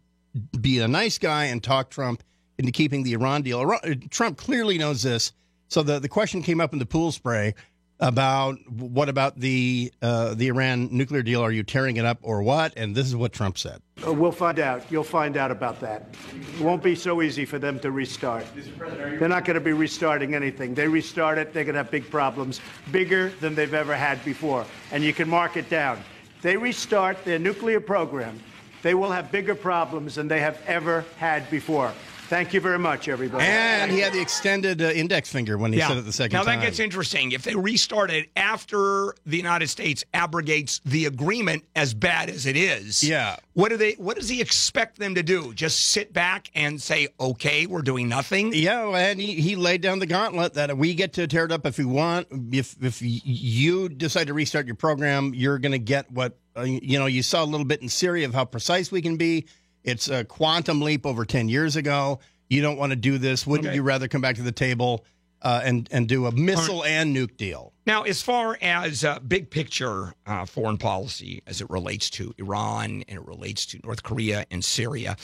be 0.62 0.80
a 0.80 0.88
nice 0.88 1.18
guy 1.18 1.46
and 1.46 1.62
talk 1.62 1.90
Trump 1.90 2.24
into 2.58 2.72
keeping 2.72 3.04
the 3.04 3.14
Iran 3.14 3.42
deal. 3.42 3.78
Trump 4.10 4.38
clearly 4.38 4.78
knows 4.78 5.04
this. 5.04 5.34
So 5.68 5.84
the, 5.84 6.00
the 6.00 6.10
question 6.10 6.42
came 6.42 6.62
up 6.62 6.72
in 6.72 6.80
the 6.80 6.86
pool 6.86 7.12
spray 7.12 7.54
about 8.00 8.58
what 8.70 9.10
about 9.10 9.40
the 9.40 9.92
uh, 10.02 10.34
the 10.36 10.48
Iran 10.48 10.90
nuclear 10.92 11.24
deal? 11.24 11.42
Are 11.42 11.52
you 11.52 11.64
tearing 11.64 11.98
it 11.98 12.06
up 12.06 12.20
or 12.22 12.44
what? 12.44 12.74
And 12.78 12.96
this 12.96 13.08
is 13.08 13.16
what 13.16 13.34
Trump 13.34 13.58
said. 13.58 13.82
Uh, 14.06 14.14
We'll 14.14 14.32
find 14.32 14.60
out. 14.60 14.84
You'll 14.92 15.04
find 15.04 15.38
out 15.38 15.52
about 15.52 15.80
that. 15.82 16.16
It 16.60 16.62
won't 16.62 16.84
be 16.84 16.96
so 16.96 17.22
easy 17.22 17.46
for 17.46 17.60
them 17.60 17.80
to 17.80 17.92
restart. 17.92 18.46
They're 18.80 19.28
not 19.28 19.46
going 19.46 19.56
to 19.56 19.62
be 19.62 19.74
restarting 19.74 20.36
anything. 20.36 20.74
They 20.74 20.88
restart 20.88 21.38
it, 21.38 21.54
they're 21.54 21.64
going 21.64 21.74
to 21.74 21.84
have 21.84 21.92
big 21.92 22.10
problems, 22.10 22.62
bigger 22.92 23.30
than 23.40 23.56
they've 23.56 23.74
ever 23.74 23.96
had 23.96 24.24
before. 24.24 24.66
And 24.92 25.04
you 25.04 25.14
can 25.14 25.28
mark 25.30 25.58
it 25.58 25.70
down. 25.70 26.04
They 26.42 26.58
restart 26.58 27.24
their 27.26 27.40
nuclear 27.40 27.80
program, 27.80 28.40
they 28.84 28.94
will 28.94 29.12
have 29.12 29.32
bigger 29.32 29.56
problems 29.56 30.16
than 30.16 30.28
they 30.28 30.40
have 30.40 30.62
ever 30.68 31.04
had 31.18 31.50
before. 31.50 31.92
Thank 32.28 32.54
you 32.54 32.60
very 32.60 32.78
much, 32.80 33.08
everybody. 33.08 33.44
And 33.46 33.90
he 33.90 34.00
had 34.00 34.12
the 34.12 34.22
extended 34.22 34.82
uh, 34.82 34.90
index 34.90 35.32
finger 35.32 35.58
when 35.58 35.72
he 35.72 35.80
said 35.80 35.98
it 35.98 36.02
the 36.02 36.12
second 36.12 36.34
now 36.34 36.44
time. 36.44 36.56
Now 36.56 36.62
that 36.62 36.66
gets 36.68 36.80
interesting. 36.80 37.32
If 37.32 37.44
they 37.44 37.56
restart 37.56 38.12
it 38.12 38.30
after 38.36 39.16
the 39.26 39.38
United 39.38 39.68
States 39.68 40.04
abrogates 40.14 40.82
the 40.84 41.06
agreement, 41.06 41.64
as 41.76 41.94
bad 41.94 42.30
as 42.30 42.46
it 42.46 42.58
is, 42.58 43.04
Yeah. 43.04 43.38
What 43.54 43.70
do 43.70 43.78
they? 43.78 43.94
What 43.94 44.18
does 44.18 44.30
he 44.30 44.40
expect 44.42 45.00
them 45.00 45.16
to 45.16 45.24
do? 45.24 45.52
Just 45.54 45.86
sit 45.86 46.14
back 46.14 46.52
and 46.54 46.80
say, 46.80 47.08
"Okay, 47.20 47.66
we're 47.66 47.82
doing 47.82 48.08
nothing." 48.08 48.54
Yeah, 48.54 48.88
and 48.90 49.20
he, 49.20 49.34
he 49.42 49.56
laid 49.56 49.82
down 49.82 49.98
the 49.98 50.06
gauntlet 50.06 50.54
that 50.54 50.78
we 50.78 50.94
get 50.94 51.14
to 51.14 51.26
tear 51.28 51.46
it 51.46 51.52
up 51.52 51.66
if 51.66 51.80
we 51.80 51.86
want. 51.86 52.28
If 52.52 52.76
if 52.84 53.00
you 53.02 53.90
decide 53.90 54.28
to 54.28 54.36
restart 54.36 54.68
your 54.68 54.76
program, 54.76 55.34
you're 55.34 55.58
going 55.58 55.72
to 55.72 55.80
get 55.80 56.12
what 56.12 56.38
uh, 56.56 56.62
you 56.62 57.00
know. 57.00 57.08
You 57.08 57.24
saw 57.24 57.44
a 57.44 57.46
little 57.46 57.66
bit 57.66 57.82
in 57.82 57.90
Syria 57.90 58.28
of 58.28 58.36
how 58.36 58.46
precise 58.46 58.92
we 58.92 59.02
can 59.02 59.18
be. 59.18 59.48
It's 59.88 60.10
a 60.10 60.24
quantum 60.26 60.82
leap 60.82 61.06
over 61.06 61.26
ten 61.26 61.48
years 61.50 61.76
ago. 61.76 62.20
You 62.50 62.62
don't 62.62 62.78
want 62.78 62.92
to 62.92 62.96
do 62.98 63.18
this. 63.18 63.48
Wouldn't 63.48 63.68
Okay. 63.68 63.76
you 63.76 63.82
rather 63.84 64.08
come 64.08 64.22
back 64.22 64.36
to 64.36 64.44
the 64.44 64.52
table 64.52 65.06
uh, 65.42 65.62
and 65.64 65.88
and 65.92 66.08
do 66.08 66.26
a 66.28 66.32
missile 66.32 66.84
and 66.84 67.16
nuke 67.16 67.38
deal? 67.38 67.74
Now, 67.86 68.04
as 68.04 68.22
far 68.22 68.58
as 68.62 69.04
uh, 69.06 69.20
big 69.20 69.50
picture 69.50 70.14
uh, 70.26 70.46
foreign 70.46 70.78
policy 70.78 71.42
as 71.48 71.62
it 71.62 71.70
relates 71.70 72.10
to 72.12 72.34
Iran 72.38 73.04
and 73.08 73.18
it 73.20 73.26
relates 73.26 73.66
to 73.68 73.80
North 73.84 74.04
Korea 74.04 74.46
and 74.52 74.64
Syria, 74.64 75.16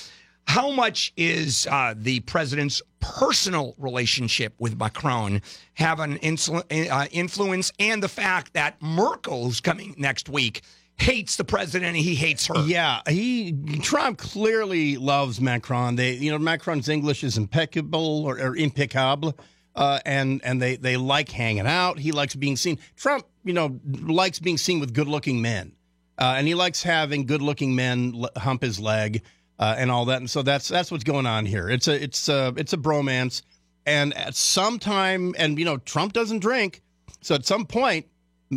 How 0.47 0.71
much 0.71 1.13
is 1.17 1.67
uh, 1.69 1.93
the 1.97 2.19
president's 2.21 2.81
personal 2.99 3.75
relationship 3.77 4.53
with 4.59 4.77
Macron 4.77 5.41
have 5.73 5.99
an 5.99 6.17
uh, 6.21 7.05
influence, 7.11 7.71
and 7.79 8.01
the 8.03 8.09
fact 8.09 8.53
that 8.53 8.81
Merkel, 8.81 9.45
who's 9.45 9.61
coming 9.61 9.93
next 9.97 10.29
week, 10.29 10.61
hates 10.97 11.35
the 11.35 11.43
president 11.43 11.95
and 11.95 11.97
he 11.97 12.15
hates 12.15 12.47
her? 12.47 12.65
Yeah, 12.65 13.01
he 13.07 13.53
Trump 13.81 14.17
clearly 14.17 14.97
loves 14.97 15.41
Macron. 15.41 15.95
They, 15.95 16.13
you 16.13 16.31
know, 16.31 16.39
Macron's 16.39 16.89
English 16.89 17.23
is 17.23 17.37
impeccable 17.37 18.25
or, 18.25 18.39
or 18.39 18.55
impeccable, 18.55 19.37
uh, 19.75 19.99
and 20.05 20.41
and 20.43 20.61
they 20.61 20.75
they 20.75 20.97
like 20.97 21.29
hanging 21.29 21.67
out. 21.67 21.99
He 21.99 22.11
likes 22.11 22.35
being 22.35 22.55
seen. 22.55 22.79
Trump, 22.95 23.25
you 23.43 23.53
know, 23.53 23.79
likes 23.85 24.39
being 24.39 24.57
seen 24.57 24.79
with 24.79 24.93
good-looking 24.93 25.41
men, 25.41 25.73
uh, 26.17 26.35
and 26.37 26.47
he 26.47 26.55
likes 26.55 26.83
having 26.83 27.25
good-looking 27.25 27.75
men 27.75 28.13
l- 28.15 28.29
hump 28.37 28.61
his 28.61 28.79
leg 28.79 29.23
uh, 29.59 29.75
and 29.77 29.91
all 29.91 30.05
that. 30.05 30.17
And 30.17 30.29
so 30.29 30.41
that's 30.41 30.67
that's 30.67 30.91
what's 30.91 31.03
going 31.03 31.25
on 31.25 31.45
here. 31.45 31.69
It's 31.69 31.87
a 31.87 32.01
it's 32.01 32.29
a 32.29 32.53
it's 32.55 32.73
a 32.73 32.77
bromance, 32.77 33.41
and 33.85 34.13
at 34.15 34.35
some 34.35 34.79
time, 34.79 35.33
and 35.37 35.57
you 35.57 35.65
know, 35.65 35.77
Trump 35.77 36.13
doesn't 36.13 36.39
drink, 36.39 36.81
so 37.21 37.35
at 37.35 37.45
some 37.45 37.65
point. 37.65 38.05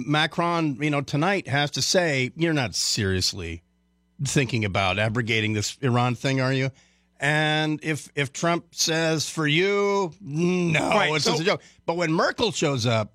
Macron, 0.07 0.77
you 0.81 0.91
know, 0.91 1.01
tonight 1.01 1.49
has 1.49 1.71
to 1.73 1.83
say, 1.83 2.33
you're 2.37 2.53
not 2.53 2.75
seriously 2.75 3.63
thinking 4.25 4.65
about 4.65 4.99
abrogating 4.99 5.53
this 5.53 5.77
Iran 5.83 6.15
thing, 6.15 6.41
are 6.41 6.53
you? 6.53 6.71
And 7.19 7.81
if 7.83 8.11
if 8.15 8.33
Trump 8.33 8.75
says 8.75 9.29
for 9.29 9.47
you, 9.47 10.13
no, 10.21 10.81
Right, 10.81 11.15
it's 11.15 11.25
so- 11.25 11.31
just 11.33 11.43
a 11.43 11.47
joke. 11.47 11.63
But 11.87 11.97
when 11.97 12.13
Merkel 12.13 12.53
shows 12.53 12.85
up, 12.85 13.15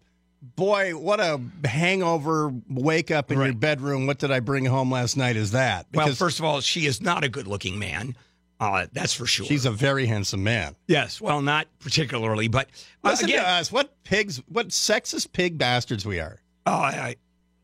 boy, 0.56 0.95
what 0.98 1.20
a 1.20 1.40
hangover 1.66 2.52
wake 2.68 3.12
up 3.12 3.32
in 3.32 3.40
your 3.40 3.53
bedroom. 3.53 4.08
What 4.08 4.18
did 4.18 4.32
I 4.32 4.40
bring 4.40 4.66
home 4.66 4.90
last 4.91 5.18
night? 5.18 5.36
Is 5.36 5.52
that 5.52 5.86
well, 5.94 6.12
first 6.16 6.40
of 6.40 6.45
all, 6.45 6.62
she 6.62 6.88
is 6.88 6.99
not 7.02 7.24
a 7.24 7.30
good-looking 7.30 7.78
man. 7.78 8.16
Uh, 8.60 8.86
that's 8.94 9.14
for 9.14 9.26
sure. 9.26 9.45
she's 9.45 9.66
a 9.66 9.72
very 9.72 10.06
handsome 10.06 10.44
man. 10.44 10.76
yes, 10.88 11.20
well, 11.20 11.41
not 11.41 11.68
particularly, 11.80 12.48
but 12.48 12.70
uh, 13.03 13.10
Listen 13.10 13.26
again, 13.30 13.44
to 13.44 13.49
us. 13.49 13.72
What 13.72 14.03
pigs? 14.03 14.38
What 14.48 14.70
sexist 14.70 15.32
pig 15.32 15.58
bastards 15.60 16.06
we 16.08 16.20
are. 16.20 16.41
Oh, 16.66 16.72
I, 16.74 17.16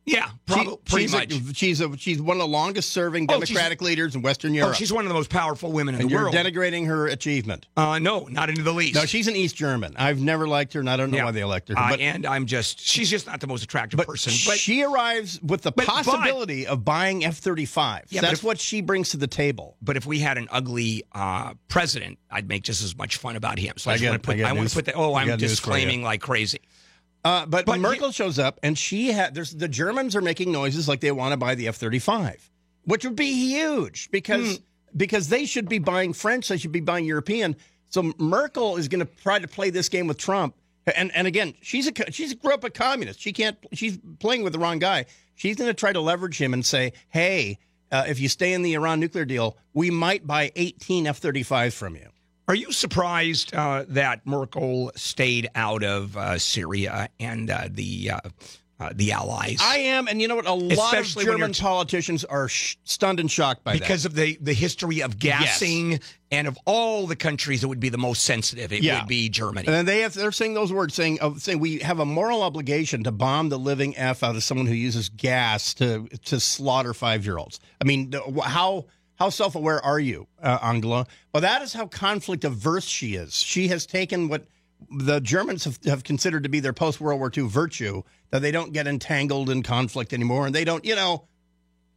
yeah, 0.06 0.30
She- 0.48 0.54
pretty 0.86 1.04
she's 1.04 1.12
much. 1.12 1.34
A, 1.34 1.54
she's 1.54 1.82
a 1.82 1.98
she's 1.98 2.22
one 2.22 2.38
of 2.38 2.40
the 2.40 2.48
longest 2.48 2.92
serving 2.94 3.26
Oh, 3.30 3.34
Democratic 3.42 3.82
leaders 3.82 4.16
in 4.16 4.22
Western 4.22 4.54
oh, 4.54 4.56
Europe. 4.56 4.76
she's 4.76 4.92
one 4.94 5.04
of 5.04 5.10
the 5.10 5.14
most 5.14 5.30
powerful 5.30 5.70
women 5.74 5.96
in 5.96 6.02
and 6.02 6.10
the 6.10 6.14
you're 6.14 6.24
world. 6.24 6.34
denigrating 6.34 6.88
her 6.88 7.08
achievement. 7.08 7.68
uh, 7.76 8.00
no, 8.00 8.22
not 8.32 8.50
in 8.50 8.64
the 8.64 8.72
least. 8.72 8.96
No, 8.96 9.06
she's 9.06 9.28
an 9.28 9.36
East 9.36 9.58
German. 9.58 9.96
I've 9.98 10.22
never 10.22 10.48
liked 10.48 10.72
her, 10.74 10.80
and 10.80 10.90
I 10.90 10.96
don't 10.96 11.12
know 11.12 11.18
Yeah. 11.18 11.26
why 11.26 11.32
they 11.32 11.42
elected 11.42 11.78
her. 11.78 11.84
Uh, 11.84 11.90
But, 11.90 12.00
and 12.00 12.26
I'm 12.26 12.46
just, 12.46 12.80
she's 12.80 13.10
just 13.10 13.28
not 13.28 13.42
the 13.42 13.48
most 13.48 13.64
attractive 13.64 13.98
but 13.98 14.08
person. 14.08 14.32
But 14.46 14.58
she 14.58 14.82
arrives 14.82 15.42
with 15.42 15.64
the 15.64 15.74
but- 15.74 15.86
possibility 15.86 16.66
of 16.68 16.86
buying 16.86 17.26
F-35. 17.26 18.04
Yeah, 18.08 18.22
That's 18.22 18.36
if- 18.36 18.44
what 18.46 18.62
she 18.62 18.80
brings 18.80 19.10
to 19.10 19.18
the 19.18 19.28
table. 19.28 19.76
But 19.82 19.98
if 19.98 20.06
we 20.06 20.20
had 20.20 20.38
an 20.38 20.48
ugly 20.52 21.04
uh, 21.12 21.54
president, 21.68 22.18
I'd 22.32 22.48
make 22.48 22.64
just 22.64 22.82
as 22.82 22.96
much 22.98 23.18
fun 23.18 23.36
about 23.36 23.60
him. 23.60 23.74
So 23.76 23.92
I, 23.92 23.96
I 23.96 24.10
want 24.10 24.14
to 24.14 24.20
put, 24.20 24.40
I 24.40 24.50
I 24.50 24.54
want 24.54 24.70
to 24.70 24.74
put 24.76 24.86
the. 24.86 24.94
Oh, 24.94 25.14
I 25.16 25.24
I'm 25.24 25.28
got 25.28 25.34
news 25.34 25.40
for 25.42 25.44
you. 25.44 25.50
disclaiming 25.50 26.02
like 26.04 26.22
crazy. 26.22 26.60
Uh, 27.28 27.46
but, 27.46 27.66
But 27.66 27.80
Merkel 27.82 28.12
shows 28.12 28.40
up, 28.40 28.60
and 28.64 28.78
she 28.78 29.12
had. 29.12 29.36
There's 29.36 29.52
the 29.52 29.68
Germans 29.68 30.16
are 30.16 30.22
making 30.22 30.52
noises 30.52 30.88
like 30.88 31.02
they 31.02 31.12
want 31.12 31.34
to 31.34 31.38
buy 31.38 31.56
the 31.56 31.68
F-35, 31.68 32.38
which 32.86 33.04
would 33.04 33.18
be 33.18 33.34
huge 33.34 34.10
because 34.12 34.58
Hmm. 34.58 34.64
because 34.96 35.28
they 35.28 35.46
should 35.46 35.68
be 35.68 35.80
buying 35.80 36.14
French, 36.14 36.48
they 36.48 36.58
should 36.58 36.72
be 36.72 36.80
buying 36.80 37.06
European. 37.06 37.58
So 37.90 38.14
Merkel 38.18 38.78
is 38.78 38.88
going 38.88 39.06
to 39.06 39.12
try 39.24 39.40
to 39.40 39.48
play 39.48 39.70
this 39.72 39.90
game 39.90 40.08
with 40.08 40.18
Trump, 40.18 40.56
and 40.96 41.14
and 41.14 41.28
again, 41.28 41.54
she's 41.62 41.88
a 41.88 42.12
she's 42.12 42.34
grew 42.34 42.54
up 42.54 42.64
a 42.64 42.70
communist. 42.70 43.20
She 43.20 43.34
can't. 43.34 43.58
She's 43.74 44.00
playing 44.20 44.44
with 44.44 44.54
the 44.54 44.60
wrong 44.60 44.80
guy. 44.80 45.06
She's 45.36 45.58
going 45.58 45.70
to 45.70 45.74
try 45.74 45.92
to 45.92 46.00
leverage 46.00 46.40
him 46.42 46.54
and 46.54 46.66
say, 46.66 46.94
hey. 47.10 47.60
Uh, 47.90 48.04
if 48.06 48.20
you 48.20 48.28
stay 48.28 48.52
in 48.52 48.64
the 48.64 48.74
Iran 48.74 49.00
nuclear 49.00 49.24
deal, 49.24 49.56
we 49.74 49.90
might 49.90 50.28
buy 50.28 50.52
18 50.58 51.08
F-35s 51.08 51.72
from 51.72 51.96
you. 51.96 52.10
Are 52.48 52.56
you 52.56 52.72
surprised 52.72 53.54
uh, 53.54 53.84
that 53.90 54.26
Merkel 54.26 54.92
stayed 54.96 55.50
out 55.54 55.84
of 55.84 56.16
uh, 56.16 56.38
Syria 56.38 57.10
and 57.20 57.50
uh, 57.50 57.68
the 57.70 58.12
uh, 58.12 58.20
uh, 58.80 58.92
the 58.96 59.12
allies? 59.12 59.58
I 59.62 59.78
am, 59.80 60.08
and 60.08 60.22
you 60.22 60.30
know 60.30 60.38
what? 60.38 60.46
A 60.46 60.54
lot 60.54 60.94
Especially 60.94 61.26
of 61.26 61.32
German 61.32 61.52
t- 61.52 61.62
politicians 61.62 62.24
are 62.24 62.48
sh- 62.48 62.78
stunned 62.86 63.20
and 63.20 63.30
shocked 63.30 63.66
by 63.66 63.74
that. 63.74 63.82
because 63.82 64.06
of 64.06 64.14
the 64.16 64.38
the 64.40 64.54
history 64.54 65.02
of 65.02 65.20
gassing 65.20 66.00
and 66.32 66.48
of 66.48 66.58
all 66.66 67.06
the 67.06 67.18
countries 67.18 67.60
that 67.62 67.68
would 67.68 67.82
be 67.82 67.90
the 67.90 67.98
most 67.98 68.24
sensitive, 68.24 68.72
it 68.72 68.82
Yeah. 68.82 69.00
would 69.02 69.10
be 69.10 69.28
Germany. 69.28 69.68
And 69.68 69.86
they 69.86 70.00
have 70.02 70.14
they're 70.14 70.32
saying 70.32 70.54
those 70.54 70.72
words, 70.72 70.94
saying 70.94 71.20
saying 71.40 71.60
we 71.60 71.80
have 71.80 72.00
a 72.00 72.06
moral 72.06 72.44
obligation 72.44 73.04
to 73.04 73.12
bomb 73.12 73.50
the 73.50 73.60
living 73.60 73.98
f 73.98 74.24
out 74.24 74.38
of 74.38 74.44
someone 74.44 74.68
who 74.68 74.74
uses 74.74 75.10
gas 75.10 75.74
to 75.74 76.08
to 76.24 76.40
slaughter 76.40 76.94
five 76.94 77.26
year 77.26 77.38
olds. 77.40 77.60
I 77.82 77.84
mean, 77.84 78.14
how 78.42 78.86
how 79.18 79.30
self 79.30 79.56
aware 79.56 79.84
are 79.84 80.00
you, 80.00 80.28
uh, 80.42 80.60
Angela? 80.62 81.06
Well, 81.34 81.42
that 81.42 81.62
is 81.62 81.74
how 81.74 81.88
conflict 81.88 82.44
averse 82.44 82.86
she 82.86 83.16
is. 83.16 83.36
She 83.36 83.68
has 83.68 83.86
taken 83.86 84.30
what 84.30 84.46
the 84.92 85.20
Germans 85.20 85.64
have, 85.64 85.80
have 85.86 86.04
considered 86.04 86.44
to 86.44 86.50
be 86.50 86.60
their 86.60 86.74
post 86.74 87.02
World 87.02 87.20
War 87.20 87.32
II 87.36 87.48
virtue 87.48 88.04
that 88.30 88.42
they 88.42 88.52
don't 88.52 88.74
get 88.74 88.88
entangled 88.88 89.50
in 89.50 89.64
conflict 89.64 90.14
anymore, 90.14 90.46
and 90.46 90.54
they 90.54 90.64
don't, 90.64 90.86
you 90.86 90.96
know, 90.96 91.28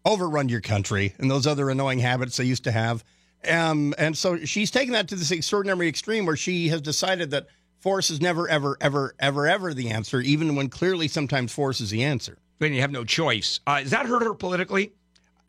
overrun 0.05 0.49
your 0.49 0.63
country 0.63 1.15
and 1.19 1.31
those 1.31 1.47
other 1.47 1.69
annoying 1.69 1.99
habits 1.99 2.39
they 2.39 2.45
used 2.45 2.65
to 2.65 2.73
have. 2.73 3.05
Um, 3.49 3.95
and 3.99 4.17
so 4.17 4.45
she's 4.45 4.71
taken 4.71 4.93
that 4.93 5.09
to 5.09 5.15
this 5.15 5.31
extraordinary 5.31 5.89
extreme 5.89 6.27
where 6.27 6.37
she 6.37 6.69
has 6.69 6.81
decided 6.81 7.31
that 7.31 7.47
force 7.81 8.11
is 8.11 8.21
never, 8.21 8.49
ever, 8.49 8.77
ever, 8.81 9.15
ever, 9.19 9.47
ever 9.47 9.75
the 9.75 9.91
answer, 9.91 10.21
even 10.21 10.55
when 10.57 10.69
clearly 10.69 11.09
sometimes 11.09 11.53
force 11.53 11.81
is 11.81 11.91
the 11.91 12.03
answer. 12.03 12.39
When 12.59 12.75
you 12.75 12.83
have 12.83 12.93
no 12.93 13.05
choice. 13.05 13.61
Uh, 13.67 13.81
does 13.81 13.91
that 13.91 14.05
hurt 14.05 14.23
her 14.23 14.35
politically? 14.35 14.93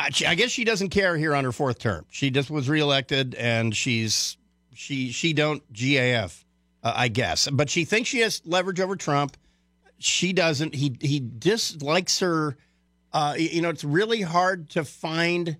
I, 0.02 0.36
guess 0.36 0.52
she 0.52 0.64
doesn't 0.64 0.90
care 0.90 1.18
here 1.18 1.36
on 1.36 1.44
her 1.44 1.52
fourth 1.52 1.80
term. 1.80 2.06
She 2.10 2.30
just 2.30 2.50
was 2.50 2.70
reelected, 2.70 3.36
and 3.36 3.76
she's 3.76 4.38
she 4.74 5.12
she 5.12 5.34
don't 5.34 5.62
GAF, 5.74 6.44
uh, 6.84 6.94
I 6.96 7.08
guess. 7.08 7.48
But 7.50 7.70
she 7.70 7.86
thinks 7.86 8.10
she 8.10 8.20
has 8.20 8.42
leverage 8.46 8.80
over 8.80 8.96
Trump. 8.96 9.38
She 10.00 10.34
doesn't. 10.34 10.76
He 10.76 10.98
he 11.00 11.20
dislikes 11.20 12.20
her. 12.20 12.58
Uh, 13.14 13.36
you 13.38 13.62
know, 13.62 13.70
it's 13.70 13.84
really 13.84 14.22
hard 14.22 14.70
to 14.72 14.86
find 14.86 15.58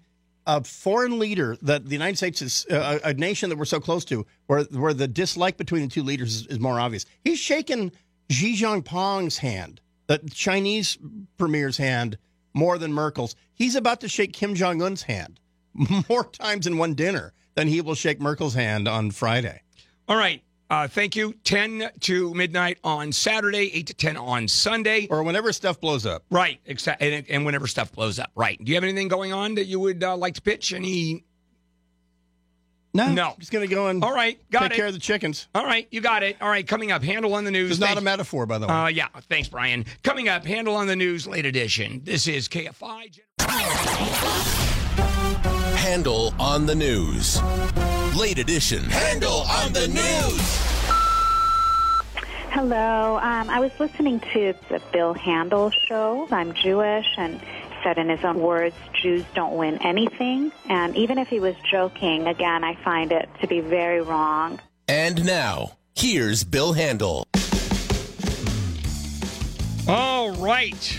a 0.48 0.64
foreign 0.64 1.20
leader 1.20 1.58
that 1.62 1.86
the 1.86 1.92
United 1.92 2.18
States 2.18 2.42
is 2.42 2.66
uh, 2.72 3.00
a 3.04 3.10
a 3.10 3.14
nation 3.14 3.50
that 3.50 3.58
we're 3.58 3.66
so 3.66 3.80
close 3.80 4.06
to, 4.06 4.26
where 4.48 4.64
where 4.64 4.94
the 4.94 5.08
dislike 5.08 5.58
between 5.58 5.84
the 5.84 5.88
two 5.88 6.04
leaders 6.04 6.36
is, 6.36 6.48
is 6.48 6.60
more 6.60 6.80
obvious. 6.80 7.06
He's 7.24 7.40
shaken 7.40 7.92
Xi 8.30 8.56
Jinping's 8.56 9.38
hand, 9.38 9.82
the 10.08 10.18
Chinese 10.34 10.98
premier's 11.38 11.78
hand, 11.78 12.18
more 12.54 12.78
than 12.78 12.94
Merkel's. 12.94 13.36
He's 13.54 13.76
about 13.76 14.02
to 14.02 14.08
shake 14.08 14.34
Kim 14.34 14.56
Jong 14.56 14.82
Un's 14.82 15.04
hand 15.04 15.40
more 16.10 16.26
times 16.26 16.68
in 16.68 16.78
one 16.78 16.94
dinner 16.94 17.34
than 17.56 17.68
he 17.68 17.82
will 17.82 17.96
shake 17.96 18.20
Merkel's 18.20 18.54
hand 18.54 18.88
on 18.88 19.12
Friday. 19.12 19.62
All 20.08 20.18
right. 20.18 20.42
Uh, 20.70 20.88
thank 20.88 21.18
you. 21.18 21.34
10 21.44 21.90
to 22.00 22.34
midnight 22.34 22.78
on 22.82 23.12
Saturday, 23.12 23.70
8 23.74 23.88
to 23.88 23.94
10 23.94 24.18
on 24.18 24.48
Sunday. 24.48 25.06
Or 25.10 25.22
whenever 25.22 25.52
stuff 25.52 25.82
blows 25.82 26.06
up. 26.06 26.24
Right. 26.32 26.62
Exa- 26.66 26.96
and, 27.02 27.26
and 27.30 27.46
whenever 27.46 27.68
stuff 27.68 27.92
blows 27.92 28.20
up. 28.20 28.32
Right. 28.36 28.58
Do 28.64 28.70
you 28.70 28.76
have 28.76 28.84
anything 28.86 29.10
going 29.10 29.34
on 29.34 29.56
that 29.56 29.66
you 29.66 29.82
would 29.82 30.02
uh, 30.02 30.16
like 30.16 30.36
to 30.36 30.42
pitch? 30.42 30.72
Any? 30.74 31.26
No. 32.94 33.12
No. 33.14 33.36
Just 33.40 33.52
going 33.52 33.68
to 33.68 33.74
go 33.74 33.88
and 33.88 34.04
All 34.04 34.14
right. 34.14 34.38
Got 34.52 34.64
take 34.64 34.72
it. 34.72 34.76
care 34.76 34.88
of 34.88 34.94
the 34.94 35.00
chickens. 35.00 35.48
All 35.56 35.64
right. 35.66 35.88
You 35.92 36.02
got 36.02 36.24
it. 36.24 36.36
All 36.42 36.50
right. 36.50 36.68
Coming 36.68 36.92
up, 36.92 37.02
Handel 37.04 37.34
on 37.34 37.46
the 37.46 37.52
news. 37.52 37.72
It's 37.72 37.80
not 37.80 37.98
a 37.98 38.02
metaphor, 38.02 38.46
by 38.46 38.58
the 38.58 38.68
way. 38.68 38.74
Uh, 38.74 38.88
yeah. 38.88 39.08
Thanks, 39.30 39.48
Brian. 39.48 39.86
Coming 40.04 40.28
up, 40.28 40.46
Handel 40.46 40.76
on 40.76 40.88
the 40.88 40.96
news, 40.96 41.26
late 41.28 41.46
edition. 41.46 42.02
This 42.04 42.28
is 42.28 42.50
KFI. 42.50 43.20
Handel 45.78 46.34
on 46.40 46.66
the 46.66 46.76
news. 46.76 47.42
Late 48.18 48.38
edition. 48.40 48.84
Handel 48.84 49.42
on 49.42 49.74
the 49.74 49.88
news. 49.88 50.58
Hello. 52.52 53.18
Um, 53.18 53.50
I 53.50 53.60
was 53.60 53.72
listening 53.80 54.20
to 54.34 54.54
the 54.70 54.82
Bill 54.92 55.14
Handel 55.14 55.72
show. 55.72 56.28
I'm 56.32 56.54
Jewish 56.54 57.08
and 57.18 57.40
said 57.84 57.98
in 57.98 58.10
his 58.10 58.24
own 58.24 58.40
words, 58.40 58.76
Jews 59.02 59.24
don't 59.34 59.56
win 59.56 59.78
anything. 59.82 60.52
And 60.70 60.96
even 60.96 61.18
if 61.18 61.28
he 61.28 61.40
was 61.40 61.56
joking, 61.70 62.28
again, 62.28 62.64
I 62.64 62.76
find 62.84 63.12
it 63.12 63.30
to 63.42 63.48
be 63.48 63.60
very 63.60 64.02
wrong. 64.02 64.60
And 64.88 65.26
now, 65.26 65.78
here's 65.96 66.44
Bill 66.44 66.74
Handel. 66.74 67.28
All 69.88 70.32
right. 70.34 70.98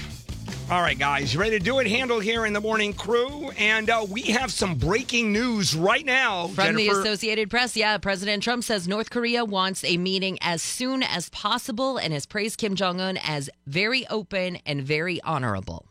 All 0.71 0.81
right, 0.81 0.99
guys, 0.99 1.35
you 1.35 1.41
ready 1.41 1.59
to 1.59 1.63
do 1.63 1.81
it? 1.81 1.87
Handel 1.87 2.19
here 2.19 2.47
in 2.47 2.55
the 2.55 2.61
morning 2.61 2.95
crew. 2.95 3.51
And 3.59 3.91
uh, 3.91 4.07
we 4.09 4.23
have 4.23 4.51
some 4.51 4.77
breaking 4.77 5.31
news 5.31 5.75
right 5.75 6.05
now. 6.05 6.47
From 6.49 6.77
the 6.77 6.89
Associated 6.89 7.51
Press, 7.51 7.77
yeah, 7.77 7.99
President 7.99 8.43
Trump 8.43 8.65
says 8.65 8.89
North 8.89 9.11
Korea 9.11 9.45
wants 9.45 9.85
a 9.85 9.99
meeting 9.99 10.39
as 10.41 10.63
soon 10.63 11.03
as 11.03 11.29
possible 11.29 11.99
and 11.99 12.15
has 12.15 12.25
praised 12.25 12.57
Kim 12.57 12.75
Jong 12.75 13.03
un 13.03 13.19
as 13.19 13.51
very 13.67 14.07
open 14.09 14.57
and 14.65 14.83
very 14.83 15.21
honorable. 15.23 15.85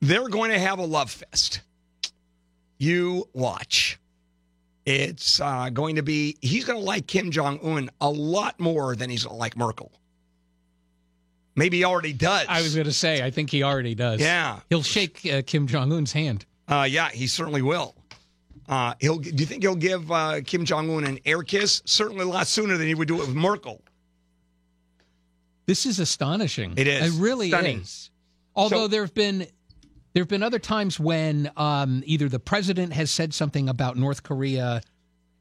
They're 0.00 0.28
going 0.28 0.50
to 0.50 0.58
have 0.58 0.78
a 0.78 0.84
love 0.84 1.10
fest. 1.10 1.60
You 2.78 3.28
watch. 3.32 3.98
It's 4.86 5.40
uh, 5.40 5.68
going 5.70 5.96
to 5.96 6.02
be, 6.02 6.38
he's 6.40 6.64
going 6.64 6.78
to 6.78 6.84
like 6.84 7.06
Kim 7.06 7.30
Jong 7.30 7.58
un 7.62 7.90
a 8.00 8.08
lot 8.08 8.58
more 8.58 8.96
than 8.96 9.10
he's 9.10 9.24
going 9.24 9.34
to 9.34 9.38
like 9.38 9.56
Merkel. 9.56 9.92
Maybe 11.56 11.78
he 11.78 11.84
already 11.84 12.12
does. 12.12 12.46
I 12.48 12.62
was 12.62 12.74
going 12.74 12.86
to 12.86 12.92
say, 12.92 13.22
I 13.22 13.30
think 13.30 13.50
he 13.50 13.64
already 13.64 13.94
does. 13.96 14.20
Yeah. 14.20 14.60
He'll 14.70 14.82
shake 14.84 15.26
uh, 15.26 15.42
Kim 15.44 15.66
Jong 15.66 15.92
Un's 15.92 16.12
hand. 16.12 16.46
Uh, 16.68 16.86
yeah, 16.88 17.08
he 17.10 17.26
certainly 17.26 17.62
will. 17.62 17.96
Uh, 18.68 18.94
he'll. 19.00 19.16
Do 19.18 19.30
you 19.30 19.46
think 19.46 19.62
he'll 19.62 19.74
give 19.74 20.12
uh, 20.12 20.40
Kim 20.44 20.64
Jong 20.64 20.90
Un 20.90 21.04
an 21.04 21.18
air 21.24 21.42
kiss? 21.42 21.80
Certainly, 21.86 22.24
a 22.24 22.28
lot 22.28 22.46
sooner 22.46 22.76
than 22.76 22.86
he 22.86 22.94
would 22.94 23.08
do 23.08 23.16
it 23.16 23.26
with 23.26 23.34
Merkel. 23.34 23.82
This 25.66 25.86
is 25.86 25.98
astonishing. 25.98 26.74
It 26.76 26.86
is. 26.86 27.16
It 27.16 27.20
really 27.20 27.48
Stunning. 27.48 27.80
is. 27.80 28.10
Although 28.54 28.84
So- 28.84 28.88
there 28.88 29.02
have 29.02 29.14
been 29.14 29.46
there 30.12 30.22
have 30.22 30.28
been 30.28 30.42
other 30.42 30.58
times 30.58 30.98
when 30.98 31.50
um, 31.56 32.02
either 32.06 32.28
the 32.28 32.38
president 32.40 32.92
has 32.92 33.10
said 33.10 33.32
something 33.34 33.68
about 33.68 33.96
North 33.96 34.22
Korea 34.22 34.80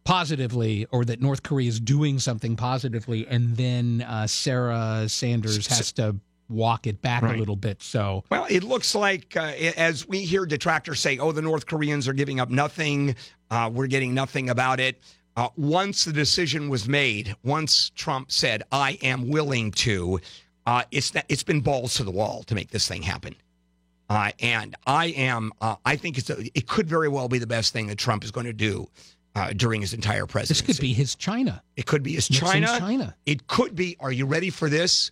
positively, 0.03 0.85
or 0.91 1.03
that 1.05 1.21
North 1.21 1.43
Korea 1.43 1.67
is 1.67 1.79
doing 1.81 2.17
something 2.19 2.55
positively, 2.55 3.27
and 3.27 3.57
then 3.57 4.05
uh, 4.07 4.25
Sarah 4.25 5.05
Sanders 5.09 5.67
has 5.67 5.91
to 5.93 6.15
walk 6.49 6.87
it 6.87 7.01
back 7.01 7.23
Right. 7.23 7.35
a 7.35 7.37
little 7.39 7.57
bit. 7.57 7.83
So 7.83 8.23
Well, 8.31 8.45
it 8.49 8.63
looks 8.63 8.95
like 8.95 9.35
uh, 9.35 9.51
as 9.75 10.07
we 10.07 10.19
hear 10.23 10.45
detractors 10.45 11.01
say, 11.01 11.17
"Oh, 11.17 11.33
the 11.33 11.41
North 11.41 11.65
Koreans 11.65 12.07
are 12.07 12.13
giving 12.13 12.39
up 12.39 12.49
nothing. 12.49 13.15
Uh, 13.51 13.69
we're 13.73 13.87
getting 13.87 14.13
nothing 14.13 14.49
about 14.49 14.79
it." 14.79 15.01
Uh, 15.35 15.49
once 15.57 16.05
the 16.05 16.13
decision 16.13 16.69
was 16.69 16.87
made, 16.87 17.35
once 17.43 17.89
Trump 17.93 18.31
said, 18.31 18.63
"I 18.71 18.97
am 19.01 19.27
willing 19.27 19.71
to," 19.71 20.21
uh, 20.65 20.83
it's 20.89 21.09
that 21.11 21.25
it's 21.27 21.43
been 21.43 21.59
balls 21.59 21.95
to 21.95 22.05
the 22.05 22.11
wall 22.11 22.43
to 22.43 22.55
make 22.55 22.69
this 22.71 22.87
thing 22.87 23.01
happen. 23.01 23.35
Uh, 24.09 24.31
and 24.39 24.75
I 24.85 25.07
am, 25.07 25.51
uh, 25.59 25.75
I 25.85 25.97
think 25.97 26.17
it's 26.17 26.29
a, 26.29 26.37
it 26.57 26.67
could 26.67 26.87
very 26.87 27.09
well 27.09 27.27
be 27.27 27.39
the 27.39 27.47
best 27.47 27.73
thing 27.73 27.87
that 27.87 27.97
Trump 27.97 28.23
is 28.23 28.31
going 28.31 28.45
to 28.45 28.53
do 28.53 28.87
uh, 29.35 29.51
during 29.53 29.81
his 29.81 29.93
entire 29.93 30.25
presidency. 30.25 30.65
this 30.65 30.77
could 30.77 30.81
be 30.81 30.93
his 30.93 31.15
China. 31.15 31.61
It 31.75 31.85
could 31.85 32.03
be 32.03 32.13
his 32.13 32.29
Nixon's 32.29 32.51
China. 32.51 32.79
China. 32.79 33.15
It 33.25 33.47
could 33.47 33.75
be. 33.75 33.97
Are 33.99 34.11
you 34.11 34.25
ready 34.25 34.49
for 34.49 34.69
this? 34.69 35.11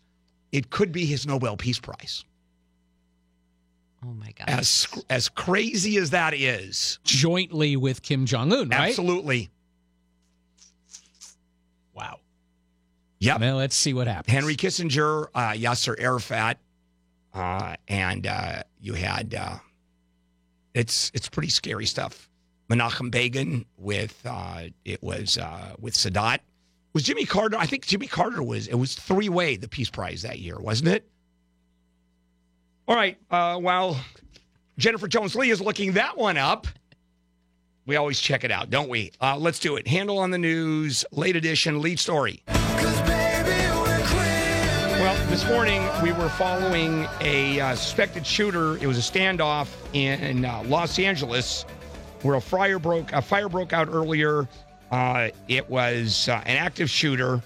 It 0.51 0.69
could 0.69 0.91
be 0.91 1.05
his 1.05 1.27
Nobel 1.27 1.57
Peace 1.57 1.79
Prize. 1.79 2.23
Oh 4.03 4.13
my 4.13 4.31
God. 4.37 4.49
As 4.49 4.87
as 5.09 5.29
crazy 5.29 5.97
as 5.97 6.11
that 6.11 6.33
is, 6.33 6.99
jointly 7.03 7.75
with 7.75 8.01
Kim 8.01 8.25
Jong 8.25 8.53
Un, 8.53 8.69
right? 8.69 8.89
absolutely. 8.89 9.49
Wow. 11.93 12.19
Yep. 13.19 13.39
Well, 13.39 13.55
let's 13.57 13.75
see 13.75 13.93
what 13.93 14.07
happens. 14.07 14.33
Henry 14.33 14.55
Kissinger, 14.55 15.27
uh, 15.33 15.51
Yasser 15.53 15.95
Arafat, 15.99 16.59
uh, 17.33 17.75
and 17.87 18.27
uh, 18.27 18.63
you 18.85 18.93
had 18.93 19.33
uh, 19.33 19.55
it's 20.75 21.11
it's 21.15 21.27
pretty 21.27 21.49
scary 21.49 21.87
stuff. 21.87 22.29
Menachem 22.69 23.09
Begin 23.09 23.65
with 23.77 24.21
uh, 24.25 24.65
it 24.85 25.01
was 25.01 25.37
uh, 25.37 25.75
with 25.79 25.95
Sadat. 25.95 26.39
Was 26.93 27.03
Jimmy 27.03 27.25
Carter? 27.25 27.57
I 27.57 27.65
think 27.65 27.85
Jimmy 27.85 28.07
Carter 28.07 28.43
was. 28.43 28.67
It 28.67 28.75
was 28.75 28.95
three 28.95 29.27
way 29.27 29.57
the 29.57 29.67
Peace 29.67 29.89
Prize 29.89 30.21
that 30.21 30.39
year, 30.39 30.59
wasn't 30.59 30.89
it? 30.89 31.09
All 32.87 32.95
right. 32.95 33.17
Uh, 33.31 33.57
while 33.57 33.99
Jennifer 34.77 35.07
Jones 35.07 35.35
Lee 35.35 35.49
is 35.49 35.59
looking 35.59 35.93
that 35.93 36.15
one 36.15 36.37
up, 36.37 36.67
we 37.87 37.95
always 37.95 38.19
check 38.19 38.43
it 38.43 38.51
out, 38.51 38.69
don't 38.69 38.87
we? 38.87 39.11
Uh, 39.19 39.35
let's 39.35 39.59
do 39.59 39.75
it. 39.75 39.87
Handel 39.87 40.19
on 40.19 40.29
the 40.29 40.37
news, 40.37 41.03
late 41.11 41.35
edition, 41.35 41.81
lead 41.81 41.99
story. 41.99 42.43
This 45.35 45.49
morning 45.49 45.85
we 46.01 46.13
were 46.13 46.29
following 46.29 47.09
a 47.19 47.59
uh, 47.59 47.75
suspected 47.75 48.25
shooter. 48.25 48.77
It 48.77 48.87
was 48.87 48.97
a 48.97 49.01
standoff 49.01 49.67
in 49.91 50.45
uh, 50.45 50.63
Los 50.65 50.97
Angeles 50.97 51.63
where 52.21 52.35
a 52.35 52.41
fire 52.41 52.79
broke 52.79 53.11
a 53.11 53.21
fire 53.21 53.49
broke 53.49 53.73
out 53.73 53.89
earlier. 53.89 54.47
Uh, 54.91 55.31
it 55.49 55.69
was 55.69 56.29
uh, 56.29 56.41
an 56.45 56.55
active 56.55 56.89
shooter, 56.89 57.43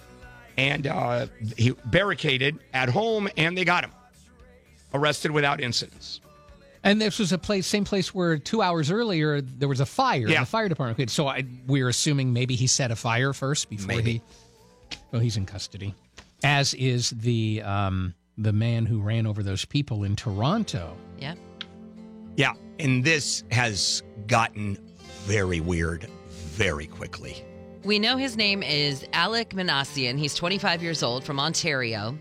and 0.55 0.85
uh, 0.85 1.25
he 1.57 1.71
barricaded 1.85 2.59
at 2.75 2.89
home, 2.89 3.27
and 3.37 3.57
they 3.57 3.65
got 3.65 3.85
him 3.85 3.91
arrested 4.93 5.31
without 5.31 5.59
incidents. 5.59 6.21
And 6.83 7.01
this 7.01 7.17
was 7.17 7.31
a 7.31 7.39
place, 7.39 7.65
same 7.65 7.85
place 7.85 8.13
where 8.13 8.37
two 8.37 8.61
hours 8.61 8.91
earlier 8.91 9.41
there 9.41 9.67
was 9.67 9.79
a 9.79 9.87
fire. 9.87 10.25
in 10.25 10.29
Yeah. 10.29 10.41
The 10.41 10.45
fire 10.45 10.69
department. 10.69 11.09
So 11.09 11.27
I, 11.27 11.43
we're 11.65 11.89
assuming 11.89 12.33
maybe 12.33 12.53
he 12.53 12.67
set 12.67 12.91
a 12.91 12.95
fire 12.95 13.33
first 13.33 13.67
before 13.67 13.87
Maybe. 13.87 14.11
he. 14.11 14.21
Well, 15.11 15.21
he's 15.21 15.37
in 15.37 15.47
custody, 15.47 15.95
as 16.43 16.73
is 16.73 17.09
the 17.11 17.61
um, 17.63 18.13
the 18.37 18.53
man 18.53 18.85
who 18.85 19.01
ran 19.01 19.27
over 19.27 19.43
those 19.43 19.65
people 19.65 20.03
in 20.03 20.15
Toronto. 20.15 20.95
Yeah. 21.17 21.35
Yeah, 22.35 22.53
and 22.79 23.03
this 23.03 23.43
has 23.51 24.01
gotten 24.27 24.77
very 25.25 25.59
weird 25.59 26.07
very 26.29 26.87
quickly. 26.87 27.43
We 27.83 27.99
know 27.99 28.17
his 28.17 28.35
name 28.37 28.63
is 28.63 29.03
Alek 29.13 29.49
Minassian. 29.49 30.17
He's 30.17 30.35
25 30.35 30.83
years 30.83 31.03
old 31.03 31.23
from 31.23 31.39
Ontario. 31.39 32.17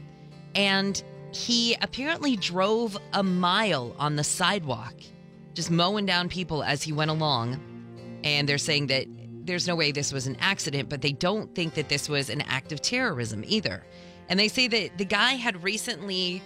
And 0.54 1.02
he 1.32 1.76
apparently 1.80 2.36
drove 2.36 2.96
a 3.12 3.22
mile 3.22 3.94
on 3.98 4.16
the 4.16 4.24
sidewalk, 4.24 4.94
just 5.54 5.70
mowing 5.70 6.06
down 6.06 6.28
people 6.28 6.62
as 6.62 6.82
he 6.82 6.92
went 6.92 7.10
along. 7.10 7.60
And 8.24 8.48
they're 8.48 8.58
saying 8.58 8.88
that 8.88 9.06
there's 9.44 9.66
no 9.66 9.74
way 9.74 9.92
this 9.92 10.12
was 10.12 10.26
an 10.26 10.36
accident, 10.40 10.88
but 10.88 11.02
they 11.02 11.12
don't 11.12 11.54
think 11.54 11.74
that 11.74 11.88
this 11.88 12.08
was 12.08 12.30
an 12.30 12.42
act 12.42 12.72
of 12.72 12.80
terrorism 12.80 13.44
either. 13.46 13.84
And 14.28 14.38
they 14.38 14.48
say 14.48 14.68
that 14.68 14.98
the 14.98 15.04
guy 15.04 15.32
had 15.32 15.62
recently 15.62 16.42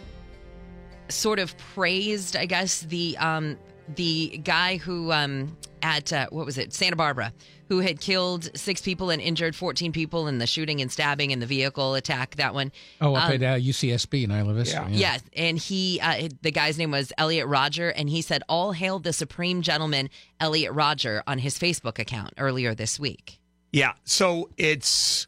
sort 1.09 1.39
of 1.39 1.57
praised, 1.59 2.37
I 2.37 2.47
guess, 2.47 2.81
the 2.81 3.17
um, 3.19 3.59
the 3.95 4.39
guy 4.45 4.77
who 4.77 5.13
um, 5.13 5.57
at 5.83 6.13
uh, 6.13 6.27
what 6.31 6.47
was 6.47 6.59
it, 6.59 6.73
Santa 6.73 6.97
Barbara, 6.97 7.33
who 7.69 7.81
had 7.81 8.01
killed 8.01 8.57
six 8.57 8.81
people 8.81 9.11
and 9.11 9.21
injured 9.21 9.57
14 9.57 9.93
people 9.93 10.29
in 10.29 10.39
the 10.39 10.47
shooting 10.47 10.81
and 10.81 10.91
stabbing 10.93 11.33
and 11.33 11.43
the 11.43 11.47
vehicle 11.47 11.95
attack. 11.95 12.37
That 12.37 12.55
one. 12.55 12.71
Oh, 13.01 13.15
up 13.15 13.27
Um, 13.27 13.33
at 13.33 13.43
uh, 13.43 13.59
UCSB 13.61 14.25
in 14.25 14.31
Isla 14.31 14.55
Vista. 14.55 14.87
Yeah. 14.89 14.97
Yes, 14.97 15.23
and 15.37 15.59
he, 15.59 15.99
uh, 16.01 16.29
the 16.43 16.53
guy's 16.53 16.79
name 16.79 16.93
was 16.93 17.13
Elliot 17.19 17.49
Rodger, 17.49 17.89
and 17.91 18.09
he 18.09 18.23
said, 18.23 18.43
"All 18.49 18.73
hail 18.73 19.01
the 19.01 19.13
supreme 19.13 19.61
gentleman, 19.63 20.09
Elliot 20.39 20.73
Rodger," 20.73 21.23
on 21.27 21.39
his 21.39 21.59
Facebook 21.59 21.99
account 21.99 22.35
earlier 22.39 22.75
this 22.75 23.01
week. 23.01 23.41
Yeah, 23.73 23.95
so 24.05 24.51
it's 24.57 25.27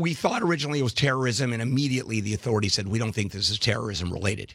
we 0.00 0.14
thought 0.14 0.42
originally 0.42 0.80
it 0.80 0.82
was 0.82 0.94
terrorism, 0.94 1.52
and 1.52 1.60
immediately 1.60 2.20
the 2.20 2.34
authorities 2.34 2.74
said 2.74 2.88
we 2.88 2.98
don't 2.98 3.12
think 3.12 3.32
this 3.32 3.50
is 3.50 3.58
terrorism 3.58 4.12
related. 4.12 4.54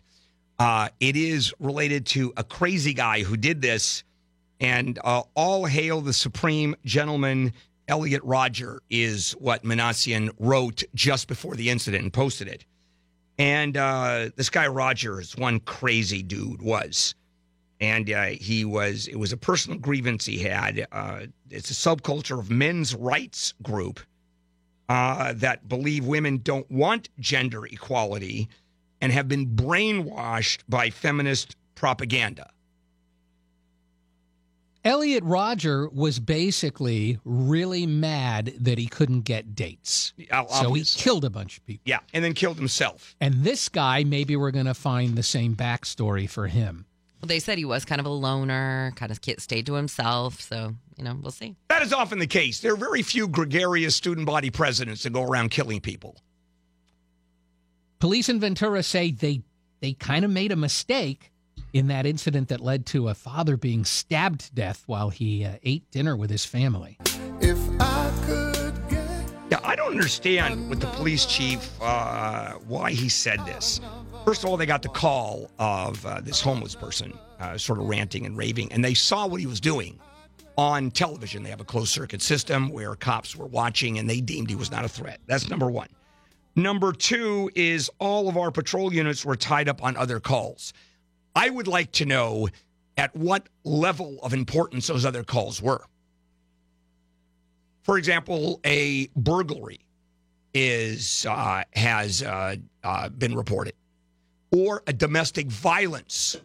Uh, 0.58 0.90
it 1.00 1.16
is 1.16 1.54
related 1.60 2.06
to 2.08 2.34
a 2.38 2.44
crazy 2.44 2.94
guy 2.94 3.24
who 3.24 3.38
did 3.38 3.62
this, 3.62 4.04
and 4.60 5.00
uh, 5.04 5.22
all 5.36 5.66
hail 5.66 6.02
the 6.02 6.14
supreme 6.14 6.76
gentleman. 6.86 7.54
Elliot 7.88 8.24
Rodger 8.24 8.82
is 8.90 9.34
what 9.34 9.64
Minassian 9.64 10.32
wrote 10.40 10.84
just 10.96 11.28
before 11.28 11.56
the 11.56 11.70
incident 11.70 12.02
and 12.02 12.12
posted 12.12 12.48
it. 12.48 12.66
And 13.38 13.78
uh, 13.78 14.30
this 14.36 14.50
guy 14.50 14.66
Rodger 14.66 15.22
one 15.38 15.60
crazy 15.60 16.24
dude 16.24 16.64
was 16.64 17.14
and 17.80 18.10
uh, 18.10 18.26
he 18.26 18.66
was 18.66 19.08
it 19.08 19.18
was 19.18 19.32
a 19.32 19.38
personal 19.38 19.78
grievance 19.78 20.26
he 20.26 20.40
had 20.40 20.88
uh, 20.92 21.22
it's 21.50 21.70
a 21.70 21.74
subculture 21.74 22.40
of 22.40 22.50
men's 22.50 22.96
rights 22.96 23.54
group 23.62 24.00
uh, 24.90 25.34
that 25.36 25.68
believe 25.68 26.06
women 26.06 26.38
don't 26.44 26.70
want 26.72 27.10
gender 27.20 27.66
equality 27.66 28.48
and 29.02 29.12
have 29.12 29.28
been 29.28 29.48
brainwashed 29.48 30.60
by 30.70 30.90
feminist 30.90 31.56
propaganda 31.76 32.50
Elliot 34.84 35.24
Rodger 35.24 35.90
was 35.90 36.20
basically 36.20 37.18
really 37.26 37.88
mad 37.88 38.54
that 38.60 38.78
he 38.78 38.86
couldn't 38.86 39.22
get 39.22 39.56
dates. 39.56 40.14
Ob- 40.32 40.48
So 40.52 40.74
he 40.74 40.84
killed 40.84 41.26
a 41.26 41.30
bunch 41.32 41.58
of 41.58 41.66
people. 41.66 41.82
yeah 41.86 42.00
and 42.14 42.24
then 42.24 42.34
killed 42.36 42.58
himself 42.58 43.16
And 43.20 43.44
this 43.44 43.68
guy, 43.68 44.04
maybe 44.04 44.36
we're 44.36 44.52
going 44.52 44.68
to 44.68 44.76
find 44.76 45.16
the 45.16 45.24
same 45.24 45.56
backstory 45.56 46.30
for 46.30 46.46
him. 46.48 46.86
Well, 47.20 47.28
they 47.28 47.40
said 47.40 47.58
he 47.58 47.66
was 47.66 47.84
kind 47.84 48.00
of 48.00 48.06
a 48.06 48.10
loner, 48.12 48.94
kind 48.96 49.12
of 49.12 49.18
stayed 49.40 49.66
to 49.66 49.74
himself. 49.74 50.40
So 50.40 50.76
you 50.98 51.04
know, 51.04 51.18
we'll 51.22 51.32
see. 51.32 51.56
that 51.70 51.82
is 51.82 51.94
often 51.94 52.20
the 52.20 52.28
case 52.28 52.60
there 52.62 52.74
are 52.74 52.78
very 52.78 53.02
few 53.02 53.28
gregarious 53.28 53.96
student 53.96 54.26
body 54.26 54.50
presidents 54.50 55.04
that 55.04 55.14
go 55.14 55.24
around 55.24 55.50
killing 55.50 55.80
people 55.80 56.16
Police 58.00 58.30
in 58.30 58.40
Ventura 58.40 58.84
say 58.84 59.12
they 59.12 59.42
they 59.80 59.94
kind 59.94 60.26
of 60.26 60.32
made 60.32 60.52
a 60.52 60.56
mistake 60.56 61.32
in 61.74 61.88
that 61.88 62.06
incident 62.06 62.50
that 62.50 62.60
led 62.62 62.86
to 62.88 63.10
a 63.10 63.14
father 63.14 63.58
being 63.58 63.84
stabbed 63.84 64.42
to 64.42 64.54
death 64.54 64.84
while 64.86 65.10
he 65.10 65.44
uh, 65.46 65.58
ate 65.64 65.90
dinner 65.92 66.16
with 66.16 66.30
his 66.30 66.46
family. 66.46 66.98
Yeah, 69.52 69.60
I 69.64 69.76
don't 69.76 69.92
understand 69.92 70.70
with 70.70 70.80
the 70.82 70.88
police 70.88 71.26
chief 71.26 71.70
uh, 71.82 72.54
why 72.68 72.92
he 72.92 73.10
said 73.10 73.40
this. 73.46 73.82
First 74.24 74.44
of 74.44 74.50
all, 74.50 74.58
they 74.58 74.66
got 74.66 74.82
the 74.82 74.90
call 74.90 75.52
of 75.60 76.04
uh, 76.06 76.22
this 76.22 76.42
homeless 76.42 76.76
person 76.76 77.14
uh, 77.40 77.58
sort 77.58 77.80
of 77.80 77.86
ranting 77.86 78.26
and 78.26 78.38
raving, 78.38 78.72
and 78.72 78.84
they 78.84 78.94
saw 78.94 79.28
what 79.28 79.40
he 79.40 79.46
was 79.46 79.60
doing 79.60 80.00
on 80.58 80.92
television. 80.92 81.44
They 81.44 81.50
have 81.50 81.62
a 81.62 81.66
closed 81.66 81.92
circuit 81.92 82.22
system 82.22 82.70
where 82.70 82.96
cops 82.96 83.36
were 83.36 83.48
watching, 83.48 84.00
and 84.00 84.10
they 84.10 84.22
deemed 84.22 84.50
he 84.50 84.56
was 84.56 84.72
not 84.72 84.86
a 84.86 84.90
threat. 84.90 85.20
That's 85.28 85.50
number 85.50 85.70
one. 85.70 85.88
Number 86.56 86.94
two 86.94 87.50
is 87.56 87.90
all 88.00 88.30
of 88.30 88.38
our 88.38 88.50
patrol 88.52 88.94
units 88.94 89.26
were 89.26 89.36
tied 89.36 89.68
up 89.68 89.84
on 89.84 89.98
other 89.98 90.20
calls. 90.20 90.74
I 91.36 91.50
would 91.50 91.68
like 91.68 91.92
to 91.94 92.06
know 92.06 92.48
at 92.98 93.14
what 93.16 93.50
level 93.66 94.20
of 94.24 94.34
importance 94.34 94.88
those 94.88 95.06
other 95.06 95.24
calls 95.24 95.62
were. 95.62 95.84
For 97.84 97.98
example, 97.98 98.62
a 98.66 99.08
burglary 99.16 99.82
is 100.54 101.26
uh, 101.30 101.64
has 101.74 102.24
uh, 102.24 102.56
uh, 102.84 103.10
been 103.10 103.36
reported, 103.36 103.74
or 104.52 104.82
a 104.88 104.94
domestic 104.94 105.48
violence 105.48 106.38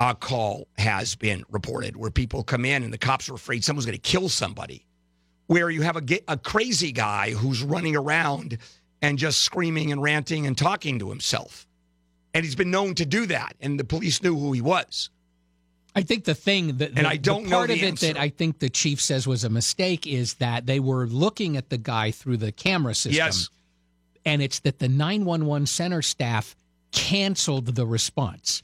uh, 0.00 0.14
call 0.14 0.66
has 0.78 1.14
been 1.14 1.44
reported 1.50 1.96
where 1.96 2.10
people 2.10 2.42
come 2.42 2.64
in 2.64 2.82
and 2.82 2.92
the 2.92 2.98
cops 2.98 3.28
are 3.28 3.34
afraid 3.34 3.64
someone's 3.64 3.86
going 3.86 3.96
to 3.98 4.02
kill 4.02 4.28
somebody. 4.28 4.84
Where 5.46 5.68
you 5.70 5.82
have 5.82 5.96
a, 5.96 6.02
a 6.26 6.36
crazy 6.38 6.90
guy 6.90 7.30
who's 7.32 7.62
running 7.62 7.94
around 7.96 8.58
and 9.02 9.18
just 9.18 9.42
screaming 9.42 9.92
and 9.92 10.02
ranting 10.02 10.46
and 10.46 10.56
talking 10.56 10.98
to 11.00 11.10
himself. 11.10 11.66
And 12.32 12.44
he's 12.44 12.54
been 12.56 12.70
known 12.70 12.94
to 12.96 13.04
do 13.06 13.26
that. 13.26 13.54
And 13.60 13.78
the 13.78 13.84
police 13.84 14.22
knew 14.22 14.36
who 14.36 14.52
he 14.52 14.60
was. 14.62 15.10
I 15.94 16.02
think 16.02 16.24
the 16.24 16.34
thing 16.34 16.78
that 16.78 16.88
And 16.96 17.04
the- 17.04 17.08
I 17.08 17.16
don't 17.18 17.44
the 17.44 17.50
know 17.50 17.56
part 17.58 17.68
the 17.68 17.74
of 17.74 17.82
it 17.82 17.86
answer. 17.86 18.06
that 18.06 18.16
I 18.18 18.30
think 18.30 18.58
the 18.58 18.68
chief 18.70 19.00
says 19.00 19.26
was 19.28 19.44
a 19.44 19.50
mistake 19.50 20.06
is 20.08 20.34
that 20.34 20.66
they 20.66 20.80
were 20.80 21.06
looking 21.06 21.56
at 21.56 21.68
the 21.68 21.78
guy 21.78 22.10
through 22.10 22.38
the 22.38 22.50
camera 22.50 22.94
system. 22.94 23.14
Yes. 23.14 23.48
And 24.24 24.42
it's 24.42 24.58
that 24.60 24.80
the 24.80 24.88
911 24.88 25.66
center 25.66 26.02
staff 26.02 26.56
canceled 26.90 27.76
the 27.76 27.86
response. 27.86 28.62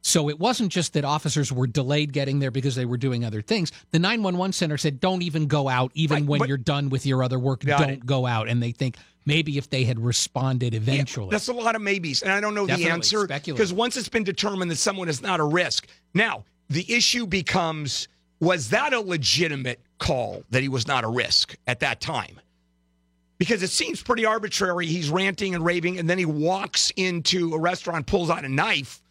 So 0.00 0.28
it 0.28 0.38
wasn't 0.38 0.70
just 0.70 0.92
that 0.94 1.04
officers 1.04 1.52
were 1.52 1.66
delayed 1.66 2.12
getting 2.12 2.38
there 2.38 2.50
because 2.50 2.76
they 2.76 2.84
were 2.84 2.96
doing 2.96 3.24
other 3.24 3.42
things. 3.42 3.72
The 3.90 3.98
911 3.98 4.52
center 4.52 4.78
said, 4.78 5.00
don't 5.00 5.22
even 5.22 5.46
go 5.46 5.68
out, 5.68 5.90
even 5.94 6.26
when 6.26 6.44
you're 6.44 6.56
done 6.56 6.88
with 6.88 7.04
your 7.04 7.22
other 7.22 7.38
work, 7.38 7.60
don't 7.60 7.90
it. 7.90 8.06
go 8.06 8.24
out. 8.24 8.48
And 8.48 8.62
they 8.62 8.70
think 8.70 8.96
maybe 9.26 9.58
if 9.58 9.68
they 9.68 9.84
had 9.84 10.00
responded 10.00 10.74
eventually. 10.74 11.28
That's 11.30 11.48
a 11.48 11.52
lot 11.52 11.76
of 11.76 11.82
maybes, 11.82 12.22
and 12.22 12.32
I 12.32 12.40
don't 12.40 12.54
know 12.54 12.66
Definitely, 12.66 12.84
the 12.84 12.90
answer 12.90 13.26
because 13.26 13.72
once 13.72 13.96
it's 13.96 14.08
been 14.08 14.24
determined 14.24 14.70
that 14.70 14.76
someone 14.76 15.08
is 15.08 15.20
not 15.20 15.38
a 15.38 15.44
risk, 15.44 15.86
now 16.14 16.44
the 16.70 16.90
issue 16.92 17.26
becomes: 17.26 18.08
was 18.40 18.70
that 18.70 18.92
a 18.92 19.00
legitimate 19.00 19.80
call 19.98 20.42
that 20.50 20.62
he 20.62 20.68
was 20.68 20.86
not 20.86 21.04
a 21.04 21.08
risk 21.08 21.56
at 21.66 21.80
that 21.80 22.00
time? 22.00 22.40
Because 23.36 23.62
it 23.62 23.70
seems 23.70 24.02
pretty 24.02 24.24
arbitrary. 24.24 24.86
He's 24.86 25.10
ranting 25.10 25.54
and 25.54 25.64
raving, 25.64 25.98
and 25.98 26.08
then 26.08 26.18
he 26.18 26.24
walks 26.24 26.90
into 26.96 27.54
a 27.54 27.60
restaurant, 27.60 28.06
pulls 28.06 28.30
out 28.30 28.44
a 28.44 28.48
knife, 28.48 29.02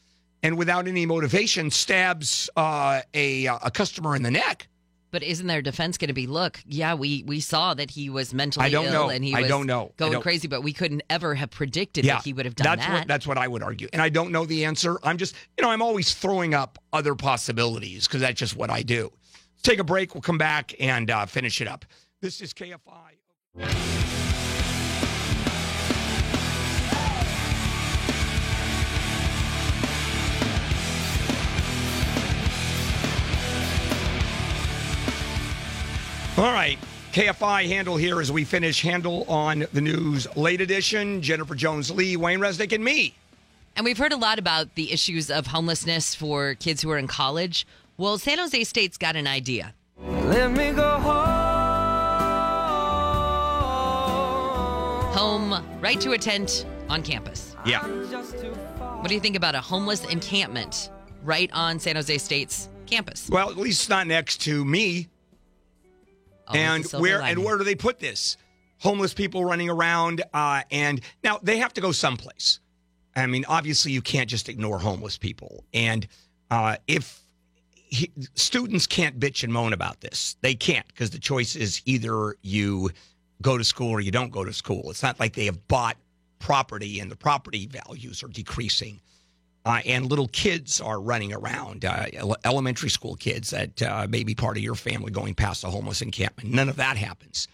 and 0.43 0.57
without 0.57 0.87
any 0.87 1.05
motivation, 1.05 1.71
stabs 1.71 2.49
uh, 2.55 3.01
a 3.13 3.45
a 3.45 3.71
customer 3.71 4.15
in 4.15 4.23
the 4.23 4.31
neck. 4.31 4.67
But 5.09 5.23
isn't 5.23 5.47
their 5.47 5.61
defense 5.61 5.97
going 5.97 6.09
to 6.09 6.13
be, 6.13 6.27
look, 6.27 6.59
yeah, 6.67 6.93
we 6.93 7.23
we 7.25 7.39
saw 7.39 7.73
that 7.73 7.89
he 7.89 8.09
was 8.09 8.33
mentally 8.33 8.65
I 8.65 8.69
don't 8.69 8.85
ill 8.85 8.91
know. 8.91 9.09
and 9.09 9.23
he 9.23 9.33
I 9.33 9.41
was 9.41 9.49
don't 9.49 9.65
know. 9.65 9.93
Going 9.95 10.11
don't- 10.11 10.21
crazy, 10.21 10.49
but 10.49 10.61
we 10.63 10.73
couldn't 10.73 11.01
ever 11.09 11.33
have 11.33 11.49
predicted 11.49 12.03
that 12.05 12.23
he 12.23 12.33
would 12.33 12.45
have 12.45 12.55
done 12.55 12.65
that's 12.77 12.85
that. 12.85 12.93
What, 12.99 13.07
that's 13.07 13.25
what 13.25 13.37
I 13.37 13.47
would 13.47 13.63
argue. 13.63 13.87
And 13.93 14.01
I 14.01 14.09
don't 14.09 14.31
know 14.31 14.45
the 14.45 14.65
answer. 14.65 14.99
I'm 15.03 15.17
just, 15.17 15.33
you 15.57 15.63
know, 15.63 15.69
I'm 15.69 15.81
always 15.81 16.13
throwing 16.13 16.53
up 16.53 16.77
other 16.91 17.15
possibilities 17.15 18.05
because 18.05 18.19
that's 18.19 18.37
just 18.37 18.57
what 18.57 18.69
I 18.69 18.83
do. 18.83 19.11
Let's 19.53 19.63
take 19.63 19.79
a 19.79 19.83
break. 19.85 20.13
We'll 20.13 20.21
come 20.21 20.37
back 20.37 20.75
and 20.77 21.09
uh, 21.09 21.25
finish 21.25 21.61
it 21.61 21.69
up. 21.69 21.85
This 22.21 22.41
is 22.41 22.53
KFI. 22.53 24.16
All 36.37 36.53
right. 36.53 36.77
KFI 37.13 37.67
Handel 37.67 37.97
here 37.97 38.21
as 38.21 38.31
we 38.31 38.43
finish 38.43 38.83
Handel 38.83 39.23
on 39.23 39.65
the 39.73 39.81
news 39.81 40.27
late 40.37 40.61
edition. 40.61 41.19
Jennifer 41.19 41.55
Jones 41.55 41.89
Lee, 41.89 42.15
Wayne 42.15 42.39
Resnick, 42.39 42.73
and 42.73 42.83
me. 42.83 43.15
And 43.75 43.83
we've 43.83 43.97
heard 43.97 44.13
a 44.13 44.17
lot 44.17 44.37
about 44.37 44.75
the 44.75 44.91
issues 44.91 45.31
of 45.31 45.47
homelessness 45.47 46.13
for 46.13 46.53
kids 46.53 46.83
who 46.83 46.91
are 46.91 46.97
in 46.99 47.07
college. 47.07 47.65
Well, 47.97 48.19
San 48.19 48.37
Jose 48.37 48.63
State's 48.65 48.99
got 48.99 49.15
an 49.15 49.25
idea. 49.25 49.73
Let 49.99 50.51
me 50.51 50.73
go 50.73 50.99
Home 55.17 55.65
right 55.81 55.99
to 56.01 56.11
a 56.11 56.19
tent 56.19 56.67
on 56.87 57.01
campus. 57.01 57.55
Yeah. 57.65 57.83
What 57.87 59.07
do 59.07 59.15
you 59.15 59.21
think 59.21 59.35
about 59.35 59.55
a 59.55 59.61
homeless 59.61 60.05
encampment 60.05 60.91
right 61.23 61.49
on 61.51 61.79
San 61.79 61.95
Jose 61.95 62.15
State's 62.19 62.69
campus? 62.85 63.27
Well, 63.27 63.49
at 63.49 63.57
least 63.57 63.89
not 63.89 64.05
next 64.05 64.37
to 64.41 64.63
me. 64.63 65.07
And 66.53 66.85
where 67.01 67.19
lining. 67.19 67.37
and 67.37 67.45
where 67.45 67.57
do 67.57 67.63
they 67.63 67.75
put 67.75 67.99
this? 67.99 68.37
Homeless 68.79 69.13
people 69.13 69.43
running 69.43 69.69
around, 69.69 70.23
uh, 70.33 70.61
and 70.69 71.01
now 71.23 71.39
they 71.41 71.57
have 71.57 71.73
to 71.73 71.81
go 71.81 71.91
someplace. 71.91 72.59
I 73.15 73.25
mean, 73.25 73.43
obviously, 73.47 73.91
you 73.91 74.01
can't 74.01 74.29
just 74.29 74.47
ignore 74.47 74.77
homeless 74.77 75.17
people. 75.17 75.63
And 75.73 76.07
uh, 76.51 76.77
if 76.87 77.19
he, 77.73 78.11
students 78.35 78.85
can't 78.85 79.19
bitch 79.19 79.43
and 79.43 79.51
moan 79.51 79.73
about 79.73 80.01
this, 80.01 80.37
they 80.41 80.53
can't 80.53 80.87
because 80.87 81.09
the 81.09 81.19
choice 81.19 81.55
is 81.55 81.81
either 81.85 82.35
you 82.43 82.91
go 83.41 83.57
to 83.57 83.63
school 83.63 83.91
or 83.91 83.99
you 83.99 84.11
don't 84.11 84.31
go 84.31 84.43
to 84.43 84.53
school. 84.53 84.91
It's 84.91 85.03
not 85.03 85.19
like 85.19 85.33
they 85.33 85.45
have 85.45 85.67
bought 85.67 85.97
property 86.39 86.99
and 86.99 87.09
the 87.09 87.15
property 87.15 87.65
values 87.67 88.23
are 88.23 88.27
decreasing. 88.27 89.01
Uh, 89.67 89.81
and 89.85 90.05
little 90.05 90.29
kids 90.29 90.79
are 90.79 91.01
running 91.01 91.33
around, 91.33 91.83
uh, 91.83 92.05
elementary 92.45 92.89
school 92.89 93.15
kids 93.15 93.49
that 93.49 93.81
uh, 93.81 94.07
may 94.09 94.23
be 94.23 94.33
part 94.33 94.55
of 94.55 94.63
your 94.63 94.75
family 94.75 95.11
going 95.11 95.35
past 95.35 95.65
a 95.65 95.67
homeless 95.67 96.01
encampment. 96.01 96.49
None 96.49 96.69
of 96.69 96.77
that 96.77 96.95
happens. 96.95 97.49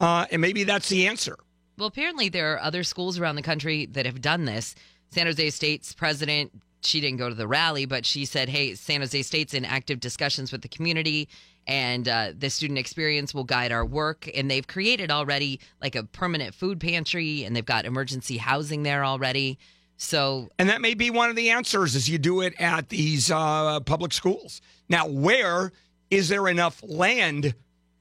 Uh, 0.00 0.24
and 0.30 0.40
maybe 0.40 0.62
that's 0.62 0.88
the 0.88 1.08
answer. 1.08 1.36
Well, 1.76 1.88
apparently 1.88 2.28
there 2.28 2.54
are 2.54 2.60
other 2.60 2.84
schools 2.84 3.18
around 3.18 3.34
the 3.34 3.42
country 3.42 3.86
that 3.86 4.06
have 4.06 4.20
done 4.20 4.44
this. 4.44 4.76
San 5.10 5.26
Jose 5.26 5.50
State's 5.50 5.92
president, 5.92 6.52
she 6.82 7.00
didn't 7.00 7.18
go 7.18 7.28
to 7.28 7.34
the 7.34 7.48
rally, 7.48 7.86
but 7.86 8.06
she 8.06 8.24
said, 8.24 8.48
"Hey, 8.48 8.76
San 8.76 9.00
Jose 9.00 9.22
State's 9.22 9.52
in 9.52 9.64
active 9.64 9.98
discussions 9.98 10.52
with 10.52 10.62
the 10.62 10.68
community, 10.68 11.28
and 11.66 12.06
uh, 12.08 12.32
the 12.38 12.50
student 12.50 12.78
experience 12.78 13.34
will 13.34 13.44
guide 13.44 13.72
our 13.72 13.84
work." 13.84 14.30
And 14.34 14.50
they've 14.50 14.66
created 14.66 15.10
already 15.10 15.60
like 15.80 15.96
a 15.96 16.04
permanent 16.04 16.54
food 16.54 16.80
pantry, 16.80 17.44
and 17.44 17.54
they've 17.54 17.64
got 17.64 17.84
emergency 17.84 18.36
housing 18.36 18.84
there 18.84 19.04
already. 19.04 19.58
So 20.02 20.50
And 20.58 20.68
that 20.68 20.80
may 20.80 20.94
be 20.94 21.10
one 21.10 21.30
of 21.30 21.36
the 21.36 21.50
answers 21.50 21.94
is 21.94 22.08
you 22.08 22.18
do 22.18 22.40
it 22.40 22.60
at 22.60 22.88
these 22.88 23.30
uh, 23.30 23.78
public 23.80 24.12
schools. 24.12 24.60
Now, 24.88 25.06
where 25.06 25.70
is 26.10 26.28
there 26.28 26.48
enough 26.48 26.82
land 26.82 27.54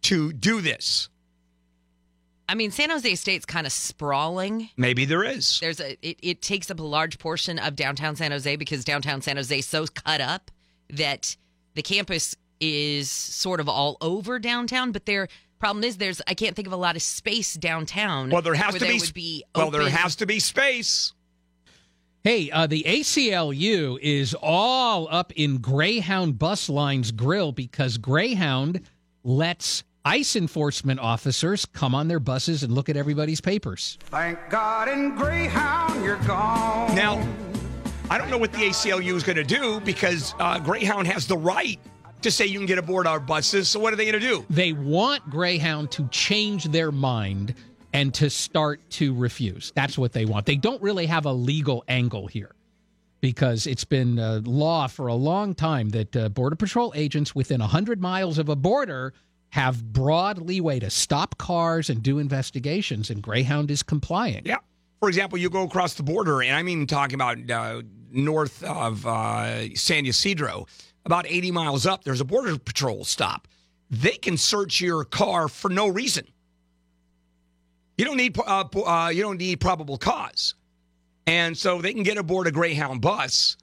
to 0.03 0.33
do 0.33 0.61
this? 0.61 1.09
I 2.49 2.55
mean, 2.55 2.71
San 2.71 2.89
Jose 2.89 3.15
State's 3.15 3.45
kind 3.45 3.67
of 3.67 3.71
sprawling. 3.71 4.69
Maybe 4.75 5.05
there 5.05 5.23
is. 5.23 5.59
There's 5.59 5.79
a 5.79 5.95
it, 6.01 6.17
it 6.21 6.41
takes 6.41 6.71
up 6.71 6.79
a 6.79 6.83
large 6.83 7.19
portion 7.19 7.59
of 7.59 7.75
downtown 7.75 8.15
San 8.15 8.31
Jose 8.31 8.55
because 8.55 8.83
downtown 8.83 9.21
San 9.21 9.37
Jose 9.37 9.59
is 9.59 9.67
so 9.67 9.85
cut 9.85 10.21
up 10.21 10.49
that 10.89 11.37
the 11.75 11.83
campus 11.83 12.35
is 12.59 13.09
sort 13.09 13.59
of 13.59 13.69
all 13.69 13.97
over 14.01 14.39
downtown. 14.39 14.91
But 14.91 15.05
their 15.05 15.27
problem 15.59 15.83
is 15.83 15.97
there's 15.97 16.19
I 16.27 16.33
can't 16.33 16.55
think 16.55 16.67
of 16.67 16.73
a 16.73 16.77
lot 16.77 16.95
of 16.95 17.03
space 17.03 17.53
downtown. 17.53 18.31
Well, 18.31 18.41
there 18.41 18.55
has 18.55 18.73
where 18.73 18.79
to 18.79 18.85
there 18.85 18.93
be. 18.95 18.99
would 18.99 19.13
be 19.13 19.43
well, 19.55 19.69
there 19.71 19.87
has 19.87 20.15
to 20.17 20.25
be 20.25 20.39
space. 20.39 21.13
Hey, 22.23 22.51
uh, 22.51 22.67
the 22.67 22.83
ACLU 22.83 23.97
is 23.99 24.35
all 24.39 25.07
up 25.09 25.33
in 25.35 25.57
Greyhound 25.57 26.37
Bus 26.37 26.69
Line's 26.69 27.09
grill 27.09 27.51
because 27.51 27.97
Greyhound 27.97 28.81
lets 29.23 29.83
ICE 30.05 30.35
enforcement 30.35 30.99
officers 30.99 31.65
come 31.65 31.95
on 31.95 32.09
their 32.09 32.19
buses 32.19 32.61
and 32.61 32.73
look 32.73 32.89
at 32.89 32.97
everybody's 32.97 33.41
papers. 33.41 33.97
Thank 34.01 34.37
God 34.51 34.87
in 34.87 35.15
Greyhound 35.15 36.05
you're 36.05 36.17
gone. 36.17 36.93
Now, 36.93 37.27
I 38.11 38.19
don't 38.19 38.29
know 38.29 38.37
what 38.37 38.51
the 38.51 38.59
ACLU 38.59 39.15
is 39.15 39.23
going 39.23 39.37
to 39.37 39.43
do 39.43 39.79
because 39.79 40.35
uh, 40.37 40.59
Greyhound 40.59 41.07
has 41.07 41.25
the 41.25 41.37
right 41.37 41.79
to 42.21 42.29
say 42.29 42.45
you 42.45 42.59
can 42.59 42.67
get 42.67 42.77
aboard 42.77 43.07
our 43.07 43.19
buses. 43.19 43.67
So 43.67 43.79
what 43.79 43.93
are 43.93 43.95
they 43.95 44.05
going 44.05 44.21
to 44.21 44.27
do? 44.27 44.45
They 44.47 44.73
want 44.73 45.27
Greyhound 45.31 45.89
to 45.93 46.07
change 46.09 46.65
their 46.65 46.91
mind 46.91 47.55
and 47.93 48.13
to 48.15 48.29
start 48.29 48.81
to 48.91 49.13
refuse. 49.13 49.71
That's 49.75 49.97
what 49.97 50.13
they 50.13 50.25
want. 50.25 50.45
They 50.45 50.55
don't 50.55 50.81
really 50.81 51.05
have 51.07 51.25
a 51.25 51.33
legal 51.33 51.83
angle 51.87 52.27
here 52.27 52.51
because 53.19 53.67
it's 53.67 53.85
been 53.85 54.19
uh, 54.19 54.41
law 54.43 54.87
for 54.87 55.07
a 55.07 55.13
long 55.13 55.53
time 55.53 55.89
that 55.89 56.15
uh, 56.15 56.29
Border 56.29 56.55
Patrol 56.55 56.91
agents 56.95 57.35
within 57.35 57.61
100 57.61 58.01
miles 58.01 58.37
of 58.37 58.49
a 58.49 58.55
border 58.55 59.13
have 59.49 59.93
broad 59.93 60.39
leeway 60.39 60.79
to 60.79 60.89
stop 60.89 61.37
cars 61.37 61.89
and 61.89 62.01
do 62.01 62.19
investigations, 62.19 63.09
and 63.09 63.21
Greyhound 63.21 63.69
is 63.69 63.83
complying. 63.83 64.41
Yeah. 64.45 64.57
For 64.99 65.09
example, 65.09 65.37
you 65.37 65.49
go 65.49 65.63
across 65.63 65.95
the 65.95 66.03
border, 66.03 66.41
and 66.41 66.55
I 66.55 66.63
mean 66.63 66.87
talking 66.87 67.15
about 67.15 67.49
uh, 67.49 67.81
north 68.11 68.63
of 68.63 69.05
uh, 69.05 69.73
San 69.75 70.05
Ysidro, 70.05 70.67
about 71.05 71.25
80 71.27 71.51
miles 71.51 71.85
up, 71.85 72.03
there's 72.03 72.21
a 72.21 72.25
Border 72.25 72.57
Patrol 72.57 73.03
stop. 73.03 73.47
They 73.89 74.11
can 74.11 74.37
search 74.37 74.79
your 74.79 75.03
car 75.03 75.47
for 75.47 75.69
no 75.69 75.87
reason. 75.87 76.27
You 77.97 78.05
don't 78.05 78.17
need 78.17 78.37
uh, 78.37 78.63
uh, 78.85 79.09
you 79.13 79.21
don't 79.21 79.37
need 79.37 79.59
probable 79.59 79.97
cause, 79.97 80.55
and 81.27 81.57
so 81.57 81.81
they 81.81 81.93
can 81.93 82.03
get 82.03 82.17
aboard 82.17 82.47
a 82.47 82.51
Greyhound 82.51 83.01
bus, 83.01 83.57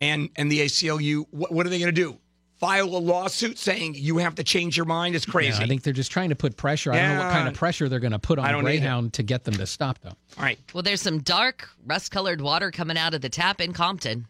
and 0.00 0.28
and 0.36 0.50
the 0.50 0.60
ACLU. 0.60 1.24
What, 1.30 1.52
what 1.52 1.66
are 1.66 1.70
they 1.70 1.78
going 1.78 1.94
to 1.94 2.00
do? 2.00 2.18
File 2.58 2.86
a 2.86 2.98
lawsuit 2.98 3.56
saying 3.56 3.94
you 3.94 4.18
have 4.18 4.34
to 4.34 4.42
change 4.42 4.76
your 4.76 4.84
mind? 4.84 5.14
It's 5.14 5.24
crazy. 5.24 5.58
Yeah, 5.58 5.64
I 5.64 5.68
think 5.68 5.84
they're 5.84 5.92
just 5.92 6.10
trying 6.10 6.30
to 6.30 6.34
put 6.34 6.56
pressure. 6.56 6.92
I 6.92 6.96
don't 6.96 7.16
know 7.16 7.24
what 7.24 7.32
kind 7.32 7.46
of 7.46 7.54
pressure 7.54 7.88
they're 7.88 8.00
going 8.00 8.10
to 8.10 8.18
put 8.18 8.40
on. 8.40 8.62
Greyhound 8.62 9.12
to 9.12 9.22
get 9.22 9.44
them 9.44 9.54
to 9.54 9.66
stop, 9.66 10.00
though. 10.02 10.08
All 10.08 10.42
right. 10.42 10.58
Well, 10.74 10.82
there's 10.82 11.00
some 11.00 11.20
dark 11.20 11.68
rust-colored 11.86 12.40
water 12.40 12.72
coming 12.72 12.98
out 12.98 13.14
of 13.14 13.20
the 13.20 13.28
tap 13.28 13.60
in 13.60 13.72
Compton. 13.72 14.26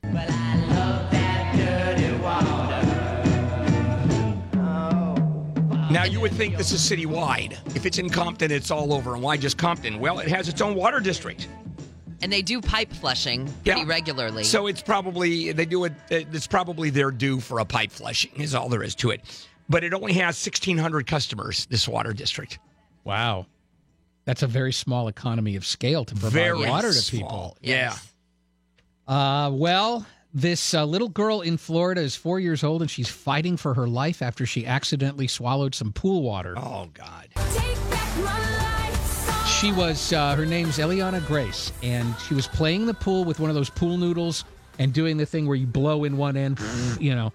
Now, 5.90 6.05
you 6.05 6.20
would 6.20 6.32
think 6.32 6.56
this 6.56 6.70
is 6.73 6.81
citywide. 6.82 7.52
If 7.74 7.86
it's 7.86 7.98
in 7.98 8.10
Compton, 8.10 8.51
it's 8.51 8.70
all 8.70 8.93
over. 8.93 9.15
And 9.15 9.23
why 9.23 9.36
just 9.39 9.56
Compton? 9.56 9.98
Well, 9.98 10.19
it 10.19 10.28
has 10.28 10.48
its 10.48 10.60
own 10.60 10.74
water 10.74 11.01
district. 11.01 11.48
And 12.20 12.31
they 12.32 12.43
do 12.43 12.60
pipe 12.60 12.93
flushing 12.93 13.47
pretty 13.65 13.81
Yeah. 13.81 13.86
regularly. 13.86 14.44
So 14.44 14.66
it's 14.66 14.82
probably 14.82 15.52
they 15.52 15.65
do 15.65 15.85
it. 15.85 15.93
It's 16.10 16.47
probably 16.47 16.90
their 16.90 17.10
due 17.10 17.40
for 17.40 17.60
a 17.60 17.65
pipe 17.65 17.90
flushing. 17.93 18.32
Is 18.40 18.55
all 18.55 18.69
there 18.69 18.82
is 18.82 18.94
to 18.97 19.10
it. 19.10 19.23
But 19.70 19.85
it 19.85 19.94
only 19.94 20.12
has 20.15 20.36
1,600 20.36 21.06
customers. 21.06 21.66
This 21.66 21.86
water 21.89 22.12
district. 22.12 22.59
Wow. 23.05 23.47
That's 24.24 24.43
a 24.43 24.47
very 24.47 24.73
small 24.73 25.09
economy 25.09 25.56
of 25.56 25.65
scale 25.65 26.05
to 26.05 26.15
provide 26.15 26.32
Very 26.32 26.69
water 26.69 26.89
to 26.89 26.93
small. 26.94 27.20
people. 27.20 27.56
Yeah. 27.62 27.97
Uh, 29.06 29.51
well, 29.55 30.05
this 30.34 30.74
uh, 30.74 30.84
little 30.84 31.09
girl 31.09 31.40
in 31.40 31.56
Florida 31.56 32.00
is 32.00 32.14
four 32.14 32.38
years 32.38 32.62
old 32.62 32.82
and 32.82 32.90
she's 32.90 33.09
fighting 33.09 33.56
for 33.56 33.74
her 33.74 33.86
life 33.88 34.22
after 34.22 34.44
she 34.46 34.66
accidentally 34.66 35.26
swallowed 35.26 35.74
some 35.74 35.92
pool 35.92 36.22
water. 36.22 36.55
Oh, 36.56 36.88
God. 36.94 37.28
She 39.46 39.72
was, 39.72 40.12
uh, 40.12 40.36
her 40.36 40.46
name's 40.46 40.78
Eliana 40.78 41.26
Grace, 41.26 41.72
and 41.82 42.14
she 42.20 42.34
was 42.34 42.46
playing 42.46 42.86
the 42.86 42.94
pool 42.94 43.24
with 43.24 43.40
one 43.40 43.50
of 43.50 43.56
those 43.56 43.70
pool 43.70 43.96
noodles 43.96 44.44
and 44.78 44.92
doing 44.92 45.16
the 45.16 45.26
thing 45.26 45.46
where 45.46 45.56
you 45.56 45.66
blow 45.66 46.05
in 46.05 46.16
one 46.16 46.36
end, 46.36 46.60
you 47.00 47.14
know. 47.14 47.32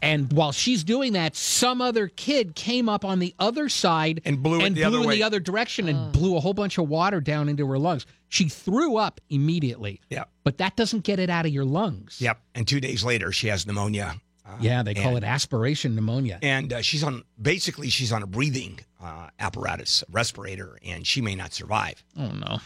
And 0.00 0.32
while 0.32 0.52
she's 0.52 0.84
doing 0.84 1.14
that, 1.14 1.34
some 1.34 1.80
other 1.82 2.08
kid 2.08 2.54
came 2.54 2.88
up 2.88 3.04
on 3.04 3.18
the 3.18 3.34
other 3.38 3.68
side 3.68 4.20
and 4.24 4.42
blew 4.42 4.60
it 4.60 4.74
the 4.74 4.84
other 4.84 4.98
in 5.00 5.06
way. 5.06 5.16
the 5.16 5.22
other 5.24 5.40
direction 5.40 5.88
and 5.88 6.12
blew 6.12 6.36
a 6.36 6.40
whole 6.40 6.54
bunch 6.54 6.78
of 6.78 6.88
water 6.88 7.20
down 7.20 7.48
into 7.48 7.66
her 7.66 7.78
lungs. 7.78 8.06
She 8.28 8.48
threw 8.48 8.96
up 8.96 9.20
immediately. 9.30 10.00
Yeah. 10.10 10.24
But 10.44 10.58
that 10.58 10.76
doesn't 10.76 11.04
get 11.04 11.18
it 11.18 11.30
out 11.30 11.46
of 11.46 11.52
your 11.52 11.64
lungs. 11.64 12.20
Yep. 12.20 12.40
And 12.54 12.68
two 12.68 12.80
days 12.80 13.02
later, 13.04 13.32
she 13.32 13.48
has 13.48 13.66
pneumonia. 13.66 14.14
Uh, 14.46 14.56
Yeah, 14.60 14.82
they 14.82 14.94
call 14.94 15.16
and- 15.16 15.18
it 15.18 15.24
aspiration 15.24 15.94
pneumonia. 15.94 16.38
And 16.42 16.72
uh, 16.72 16.82
she's 16.82 17.02
on 17.02 17.24
basically 17.40 17.88
she's 17.90 18.12
on 18.12 18.22
a 18.22 18.26
breathing 18.26 18.80
uh, 19.02 19.28
apparatus, 19.38 20.04
respirator, 20.10 20.78
and 20.84 21.06
she 21.06 21.20
may 21.20 21.34
not 21.34 21.52
survive. 21.52 22.02
Oh 22.16 22.28
no. 22.28 22.58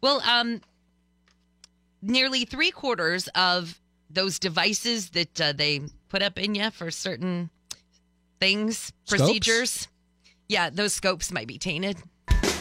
Well, 0.00 0.20
um, 0.28 0.60
nearly 2.00 2.44
three 2.44 2.70
quarters 2.70 3.28
of 3.34 3.78
those 4.10 4.38
devices 4.38 5.10
that 5.10 5.40
uh, 5.40 5.52
they 5.52 5.80
put 6.12 6.22
up 6.22 6.38
in 6.38 6.54
you 6.54 6.70
for 6.70 6.90
certain 6.90 7.48
things, 8.38 8.92
Scopes? 9.06 9.22
procedures. 9.22 9.88
Yeah, 10.46 10.68
those 10.68 10.92
scopes 10.92 11.32
might 11.32 11.48
be 11.48 11.56
tainted. 11.56 11.96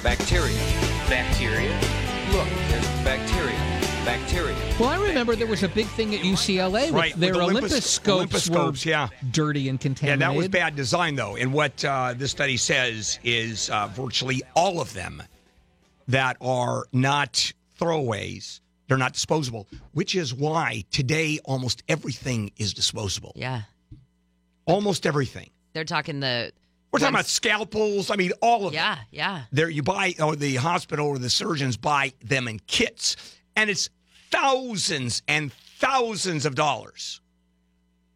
Bacteria. 0.01 0.57
Bacteria. 1.09 1.73
Look, 2.31 2.47
there's 2.69 2.87
bacteria. 3.03 3.57
Bacteria. 4.05 4.55
Well, 4.79 4.87
I 4.87 5.05
remember 5.05 5.35
there 5.35 5.47
was 5.47 5.63
a 5.63 5.67
big 5.67 5.85
thing 5.87 6.15
at 6.15 6.21
UCLA 6.21 6.85
with 6.85 6.91
Right, 6.93 7.11
with 7.11 7.19
their 7.19 7.35
Olympus- 7.35 7.71
Olympus, 7.71 7.89
scopes 7.91 8.49
Olympus 8.49 8.85
were 8.85 8.89
yeah. 8.89 9.09
dirty 9.31 9.67
and 9.67 9.79
contaminated. 9.79 10.21
Yeah, 10.21 10.27
that 10.29 10.37
was 10.37 10.47
bad 10.47 10.75
design, 10.77 11.15
though. 11.15 11.35
And 11.35 11.53
what 11.53 11.83
uh, 11.83 12.13
this 12.15 12.31
study 12.31 12.55
says 12.55 13.19
is 13.25 13.69
uh, 13.69 13.87
virtually 13.87 14.41
all 14.55 14.79
of 14.79 14.93
them 14.93 15.21
that 16.07 16.37
are 16.39 16.85
not 16.93 17.51
throwaways, 17.79 18.61
they're 18.91 18.97
not 18.97 19.13
disposable, 19.13 19.69
which 19.93 20.15
is 20.15 20.33
why 20.33 20.83
today 20.91 21.39
almost 21.45 21.81
everything 21.87 22.51
is 22.57 22.73
disposable. 22.73 23.31
Yeah. 23.37 23.61
Almost 24.65 25.05
everything. 25.05 25.49
They're 25.71 25.85
talking 25.85 26.19
the. 26.19 26.51
We're 26.91 26.99
talking 26.99 27.15
about 27.15 27.25
scalpels. 27.25 28.11
I 28.11 28.17
mean, 28.17 28.33
all 28.41 28.67
of 28.67 28.73
Yeah, 28.73 28.95
them. 28.95 29.05
Yeah, 29.11 29.29
yeah. 29.37 29.43
There, 29.53 29.69
you 29.69 29.81
buy, 29.81 30.13
or 30.21 30.35
the 30.35 30.57
hospital 30.57 31.07
or 31.07 31.17
the 31.19 31.29
surgeons 31.29 31.77
buy 31.77 32.11
them 32.21 32.49
in 32.49 32.59
kits, 32.67 33.15
and 33.55 33.69
it's 33.69 33.89
thousands 34.29 35.21
and 35.25 35.53
thousands 35.53 36.45
of 36.45 36.55
dollars. 36.55 37.21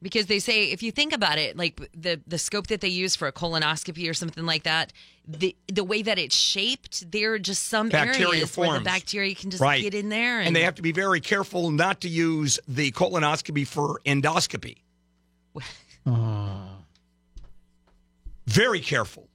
because 0.01 0.25
they 0.25 0.39
say 0.39 0.65
if 0.71 0.83
you 0.83 0.91
think 0.91 1.13
about 1.13 1.37
it 1.37 1.55
like 1.55 1.79
the 1.95 2.19
the 2.27 2.37
scope 2.37 2.67
that 2.67 2.81
they 2.81 2.89
use 2.89 3.15
for 3.15 3.27
a 3.29 3.31
colonoscopy 3.31 4.09
or 4.09 4.13
something 4.13 4.45
like 4.45 4.63
that 4.63 4.91
the 5.27 5.55
the 5.67 5.83
way 5.83 6.01
that 6.01 6.17
it's 6.19 6.35
shaped 6.35 7.11
there 7.11 7.33
are 7.33 7.39
just 7.39 7.63
some 7.63 7.89
Bacteria 7.89 8.27
areas 8.29 8.55
where 8.57 8.67
the 8.67 8.73
forms. 8.73 8.83
bacteria 8.85 9.33
can 9.35 9.49
just 9.49 9.61
Right. 9.61 9.81
get 9.81 9.93
in 9.93 10.09
there 10.09 10.39
and, 10.39 10.47
and 10.47 10.55
they 10.55 10.63
have 10.63 10.75
to 10.75 10.81
be 10.81 10.91
very 10.91 11.19
careful 11.19 11.71
not 11.71 12.01
to 12.01 12.09
use 12.09 12.59
the 12.67 12.91
colonoscopy 12.91 13.65
for 13.67 13.99
endoscopy. 14.05 14.77
Very 18.47 18.79
careful. 18.79 19.27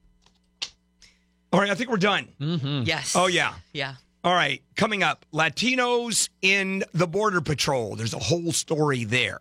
All 1.53 1.61
right, 1.61 1.71
I 1.71 1.75
think 1.75 1.91
we're 1.91 1.97
done. 1.97 2.29
Mm-hmm. 2.41 2.83
yes 2.85 3.15
Oh, 3.17 3.27
yeah. 3.27 3.55
yeah 3.73 3.95
All 4.23 4.33
right, 4.35 4.63
coming 4.77 5.03
up 5.03 5.27
Latinos 5.33 6.29
in 6.43 6.85
the 6.95 7.07
Border 7.09 7.41
Patrol. 7.41 7.97
There's 7.97 8.15
a 8.15 8.19
whole 8.21 8.53
story 8.53 9.05
there. 9.05 9.41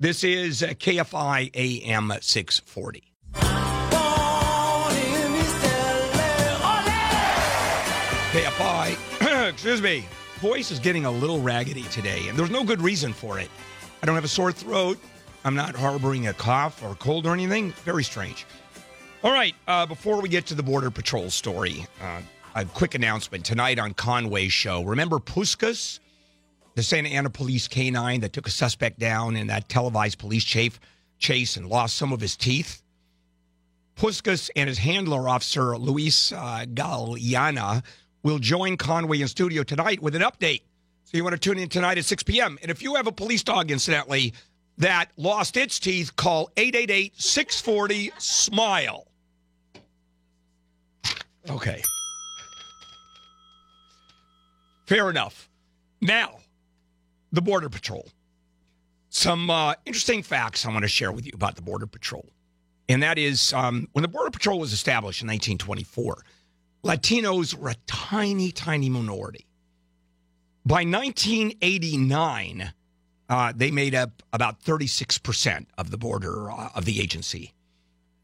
This 0.00 0.24
is 0.24 0.62
uh, 0.62 0.68
KFI 0.68 1.50
AM 1.54 2.10
640. 2.20 3.11
KFI, 8.32 9.48
excuse 9.50 9.82
me, 9.82 10.06
voice 10.36 10.70
is 10.70 10.78
getting 10.78 11.04
a 11.04 11.10
little 11.10 11.42
raggedy 11.42 11.82
today, 11.82 12.28
and 12.28 12.38
there's 12.38 12.48
no 12.48 12.64
good 12.64 12.80
reason 12.80 13.12
for 13.12 13.38
it. 13.38 13.50
I 14.02 14.06
don't 14.06 14.14
have 14.14 14.24
a 14.24 14.28
sore 14.28 14.50
throat. 14.52 14.98
I'm 15.44 15.54
not 15.54 15.74
harboring 15.74 16.28
a 16.28 16.32
cough 16.32 16.82
or 16.82 16.94
cold 16.94 17.26
or 17.26 17.34
anything. 17.34 17.72
Very 17.84 18.02
strange. 18.02 18.46
All 19.22 19.32
right, 19.32 19.54
uh, 19.68 19.84
before 19.84 20.22
we 20.22 20.30
get 20.30 20.46
to 20.46 20.54
the 20.54 20.62
Border 20.62 20.90
Patrol 20.90 21.28
story, 21.28 21.86
uh, 22.00 22.22
a 22.54 22.64
quick 22.64 22.94
announcement 22.94 23.44
tonight 23.44 23.78
on 23.78 23.92
Conway's 23.92 24.50
show. 24.50 24.82
Remember 24.82 25.18
Puskas, 25.18 26.00
the 26.74 26.82
Santa 26.82 27.10
Ana 27.10 27.28
Police 27.28 27.68
K9 27.68 28.22
that 28.22 28.32
took 28.32 28.46
a 28.46 28.50
suspect 28.50 28.98
down 28.98 29.36
in 29.36 29.48
that 29.48 29.68
televised 29.68 30.18
police 30.18 30.44
chase, 30.44 30.80
chase 31.18 31.58
and 31.58 31.66
lost 31.68 31.96
some 31.96 32.14
of 32.14 32.22
his 32.22 32.34
teeth? 32.38 32.82
Puskas 33.94 34.48
and 34.56 34.70
his 34.70 34.78
handler 34.78 35.28
officer, 35.28 35.76
Luis 35.76 36.32
uh, 36.32 36.64
Galeana, 36.72 37.82
will 38.22 38.38
join 38.38 38.76
Conway 38.76 39.20
in 39.20 39.28
studio 39.28 39.62
tonight 39.62 40.00
with 40.00 40.14
an 40.14 40.22
update. 40.22 40.62
So 41.04 41.16
you 41.16 41.24
want 41.24 41.34
to 41.34 41.40
tune 41.40 41.58
in 41.58 41.68
tonight 41.68 41.98
at 41.98 42.04
6 42.04 42.22
p.m. 42.22 42.58
And 42.62 42.70
if 42.70 42.82
you 42.82 42.94
have 42.94 43.06
a 43.06 43.12
police 43.12 43.42
dog, 43.42 43.70
incidentally, 43.70 44.32
that 44.78 45.10
lost 45.16 45.56
its 45.56 45.78
teeth, 45.78 46.16
call 46.16 46.50
888 46.56 47.20
640 47.20 48.12
SMILE. 48.18 49.06
Okay. 51.50 51.82
Fair 54.86 55.10
enough. 55.10 55.48
Now, 56.00 56.38
the 57.32 57.42
Border 57.42 57.68
Patrol. 57.68 58.08
Some 59.10 59.50
uh, 59.50 59.74
interesting 59.84 60.22
facts 60.22 60.64
I 60.64 60.70
want 60.70 60.82
to 60.82 60.88
share 60.88 61.12
with 61.12 61.26
you 61.26 61.32
about 61.34 61.56
the 61.56 61.62
Border 61.62 61.86
Patrol. 61.86 62.26
And 62.88 63.02
that 63.02 63.18
is 63.18 63.52
um, 63.52 63.88
when 63.92 64.02
the 64.02 64.08
Border 64.08 64.30
Patrol 64.30 64.58
was 64.58 64.72
established 64.72 65.22
in 65.22 65.28
1924, 65.28 66.24
Latinos 66.84 67.54
were 67.54 67.70
a 67.70 67.76
tiny, 67.86 68.50
tiny 68.50 68.88
minority. 68.88 69.46
By 70.64 70.84
1989, 70.84 72.72
uh, 73.28 73.52
they 73.54 73.70
made 73.70 73.94
up 73.94 74.22
about 74.32 74.60
36% 74.62 75.66
of 75.78 75.90
the 75.90 75.98
border 75.98 76.50
uh, 76.50 76.70
of 76.74 76.84
the 76.84 77.00
agency. 77.00 77.52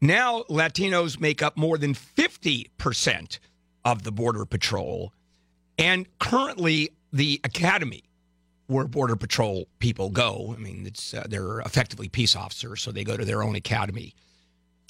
Now, 0.01 0.43
Latinos 0.43 1.19
make 1.19 1.41
up 1.41 1.57
more 1.57 1.77
than 1.77 1.93
50% 1.93 3.39
of 3.83 4.03
the 4.03 4.11
Border 4.11 4.45
Patrol. 4.45 5.13
And 5.77 6.07
currently, 6.19 6.91
the 7.11 7.41
academy 7.43 8.03
where 8.67 8.85
Border 8.85 9.15
Patrol 9.15 9.67
people 9.79 10.09
go, 10.09 10.53
I 10.55 10.59
mean, 10.59 10.85
it's 10.85 11.13
uh, 11.13 11.25
they're 11.27 11.59
effectively 11.61 12.07
peace 12.07 12.35
officers, 12.35 12.81
so 12.81 12.91
they 12.91 13.03
go 13.03 13.17
to 13.17 13.25
their 13.25 13.41
own 13.41 13.55
academy. 13.55 14.13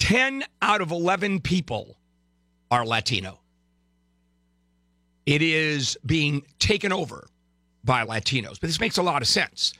10 0.00 0.44
out 0.62 0.80
of 0.80 0.90
11 0.90 1.40
people 1.40 1.96
are 2.70 2.86
Latino. 2.86 3.40
It 5.30 5.42
is 5.42 5.96
being 6.04 6.42
taken 6.58 6.92
over 6.92 7.28
by 7.84 8.04
Latinos. 8.04 8.60
But 8.60 8.62
this 8.62 8.80
makes 8.80 8.98
a 8.98 9.02
lot 9.04 9.22
of 9.22 9.28
sense. 9.28 9.72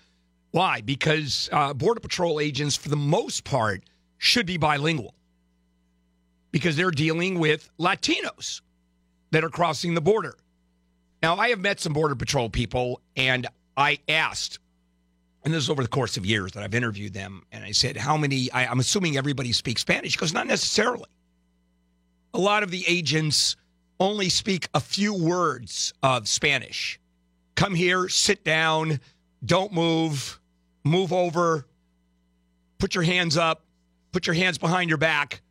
Why? 0.52 0.80
Because 0.80 1.48
uh, 1.50 1.74
Border 1.74 1.98
Patrol 1.98 2.38
agents, 2.38 2.76
for 2.76 2.88
the 2.88 2.94
most 2.94 3.42
part, 3.42 3.82
should 4.16 4.46
be 4.46 4.58
bilingual 4.58 5.12
because 6.52 6.76
they're 6.76 6.92
dealing 6.92 7.40
with 7.40 7.68
Latinos 7.80 8.60
that 9.32 9.42
are 9.42 9.50
crossing 9.50 9.94
the 9.94 10.00
border. 10.00 10.36
Now, 11.20 11.34
I 11.34 11.48
have 11.48 11.58
met 11.58 11.80
some 11.80 11.94
Border 11.94 12.14
Patrol 12.14 12.48
people, 12.48 13.00
and 13.16 13.48
I 13.76 13.98
asked, 14.08 14.60
and 15.44 15.52
this 15.52 15.64
is 15.64 15.70
over 15.70 15.82
the 15.82 15.88
course 15.88 16.16
of 16.16 16.24
years 16.24 16.52
that 16.52 16.62
I've 16.62 16.76
interviewed 16.76 17.12
them, 17.12 17.42
and 17.50 17.64
I 17.64 17.72
said, 17.72 17.96
How 17.96 18.16
many? 18.16 18.52
I, 18.52 18.66
I'm 18.66 18.78
assuming 18.78 19.16
everybody 19.16 19.50
speaks 19.50 19.80
Spanish. 19.80 20.14
Because 20.14 20.32
not 20.32 20.46
necessarily. 20.46 21.10
A 22.34 22.38
lot 22.38 22.62
of 22.62 22.70
the 22.70 22.84
agents 22.86 23.56
only 24.00 24.30
speak 24.30 24.68
a 24.74 24.80
few 24.80 25.14
words 25.14 25.92
of 26.02 26.26
Spanish. 26.26 26.98
Come 27.54 27.74
here, 27.74 28.08
sit 28.08 28.42
down, 28.42 28.98
don't 29.44 29.72
move, 29.72 30.40
move 30.82 31.12
over, 31.12 31.66
put 32.78 32.94
your 32.94 33.04
hands 33.04 33.36
up, 33.36 33.62
put 34.10 34.26
your 34.26 34.34
hands 34.34 34.58
behind 34.58 34.88
your 34.88 34.98
back, 34.98 35.42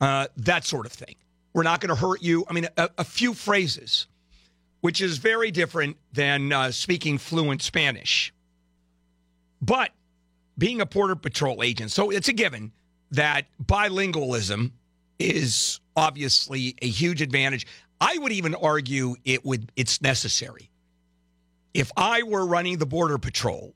uh, 0.00 0.28
that 0.36 0.64
sort 0.64 0.86
of 0.86 0.92
thing. 0.92 1.16
We're 1.52 1.64
not 1.64 1.80
going 1.80 1.90
to 1.90 2.00
hurt 2.00 2.22
you. 2.22 2.44
I 2.48 2.52
mean, 2.52 2.68
a, 2.76 2.90
a 2.98 3.04
few 3.04 3.34
phrases, 3.34 4.06
which 4.80 5.00
is 5.00 5.18
very 5.18 5.50
different 5.50 5.96
than 6.12 6.52
uh, 6.52 6.70
speaking 6.70 7.18
fluent 7.18 7.62
Spanish. 7.62 8.32
But 9.60 9.90
being 10.56 10.80
a 10.80 10.86
Border 10.86 11.16
Patrol 11.16 11.62
agent, 11.62 11.90
so 11.90 12.10
it's 12.10 12.28
a 12.28 12.32
given 12.32 12.72
that 13.10 13.46
bilingualism 13.64 14.72
is 15.18 15.80
obviously 15.96 16.76
a 16.82 16.88
huge 16.88 17.22
advantage. 17.22 17.66
I 18.00 18.18
would 18.18 18.32
even 18.32 18.54
argue 18.54 19.16
it 19.24 19.44
would 19.44 19.70
it's 19.76 20.02
necessary. 20.02 20.70
if 21.74 21.90
I 21.96 22.22
were 22.22 22.46
running 22.46 22.78
the 22.78 22.86
Border 22.86 23.18
Patrol, 23.18 23.74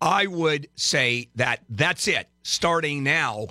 I 0.00 0.26
would 0.26 0.68
say 0.74 1.28
that 1.36 1.60
that's 1.70 2.08
it. 2.08 2.28
Starting 2.42 3.04
now, 3.04 3.46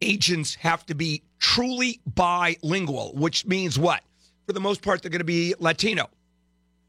agents 0.00 0.54
have 0.56 0.86
to 0.86 0.94
be 0.94 1.22
truly 1.38 2.00
bilingual, 2.06 3.12
which 3.14 3.44
means 3.44 3.78
what? 3.78 4.02
For 4.46 4.52
the 4.52 4.60
most 4.60 4.82
part, 4.82 5.02
they're 5.02 5.10
going 5.10 5.20
to 5.20 5.24
be 5.24 5.54
Latino. 5.58 6.08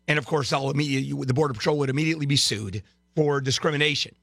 And 0.07 0.19
of 0.19 0.27
course, 0.27 0.53
I'll 0.53 0.69
immediately, 0.69 1.26
the 1.26 1.34
Border 1.34 1.53
Patrol 1.53 1.80
would 1.80 1.90
immediately 1.90 2.27
be 2.27 2.36
sued 2.36 2.84
for 3.15 3.41
discrimination. 3.41 4.14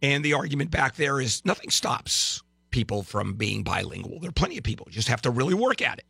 And 0.00 0.24
the 0.24 0.32
argument 0.32 0.72
back 0.72 0.96
there 0.96 1.20
is 1.20 1.44
nothing 1.44 1.70
stops 1.70 2.42
people 2.72 3.02
from 3.02 3.34
being 3.34 3.62
bilingual. 3.62 4.18
There 4.18 4.30
are 4.30 4.32
plenty 4.32 4.58
of 4.58 4.64
people, 4.64 4.86
you 4.88 4.94
just 4.94 5.08
have 5.08 5.22
to 5.22 5.30
really 5.30 5.54
work 5.54 5.80
at 5.80 5.98
it. 5.98 6.04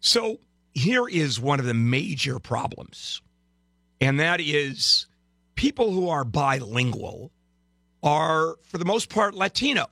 So 0.00 0.40
here 0.72 1.06
is 1.08 1.38
one 1.38 1.60
of 1.60 1.66
the 1.66 1.74
major 1.74 2.38
problems, 2.38 3.20
and 4.00 4.18
that 4.20 4.40
is 4.40 5.06
people 5.54 5.92
who 5.92 6.08
are 6.08 6.24
bilingual 6.24 7.30
are, 8.02 8.56
for 8.62 8.78
the 8.78 8.84
most 8.84 9.10
part, 9.10 9.34
Latino, 9.34 9.86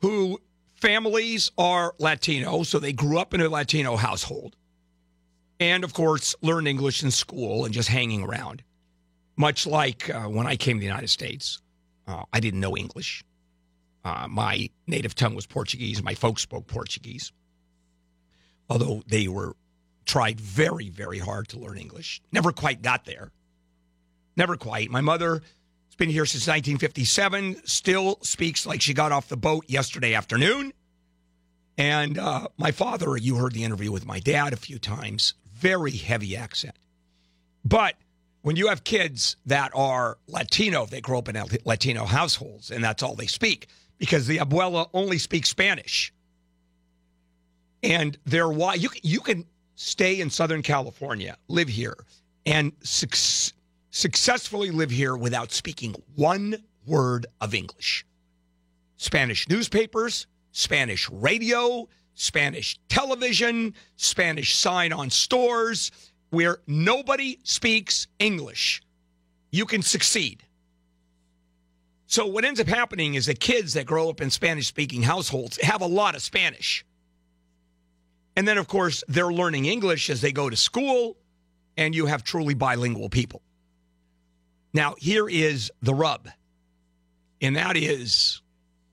who 0.00 0.40
families 0.74 1.50
are 1.58 1.94
Latino, 1.98 2.62
so 2.62 2.78
they 2.78 2.92
grew 2.92 3.18
up 3.18 3.34
in 3.34 3.40
a 3.40 3.48
Latino 3.48 3.96
household, 3.96 4.56
and 5.58 5.84
of 5.84 5.92
course, 5.92 6.34
learned 6.40 6.68
English 6.68 7.02
in 7.02 7.10
school 7.10 7.64
and 7.64 7.74
just 7.74 7.88
hanging 7.88 8.22
around. 8.22 8.62
Much 9.36 9.66
like 9.66 10.08
uh, 10.10 10.22
when 10.22 10.46
I 10.46 10.56
came 10.56 10.76
to 10.76 10.80
the 10.80 10.86
United 10.86 11.10
States, 11.10 11.60
uh, 12.10 12.24
I 12.32 12.40
didn't 12.40 12.60
know 12.60 12.76
English. 12.76 13.24
Uh, 14.04 14.26
my 14.28 14.68
native 14.86 15.14
tongue 15.14 15.34
was 15.34 15.46
Portuguese. 15.46 16.02
My 16.02 16.14
folks 16.14 16.42
spoke 16.42 16.66
Portuguese, 16.66 17.32
although 18.68 19.02
they 19.06 19.28
were 19.28 19.54
tried 20.06 20.40
very, 20.40 20.88
very 20.88 21.18
hard 21.18 21.48
to 21.48 21.58
learn 21.58 21.78
English. 21.78 22.20
Never 22.32 22.50
quite 22.52 22.82
got 22.82 23.04
there. 23.04 23.30
Never 24.36 24.56
quite. 24.56 24.90
My 24.90 25.02
mother 25.02 25.34
has 25.34 25.94
been 25.96 26.08
here 26.08 26.26
since 26.26 26.46
1957, 26.46 27.66
still 27.66 28.18
speaks 28.22 28.66
like 28.66 28.80
she 28.80 28.94
got 28.94 29.12
off 29.12 29.28
the 29.28 29.36
boat 29.36 29.64
yesterday 29.68 30.14
afternoon. 30.14 30.72
And 31.76 32.18
uh, 32.18 32.48
my 32.56 32.72
father, 32.72 33.16
you 33.16 33.36
heard 33.36 33.52
the 33.52 33.64
interview 33.64 33.92
with 33.92 34.06
my 34.06 34.18
dad 34.18 34.52
a 34.52 34.56
few 34.56 34.78
times, 34.78 35.34
very 35.52 35.92
heavy 35.92 36.36
accent. 36.36 36.74
But 37.64 37.96
when 38.42 38.56
you 38.56 38.68
have 38.68 38.84
kids 38.84 39.36
that 39.46 39.70
are 39.74 40.18
Latino, 40.26 40.86
they 40.86 41.00
grow 41.00 41.18
up 41.18 41.28
in 41.28 41.42
Latino 41.64 42.04
households, 42.04 42.70
and 42.70 42.82
that's 42.82 43.02
all 43.02 43.14
they 43.14 43.26
speak 43.26 43.68
because 43.98 44.26
the 44.26 44.38
abuela 44.38 44.88
only 44.94 45.18
speaks 45.18 45.48
Spanish. 45.48 46.12
And 47.82 48.18
they're 48.24 48.48
why 48.48 48.74
you 48.74 48.90
you 49.02 49.20
can 49.20 49.44
stay 49.74 50.20
in 50.20 50.30
Southern 50.30 50.62
California, 50.62 51.36
live 51.48 51.68
here, 51.68 51.96
and 52.44 52.72
suc- 52.82 53.54
successfully 53.90 54.70
live 54.70 54.90
here 54.90 55.16
without 55.16 55.52
speaking 55.52 55.94
one 56.14 56.56
word 56.86 57.26
of 57.40 57.54
English. 57.54 58.04
Spanish 58.96 59.48
newspapers, 59.48 60.26
Spanish 60.52 61.08
radio, 61.10 61.88
Spanish 62.14 62.78
television, 62.88 63.74
Spanish 63.96 64.54
sign 64.54 64.92
on 64.92 65.08
stores, 65.08 65.90
where 66.30 66.58
nobody 66.66 67.38
speaks 67.42 68.06
English, 68.18 68.82
you 69.50 69.66
can 69.66 69.82
succeed. 69.82 70.44
So, 72.06 72.26
what 72.26 72.44
ends 72.44 72.58
up 72.58 72.66
happening 72.66 73.14
is 73.14 73.26
that 73.26 73.38
kids 73.38 73.74
that 73.74 73.86
grow 73.86 74.08
up 74.08 74.20
in 74.20 74.30
Spanish 74.30 74.66
speaking 74.66 75.02
households 75.02 75.60
have 75.62 75.80
a 75.80 75.86
lot 75.86 76.16
of 76.16 76.22
Spanish. 76.22 76.84
And 78.36 78.48
then, 78.48 78.58
of 78.58 78.66
course, 78.66 79.04
they're 79.06 79.32
learning 79.32 79.66
English 79.66 80.10
as 80.10 80.20
they 80.20 80.32
go 80.32 80.50
to 80.50 80.56
school, 80.56 81.16
and 81.76 81.94
you 81.94 82.06
have 82.06 82.24
truly 82.24 82.54
bilingual 82.54 83.10
people. 83.10 83.42
Now, 84.72 84.94
here 84.98 85.28
is 85.28 85.70
the 85.82 85.94
rub, 85.94 86.28
and 87.40 87.56
that 87.56 87.76
is 87.76 88.42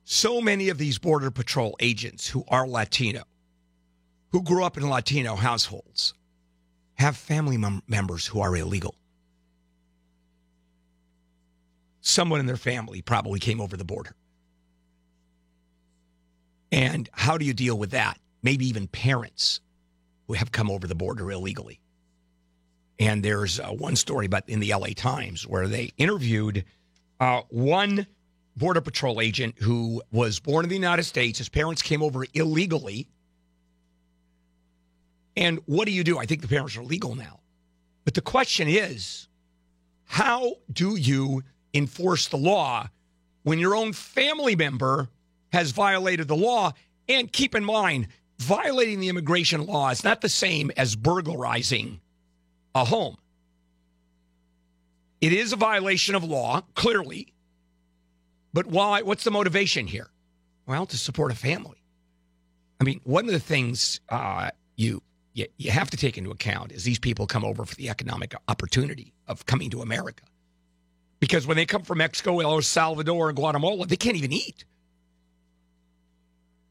so 0.04 0.40
many 0.40 0.70
of 0.70 0.78
these 0.78 0.98
Border 0.98 1.32
Patrol 1.32 1.76
agents 1.80 2.28
who 2.28 2.44
are 2.48 2.68
Latino, 2.68 3.24
who 4.32 4.42
grew 4.42 4.64
up 4.64 4.78
in 4.78 4.90
Latino 4.90 5.36
households, 5.36 6.14
have 6.98 7.16
family 7.16 7.58
mem- 7.58 7.84
members 7.88 8.26
who 8.26 8.42
are 8.42 8.56
illegal. 8.56 8.96
Someone 12.02 12.40
in 12.40 12.46
their 12.46 12.58
family 12.58 13.02
probably 13.02 13.40
came 13.40 13.60
over 13.60 13.78
the 13.78 13.84
border. 13.84 14.16
And 16.72 17.10
how 17.14 17.38
do 17.38 17.46
you 17.46 17.54
deal 17.54 17.78
with 17.78 17.92
that? 17.92 18.20
Maybe 18.44 18.68
even 18.68 18.88
parents 18.88 19.62
who 20.28 20.34
have 20.34 20.52
come 20.52 20.70
over 20.70 20.88
the 20.88 20.96
border 20.96 21.32
illegally. 21.32 21.80
And 23.00 23.24
there's 23.24 23.60
uh, 23.60 23.68
one 23.68 23.96
story 23.96 24.26
about 24.26 24.50
in 24.50 24.60
the 24.60 24.74
LA 24.74 24.88
Times 24.96 25.48
where 25.48 25.68
they 25.68 25.92
interviewed 25.98 26.66
uh, 27.20 27.42
one 27.50 28.08
Border 28.56 28.82
Patrol 28.82 29.22
agent 29.22 29.56
who 29.60 30.02
was 30.12 30.40
born 30.40 30.66
in 30.66 30.70
the 30.70 30.76
United 30.76 31.04
States. 31.04 31.38
His 31.38 31.50
parents 31.50 31.82
came 31.82 32.02
over 32.02 32.26
illegally. 32.34 33.08
And 35.38 35.60
what 35.68 35.86
do 35.86 35.92
you 35.92 36.04
do? 36.04 36.18
I 36.18 36.26
think 36.26 36.42
the 36.42 36.48
parents 36.48 36.76
are 36.76 36.84
legal 36.84 37.14
now. 37.14 37.40
But 38.04 38.16
the 38.16 38.22
question 38.22 38.68
is 38.68 39.28
how 40.06 40.56
do 40.72 40.96
you 40.96 41.44
enforce 41.74 42.28
the 42.28 42.38
law 42.38 42.90
when 43.44 43.60
your 43.60 43.76
own 43.76 43.94
family 43.94 44.56
member 44.56 45.10
has 45.54 45.72
violated 45.72 46.28
the 46.28 46.36
law? 46.36 46.74
And 47.08 47.32
keep 47.32 47.54
in 47.54 47.64
mind, 47.64 48.08
violating 48.40 49.00
the 49.00 49.10
immigration 49.10 49.66
law 49.66 49.90
is 49.90 50.04
not 50.04 50.22
the 50.22 50.30
same 50.30 50.72
as 50.76 50.96
burglarizing 50.96 52.02
a 52.74 52.84
home. 52.84 53.18
It 55.22 55.34
is 55.34 55.54
a 55.54 55.56
violation 55.56 56.16
of 56.16 56.24
law, 56.24 56.62
clearly. 56.74 57.34
But 58.54 58.66
why? 58.66 59.04
What's 59.04 59.24
the 59.24 59.32
motivation 59.32 59.86
here? 59.88 60.10
Well, 60.66 60.86
to 60.88 60.98
support 60.98 61.32
a 61.32 61.36
family. 61.36 61.84
I 62.82 62.84
mean, 62.84 63.02
one 63.04 63.26
of 63.26 63.32
the 63.32 63.40
things 63.40 64.00
uh, 64.10 64.52
you, 64.76 65.02
you 65.38 65.46
you 65.58 65.72
have 65.72 65.90
to 65.92 65.98
take 65.98 66.18
into 66.18 66.32
account 66.32 66.72
is 66.72 66.84
these 66.84 67.00
people 67.00 67.28
come 67.28 67.46
over 67.46 67.64
for 67.64 67.76
the 67.76 67.90
economic 67.90 68.34
opportunity 68.48 69.14
of 69.28 69.46
coming 69.46 69.70
to 69.70 69.82
America, 69.82 70.24
because 71.20 71.46
when 71.46 71.56
they 71.56 71.66
come 71.66 71.84
from 71.84 72.00
Mexico, 72.00 72.40
El 72.40 72.62
Salvador, 72.62 73.30
and 73.30 73.38
Guatemala, 73.38 73.86
they 73.86 73.96
can't 73.96 74.18
even 74.18 74.34
eat. 74.34 74.66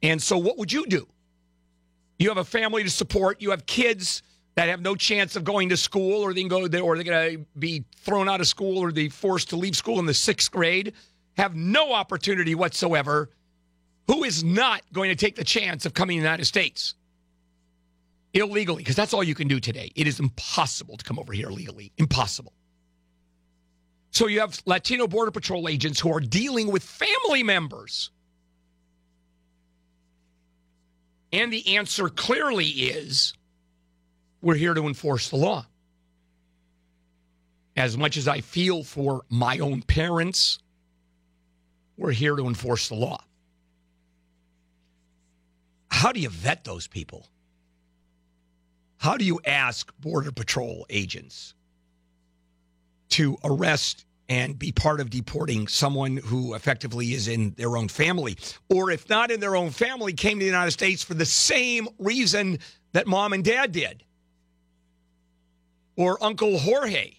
And 0.03 0.21
so, 0.21 0.37
what 0.37 0.59
would 0.59 0.73
you 0.73 0.85
do? 0.87 1.07
You 2.19 2.29
have 2.29 2.39
a 2.39 2.45
family 2.45 2.83
to 2.83 2.91
support. 2.91 3.41
You 3.41 3.51
have 3.51 3.67
kids 3.67 4.23
that 4.57 4.69
have 4.69 4.81
no 4.81 4.97
chance 4.97 5.37
of 5.37 5.45
going 5.45 5.69
to 5.69 5.77
school, 5.77 6.23
or 6.23 6.35
they 6.35 6.41
can 6.41 6.49
go 6.49 6.67
there, 6.67 6.83
or 6.83 6.97
they're 6.97 7.05
going 7.05 7.39
to 7.39 7.47
be 7.59 7.85
thrown 7.99 8.29
out 8.29 8.41
of 8.41 8.49
school, 8.49 8.79
or 8.79 8.91
they 8.91 9.09
forced 9.09 9.51
to 9.51 9.57
leave 9.57 9.77
school 9.77 9.99
in 10.01 10.07
the 10.07 10.15
sixth 10.15 10.51
grade. 10.51 10.93
Have 11.37 11.55
no 11.55 11.93
opportunity 11.93 12.55
whatsoever. 12.55 13.31
Who 14.09 14.25
is 14.25 14.43
not 14.43 14.83
going 14.93 15.11
to 15.11 15.17
take 15.17 15.37
the 15.37 15.45
chance 15.45 15.85
of 15.85 15.95
coming 15.95 16.17
to 16.17 16.21
the 16.21 16.27
United 16.27 16.47
States 16.47 16.95
illegally? 18.37 18.83
Because 18.83 18.97
that's 18.97 19.15
all 19.15 19.25
you 19.25 19.35
can 19.35 19.49
do 19.49 19.61
today. 19.61 19.91
It 19.97 20.07
is 20.07 20.21
impossible 20.21 20.97
to 20.97 21.05
come 21.05 21.19
over 21.19 21.33
here 21.33 21.49
legally. 21.49 21.93
Impossible. 21.97 22.53
So 24.11 24.27
you 24.27 24.41
have 24.41 24.61
Latino 24.65 25.07
Border 25.07 25.31
Patrol 25.31 25.69
agents 25.69 26.01
who 26.01 26.13
are 26.13 26.21
dealing 26.21 26.71
with 26.71 26.83
family 26.83 27.43
members. 27.43 28.11
And 31.33 31.53
the 31.53 31.77
answer 31.77 32.09
clearly 32.09 32.67
is 32.67 33.35
we're 34.41 34.55
here 34.55 34.75
to 34.75 34.87
enforce 34.87 35.29
the 35.29 35.37
law. 35.37 35.67
As 37.77 37.99
much 37.99 38.17
as 38.17 38.27
I 38.27 38.41
feel 38.41 38.85
for 38.85 39.23
my 39.29 39.59
own 39.59 39.83
parents, 39.83 40.59
we're 41.99 42.13
here 42.13 42.37
to 42.37 42.47
enforce 42.47 42.89
the 42.89 42.95
law. 42.95 43.23
How 45.91 46.13
do 46.13 46.21
you 46.21 46.31
vet 46.31 46.65
those 46.65 46.87
people? 46.87 47.27
How 49.07 49.17
do 49.17 49.25
you 49.25 49.39
ask 49.47 49.93
Border 50.01 50.33
Patrol 50.33 50.85
agents 50.91 51.55
to 53.11 53.37
arrest 53.45 54.05
and 54.29 54.59
be 54.59 54.73
part 54.73 54.99
of 54.99 55.11
deporting 55.11 55.69
someone 55.69 56.17
who 56.17 56.55
effectively 56.55 57.13
is 57.13 57.29
in 57.29 57.53
their 57.53 57.77
own 57.77 57.87
family? 57.87 58.37
Or 58.69 58.91
if 58.91 59.09
not 59.09 59.31
in 59.31 59.39
their 59.39 59.55
own 59.55 59.71
family, 59.71 60.13
came 60.13 60.41
to 60.41 60.43
the 60.43 60.47
United 60.47 60.73
States 60.73 61.05
for 61.05 61.15
the 61.15 61.25
same 61.25 61.87
reason 62.01 62.59
that 62.95 63.07
mom 63.07 63.33
and 63.33 63.45
dad 63.45 63.71
did? 63.71 64.03
Or 65.95 66.19
Uncle 66.21 66.59
Jorge? 66.59 67.13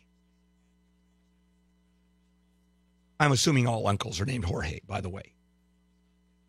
I'm 3.18 3.32
assuming 3.32 3.66
all 3.66 3.88
uncles 3.88 4.20
are 4.20 4.26
named 4.26 4.44
Jorge, 4.44 4.82
by 4.86 5.00
the 5.00 5.08
way, 5.08 5.36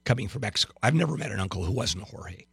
coming 0.05 0.27
from 0.27 0.41
Mexico. 0.41 0.75
I've 0.83 0.95
never 0.95 1.17
met 1.17 1.31
an 1.31 1.39
uncle 1.39 1.63
who 1.63 1.71
wasn't 1.71 2.03
a 2.03 2.07
Jorge. 2.07 2.48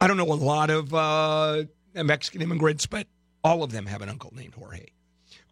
I 0.00 0.06
don't 0.06 0.16
know 0.16 0.24
a 0.24 0.34
lot 0.34 0.70
of 0.70 0.92
uh, 0.92 1.64
Mexican 1.94 2.42
immigrants, 2.42 2.86
but 2.86 3.06
all 3.42 3.62
of 3.62 3.72
them 3.72 3.86
have 3.86 4.02
an 4.02 4.08
uncle 4.08 4.32
named 4.34 4.54
Jorge. 4.54 4.86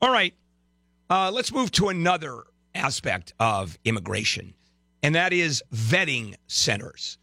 All 0.02 0.12
right, 0.12 0.34
uh, 1.08 1.30
let's 1.32 1.52
move 1.52 1.70
to 1.72 1.88
another 1.88 2.42
aspect 2.74 3.32
of 3.38 3.78
immigration, 3.84 4.54
and 5.02 5.14
that 5.14 5.32
is 5.32 5.62
vetting 5.72 6.34
centers. 6.46 7.18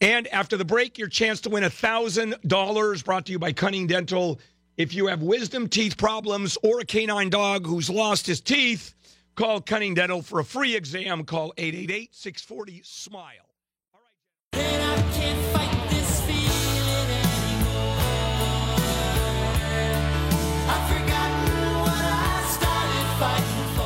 And 0.00 0.26
after 0.28 0.56
the 0.56 0.64
break, 0.64 0.98
your 0.98 1.08
chance 1.08 1.40
to 1.42 1.50
win 1.50 1.62
$1,000 1.62 3.04
brought 3.04 3.26
to 3.26 3.32
you 3.32 3.38
by 3.38 3.52
Cunning 3.52 3.86
Dental. 3.86 4.40
If 4.76 4.92
you 4.92 5.06
have 5.06 5.22
wisdom 5.22 5.68
teeth 5.68 5.96
problems 5.96 6.58
or 6.62 6.80
a 6.80 6.84
canine 6.84 7.30
dog 7.30 7.64
who's 7.64 7.88
lost 7.88 8.26
his 8.26 8.40
teeth, 8.40 8.94
call 9.36 9.60
Cunning 9.60 9.94
Dental 9.94 10.20
for 10.20 10.40
a 10.40 10.44
free 10.44 10.74
exam. 10.74 11.24
Call 11.24 11.54
888 11.56 12.14
640 12.14 12.82
SMILE. 12.84 13.43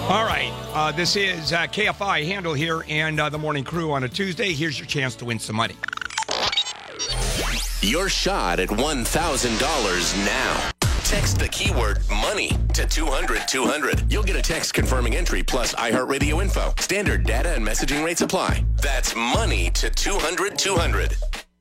All 0.09 0.25
right. 0.25 0.51
Uh, 0.73 0.91
this 0.91 1.17
is 1.17 1.53
uh, 1.53 1.67
KFI 1.67 2.25
Handel 2.27 2.55
here 2.55 2.83
and 2.89 3.21
uh, 3.21 3.29
the 3.29 3.37
morning 3.37 3.63
crew 3.63 3.93
on 3.93 4.05
a 4.05 4.09
Tuesday. 4.09 4.55
Here's 4.55 4.79
your 4.79 4.87
chance 4.87 5.15
to 5.17 5.27
win 5.27 5.39
some 5.39 5.57
money. 5.57 5.75
Your 7.83 8.09
shot 8.09 8.59
at 8.59 8.71
$1,000 8.71 10.25
now. 10.25 10.71
Text 11.05 11.39
the 11.39 11.49
keyword 11.49 11.99
money 12.09 12.53
to 12.73 12.87
200 12.87 13.47
200. 13.47 14.11
You'll 14.11 14.23
get 14.23 14.37
a 14.37 14.41
text 14.41 14.73
confirming 14.73 15.15
entry 15.15 15.43
plus 15.43 15.75
iHeartRadio 15.75 16.43
info. 16.43 16.73
Standard 16.81 17.27
data 17.27 17.51
and 17.51 17.63
messaging 17.63 18.03
rates 18.03 18.23
apply. 18.23 18.65
That's 18.81 19.15
money 19.15 19.71
to 19.73 19.91
200 19.91 20.59
200. 20.59 21.17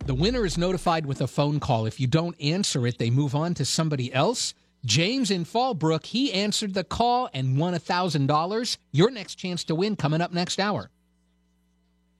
The 0.05 0.15
winner 0.15 0.45
is 0.45 0.57
notified 0.57 1.05
with 1.05 1.19
a 1.19 1.27
phone 1.27 1.59
call. 1.59 1.85
If 1.85 1.99
you 1.99 2.07
don't 2.07 2.39
answer 2.41 2.87
it, 2.87 2.97
they 2.97 3.09
move 3.09 3.35
on 3.35 3.55
to 3.55 3.65
somebody 3.65 4.13
else. 4.13 4.53
James 4.87 5.29
in 5.29 5.43
Fallbrook, 5.43 6.05
he 6.05 6.31
answered 6.31 6.73
the 6.73 6.83
call 6.83 7.29
and 7.33 7.57
won 7.57 7.73
$1,000. 7.73 8.77
Your 8.93 9.11
next 9.11 9.35
chance 9.35 9.65
to 9.65 9.75
win 9.75 9.97
coming 9.97 10.21
up 10.21 10.31
next 10.31 10.59
hour. 10.59 10.89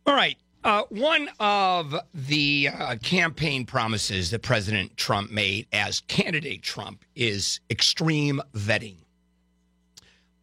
All 0.06 0.14
right. 0.14 0.38
Uh, 0.64 0.84
one 0.90 1.30
of 1.40 1.96
the 2.14 2.70
uh, 2.74 2.96
campaign 2.98 3.66
promises 3.66 4.32
that 4.32 4.42
President 4.42 4.98
Trump 4.98 5.32
made 5.32 5.66
as 5.72 6.02
candidate 6.02 6.62
Trump 6.62 7.06
is 7.16 7.62
extreme 7.70 8.42
vetting 8.54 8.98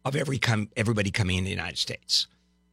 of 0.03 0.15
every 0.15 0.39
com- 0.39 0.69
everybody 0.75 1.11
coming 1.11 1.37
in 1.37 1.43
the 1.43 1.51
United 1.51 1.77
States. 1.77 2.27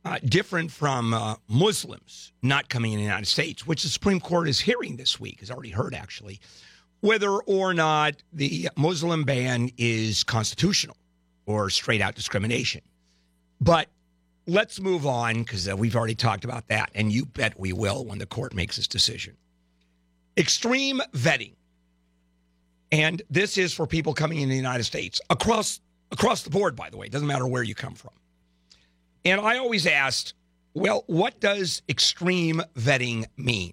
Uh, 0.05 0.19
different 0.25 0.71
from 0.71 1.13
uh, 1.13 1.35
Muslims 1.47 2.33
not 2.43 2.69
coming 2.69 2.93
in 2.93 2.99
the 2.99 3.05
United 3.05 3.27
States, 3.29 3.67
which 3.67 3.83
the 3.83 3.89
Supreme 3.89 4.19
Court 4.19 4.49
is 4.49 4.61
hearing 4.61 4.97
this 4.97 5.21
week, 5.21 5.41
has 5.41 5.51
already 5.51 5.71
heard 5.71 5.95
actually, 5.95 6.41
whether 7.03 7.31
or 7.31 7.75
not 7.75 8.15
the 8.33 8.71
Muslim 8.77 9.25
ban 9.25 9.71
is 9.77 10.25
constitutional 10.25 10.97
or 11.45 11.69
straight 11.69 12.01
out 12.01 12.15
discrimination. 12.15 12.81
But 13.61 13.89
let's 14.47 14.81
move 14.81 15.05
on 15.05 15.43
because 15.43 15.69
uh, 15.69 15.77
we've 15.77 15.97
already 15.97 16.15
talked 16.15 16.45
about 16.45 16.69
that, 16.69 16.91
and 16.95 17.13
you 17.13 17.27
bet 17.27 17.59
we 17.59 17.73
will 17.73 18.05
when 18.05 18.19
the 18.19 18.27
court 18.27 18.55
makes 18.55 18.79
its 18.79 18.87
decision. 18.87 19.37
Extreme 20.37 21.03
vetting, 21.13 21.55
and 22.93 23.21
this 23.29 23.59
is 23.59 23.75
for 23.75 23.87
people 23.87 24.15
coming 24.15 24.41
in 24.41 24.49
the 24.49 24.57
United 24.57 24.85
States 24.85 25.21
across 25.29 25.81
across 26.13 26.43
the 26.43 26.51
board. 26.51 26.77
By 26.77 26.89
the 26.89 26.97
way, 26.97 27.07
it 27.07 27.13
doesn't 27.13 27.29
matter 27.29 27.47
where 27.47 27.65
you 27.65 27.75
come 27.75 27.95
from. 27.95 28.13
And 29.25 29.41
I 29.41 29.59
always 29.59 29.87
asked, 29.87 30.35
well, 30.73 31.03
what 31.09 31.41
does 31.41 31.83
extreme 31.89 32.63
vetting 32.77 33.27
mean? 33.37 33.73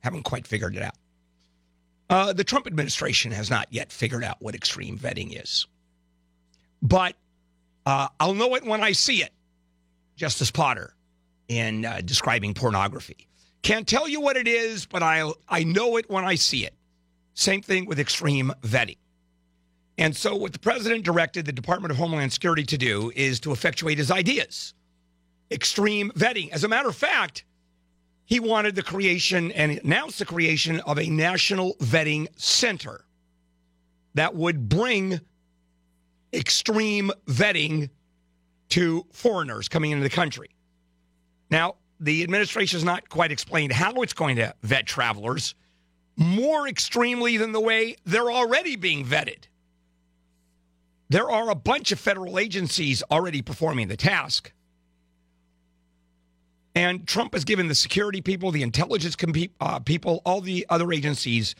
Haven't 0.00 0.22
quite 0.22 0.46
figured 0.46 0.76
it 0.76 0.82
out. 0.82 0.94
Uh, 2.14 2.32
the 2.32 2.44
Trump 2.44 2.64
administration 2.68 3.32
has 3.32 3.50
not 3.50 3.66
yet 3.70 3.90
figured 3.90 4.22
out 4.22 4.36
what 4.38 4.54
extreme 4.54 4.96
vetting 4.96 5.42
is. 5.42 5.66
But 6.80 7.16
uh, 7.86 8.06
I'll 8.20 8.34
know 8.34 8.54
it 8.54 8.64
when 8.64 8.84
I 8.84 8.92
see 8.92 9.24
it. 9.24 9.32
Justice 10.14 10.52
Potter 10.52 10.94
in 11.48 11.84
uh, 11.84 12.02
describing 12.04 12.54
pornography. 12.54 13.26
Can't 13.62 13.84
tell 13.88 14.08
you 14.08 14.20
what 14.20 14.36
it 14.36 14.46
is, 14.46 14.86
but 14.86 15.02
I 15.02 15.28
I 15.48 15.64
know 15.64 15.96
it 15.96 16.08
when 16.08 16.24
I 16.24 16.36
see 16.36 16.64
it. 16.64 16.74
Same 17.34 17.62
thing 17.62 17.84
with 17.84 17.98
extreme 17.98 18.52
vetting. 18.62 18.98
And 19.98 20.16
so, 20.16 20.36
what 20.36 20.52
the 20.52 20.60
president 20.60 21.04
directed 21.04 21.46
the 21.46 21.52
Department 21.52 21.90
of 21.90 21.96
Homeland 21.96 22.32
Security 22.32 22.62
to 22.62 22.78
do 22.78 23.10
is 23.16 23.40
to 23.40 23.50
effectuate 23.50 23.98
his 23.98 24.12
ideas. 24.12 24.72
Extreme 25.50 26.12
vetting. 26.12 26.52
As 26.52 26.62
a 26.62 26.68
matter 26.68 26.88
of 26.88 26.94
fact, 26.94 27.44
he 28.26 28.40
wanted 28.40 28.74
the 28.74 28.82
creation 28.82 29.52
and 29.52 29.80
announced 29.84 30.18
the 30.18 30.24
creation 30.24 30.80
of 30.80 30.98
a 30.98 31.08
national 31.08 31.74
vetting 31.76 32.28
center 32.36 33.04
that 34.14 34.34
would 34.34 34.68
bring 34.68 35.20
extreme 36.32 37.10
vetting 37.26 37.90
to 38.70 39.06
foreigners 39.12 39.68
coming 39.68 39.90
into 39.90 40.02
the 40.02 40.10
country. 40.10 40.50
Now, 41.50 41.76
the 42.00 42.22
administration 42.22 42.78
has 42.78 42.84
not 42.84 43.08
quite 43.08 43.30
explained 43.30 43.72
how 43.72 43.92
it's 44.02 44.12
going 44.12 44.36
to 44.36 44.54
vet 44.62 44.86
travelers 44.86 45.54
more 46.16 46.66
extremely 46.66 47.36
than 47.36 47.52
the 47.52 47.60
way 47.60 47.96
they're 48.04 48.30
already 48.30 48.76
being 48.76 49.04
vetted. 49.04 49.44
There 51.08 51.30
are 51.30 51.50
a 51.50 51.54
bunch 51.54 51.92
of 51.92 52.00
federal 52.00 52.38
agencies 52.38 53.02
already 53.10 53.42
performing 53.42 53.88
the 53.88 53.96
task. 53.96 54.52
And 56.74 57.06
Trump 57.06 57.34
has 57.34 57.44
given 57.44 57.68
the 57.68 57.74
security 57.74 58.20
people, 58.20 58.50
the 58.50 58.62
intelligence 58.62 59.14
com- 59.14 59.32
uh, 59.60 59.78
people, 59.80 60.22
all 60.24 60.40
the 60.40 60.66
other 60.68 60.92
agencies 60.92 61.54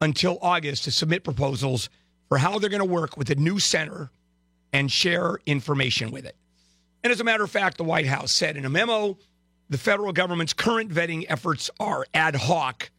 until 0.00 0.38
August 0.40 0.84
to 0.84 0.90
submit 0.90 1.24
proposals 1.24 1.88
for 2.28 2.38
how 2.38 2.58
they're 2.58 2.70
going 2.70 2.80
to 2.80 2.88
work 2.88 3.16
with 3.16 3.28
the 3.28 3.34
new 3.34 3.58
center 3.58 4.10
and 4.72 4.90
share 4.90 5.38
information 5.46 6.10
with 6.10 6.24
it. 6.24 6.36
And 7.02 7.12
as 7.12 7.20
a 7.20 7.24
matter 7.24 7.44
of 7.44 7.50
fact, 7.50 7.76
the 7.76 7.84
White 7.84 8.06
House 8.06 8.32
said 8.32 8.56
in 8.56 8.64
a 8.64 8.70
memo 8.70 9.18
the 9.68 9.78
federal 9.78 10.12
government's 10.12 10.52
current 10.52 10.90
vetting 10.90 11.24
efforts 11.28 11.70
are 11.80 12.06
ad 12.14 12.34
hoc, 12.34 12.90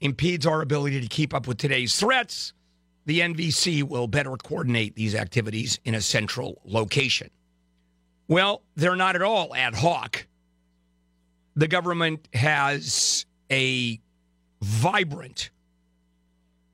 impedes 0.00 0.46
our 0.46 0.62
ability 0.62 1.00
to 1.00 1.08
keep 1.08 1.34
up 1.34 1.46
with 1.46 1.58
today's 1.58 1.98
threats. 1.98 2.52
The 3.06 3.20
NVC 3.20 3.82
will 3.82 4.06
better 4.06 4.36
coordinate 4.36 4.94
these 4.94 5.14
activities 5.14 5.78
in 5.84 5.94
a 5.94 6.00
central 6.00 6.60
location. 6.64 7.30
Well, 8.28 8.62
they're 8.76 8.96
not 8.96 9.16
at 9.16 9.22
all 9.22 9.54
ad 9.54 9.74
hoc. 9.74 10.26
The 11.56 11.68
government 11.68 12.28
has 12.32 13.26
a 13.50 14.00
vibrant 14.62 15.50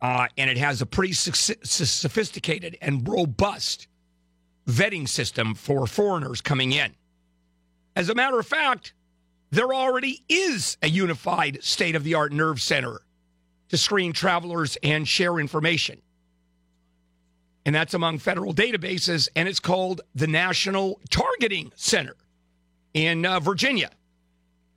uh, 0.00 0.28
and 0.36 0.50
it 0.50 0.58
has 0.58 0.82
a 0.82 0.86
pretty 0.86 1.12
sophisticated 1.12 2.76
and 2.82 3.08
robust 3.08 3.88
vetting 4.68 5.08
system 5.08 5.54
for 5.54 5.86
foreigners 5.86 6.40
coming 6.40 6.72
in. 6.72 6.94
As 7.94 8.08
a 8.08 8.14
matter 8.14 8.38
of 8.38 8.46
fact, 8.46 8.92
there 9.50 9.72
already 9.72 10.22
is 10.28 10.76
a 10.82 10.88
unified 10.88 11.62
state 11.62 11.94
of 11.94 12.04
the 12.04 12.14
art 12.14 12.32
nerve 12.32 12.60
center 12.60 13.00
to 13.68 13.78
screen 13.78 14.12
travelers 14.12 14.76
and 14.82 15.08
share 15.08 15.38
information. 15.38 16.02
And 17.64 17.74
that's 17.74 17.94
among 17.94 18.18
federal 18.18 18.54
databases, 18.54 19.28
and 19.34 19.48
it's 19.48 19.58
called 19.58 20.02
the 20.14 20.26
National 20.26 21.00
Targeting 21.10 21.72
Center 21.74 22.14
in 22.94 23.26
uh, 23.26 23.40
Virginia. 23.40 23.90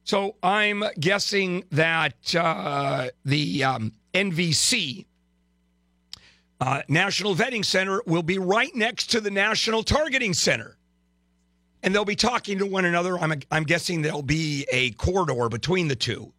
So 0.10 0.38
I'm 0.42 0.84
guessing 1.00 1.66
that 1.70 2.34
uh, 2.34 3.10
the 3.26 3.64
um, 3.64 3.94
NVC, 4.12 5.06
uh, 6.60 6.82
National 6.88 7.36
Vetting 7.36 7.64
Center, 7.64 8.02
will 8.08 8.24
be 8.24 8.40
right 8.40 8.76
next 8.76 9.12
to 9.12 9.22
the 9.22 9.30
National 9.30 9.84
Targeting 9.84 10.34
Center. 10.34 10.78
And 11.84 11.94
they'll 11.94 12.06
be 12.06 12.16
talking 12.16 12.58
to 12.58 12.66
one 12.66 12.86
another. 12.86 13.20
I'm, 13.20 13.40
I'm 13.52 13.66
guessing 13.66 14.02
there'll 14.02 14.24
be 14.24 14.66
a 14.72 14.90
corridor 14.94 15.48
between 15.48 15.88
the 15.88 15.96
two. 15.96 16.34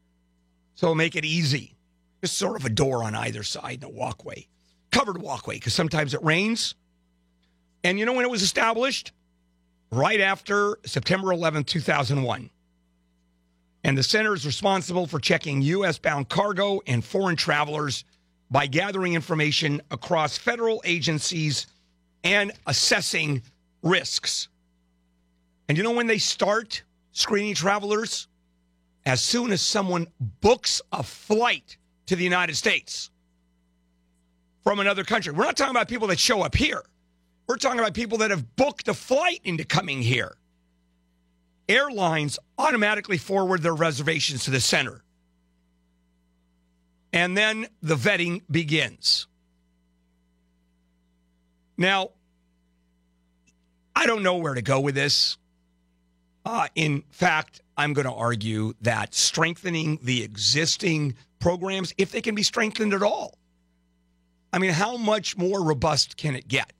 So 0.74 0.92
make 0.92 1.14
it 1.14 1.24
easy. 1.24 1.76
Just 2.22 2.38
sort 2.38 2.56
of 2.56 2.64
a 2.64 2.70
door 2.70 3.04
on 3.04 3.14
either 3.14 3.44
side 3.44 3.84
and 3.84 3.84
a 3.84 3.88
walkway, 3.88 4.48
covered 4.90 5.22
walkway, 5.22 5.54
because 5.54 5.74
sometimes 5.74 6.12
it 6.12 6.24
rains. 6.24 6.74
And 7.84 8.00
you 8.00 8.04
know 8.04 8.14
when 8.14 8.24
it 8.24 8.30
was 8.32 8.42
established? 8.42 9.12
Right 9.92 10.20
after 10.20 10.76
September 10.84 11.30
11, 11.30 11.62
2001. 11.62 12.50
And 13.84 13.96
the 13.96 14.02
center 14.02 14.34
is 14.34 14.44
responsible 14.44 15.06
for 15.06 15.18
checking 15.18 15.62
U.S. 15.62 15.98
bound 15.98 16.28
cargo 16.28 16.80
and 16.86 17.04
foreign 17.04 17.36
travelers 17.36 18.04
by 18.50 18.66
gathering 18.66 19.14
information 19.14 19.80
across 19.90 20.36
federal 20.36 20.82
agencies 20.84 21.66
and 22.24 22.52
assessing 22.66 23.42
risks. 23.82 24.48
And 25.68 25.78
you 25.78 25.84
know 25.84 25.92
when 25.92 26.08
they 26.08 26.18
start 26.18 26.82
screening 27.12 27.54
travelers? 27.54 28.26
As 29.06 29.22
soon 29.22 29.50
as 29.50 29.62
someone 29.62 30.08
books 30.20 30.82
a 30.92 31.02
flight 31.02 31.78
to 32.06 32.16
the 32.16 32.24
United 32.24 32.56
States 32.56 33.10
from 34.62 34.80
another 34.80 35.04
country. 35.04 35.32
We're 35.32 35.44
not 35.44 35.56
talking 35.56 35.74
about 35.74 35.88
people 35.88 36.08
that 36.08 36.18
show 36.18 36.42
up 36.42 36.54
here. 36.54 36.82
We're 37.46 37.56
talking 37.56 37.78
about 37.80 37.94
people 37.94 38.18
that 38.18 38.30
have 38.30 38.56
booked 38.56 38.88
a 38.88 38.94
flight 38.94 39.40
into 39.44 39.64
coming 39.64 40.02
here. 40.02 40.36
Airlines 41.70 42.38
automatically 42.58 43.16
forward 43.16 43.62
their 43.62 43.74
reservations 43.74 44.44
to 44.44 44.50
the 44.50 44.60
center. 44.60 45.02
And 47.12 47.36
then 47.36 47.68
the 47.80 47.94
vetting 47.94 48.42
begins. 48.50 49.28
Now, 51.78 52.10
I 53.94 54.06
don't 54.06 54.22
know 54.22 54.36
where 54.36 54.54
to 54.54 54.62
go 54.62 54.80
with 54.80 54.94
this. 54.94 55.38
Uh, 56.44 56.66
in 56.74 57.04
fact, 57.10 57.60
I'm 57.76 57.92
going 57.92 58.06
to 58.06 58.12
argue 58.12 58.74
that 58.80 59.14
strengthening 59.14 59.98
the 60.02 60.22
existing 60.22 61.14
programs, 61.38 61.94
if 61.98 62.10
they 62.10 62.20
can 62.20 62.34
be 62.34 62.42
strengthened 62.42 62.92
at 62.94 63.02
all, 63.02 63.38
I 64.52 64.58
mean, 64.58 64.72
how 64.72 64.96
much 64.96 65.36
more 65.36 65.62
robust 65.62 66.16
can 66.16 66.34
it 66.34 66.48
get? 66.48 66.72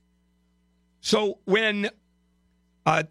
So 0.99 1.39
when 1.45 1.89
uh, 2.85 3.03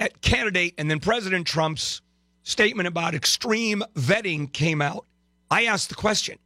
at 0.00 0.20
candidate 0.22 0.74
and 0.78 0.90
then 0.90 0.98
President 0.98 1.46
Trump's 1.46 2.00
statement 2.42 2.88
about 2.88 3.14
extreme 3.14 3.84
vetting 3.94 4.52
came 4.52 4.82
out, 4.82 5.04
I 5.50 5.66
asked 5.66 5.90
the 5.90 5.94
question: 5.94 6.38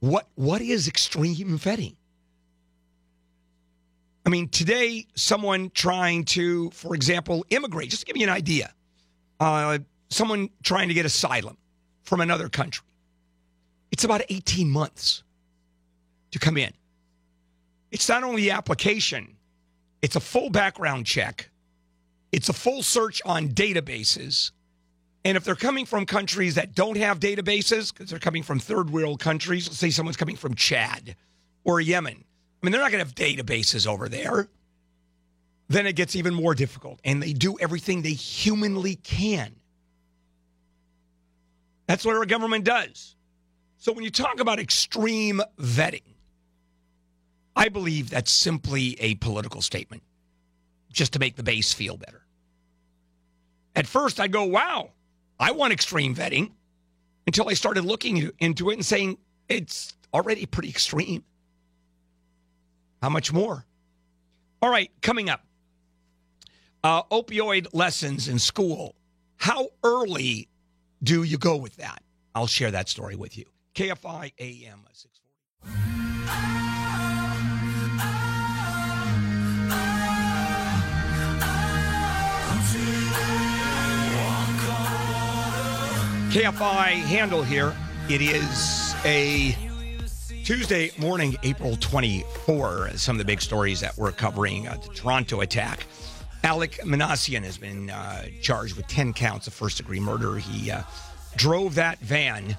What 0.00 0.26
what 0.34 0.62
is 0.62 0.88
extreme 0.88 1.58
vetting? 1.58 1.94
I 4.26 4.28
mean, 4.28 4.48
today, 4.48 5.06
someone 5.14 5.70
trying 5.70 6.24
to, 6.26 6.70
for 6.70 6.94
example, 6.94 7.44
immigrate, 7.50 7.90
just 7.90 8.02
to 8.02 8.06
give 8.06 8.16
you 8.16 8.24
an 8.24 8.32
idea, 8.32 8.72
uh, 9.40 9.78
someone 10.10 10.50
trying 10.62 10.88
to 10.88 10.94
get 10.94 11.06
asylum 11.06 11.56
from 12.02 12.20
another 12.20 12.48
country, 12.48 12.86
it's 13.90 14.04
about 14.04 14.22
18 14.28 14.68
months 14.68 15.22
to 16.32 16.38
come 16.38 16.56
in. 16.58 16.72
It's 17.90 18.08
not 18.08 18.22
only 18.22 18.42
the 18.42 18.50
application, 18.50 19.36
it's 20.02 20.16
a 20.16 20.20
full 20.20 20.50
background 20.50 21.06
check, 21.06 21.50
it's 22.32 22.48
a 22.48 22.52
full 22.52 22.82
search 22.82 23.20
on 23.24 23.48
databases. 23.48 24.52
And 25.24 25.36
if 25.36 25.44
they're 25.44 25.54
coming 25.54 25.84
from 25.84 26.06
countries 26.06 26.54
that 26.54 26.74
don't 26.74 26.96
have 26.96 27.20
databases, 27.20 27.92
because 27.92 28.10
they're 28.10 28.18
coming 28.18 28.42
from 28.42 28.58
third 28.58 28.90
world 28.90 29.20
countries, 29.20 29.68
let's 29.68 29.78
say 29.78 29.90
someone's 29.90 30.16
coming 30.16 30.36
from 30.36 30.54
Chad 30.54 31.16
or 31.64 31.80
Yemen, 31.80 32.24
I 32.62 32.66
mean, 32.66 32.72
they're 32.72 32.80
not 32.80 32.90
going 32.90 33.04
to 33.04 33.06
have 33.06 33.14
databases 33.14 33.86
over 33.86 34.08
there. 34.08 34.48
Then 35.68 35.86
it 35.86 35.94
gets 35.94 36.16
even 36.16 36.34
more 36.34 36.54
difficult. 36.54 37.00
And 37.04 37.22
they 37.22 37.32
do 37.32 37.58
everything 37.58 38.02
they 38.02 38.12
humanly 38.12 38.96
can. 38.96 39.54
That's 41.86 42.04
what 42.04 42.16
our 42.16 42.26
government 42.26 42.64
does. 42.64 43.16
So 43.78 43.92
when 43.92 44.04
you 44.04 44.10
talk 44.10 44.40
about 44.40 44.58
extreme 44.58 45.40
vetting, 45.58 46.02
I 47.56 47.68
believe 47.68 48.10
that's 48.10 48.30
simply 48.30 48.96
a 49.00 49.14
political 49.16 49.62
statement 49.62 50.02
just 50.92 51.12
to 51.14 51.18
make 51.18 51.36
the 51.36 51.42
base 51.42 51.72
feel 51.72 51.96
better. 51.96 52.19
At 53.76 53.86
first, 53.86 54.20
I'd 54.20 54.32
go, 54.32 54.44
wow, 54.44 54.90
I 55.38 55.52
want 55.52 55.72
extreme 55.72 56.14
vetting 56.14 56.52
until 57.26 57.48
I 57.48 57.54
started 57.54 57.84
looking 57.84 58.30
into 58.38 58.70
it 58.70 58.74
and 58.74 58.84
saying 58.84 59.18
it's 59.48 59.94
already 60.12 60.46
pretty 60.46 60.68
extreme. 60.68 61.24
How 63.02 63.08
much 63.08 63.32
more? 63.32 63.64
All 64.62 64.70
right, 64.70 64.90
coming 65.00 65.30
up 65.30 65.42
uh, 66.82 67.02
opioid 67.04 67.66
lessons 67.72 68.28
in 68.28 68.38
school. 68.38 68.94
How 69.36 69.68
early 69.82 70.48
do 71.02 71.22
you 71.22 71.38
go 71.38 71.56
with 71.56 71.76
that? 71.76 72.02
I'll 72.34 72.46
share 72.46 72.70
that 72.70 72.88
story 72.88 73.16
with 73.16 73.36
you. 73.36 73.46
KFI 73.74 74.32
AM 74.38 74.84
640. 74.92 76.59
KFI 86.30 86.92
Handel 87.06 87.42
here. 87.42 87.74
It 88.08 88.20
is 88.22 88.94
a 89.04 89.52
Tuesday 90.44 90.92
morning, 90.96 91.34
April 91.42 91.74
24. 91.74 92.90
Some 92.94 93.16
of 93.16 93.18
the 93.18 93.24
big 93.24 93.42
stories 93.42 93.80
that 93.80 93.98
we're 93.98 94.12
covering 94.12 94.68
uh, 94.68 94.76
the 94.76 94.94
Toronto 94.94 95.40
attack. 95.40 95.88
Alek 96.44 96.78
Minassian 96.82 97.42
has 97.42 97.58
been 97.58 97.90
uh, 97.90 98.26
charged 98.42 98.76
with 98.76 98.86
10 98.86 99.12
counts 99.12 99.48
of 99.48 99.54
first 99.54 99.78
degree 99.78 99.98
murder. 99.98 100.36
He 100.36 100.70
uh, 100.70 100.84
drove 101.34 101.74
that 101.74 101.98
van 101.98 102.56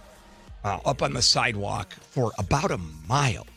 uh, 0.66 0.80
up 0.84 1.02
on 1.02 1.14
the 1.14 1.22
sidewalk 1.22 1.94
for 1.94 2.34
about 2.38 2.72
a 2.72 2.80
mile, 3.08 3.48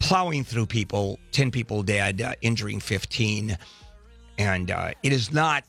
plowing 0.00 0.42
through 0.42 0.66
people, 0.66 1.20
10 1.30 1.52
people 1.52 1.84
dead, 1.84 2.20
uh, 2.20 2.32
injuring 2.42 2.80
15. 2.80 3.56
And 4.38 4.70
uh, 4.72 4.94
it 5.04 5.12
is 5.12 5.32
not 5.32 5.62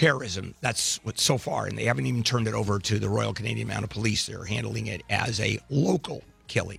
terrorism. 0.00 0.54
That's 0.62 0.98
what 1.04 1.18
so 1.18 1.36
far, 1.36 1.66
and 1.66 1.76
they 1.76 1.84
haven't 1.84 2.06
even 2.06 2.22
turned 2.22 2.48
it 2.48 2.54
over 2.54 2.78
to 2.78 2.98
the 2.98 3.08
Royal 3.08 3.34
Canadian 3.34 3.68
Mounted 3.68 3.90
Police. 3.90 4.26
They're 4.26 4.44
handling 4.44 4.86
it 4.86 5.02
as 5.10 5.38
a 5.40 5.58
local 5.68 6.22
killing. 6.48 6.78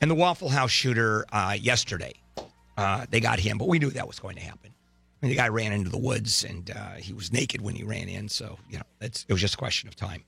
And 0.00 0.10
the 0.10 0.14
Waffle 0.14 0.48
House 0.48 0.70
shooter 0.70 1.26
uh, 1.30 1.58
yesterday, 1.60 2.14
uh, 2.78 3.04
they 3.10 3.20
got 3.20 3.38
him, 3.38 3.58
but 3.58 3.68
we 3.68 3.78
knew 3.78 3.90
that 3.90 4.06
was 4.06 4.18
going 4.18 4.36
to 4.36 4.42
happen. 4.42 4.72
I 4.72 5.26
mean, 5.26 5.30
the 5.30 5.36
guy 5.36 5.48
ran 5.48 5.72
into 5.72 5.90
the 5.90 5.98
woods, 5.98 6.42
and 6.42 6.70
uh, 6.70 6.94
he 6.94 7.12
was 7.12 7.30
naked 7.34 7.60
when 7.60 7.74
he 7.74 7.84
ran 7.84 8.08
in, 8.08 8.30
so 8.30 8.58
you 8.70 8.78
know 8.78 8.84
it 9.02 9.26
was 9.28 9.42
just 9.42 9.54
a 9.54 9.58
question 9.58 9.86
of 9.86 9.94
time. 9.94 10.24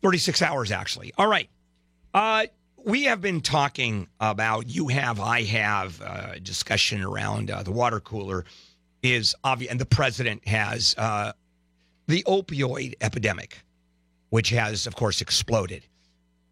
Thirty-six 0.00 0.40
hours, 0.40 0.72
actually. 0.72 1.12
All 1.18 1.28
right. 1.28 1.50
Uh, 2.14 2.46
we 2.84 3.04
have 3.04 3.20
been 3.20 3.42
talking 3.42 4.08
about 4.18 4.68
you 4.68 4.88
have, 4.88 5.20
I 5.20 5.42
have 5.42 6.00
uh, 6.00 6.38
discussion 6.42 7.02
around 7.02 7.50
uh, 7.50 7.62
the 7.62 7.72
water 7.72 8.00
cooler 8.00 8.44
is 9.04 9.34
obvious, 9.44 9.70
and 9.70 9.78
the 9.78 9.86
president 9.86 10.46
has 10.48 10.94
uh, 10.96 11.32
the 12.06 12.22
opioid 12.24 12.94
epidemic, 13.00 13.62
which 14.30 14.48
has, 14.50 14.86
of 14.86 14.96
course, 14.96 15.20
exploded. 15.20 15.86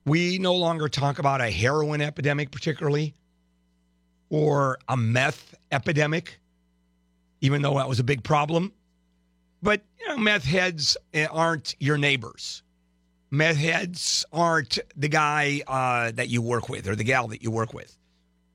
We 0.05 0.39
no 0.39 0.55
longer 0.55 0.89
talk 0.89 1.19
about 1.19 1.41
a 1.41 1.51
heroin 1.51 2.01
epidemic, 2.01 2.51
particularly, 2.51 3.15
or 4.29 4.79
a 4.89 4.97
meth 4.97 5.55
epidemic, 5.71 6.41
even 7.41 7.63
though 7.63 7.75
that 7.79 7.89
was 7.89 8.01
a 8.01 8.05
big 8.05 8.23
problem. 8.23 8.73
But 9.63 9.83
you 10.01 10.09
know, 10.09 10.19
meth 10.19 10.45
heads 10.45 10.97
eh, 11.15 11.27
aren't 11.31 11.75
your 11.79 11.97
neighbors. 11.97 12.63
Meth 13.31 13.57
heads 13.57 14.27
aren't 14.33 14.79
the 14.95 15.09
guy 15.09 15.63
uh, 15.67 16.11
that 16.13 16.29
you 16.29 16.43
work 16.43 16.69
with 16.69 16.87
or 16.87 16.97
the 16.97 17.05
gal 17.05 17.29
that 17.29 17.43
you 17.43 17.51
work 17.51 17.73
with. 17.73 17.97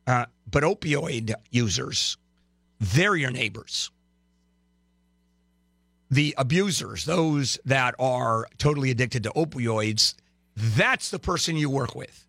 Uh, 0.05 0.25
but 0.51 0.63
opioid 0.63 1.33
users 1.49 2.17
they're 2.79 3.15
your 3.15 3.31
neighbors. 3.31 3.91
The 6.09 6.35
abusers, 6.37 7.05
those 7.05 7.59
that 7.65 7.95
are 7.99 8.47
totally 8.57 8.91
addicted 8.91 9.23
to 9.23 9.29
opioids, 9.31 10.13
that's 10.55 11.09
the 11.11 11.19
person 11.19 11.57
you 11.57 11.69
work 11.69 11.95
with 11.95 12.25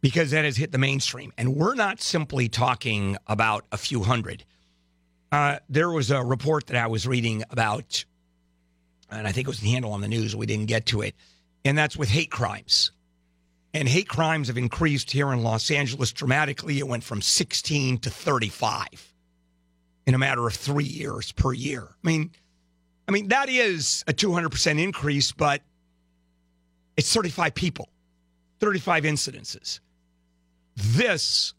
because 0.00 0.30
that 0.30 0.44
has 0.44 0.56
hit 0.56 0.72
the 0.72 0.78
mainstream. 0.78 1.32
And 1.36 1.56
we're 1.56 1.74
not 1.74 2.00
simply 2.00 2.48
talking 2.48 3.16
about 3.26 3.64
a 3.72 3.76
few 3.76 4.02
hundred. 4.02 4.44
Uh, 5.32 5.58
there 5.68 5.90
was 5.90 6.10
a 6.10 6.22
report 6.22 6.68
that 6.68 6.76
I 6.76 6.86
was 6.86 7.06
reading 7.06 7.42
about, 7.50 8.04
and 9.10 9.26
I 9.26 9.32
think 9.32 9.46
it 9.46 9.50
was 9.50 9.60
the 9.60 9.70
Handel 9.70 9.92
on 9.92 10.00
the 10.00 10.08
news. 10.08 10.36
We 10.36 10.46
didn't 10.46 10.66
get 10.66 10.86
to 10.86 11.02
it. 11.02 11.14
And 11.64 11.76
that's 11.76 11.96
with 11.96 12.08
hate 12.08 12.30
crimes. 12.30 12.92
And 13.76 13.86
hate 13.86 14.08
crimes 14.08 14.48
have 14.48 14.56
increased 14.56 15.10
here 15.10 15.30
in 15.34 15.42
Los 15.42 15.70
Angeles 15.70 16.10
dramatically. 16.10 16.78
It 16.78 16.88
went 16.88 17.04
from 17.04 17.20
16 17.20 17.98
to 17.98 18.08
35 18.08 19.12
in 20.06 20.14
a 20.14 20.18
matter 20.18 20.46
of 20.46 20.54
three 20.54 20.86
years 20.86 21.30
per 21.32 21.52
year. 21.52 21.82
I 21.82 22.06
mean, 22.06 22.30
I 23.06 23.12
mean 23.12 23.28
that 23.28 23.50
is 23.50 24.02
a 24.06 24.14
200% 24.14 24.82
increase, 24.82 25.30
but 25.30 25.60
it's 26.96 27.12
35 27.12 27.54
people, 27.54 27.90
35 28.60 29.04
incidences. 29.04 29.80
This 30.74 31.52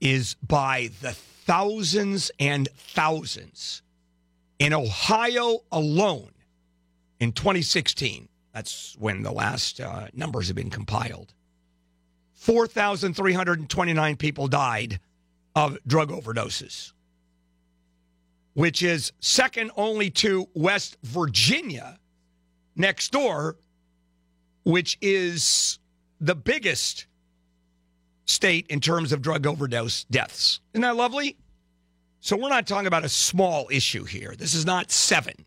is 0.00 0.34
by 0.42 0.90
the 1.00 1.12
thousands 1.12 2.32
and 2.40 2.68
thousands. 2.74 3.82
In 4.58 4.72
Ohio 4.74 5.60
alone, 5.70 6.32
in 7.20 7.30
2016, 7.30 8.28
that's 8.52 8.96
when 8.98 9.22
the 9.22 9.30
last 9.30 9.80
uh, 9.80 10.08
numbers 10.12 10.48
have 10.48 10.56
been 10.56 10.68
compiled. 10.68 11.32
4,329 12.40 14.16
people 14.16 14.48
died 14.48 14.98
of 15.54 15.76
drug 15.86 16.08
overdoses, 16.08 16.92
which 18.54 18.82
is 18.82 19.12
second 19.20 19.70
only 19.76 20.08
to 20.08 20.48
West 20.54 20.96
Virginia 21.02 21.98
next 22.74 23.12
door, 23.12 23.58
which 24.64 24.96
is 25.02 25.78
the 26.18 26.34
biggest 26.34 27.06
state 28.24 28.66
in 28.68 28.80
terms 28.80 29.12
of 29.12 29.20
drug 29.20 29.46
overdose 29.46 30.04
deaths. 30.04 30.60
Isn't 30.72 30.80
that 30.80 30.96
lovely? 30.96 31.36
So 32.20 32.38
we're 32.38 32.48
not 32.48 32.66
talking 32.66 32.86
about 32.86 33.04
a 33.04 33.10
small 33.10 33.68
issue 33.70 34.04
here. 34.04 34.34
This 34.34 34.54
is 34.54 34.64
not 34.64 34.90
seven. 34.90 35.44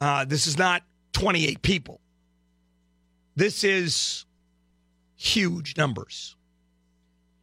Uh, 0.00 0.24
this 0.24 0.46
is 0.46 0.56
not 0.56 0.82
28 1.12 1.60
people. 1.60 2.00
This 3.34 3.64
is 3.64 4.25
huge 5.16 5.76
numbers. 5.76 6.36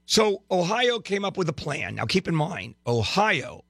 So 0.06 0.44
Ohio 0.52 1.00
came 1.00 1.26
up 1.26 1.38
with 1.38 1.50
a 1.50 1.54
plan. 1.54 1.96
Now 1.96 2.06
keep 2.06 2.28
in 2.28 2.36
mind, 2.36 2.76
Ohio 2.86 3.64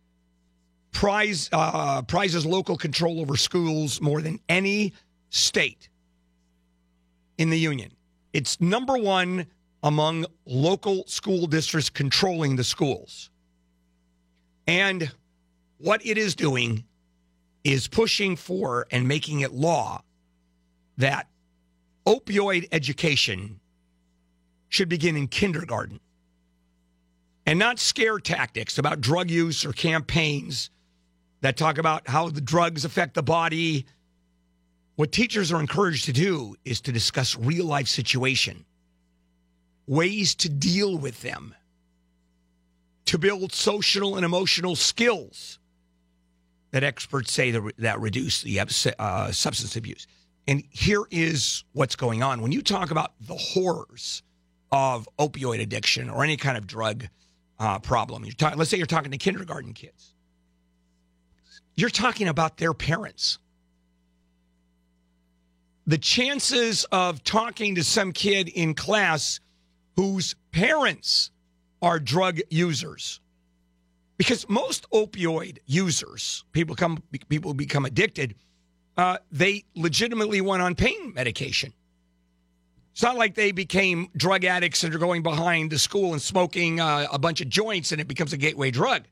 prize, 0.92 1.50
uh, 1.52 2.02
prizes 2.04 2.46
local 2.46 2.78
control 2.78 3.20
over 3.20 3.36
schools 3.36 4.00
more 4.00 4.22
than 4.22 4.40
any 4.48 4.94
state 5.30 5.90
in 7.38 7.50
the 7.50 7.60
union. 7.60 7.92
It's 8.32 8.62
number 8.62 8.98
one 8.98 9.48
among 9.84 10.26
local 10.46 11.06
school 11.08 11.46
districts 11.48 11.90
controlling 11.90 12.56
the 12.56 12.64
schools. 12.64 13.30
And 14.66 15.12
what 15.78 16.06
it 16.06 16.18
is 16.18 16.36
doing 16.36 16.86
is 17.64 17.88
pushing 17.88 18.36
for 18.36 18.88
and 18.92 19.08
making 19.08 19.42
it 19.42 19.52
law 19.52 20.02
that 20.98 21.28
opioid 22.06 22.68
education 22.72 23.60
should 24.74 24.90
begin 24.90 25.16
in 25.16 25.28
kindergarten 25.28 26.00
and 27.46 27.60
not 27.60 27.78
scare 27.78 28.18
tactics 28.18 28.80
about 28.80 29.02
drug 29.02 29.30
use 29.30 29.66
or 29.66 29.72
campaigns 29.72 30.72
that 31.42 31.58
talk 31.58 31.78
about 31.78 32.08
how 32.08 32.28
the 32.30 32.42
drugs 32.42 32.84
affect 32.84 33.14
the 33.14 33.22
body. 33.22 33.86
What 34.96 35.12
teachers 35.12 35.52
are 35.52 35.60
encouraged 35.60 36.06
to 36.06 36.14
do 36.14 36.56
is 36.66 36.82
to 36.82 36.92
discuss 36.92 37.38
real 37.38 37.66
life 37.66 37.88
situation, 37.88 38.66
ways 39.86 40.34
to 40.36 40.50
deal 40.50 40.98
with 40.98 41.22
them, 41.22 41.54
to 43.06 43.20
build 43.20 43.54
social 43.54 44.16
and 44.16 44.26
emotional 44.26 44.76
skills 44.76 45.60
that 46.72 46.84
experts 46.84 47.32
say 47.32 47.52
that, 47.52 48.00
reduce 48.00 48.42
the 48.42 48.60
uh, 48.60 49.32
substance 49.32 49.76
abuse. 49.76 50.08
And 50.48 50.64
here 50.72 51.04
is 51.12 51.64
what's 51.74 51.96
going 51.96 52.24
on. 52.24 52.42
When 52.42 52.52
you 52.52 52.64
talk 52.64 52.90
about 52.90 53.14
the 53.22 53.36
horrors 53.36 54.24
of 54.74 55.08
opioid 55.20 55.62
addiction 55.62 56.10
or 56.10 56.24
any 56.24 56.36
kind 56.36 56.58
of 56.58 56.66
drug 56.66 57.08
uh, 57.60 57.78
problem, 57.78 58.26
you're 58.26 58.56
let's 58.56 58.72
say 58.72 58.78
you're 58.78 58.88
talking 58.88 59.12
to 59.12 59.18
kindergarten 59.18 59.72
kids, 59.72 60.16
you're 61.76 61.92
talking 61.92 62.28
about 62.28 62.58
their 62.58 62.74
parents. 62.74 63.38
The 65.86 66.00
chances 66.00 66.86
of 66.86 67.24
talking 67.24 67.76
to 67.76 67.84
some 67.84 68.14
kid 68.14 68.50
in 68.50 68.74
class 68.74 69.40
whose 69.96 70.36
parents 70.52 71.30
are 71.82 72.00
drug 72.00 72.40
users 72.50 73.20
because 74.18 74.48
most 74.50 74.90
opioid 74.92 75.60
users, 75.68 76.46
people 76.52 76.76
come, 76.76 77.04
people 77.30 77.54
become 77.54 77.86
addicted. 77.86 78.36
Uh, 78.98 79.18
they 79.32 79.66
legitimately 79.76 80.42
went 80.42 80.64
on 80.64 80.74
pain 80.74 81.14
medication. 81.14 81.74
It's 82.94 83.02
not 83.02 83.18
like 83.18 83.34
they 83.34 83.52
became 83.52 84.10
drug 84.16 84.46
addicts 84.46 84.84
and 84.84 84.94
are 84.94 85.00
going 85.00 85.24
behind 85.24 85.72
the 85.72 85.80
school 85.80 86.14
and 86.14 86.22
smoking 86.22 86.80
uh, 86.80 87.08
a 87.12 87.18
bunch 87.18 87.42
of 87.42 87.50
joints 87.50 87.92
and 87.92 88.00
it 88.00 88.08
becomes 88.08 88.34
a 88.34 88.38
gateway 88.38 88.70
drug. 88.70 89.04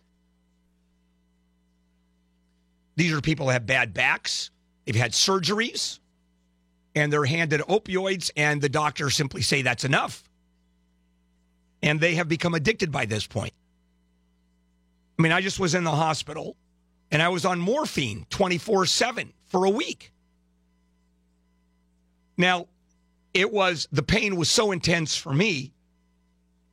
These 2.95 3.11
are 3.11 3.21
people 3.21 3.47
that 3.47 3.53
have 3.53 3.65
bad 3.65 3.93
backs, 3.93 4.51
they've 4.85 4.95
had 4.95 5.13
surgeries, 5.13 5.97
and 6.93 7.11
they're 7.11 7.25
handed 7.25 7.61
opioids, 7.61 8.29
and 8.35 8.61
the 8.61 8.69
doctors 8.69 9.15
simply 9.15 9.41
say 9.41 9.63
that's 9.63 9.83
enough. 9.83 10.29
And 11.81 11.99
they 11.99 12.13
have 12.15 12.27
become 12.27 12.53
addicted 12.53 12.91
by 12.91 13.05
this 13.05 13.25
point. 13.25 13.53
I 15.17 15.23
mean, 15.23 15.31
I 15.31 15.41
just 15.41 15.59
was 15.59 15.73
in 15.73 15.83
the 15.83 15.91
hospital 15.91 16.55
and 17.09 17.21
I 17.21 17.29
was 17.29 17.45
on 17.45 17.59
morphine 17.59 18.27
24 18.29 18.85
7 18.85 19.33
for 19.47 19.65
a 19.65 19.69
week. 19.69 20.11
Now, 22.37 22.67
it 23.33 23.51
was 23.51 23.87
the 23.91 24.03
pain 24.03 24.35
was 24.35 24.49
so 24.49 24.71
intense 24.71 25.15
for 25.15 25.33
me 25.33 25.73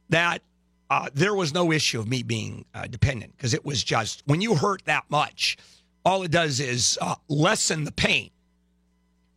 that 0.09 0.43
uh, 0.91 1.09
there 1.15 1.35
was 1.35 1.53
no 1.53 1.71
issue 1.71 2.01
of 2.01 2.09
me 2.09 2.23
being 2.23 2.65
uh, 2.75 2.87
dependent 2.87 3.37
because 3.37 3.55
it 3.55 3.65
was 3.65 3.85
just 3.85 4.23
when 4.27 4.41
you 4.41 4.55
hurt 4.55 4.85
that 4.87 5.05
much, 5.09 5.57
all 6.05 6.23
it 6.23 6.31
does 6.31 6.61
is 6.61 6.99
uh, 7.01 7.15
lessen 7.29 7.85
the 7.85 7.93
pain. 7.93 8.31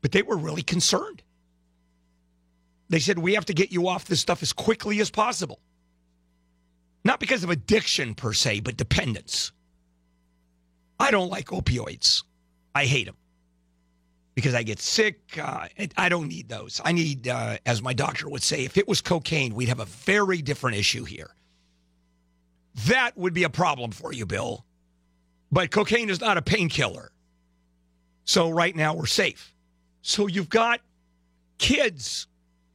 But 0.02 0.12
they 0.14 0.24
were 0.24 0.38
really 0.38 0.64
concerned. 0.64 1.22
They 2.90 3.00
said, 3.00 3.20
We 3.20 3.36
have 3.36 3.46
to 3.46 3.54
get 3.54 3.72
you 3.72 3.88
off 3.88 4.06
this 4.06 4.22
stuff 4.22 4.42
as 4.42 4.54
quickly 4.54 5.00
as 5.00 5.12
possible. 5.12 5.60
Not 7.04 7.20
because 7.20 7.44
of 7.44 7.50
addiction 7.50 8.16
per 8.16 8.34
se, 8.34 8.62
but 8.62 8.78
dependence. 8.78 9.52
I 11.00 11.12
don't 11.12 11.30
like 11.30 11.48
opioids. 11.48 12.24
I 12.74 12.86
hate 12.86 13.08
them 13.08 13.16
because 14.36 14.54
I 14.54 14.64
get 14.64 14.80
sick. 14.80 15.20
Uh, 15.38 15.68
I 15.98 16.10
don't 16.10 16.28
need 16.28 16.50
those. 16.50 16.80
I 16.84 16.92
need, 16.92 17.28
uh, 17.28 17.58
as 17.66 17.82
my 17.82 17.94
doctor 17.94 18.30
would 18.30 18.44
say, 18.44 18.64
if 18.64 18.78
it 18.78 18.88
was 18.88 19.02
cocaine, 19.02 19.54
we'd 19.54 19.70
have 19.70 19.80
a 19.80 19.86
very 19.86 20.42
different 20.42 20.78
issue 20.78 21.04
here. 21.04 21.36
That 22.88 23.18
would 23.18 23.34
be 23.34 23.44
a 23.44 23.50
problem 23.50 23.92
for 23.92 24.14
you, 24.14 24.26
Bill. 24.26 24.66
But 25.52 25.72
cocaine 25.72 26.10
is 26.10 26.22
not 26.22 26.38
a 26.38 26.42
painkiller. 26.42 27.12
So 28.24 28.50
right 28.50 28.76
now 28.76 28.94
we're 28.94 29.08
safe. 29.08 29.54
So 30.02 30.28
you've 30.28 30.50
got 30.50 30.80
kids 31.58 32.28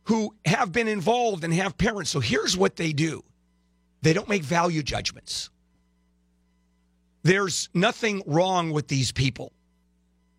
who 0.05 0.35
have 0.45 0.73
been 0.73 0.89
involved 0.89 1.45
and 1.45 1.53
have 1.55 1.79
parents. 1.79 2.11
So 2.11 2.21
here's 2.21 2.57
what 2.57 2.77
they 2.77 2.93
do 2.93 3.25
they 4.03 4.13
don't 4.13 4.29
make 4.29 4.45
value 4.45 4.83
judgments. 4.83 5.51
There's 7.23 7.69
nothing 7.75 8.23
wrong 8.27 8.71
with 8.71 8.87
these 8.87 9.11
people 9.11 9.53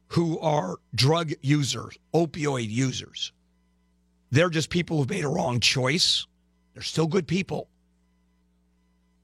who 0.10 0.40
are 0.40 0.78
drug 0.96 1.34
users, 1.42 1.98
opioid 2.14 2.70
users. 2.70 3.34
They're 4.32 4.50
just 4.50 4.70
people 4.70 4.98
who've 4.98 5.10
made 5.10 5.26
a 5.26 5.30
wrong 5.30 5.60
choice. 5.60 6.26
They're 6.74 6.84
still 6.84 7.08
good 7.08 7.28
people. 7.28 7.70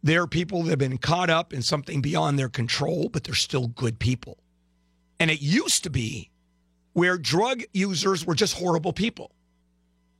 They're 0.02 0.28
people 0.28 0.64
that 0.64 0.72
have 0.72 0.80
been 0.80 0.98
caught 0.98 1.30
up 1.30 1.54
in 1.54 1.62
something 1.62 2.02
beyond 2.02 2.38
their 2.38 2.50
control, 2.50 3.10
but 3.10 3.24
they're 3.24 3.36
still 3.36 3.68
good 3.68 4.00
people. 4.00 4.38
And 5.20 5.32
it 5.32 5.42
used 5.42 5.84
to 5.84 5.90
be 5.90 6.30
where 6.92 7.18
drug 7.18 7.64
users 7.74 8.26
were 8.26 8.36
just 8.36 8.56
horrible 8.56 8.92
people. 8.92 9.32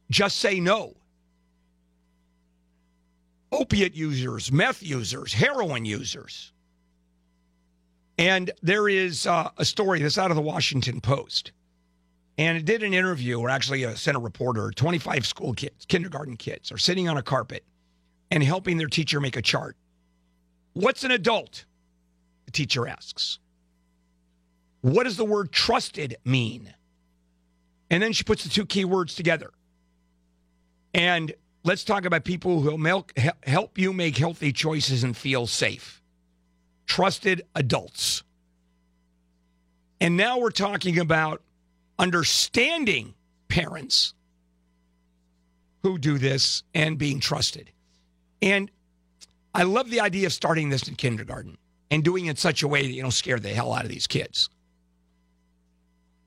Just 0.10 0.38
say 0.38 0.60
no. 0.60 0.96
Opiate 3.52 3.94
users, 3.94 4.52
meth 4.52 4.82
users, 4.82 5.34
heroin 5.34 5.86
users. 5.86 6.53
And 8.18 8.52
there 8.62 8.88
is 8.88 9.26
uh, 9.26 9.50
a 9.58 9.66
story 9.66 10.02
that's 10.02 10.18
out 10.18 10.32
of 10.32 10.36
the 10.36 10.42
Washington 10.42 11.02
Post. 11.02 11.52
And 12.38 12.58
it 12.58 12.66
did 12.66 12.84
an 12.84 12.94
interview, 12.94 13.40
or 13.40 13.50
actually 13.50 13.84
a 13.84 13.96
Senate 13.96 14.20
reporter, 14.20 14.72
25 14.72 15.26
school 15.26 15.54
kids, 15.54 15.86
kindergarten 15.86 16.38
kids, 16.38 16.72
are 16.72 16.78
sitting 16.78 17.08
on 17.08 17.18
a 17.18 17.24
carpet 17.24 17.64
and 18.32 18.44
helping 18.44 18.78
their 18.78 18.88
teacher 18.88 19.20
make 19.20 19.38
a 19.38 19.42
chart. 19.42 19.78
What's 20.74 21.04
an 21.04 21.12
adult? 21.12 21.66
The 22.46 22.52
teacher 22.52 22.88
asks. 22.88 23.40
What 24.82 25.04
does 25.04 25.18
the 25.18 25.26
word 25.26 25.52
trusted 25.52 26.18
mean? 26.26 26.74
And 27.90 28.02
then 28.02 28.12
she 28.14 28.24
puts 28.24 28.44
the 28.44 28.50
two 28.50 28.66
key 28.66 28.86
words 28.86 29.14
together. 29.16 29.52
And 30.94 31.34
let's 31.64 31.84
talk 31.84 32.06
about 32.06 32.24
people 32.24 32.62
who 32.62 33.06
help 33.44 33.78
you 33.78 33.94
make 33.94 34.18
healthy 34.18 34.52
choices 34.52 35.04
and 35.04 35.16
feel 35.16 35.48
safe. 35.48 36.03
Trusted 36.86 37.44
adults. 37.56 38.24
And 40.00 40.18
now 40.18 40.40
we're 40.40 40.52
talking 40.52 41.00
about 41.00 41.42
understanding 41.98 43.14
parents 43.48 44.14
who 45.84 45.98
do 45.98 46.18
this 46.18 46.64
and 46.74 46.98
being 46.98 47.20
trusted. 47.20 47.72
And 48.42 48.70
I 49.54 49.64
love 49.64 49.90
the 49.90 50.02
idea 50.02 50.26
of 50.28 50.34
starting 50.34 50.70
this 50.70 50.88
in 50.88 50.96
kindergarten 50.96 51.58
and 51.92 52.04
doing 52.04 52.26
it 52.26 52.32
in 52.32 52.36
such 52.36 52.64
a 52.64 52.68
way 52.68 52.82
that 52.82 52.92
you 52.92 53.02
don't 53.02 53.12
scare 53.12 53.40
the 53.40 53.50
hell 53.50 53.74
out 53.74 53.84
of 53.84 53.90
these 53.90 54.08
kids. 54.08 54.50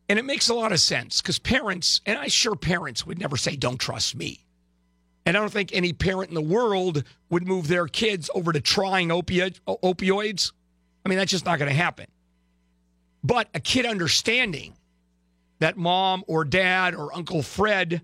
And 0.08 0.18
it 0.18 0.24
makes 0.24 0.48
a 0.48 0.54
lot 0.54 0.72
of 0.72 0.80
sense 0.80 1.20
because 1.20 1.38
parents, 1.38 2.00
and 2.06 2.18
I'm 2.18 2.28
sure 2.28 2.54
parents 2.54 3.04
would 3.06 3.18
never 3.18 3.36
say, 3.36 3.56
don't 3.56 3.78
trust 3.78 4.14
me. 4.14 4.45
And 5.26 5.36
I 5.36 5.40
don't 5.40 5.52
think 5.52 5.72
any 5.72 5.92
parent 5.92 6.28
in 6.28 6.34
the 6.34 6.40
world 6.40 7.02
would 7.30 7.46
move 7.46 7.66
their 7.66 7.88
kids 7.88 8.30
over 8.32 8.52
to 8.52 8.60
trying 8.60 9.08
opi- 9.08 9.58
opioids. 9.66 10.52
I 11.04 11.08
mean, 11.08 11.18
that's 11.18 11.32
just 11.32 11.44
not 11.44 11.58
going 11.58 11.68
to 11.68 11.76
happen. 11.76 12.06
But 13.24 13.48
a 13.52 13.58
kid 13.58 13.86
understanding 13.86 14.76
that 15.58 15.76
mom 15.76 16.22
or 16.28 16.44
dad 16.44 16.94
or 16.94 17.12
Uncle 17.12 17.42
Fred 17.42 18.02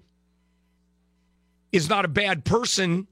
is 1.71 1.89
not 1.89 2.05
a 2.05 2.09
bad 2.09 2.45
person, 2.45 3.07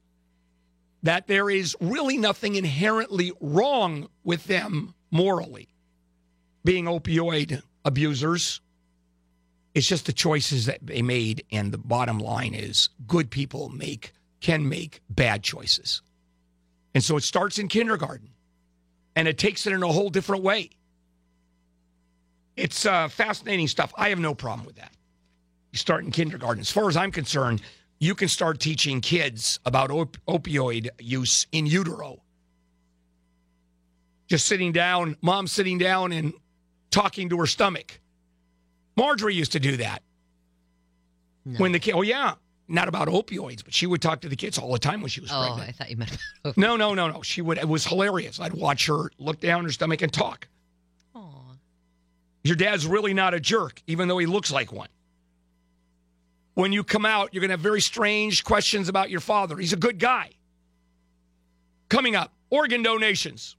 that 1.04 1.28
there 1.28 1.48
is 1.48 1.76
really 1.80 2.18
nothing 2.18 2.56
inherently 2.56 3.32
wrong 3.40 4.08
with 4.24 4.44
them 4.44 4.92
morally, 5.12 5.68
being 6.64 6.86
opioid 6.86 7.62
abusers 7.84 8.60
it's 9.74 9.86
just 9.86 10.06
the 10.06 10.12
choices 10.12 10.66
that 10.66 10.80
they 10.82 11.02
made, 11.02 11.44
and 11.52 11.72
the 11.72 11.78
bottom 11.78 12.18
line 12.18 12.54
is 12.54 12.88
good 13.06 13.30
people 13.30 13.68
make 13.68 14.12
can 14.40 14.68
make 14.68 15.00
bad 15.10 15.42
choices. 15.42 16.02
And 16.94 17.04
so 17.04 17.16
it 17.16 17.22
starts 17.22 17.58
in 17.58 17.68
kindergarten 17.68 18.30
and 19.14 19.28
it 19.28 19.38
takes 19.38 19.66
it 19.66 19.72
in 19.72 19.82
a 19.82 19.92
whole 19.92 20.10
different 20.10 20.42
way. 20.42 20.70
It's 22.56 22.84
uh, 22.84 23.08
fascinating 23.08 23.68
stuff. 23.68 23.92
I 23.96 24.08
have 24.08 24.18
no 24.18 24.34
problem 24.34 24.66
with 24.66 24.76
that. 24.76 24.92
You 25.72 25.78
start 25.78 26.04
in 26.04 26.10
kindergarten. 26.10 26.60
As 26.60 26.70
far 26.70 26.88
as 26.88 26.96
I'm 26.96 27.12
concerned, 27.12 27.62
you 28.00 28.14
can 28.14 28.28
start 28.28 28.58
teaching 28.58 29.00
kids 29.00 29.60
about 29.64 29.90
op- 29.90 30.16
opioid 30.26 30.88
use 30.98 31.46
in 31.52 31.66
utero. 31.66 32.22
Just 34.26 34.46
sitting 34.46 34.72
down, 34.72 35.16
mom 35.22 35.46
sitting 35.46 35.78
down 35.78 36.12
and 36.12 36.32
talking 36.90 37.28
to 37.28 37.38
her 37.38 37.46
stomach 37.46 38.00
Marjorie 39.00 39.34
used 39.34 39.52
to 39.52 39.60
do 39.60 39.78
that. 39.78 40.02
No. 41.46 41.58
When 41.58 41.72
the 41.72 41.78
kid, 41.78 41.94
oh 41.94 42.02
yeah, 42.02 42.34
not 42.68 42.86
about 42.86 43.08
opioids, 43.08 43.64
but 43.64 43.72
she 43.72 43.86
would 43.86 44.02
talk 44.02 44.20
to 44.20 44.28
the 44.28 44.36
kids 44.36 44.58
all 44.58 44.70
the 44.72 44.78
time 44.78 45.00
when 45.00 45.08
she 45.08 45.22
was 45.22 45.30
oh, 45.32 45.40
pregnant. 45.40 45.68
I 45.70 45.72
thought 45.72 45.90
you 45.90 45.96
meant. 45.96 46.18
no, 46.58 46.76
no, 46.76 46.92
no, 46.92 47.08
no. 47.08 47.22
She 47.22 47.40
would. 47.40 47.56
It 47.56 47.66
was 47.66 47.86
hilarious. 47.86 48.38
I'd 48.38 48.52
watch 48.52 48.86
her 48.88 49.10
look 49.18 49.40
down 49.40 49.64
her 49.64 49.72
stomach 49.72 50.02
and 50.02 50.12
talk. 50.12 50.48
Aww. 51.16 51.56
Your 52.44 52.56
dad's 52.56 52.86
really 52.86 53.14
not 53.14 53.32
a 53.32 53.40
jerk, 53.40 53.82
even 53.86 54.06
though 54.06 54.18
he 54.18 54.26
looks 54.26 54.52
like 54.52 54.70
one. 54.70 54.88
When 56.52 56.70
you 56.70 56.84
come 56.84 57.06
out, 57.06 57.32
you're 57.32 57.40
going 57.40 57.48
to 57.48 57.54
have 57.54 57.60
very 57.60 57.80
strange 57.80 58.44
questions 58.44 58.90
about 58.90 59.08
your 59.08 59.20
father. 59.20 59.56
He's 59.56 59.72
a 59.72 59.78
good 59.78 59.98
guy. 59.98 60.28
Coming 61.88 62.16
up, 62.16 62.34
organ 62.50 62.82
donations. 62.82 63.56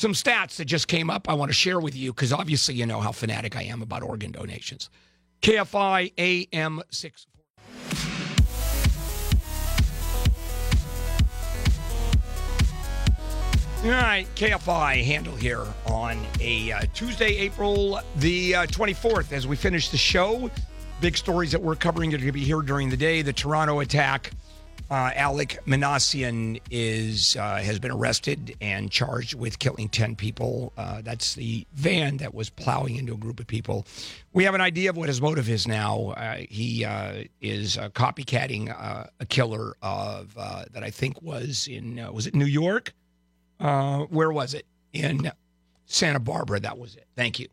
Some 0.00 0.14
stats 0.14 0.56
that 0.56 0.64
just 0.64 0.88
came 0.88 1.10
up 1.10 1.28
I 1.28 1.34
want 1.34 1.50
to 1.50 1.52
share 1.52 1.78
with 1.78 1.94
you 1.94 2.14
because 2.14 2.32
obviously 2.32 2.74
you 2.74 2.86
know 2.86 3.00
how 3.00 3.12
fanatic 3.12 3.54
I 3.54 3.64
am 3.64 3.82
about 3.82 4.02
organ 4.02 4.32
donations. 4.32 4.88
KFI 5.42 6.14
AM 6.16 6.80
6. 6.88 7.26
All 13.84 13.90
right, 13.90 14.26
KFI 14.36 15.04
Handel 15.04 15.36
here 15.36 15.66
on 15.84 16.24
a 16.40 16.72
uh, 16.72 16.80
Tuesday, 16.94 17.36
April 17.36 18.00
the 18.16 18.54
uh, 18.54 18.66
24th. 18.68 19.32
As 19.32 19.46
we 19.46 19.54
finish 19.54 19.90
the 19.90 19.98
show, 19.98 20.50
big 21.02 21.14
stories 21.14 21.52
that 21.52 21.60
we're 21.60 21.76
covering 21.76 22.08
are 22.14 22.16
going 22.16 22.24
to 22.24 22.32
be 22.32 22.42
here 22.42 22.62
during 22.62 22.88
the 22.88 22.96
day. 22.96 23.20
The 23.20 23.34
Toronto 23.34 23.80
attack. 23.80 24.30
Uh, 24.90 25.12
Alek 25.12 25.56
Minassian 25.66 26.60
is 26.68 27.36
uh, 27.36 27.58
has 27.58 27.78
been 27.78 27.92
arrested 27.92 28.56
and 28.60 28.90
charged 28.90 29.34
with 29.34 29.60
killing 29.60 29.88
ten 29.88 30.16
people. 30.16 30.72
Uh, 30.76 31.00
that's 31.00 31.36
the 31.36 31.64
van 31.74 32.16
that 32.16 32.34
was 32.34 32.50
plowing 32.50 32.96
into 32.96 33.14
a 33.14 33.16
group 33.16 33.38
of 33.38 33.46
people. 33.46 33.86
We 34.32 34.42
have 34.42 34.54
an 34.56 34.60
idea 34.60 34.90
of 34.90 34.96
what 34.96 35.08
his 35.08 35.22
motive 35.22 35.48
is 35.48 35.68
now. 35.68 36.08
Uh, 36.16 36.38
he 36.50 36.84
uh, 36.84 37.22
is 37.40 37.78
uh, 37.78 37.90
copycatting 37.90 38.68
a 39.20 39.26
killer 39.26 39.76
of 39.80 40.34
that 40.34 40.82
I 40.82 40.90
think 40.90 41.22
was 41.22 41.68
in 41.68 42.04
was 42.12 42.26
it 42.26 42.34
New 42.34 42.46
York? 42.46 42.92
Where 43.58 44.32
was 44.32 44.54
it? 44.54 44.66
In 44.92 45.30
Santa 45.86 46.18
Barbara. 46.18 46.58
That 46.58 46.78
was 46.78 46.96
it. 46.96 47.06
Thank 47.14 47.38
you. 47.38 47.46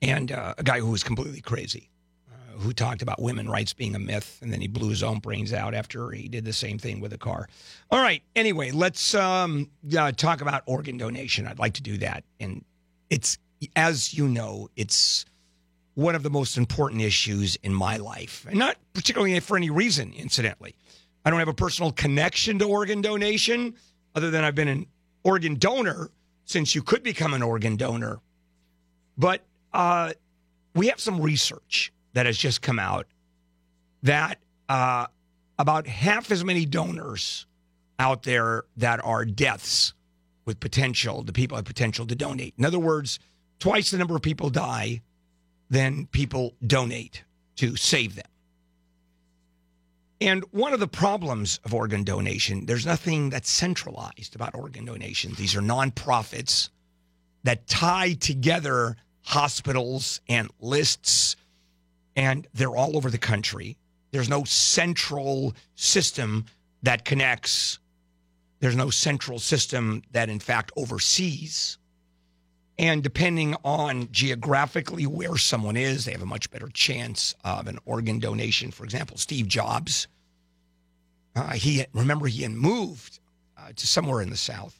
And 0.00 0.30
a 0.30 0.54
guy 0.64 0.80
who 0.80 0.90
was 0.90 1.04
completely 1.04 1.42
crazy 1.42 1.90
who 2.62 2.72
talked 2.72 3.02
about 3.02 3.20
women 3.20 3.48
rights 3.48 3.72
being 3.72 3.94
a 3.94 3.98
myth, 3.98 4.38
and 4.40 4.52
then 4.52 4.60
he 4.60 4.68
blew 4.68 4.88
his 4.88 5.02
own 5.02 5.18
brains 5.18 5.52
out 5.52 5.74
after 5.74 6.10
he 6.10 6.28
did 6.28 6.44
the 6.44 6.52
same 6.52 6.78
thing 6.78 7.00
with 7.00 7.12
a 7.12 7.18
car. 7.18 7.48
All 7.90 8.00
right. 8.00 8.22
Anyway, 8.34 8.70
let's 8.70 9.14
um, 9.14 9.68
uh, 9.96 10.12
talk 10.12 10.40
about 10.40 10.62
organ 10.66 10.96
donation. 10.96 11.46
I'd 11.46 11.58
like 11.58 11.74
to 11.74 11.82
do 11.82 11.98
that, 11.98 12.24
and 12.40 12.64
it's 13.10 13.38
as 13.76 14.14
you 14.14 14.26
know, 14.26 14.68
it's 14.76 15.24
one 15.94 16.14
of 16.14 16.22
the 16.22 16.30
most 16.30 16.56
important 16.56 17.02
issues 17.02 17.56
in 17.56 17.74
my 17.74 17.96
life, 17.96 18.46
and 18.48 18.58
not 18.58 18.76
particularly 18.94 19.38
for 19.40 19.56
any 19.56 19.70
reason. 19.70 20.12
Incidentally, 20.14 20.74
I 21.24 21.30
don't 21.30 21.38
have 21.38 21.48
a 21.48 21.54
personal 21.54 21.92
connection 21.92 22.58
to 22.60 22.64
organ 22.64 23.02
donation, 23.02 23.74
other 24.14 24.30
than 24.30 24.44
I've 24.44 24.54
been 24.54 24.68
an 24.68 24.86
organ 25.22 25.56
donor 25.56 26.10
since 26.44 26.74
you 26.74 26.82
could 26.82 27.02
become 27.02 27.34
an 27.34 27.42
organ 27.42 27.76
donor. 27.76 28.20
But 29.16 29.42
uh, 29.72 30.12
we 30.74 30.88
have 30.88 31.00
some 31.00 31.20
research 31.20 31.92
that 32.12 32.26
has 32.26 32.36
just 32.36 32.62
come 32.62 32.78
out 32.78 33.06
that 34.02 34.38
uh, 34.68 35.06
about 35.58 35.86
half 35.86 36.30
as 36.30 36.44
many 36.44 36.66
donors 36.66 37.46
out 37.98 38.24
there 38.24 38.64
that 38.76 39.04
are 39.04 39.24
deaths 39.24 39.94
with 40.44 40.58
potential, 40.58 41.22
the 41.22 41.32
people 41.32 41.56
have 41.56 41.64
potential 41.64 42.06
to 42.06 42.14
donate. 42.14 42.54
In 42.58 42.64
other 42.64 42.78
words, 42.78 43.18
twice 43.60 43.90
the 43.90 43.98
number 43.98 44.16
of 44.16 44.22
people 44.22 44.50
die 44.50 45.02
than 45.70 46.06
people 46.06 46.54
donate 46.66 47.22
to 47.56 47.76
save 47.76 48.16
them. 48.16 48.26
And 50.20 50.44
one 50.52 50.72
of 50.72 50.80
the 50.80 50.88
problems 50.88 51.58
of 51.64 51.74
organ 51.74 52.04
donation, 52.04 52.66
there's 52.66 52.86
nothing 52.86 53.30
that's 53.30 53.50
centralized 53.50 54.36
about 54.36 54.54
organ 54.54 54.84
donation. 54.84 55.32
These 55.34 55.56
are 55.56 55.60
nonprofits 55.60 56.70
that 57.42 57.66
tie 57.66 58.12
together 58.14 58.96
hospitals 59.22 60.20
and 60.28 60.48
lists, 60.60 61.36
and 62.16 62.46
they're 62.54 62.76
all 62.76 62.96
over 62.96 63.10
the 63.10 63.18
country. 63.18 63.76
There's 64.10 64.28
no 64.28 64.44
central 64.44 65.54
system 65.74 66.44
that 66.82 67.04
connects, 67.04 67.78
there's 68.60 68.76
no 68.76 68.90
central 68.90 69.38
system 69.38 70.02
that, 70.12 70.28
in 70.28 70.38
fact, 70.38 70.72
oversees. 70.76 71.78
And 72.78 73.02
depending 73.02 73.54
on 73.64 74.08
geographically 74.10 75.06
where 75.06 75.36
someone 75.36 75.76
is, 75.76 76.04
they 76.04 76.12
have 76.12 76.22
a 76.22 76.26
much 76.26 76.50
better 76.50 76.68
chance 76.68 77.34
of 77.44 77.66
an 77.66 77.78
organ 77.84 78.18
donation. 78.18 78.70
For 78.70 78.84
example, 78.84 79.16
Steve 79.18 79.46
Jobs, 79.46 80.08
uh, 81.36 81.52
he 81.52 81.84
remember 81.92 82.26
he 82.26 82.42
had 82.42 82.52
moved 82.52 83.20
uh, 83.56 83.72
to 83.74 83.86
somewhere 83.86 84.20
in 84.20 84.30
the 84.30 84.36
South 84.36 84.78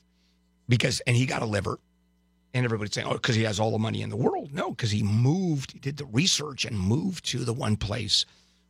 because, 0.69 1.01
and 1.07 1.17
he 1.17 1.27
got 1.27 1.43
a 1.43 1.47
liver. 1.47 1.79
And 2.55 2.65
everybody's 2.65 2.95
saying, 2.95 3.07
oh, 3.09 3.15
because 3.15 3.35
he 3.35 3.45
has 3.45 3.59
all 3.59 3.70
the 3.70 3.79
money 3.79 4.03
in 4.03 4.11
the 4.11 4.16
world. 4.16 4.53
No, 4.53 4.70
because 4.70 4.91
he 4.91 5.03
moved, 5.03 5.73
he 5.73 5.79
did 5.79 5.97
the 5.97 6.05
research 6.05 6.65
and 6.65 6.79
moved 6.79 7.24
to 7.27 7.39
the 7.45 7.53
one 7.53 7.77
place 7.77 8.27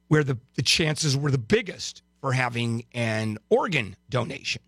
where 0.09 0.23
the, 0.23 0.39
the 0.55 0.63
chances 0.63 1.17
were 1.17 1.31
the 1.31 1.39
biggest 1.39 2.03
for 2.21 2.33
having 2.33 2.85
an 2.93 3.39
organ 3.51 3.97
donation. 4.09 4.63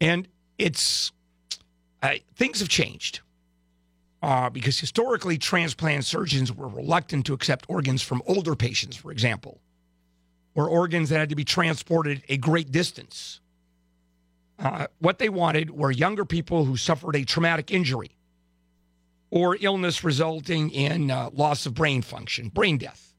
And 0.00 0.28
it's, 0.58 1.10
uh, 2.02 2.14
things 2.36 2.60
have 2.60 2.68
changed 2.68 3.20
uh, 4.22 4.48
because 4.50 4.78
historically 4.78 5.36
transplant 5.36 6.04
surgeons 6.04 6.52
were 6.52 6.68
reluctant 6.68 7.26
to 7.26 7.34
accept 7.34 7.66
organs 7.68 8.02
from 8.02 8.22
older 8.26 8.54
patients, 8.54 8.96
for 8.96 9.10
example, 9.10 9.60
or 10.54 10.68
organs 10.68 11.08
that 11.08 11.18
had 11.18 11.28
to 11.28 11.34
be 11.34 11.44
transported 11.44 12.22
a 12.28 12.36
great 12.36 12.70
distance. 12.70 13.40
Uh, 14.58 14.86
what 14.98 15.18
they 15.18 15.28
wanted 15.28 15.70
were 15.70 15.90
younger 15.90 16.24
people 16.24 16.64
who 16.64 16.76
suffered 16.76 17.16
a 17.16 17.24
traumatic 17.24 17.70
injury 17.70 18.10
or 19.30 19.56
illness 19.60 20.04
resulting 20.04 20.70
in 20.70 21.10
uh, 21.10 21.28
loss 21.32 21.66
of 21.66 21.74
brain 21.74 22.02
function, 22.02 22.48
brain 22.48 22.78
death. 22.78 23.12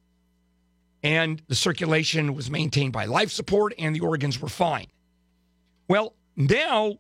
And 1.04 1.42
the 1.48 1.56
circulation 1.56 2.34
was 2.34 2.50
maintained 2.50 2.94
by 2.94 3.06
life 3.06 3.32
support 3.32 3.74
and 3.78 3.96
the 3.96 4.00
organs 4.00 4.42
were 4.42 4.50
fine. 4.50 4.88
Well, 5.88 6.16
now 6.36 6.98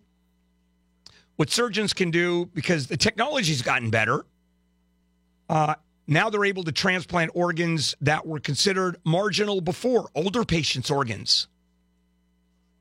what 1.38 1.50
surgeons 1.50 1.94
can 1.94 2.12
do, 2.12 2.46
because 2.54 2.88
the 2.88 2.98
technology's 2.98 3.62
gotten 3.62 3.90
better, 3.90 4.26
uh, 5.50 5.76
now 6.08 6.30
they're 6.30 6.46
able 6.46 6.64
to 6.66 6.72
transplant 6.72 7.32
organs 7.34 7.96
that 8.02 8.28
were 8.28 8.40
considered 8.40 8.98
marginal 9.06 9.62
before, 9.62 10.10
older 10.14 10.44
patients' 10.44 10.92
organs 10.92 11.48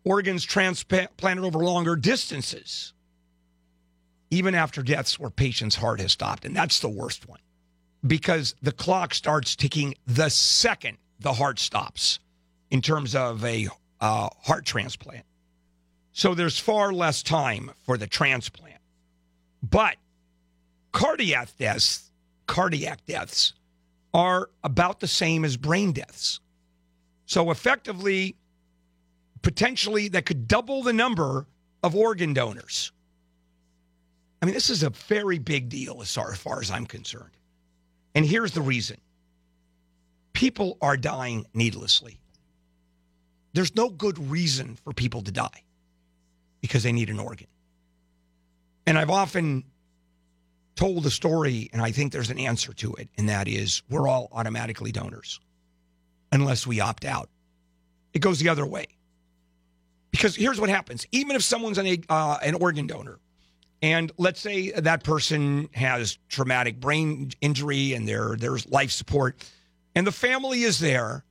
organs 0.05 0.45
transplanted 0.45 1.45
over 1.45 1.59
longer 1.59 1.97
distances, 1.97 2.93
even 4.31 4.55
after 4.55 4.83
deaths 4.83 5.19
where 5.19 5.31
patient's 5.31 5.77
heart 5.77 6.01
has 6.01 6.13
stopped. 6.13 6.45
And 6.45 6.55
that's 6.55 6.81
the 6.81 6.89
worst 6.89 7.29
one 7.29 7.41
because 8.07 8.55
the 8.63 8.73
clock 8.73 9.15
starts 9.15 9.57
ticking 9.57 9.95
the 10.07 10.29
second 10.29 10.99
the 11.21 11.33
heart 11.33 11.59
stops 11.59 12.19
in 12.71 12.83
terms 12.83 13.15
of 13.15 13.45
a 13.45 13.69
uh, 14.01 14.29
heart 14.43 14.67
transplant. 14.67 15.25
So 16.13 16.35
there's 16.35 16.59
far 16.59 16.93
less 16.93 17.23
time 17.23 17.71
for 17.83 17.97
the 17.97 18.07
transplant. 18.07 18.79
But 19.63 19.97
cardiac 20.93 21.57
deaths, 21.57 22.11
cardiac 22.47 23.05
deaths 23.07 23.55
are 24.13 24.51
about 24.63 25.01
the 25.01 25.09
same 25.09 25.45
as 25.45 25.57
brain 25.57 25.93
deaths. 25.93 26.41
So 27.27 27.51
effectively, 27.51 28.37
potentially 29.45 30.09
that 30.09 30.27
could 30.27 30.49
double 30.49 30.83
the 30.83 30.93
number 30.93 31.47
of 31.83 31.95
organ 31.95 32.33
donors. 32.33 32.91
I 34.43 34.47
mean, 34.47 34.55
this 34.55 34.71
is 34.71 34.83
a 34.83 34.91
very 34.91 35.39
big 35.39 35.69
deal 35.69 36.01
as 36.03 36.13
far, 36.13 36.33
as 36.33 36.39
far 36.39 36.61
as 36.61 36.71
I'm 36.71 36.87
concerned. 36.87 37.37
And 38.15 38.25
here's 38.25 38.53
the 38.53 38.63
reason 38.63 38.97
people 40.33 40.79
are 40.81 40.97
dying 40.97 41.47
needlessly. 41.55 42.19
There's 43.53 43.77
no 43.77 43.89
good 43.89 44.19
reason 44.19 44.77
for 44.83 44.93
people 44.93 45.23
to 45.23 45.31
die 45.31 45.63
because 46.61 46.83
they 46.83 46.93
need 46.93 47.11
an 47.11 47.21
organ. 47.21 47.47
And 48.87 48.99
I've 48.99 49.11
often 49.11 49.65
told 50.75 51.05
the 51.05 51.11
story, 51.11 51.69
and 51.73 51.81
I 51.81 51.93
think 51.93 52.13
there's 52.13 52.31
an 52.31 52.39
answer 52.39 52.73
to 52.73 52.95
it, 52.95 53.09
and 53.17 53.29
that 53.29 53.47
is 53.47 53.83
we're 53.89 54.09
all 54.09 54.29
automatically 54.33 54.91
donors 54.91 55.39
unless 56.33 56.67
we 56.67 56.81
opt 56.81 57.05
out. 57.05 57.29
It 58.13 58.21
goes 58.21 58.41
the 58.41 58.49
other 58.49 58.67
way. 58.67 58.87
Because 60.15 60.37
here's 60.37 60.61
what 60.61 60.71
happens: 60.71 61.09
even 61.11 61.35
if 61.35 61.43
someone's 61.43 61.77
an 61.77 62.05
uh, 62.09 62.39
an 62.41 62.55
organ 62.55 62.87
donor, 62.87 63.19
and 63.83 64.13
let's 64.17 64.39
say 64.39 64.71
that 64.71 65.03
person 65.03 65.69
has 65.75 66.19
traumatic 66.29 66.79
brain 66.79 67.33
injury 67.41 67.95
and 67.95 68.07
there 68.07 68.37
there's 68.39 68.65
life 68.69 68.93
support, 68.93 69.45
and 69.97 70.07
the 70.07 70.13
family 70.13 70.63
is 70.63 70.79
there, 70.79 71.25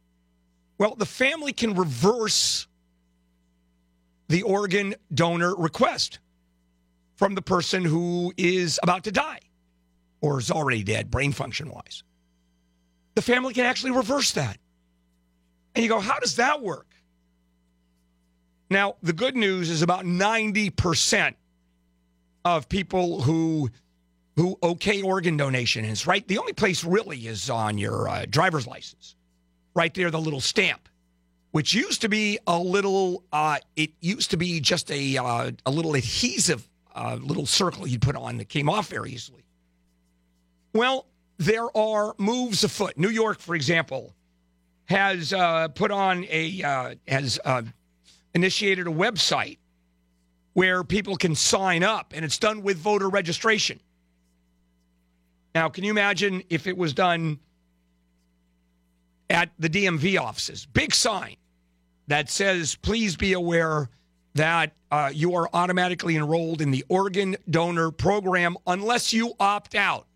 well, 0.77 0.95
the 0.95 1.05
family 1.05 1.53
can 1.53 1.76
reverse 1.76 2.68
the 4.27 4.41
organ 4.41 4.95
donor 5.14 5.55
request 5.55 6.19
from 7.15 7.35
the 7.35 7.41
person 7.41 7.85
who 7.85 8.34
is 8.35 8.81
about 8.84 9.05
to 9.05 9.14
die 9.14 9.39
or 10.19 10.39
is 10.39 10.51
already 10.51 10.84
dead, 10.84 11.10
brain 11.10 11.31
function 11.31 11.69
wise. 11.69 12.03
The 13.15 13.22
family 13.22 13.53
can 13.53 13.65
actually 13.65 13.91
reverse 13.91 14.34
that. 14.34 14.57
And 15.73 15.84
you 15.84 15.89
go, 15.89 16.01
how 16.01 16.19
does 16.19 16.35
that 16.35 16.61
work? 16.61 16.93
Now, 18.73 18.95
the 19.03 19.13
good 19.13 19.35
news 19.35 19.69
is 19.69 19.83
about 19.83 20.03
90% 20.03 21.35
of 22.43 22.67
people 22.67 23.21
who 23.21 23.69
who 24.35 24.57
okay 24.63 25.03
organ 25.03 25.37
donation 25.37 25.85
is, 25.85 26.07
right? 26.07 26.27
The 26.27 26.39
only 26.39 26.53
place 26.53 26.83
really 26.83 27.27
is 27.27 27.51
on 27.51 27.77
your 27.77 28.09
uh, 28.09 28.25
driver's 28.27 28.65
license. 28.65 29.15
Right 29.75 29.93
there, 29.93 30.09
the 30.09 30.19
little 30.19 30.41
stamp, 30.41 30.89
which 31.51 31.75
used 31.75 32.01
to 32.01 32.09
be 32.09 32.39
a 32.47 32.57
little, 32.57 33.23
uh, 33.31 33.59
it 33.75 33.91
used 34.01 34.31
to 34.31 34.37
be 34.37 34.59
just 34.59 34.89
a, 34.89 35.17
uh, 35.17 35.51
a 35.67 35.71
little 35.71 35.93
adhesive 35.93 36.67
uh, 36.95 37.19
little 37.21 37.45
circle 37.45 37.85
you'd 37.85 38.01
put 38.01 38.15
on 38.15 38.37
that 38.37 38.49
came 38.49 38.69
off 38.69 38.87
very 38.87 39.11
easily. 39.11 39.45
Well, 40.73 41.05
there 41.37 41.67
are 41.77 42.15
moves 42.17 42.63
afoot. 42.63 42.97
New 42.97 43.09
York, 43.09 43.37
for 43.37 43.53
example, 43.53 44.15
has 44.85 45.31
uh, 45.31 45.67
put 45.67 45.91
on 45.91 46.25
a, 46.27 46.63
uh, 46.63 46.95
has 47.07 47.39
initiated 48.34 48.88
a 48.88 48.91
website 48.91 49.57
where 50.53 50.84
people 50.84 51.15
can 51.15 51.35
sign 51.35 51.84
up, 51.84 52.14
and 52.15 52.23
it's 52.23 52.38
done 52.38 52.61
with 52.61 52.77
voter 52.77 53.10
registration. 53.10 53.80
Now, 55.55 55.69
can 55.69 55.84
you 55.84 55.91
imagine 55.91 56.43
if 56.49 56.68
it 56.68 56.77
was 56.77 56.93
done 56.93 57.39
at 59.30 59.49
the 59.60 59.69
DMV 59.69 60.19
offices? 60.19 60.65
Big 60.65 60.93
sign 60.93 61.35
that 62.07 62.30
says, 62.30 62.76
please 62.76 63.15
be 63.15 63.34
aware 63.34 63.89
that 64.35 64.73
uh, 64.91 65.11
you 65.14 65.35
are 65.35 65.49
automatically 65.53 66.15
enrolled 66.15 66.61
in 66.61 66.72
the 66.72 66.84
organ 66.89 67.35
donor 67.49 67.91
program 67.91 68.57
unless 68.65 69.14
you 69.14 69.34
opt 69.39 69.76
out. 69.76 70.07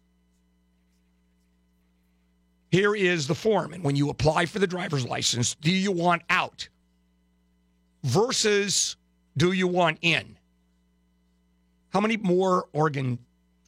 Here 2.72 2.95
is 2.95 3.27
the 3.27 3.35
form. 3.35 3.73
And 3.73 3.84
when 3.84 3.95
you 3.95 4.10
apply 4.10 4.45
for 4.45 4.60
the 4.60 4.68
driver's 4.68 5.06
license, 5.06 5.56
do 5.56 5.72
you 5.72 5.91
want 5.91 6.23
out 6.30 6.68
versus 8.07 8.95
do 9.35 9.51
you 9.51 9.67
want 9.67 9.99
in? 10.01 10.38
How 11.89 11.99
many 11.99 12.17
more 12.17 12.67
organ 12.73 13.19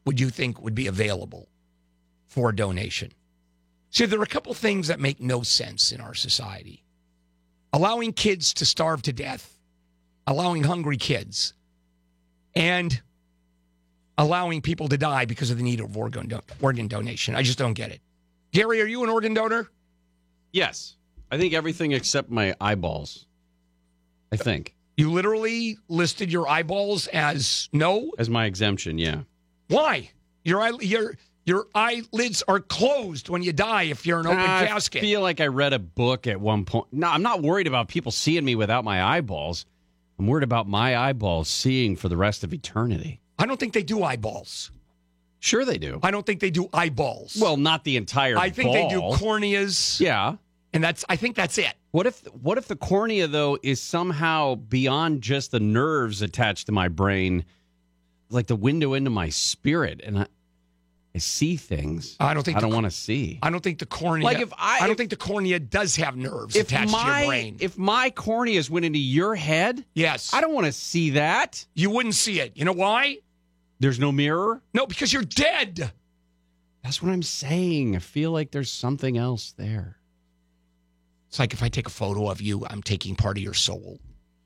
would 0.06 0.20
you 0.20 0.30
think 0.30 0.62
would 0.62 0.76
be 0.76 0.88
available 0.88 1.48
for 2.28 2.52
donation? 2.52 3.12
See, 3.92 4.06
there 4.06 4.20
are 4.20 4.24
a 4.24 4.28
couple 4.28 4.54
things 4.54 4.88
that 4.88 5.00
make 5.00 5.20
no 5.20 5.42
sense 5.42 5.92
in 5.92 6.00
our 6.00 6.14
society. 6.14 6.84
Allowing 7.74 8.14
kids 8.14 8.54
to 8.56 8.66
starve 8.66 9.02
to 9.04 9.14
death, 9.14 9.58
allowing 10.26 10.64
hungry 10.64 10.98
kids, 10.98 11.54
and 12.56 13.02
allowing 14.18 14.62
people 14.62 14.88
to 14.88 14.98
die 14.98 15.26
because 15.26 15.52
of 15.52 15.58
the 15.58 15.64
need 15.64 15.80
of 15.80 15.96
organ, 15.96 16.28
do- 16.28 16.42
organ 16.62 16.88
donation. 16.88 17.36
I 17.36 17.42
just 17.44 17.58
don't 17.58 17.74
get 17.74 17.92
it. 17.92 18.02
Gary, 18.52 18.82
are 18.82 18.86
you 18.86 19.04
an 19.04 19.10
organ 19.10 19.34
donor? 19.34 19.70
Yes. 20.52 20.96
I 21.32 21.38
think 21.38 21.54
everything 21.54 21.92
except 21.92 22.30
my 22.30 22.56
eyeballs. 22.60 23.28
I 24.32 24.38
think. 24.38 24.76
You 24.98 25.12
literally 25.12 25.78
listed 25.88 26.32
your 26.32 26.48
eyeballs 26.48 27.08
as 27.08 27.70
no? 27.72 28.12
As 28.18 28.30
my 28.30 28.46
exemption, 28.46 28.98
yeah. 28.98 29.22
Why? 29.70 30.12
Your 30.44 30.62
eye, 30.62 30.74
your 30.82 31.16
your 31.46 31.68
eyelids 31.74 32.44
are 32.48 32.60
closed 32.60 33.30
when 33.30 33.42
you 33.42 33.54
die 33.54 33.84
if 33.84 34.06
you're 34.06 34.20
an 34.20 34.28
open 34.28 34.40
I 34.40 34.68
casket. 34.68 35.02
I 35.02 35.06
feel 35.06 35.22
like 35.22 35.42
I 35.42 35.48
read 35.48 35.74
a 35.74 35.80
book 35.80 36.28
at 36.28 36.40
one 36.40 36.66
point. 36.66 36.88
No, 36.92 37.08
I'm 37.08 37.24
not 37.24 37.42
worried 37.42 37.68
about 37.68 37.88
people 37.88 38.12
seeing 38.12 38.46
me 38.46 38.56
without 38.56 38.84
my 38.84 39.02
eyeballs. 39.02 39.66
I'm 40.20 40.28
worried 40.28 40.44
about 40.44 40.68
my 40.68 40.98
eyeballs 40.98 41.48
seeing 41.48 41.96
for 41.96 42.10
the 42.10 42.18
rest 42.18 42.44
of 42.44 42.54
eternity. 42.54 43.22
I 43.40 43.46
don't 43.46 43.60
think 43.60 43.74
they 43.74 43.84
do 43.84 44.04
eyeballs. 44.04 44.70
Sure, 45.40 45.64
they 45.64 45.78
do. 45.78 46.00
I 46.04 46.12
don't 46.12 46.26
think 46.26 46.42
they 46.42 46.52
do 46.52 46.68
eyeballs. 46.74 47.38
Well, 47.42 47.56
not 47.56 47.86
the 47.86 47.96
entire. 47.96 48.38
I 48.38 48.50
think 48.50 48.74
they 48.74 48.90
do 48.90 49.00
corneas. 49.00 50.02
Yeah, 50.02 50.36
and 50.74 50.84
that's. 50.84 51.04
I 51.10 51.16
think 51.16 51.36
that's 51.36 51.58
it. 51.58 51.74
What 51.92 52.06
if 52.06 52.20
what 52.34 52.58
if 52.58 52.68
the 52.68 52.76
cornea 52.76 53.28
though 53.28 53.58
is 53.64 53.82
somehow 53.82 54.56
beyond 54.56 55.22
just 55.22 55.52
the 55.52 55.60
nerves 55.60 56.22
attached 56.22 56.68
to 56.68 56.72
my 56.72 56.88
brain, 56.88 57.46
like 58.30 58.48
the 58.48 58.56
window 58.56 58.94
into 58.94 59.10
my 59.10 59.30
spirit, 59.30 60.02
and 60.04 60.20
I, 60.20 60.28
I 61.16 61.18
see 61.18 61.56
things. 61.56 62.16
I 62.20 62.34
don't 62.36 62.44
think 62.44 62.58
I 62.58 62.62
don't 62.62 62.74
want 62.74 62.86
to 62.86 62.92
see. 62.92 63.40
I 63.42 63.50
don't 63.50 63.62
think 63.64 63.80
the 63.80 63.88
cornea. 63.88 64.24
Like 64.26 64.40
if 64.40 64.54
I- 64.54 64.78
I 64.78 64.80
don't 64.82 64.92
if- 64.92 64.98
think 64.98 65.10
the 65.10 65.16
cornea 65.16 65.60
does 65.60 65.96
have 65.96 66.16
nerves 66.16 66.56
attached 66.56 66.92
to 66.92 66.98
my 66.98 67.22
your 67.22 67.28
brain. 67.30 67.58
if 67.60 67.78
my 67.78 68.12
corneas 68.12 68.70
went 68.70 68.86
into 68.86 69.00
your 69.00 69.34
head, 69.36 69.84
yes, 69.96 70.32
I 70.34 70.42
don't 70.42 70.54
want 70.54 70.68
to 70.68 70.72
see 70.72 71.12
that. 71.12 71.66
You 71.74 71.90
wouldn't 71.90 72.16
see 72.16 72.40
it. 72.40 72.52
You 72.56 72.66
know 72.66 72.74
why? 72.74 73.18
There's 73.80 73.98
no 74.00 74.12
mirror. 74.12 74.62
No, 74.74 74.86
because 74.86 75.12
you're 75.12 75.24
dead. 75.24 75.92
That's 76.84 77.02
what 77.02 77.12
I'm 77.12 77.24
saying. 77.24 77.96
I 77.96 78.00
feel 78.00 78.32
like 78.32 78.52
there's 78.52 78.72
something 78.72 79.18
else 79.18 79.54
there. 79.58 79.98
It's 81.30 81.40
like 81.40 81.54
if 81.54 81.64
I 81.64 81.70
take 81.70 81.88
a 81.88 81.92
photo 81.92 82.30
of 82.30 82.42
you, 82.42 82.66
I'm 82.70 82.82
taking 82.84 83.16
part 83.16 83.38
of 83.38 83.44
your 83.44 83.54
soul. 83.54 84.00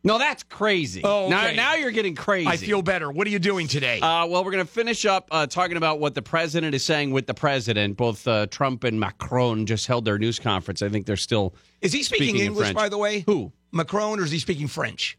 No, 0.06 0.18
that's 0.18 0.44
crazy. 0.44 1.02
Oh, 1.02 1.30
now, 1.30 1.46
okay. 1.46 1.56
now 1.56 1.76
you're 1.76 1.92
getting 1.92 2.14
crazy. 2.14 2.46
I 2.50 2.58
feel 2.58 2.82
better. 2.82 3.10
What 3.10 3.26
are 3.26 3.30
you 3.30 3.40
doing 3.40 3.70
today? 3.70 4.02
Uh, 4.02 4.26
well, 4.28 4.44
we're 4.44 4.52
going 4.52 4.66
to 4.66 4.70
finish 4.72 5.06
up 5.06 5.30
uh, 5.32 5.48
talking 5.48 5.78
about 5.78 6.02
what 6.02 6.14
the 6.14 6.22
president 6.22 6.76
is 6.76 6.84
saying 6.84 7.12
with 7.12 7.26
the 7.26 7.34
president. 7.34 7.96
Both 7.96 8.28
uh, 8.28 8.48
Trump 8.48 8.84
and 8.84 9.00
Macron 9.00 9.66
just 9.66 9.88
held 9.88 10.04
their 10.04 10.20
news 10.20 10.40
conference. 10.40 10.82
I 10.82 10.90
think 10.90 11.06
they're 11.06 11.16
still. 11.16 11.56
Is 11.80 11.94
he 11.94 12.04
speaking, 12.04 12.36
in 12.36 12.48
English, 12.48 12.74
by 12.74 12.90
the 12.90 12.98
way? 12.98 13.22
Who? 13.22 13.54
Macron, 13.72 14.20
or 14.20 14.24
is 14.26 14.32
he 14.32 14.40
speaking 14.40 14.68
French? 14.68 15.18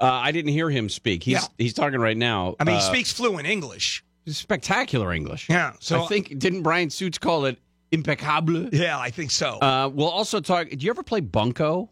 Uh, 0.00 0.04
I 0.04 0.30
didn't 0.30 0.52
hear 0.52 0.70
him 0.70 0.88
speak. 0.88 1.24
He's 1.24 1.32
Yeah. 1.34 1.48
he's 1.58 1.74
talking 1.74 1.98
right 1.98 2.16
now. 2.16 2.54
I 2.60 2.64
mean, 2.64 2.76
he 2.76 2.82
Uh, 2.82 2.88
speaks 2.88 3.12
fluent 3.12 3.48
English. 3.48 4.04
spectacular 4.28 5.12
English. 5.12 5.48
Yeah. 5.50 5.72
So 5.80 6.04
I 6.04 6.06
think 6.06 6.38
didn't 6.38 6.62
Brian 6.62 6.90
Suits 6.90 7.18
call 7.18 7.44
it 7.46 7.58
impeccable? 7.92 8.68
Yeah, 8.72 8.98
I 8.98 9.10
think 9.10 9.30
so. 9.30 9.58
Uh, 9.58 9.88
we'll 9.92 10.08
also 10.08 10.40
talk. 10.40 10.68
Do 10.68 10.76
you 10.78 10.90
ever 10.90 11.02
play 11.02 11.20
bunco? 11.20 11.90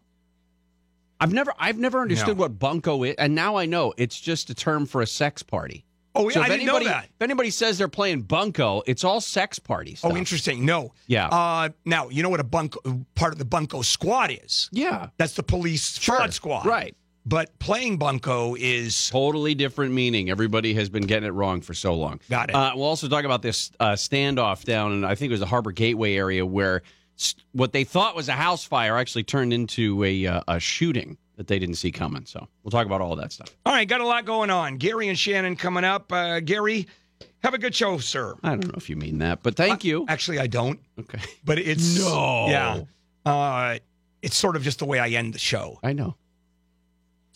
I've 1.21 1.33
never 1.33 1.53
I've 1.59 1.77
never 1.77 1.99
understood 2.01 2.37
No. 2.37 2.43
what 2.43 2.59
bunco 2.59 3.03
is, 3.03 3.15
and 3.17 3.35
now 3.35 3.57
I 3.57 3.65
know 3.65 3.93
it's 3.97 4.19
just 4.19 4.49
a 4.49 4.55
term 4.55 4.85
for 4.85 5.01
a 5.01 5.07
sex 5.07 5.43
party. 5.43 5.85
Oh, 6.15 6.23
yeah, 6.29 6.39
if 6.39 6.45
I 6.45 6.47
didn't 6.49 6.65
know 6.65 6.77
anybody, 6.77 6.85
that. 6.85 7.05
If 7.05 7.21
anybody 7.21 7.49
says 7.51 7.77
they're 7.77 7.87
playing 7.87 8.23
bunco, 8.23 8.81
it's 8.87 9.03
all 9.03 9.21
sex 9.21 9.59
parties. 9.59 10.01
Oh, 10.03 10.15
interesting. 10.17 10.65
No. 10.65 10.93
Yeah. 11.07 11.27
Uh, 11.27 11.69
now 11.85 12.09
you 12.09 12.23
know 12.23 12.29
what 12.29 12.39
a 12.39 12.43
bunco 12.45 12.79
part 13.15 13.31
of 13.33 13.37
the 13.37 13.45
bunco 13.45 13.81
squad 13.83 14.31
is. 14.31 14.69
Yeah. 14.71 15.09
That's 15.17 15.33
the 15.33 15.43
police 15.43 15.97
fraud 15.97 16.33
squad. 16.33 16.65
Right. 16.65 16.95
But 17.25 17.57
playing 17.59 17.97
bunco 17.97 18.55
is 18.55 19.09
totally 19.09 19.53
different 19.53 19.93
meaning. 19.93 20.29
Everybody 20.29 20.73
has 20.75 20.89
been 20.89 21.03
getting 21.05 21.27
it 21.27 21.31
wrong 21.33 21.61
for 21.61 21.73
so 21.73 21.93
long. 21.93 22.19
Got 22.29 22.49
it. 22.49 22.55
Uh, 22.55 22.71
we'll 22.75 22.85
also 22.85 23.07
talk 23.07 23.25
about 23.25 23.41
this 23.41 23.71
uh, 23.79 23.91
standoff 23.91 24.63
down 24.63 24.93
in 24.93 25.03
I 25.03 25.15
think 25.15 25.29
it 25.29 25.33
was 25.33 25.39
the 25.41 25.45
Harbor 25.45 25.71
Gateway 25.71 26.15
area 26.15 26.45
where 26.45 26.81
st- 27.17 27.43
what 27.51 27.71
they 27.73 27.83
thought 27.83 28.15
was 28.15 28.29
a 28.29 28.33
house 28.33 28.63
fire 28.63 28.97
actually 28.97 29.23
turned 29.23 29.53
into 29.53 30.03
a 30.03 30.25
uh, 30.25 30.41
a 30.47 30.59
shooting 30.59 31.17
that 31.35 31.47
they 31.47 31.59
didn't 31.59 31.75
see 31.75 31.91
coming. 31.91 32.25
So 32.25 32.47
we'll 32.63 32.71
talk 32.71 32.85
about 32.85 33.01
all 33.01 33.15
that 33.17 33.31
stuff. 33.31 33.55
All 33.65 33.73
right, 33.73 33.87
got 33.87 34.01
a 34.01 34.05
lot 34.07 34.25
going 34.25 34.49
on. 34.49 34.77
Gary 34.77 35.07
and 35.07 35.17
Shannon 35.19 35.55
coming 35.55 35.83
up. 35.83 36.11
Uh, 36.11 36.39
Gary, 36.39 36.87
have 37.43 37.53
a 37.53 37.57
good 37.57 37.75
show, 37.75 37.97
sir. 37.99 38.35
I 38.43 38.49
don't 38.49 38.65
know 38.65 38.73
if 38.77 38.89
you 38.89 38.95
mean 38.95 39.19
that, 39.19 39.43
but 39.43 39.55
thank 39.55 39.83
you. 39.83 40.05
Actually, 40.09 40.39
I 40.39 40.47
don't. 40.47 40.79
Okay. 40.99 41.19
But 41.45 41.59
it's 41.59 41.99
No. 42.03 42.47
Yeah. 42.49 42.81
Uh, 43.25 43.77
it's 44.21 44.35
sort 44.37 44.55
of 44.55 44.63
just 44.63 44.79
the 44.79 44.85
way 44.85 44.99
I 44.99 45.09
end 45.09 45.33
the 45.33 45.39
show. 45.39 45.79
I 45.83 45.93
know. 45.93 46.15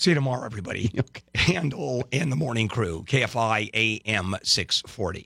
See 0.04 0.12
you 0.12 0.16
tomorrow, 0.16 0.44
everybody. 0.46 0.92
Okay. 1.00 1.22
Handel 1.36 2.06
and 2.12 2.30
the 2.30 2.36
morning 2.36 2.68
crew, 2.68 3.04
KFI 3.08 3.70
AM 4.06 4.36
640. 4.44 5.22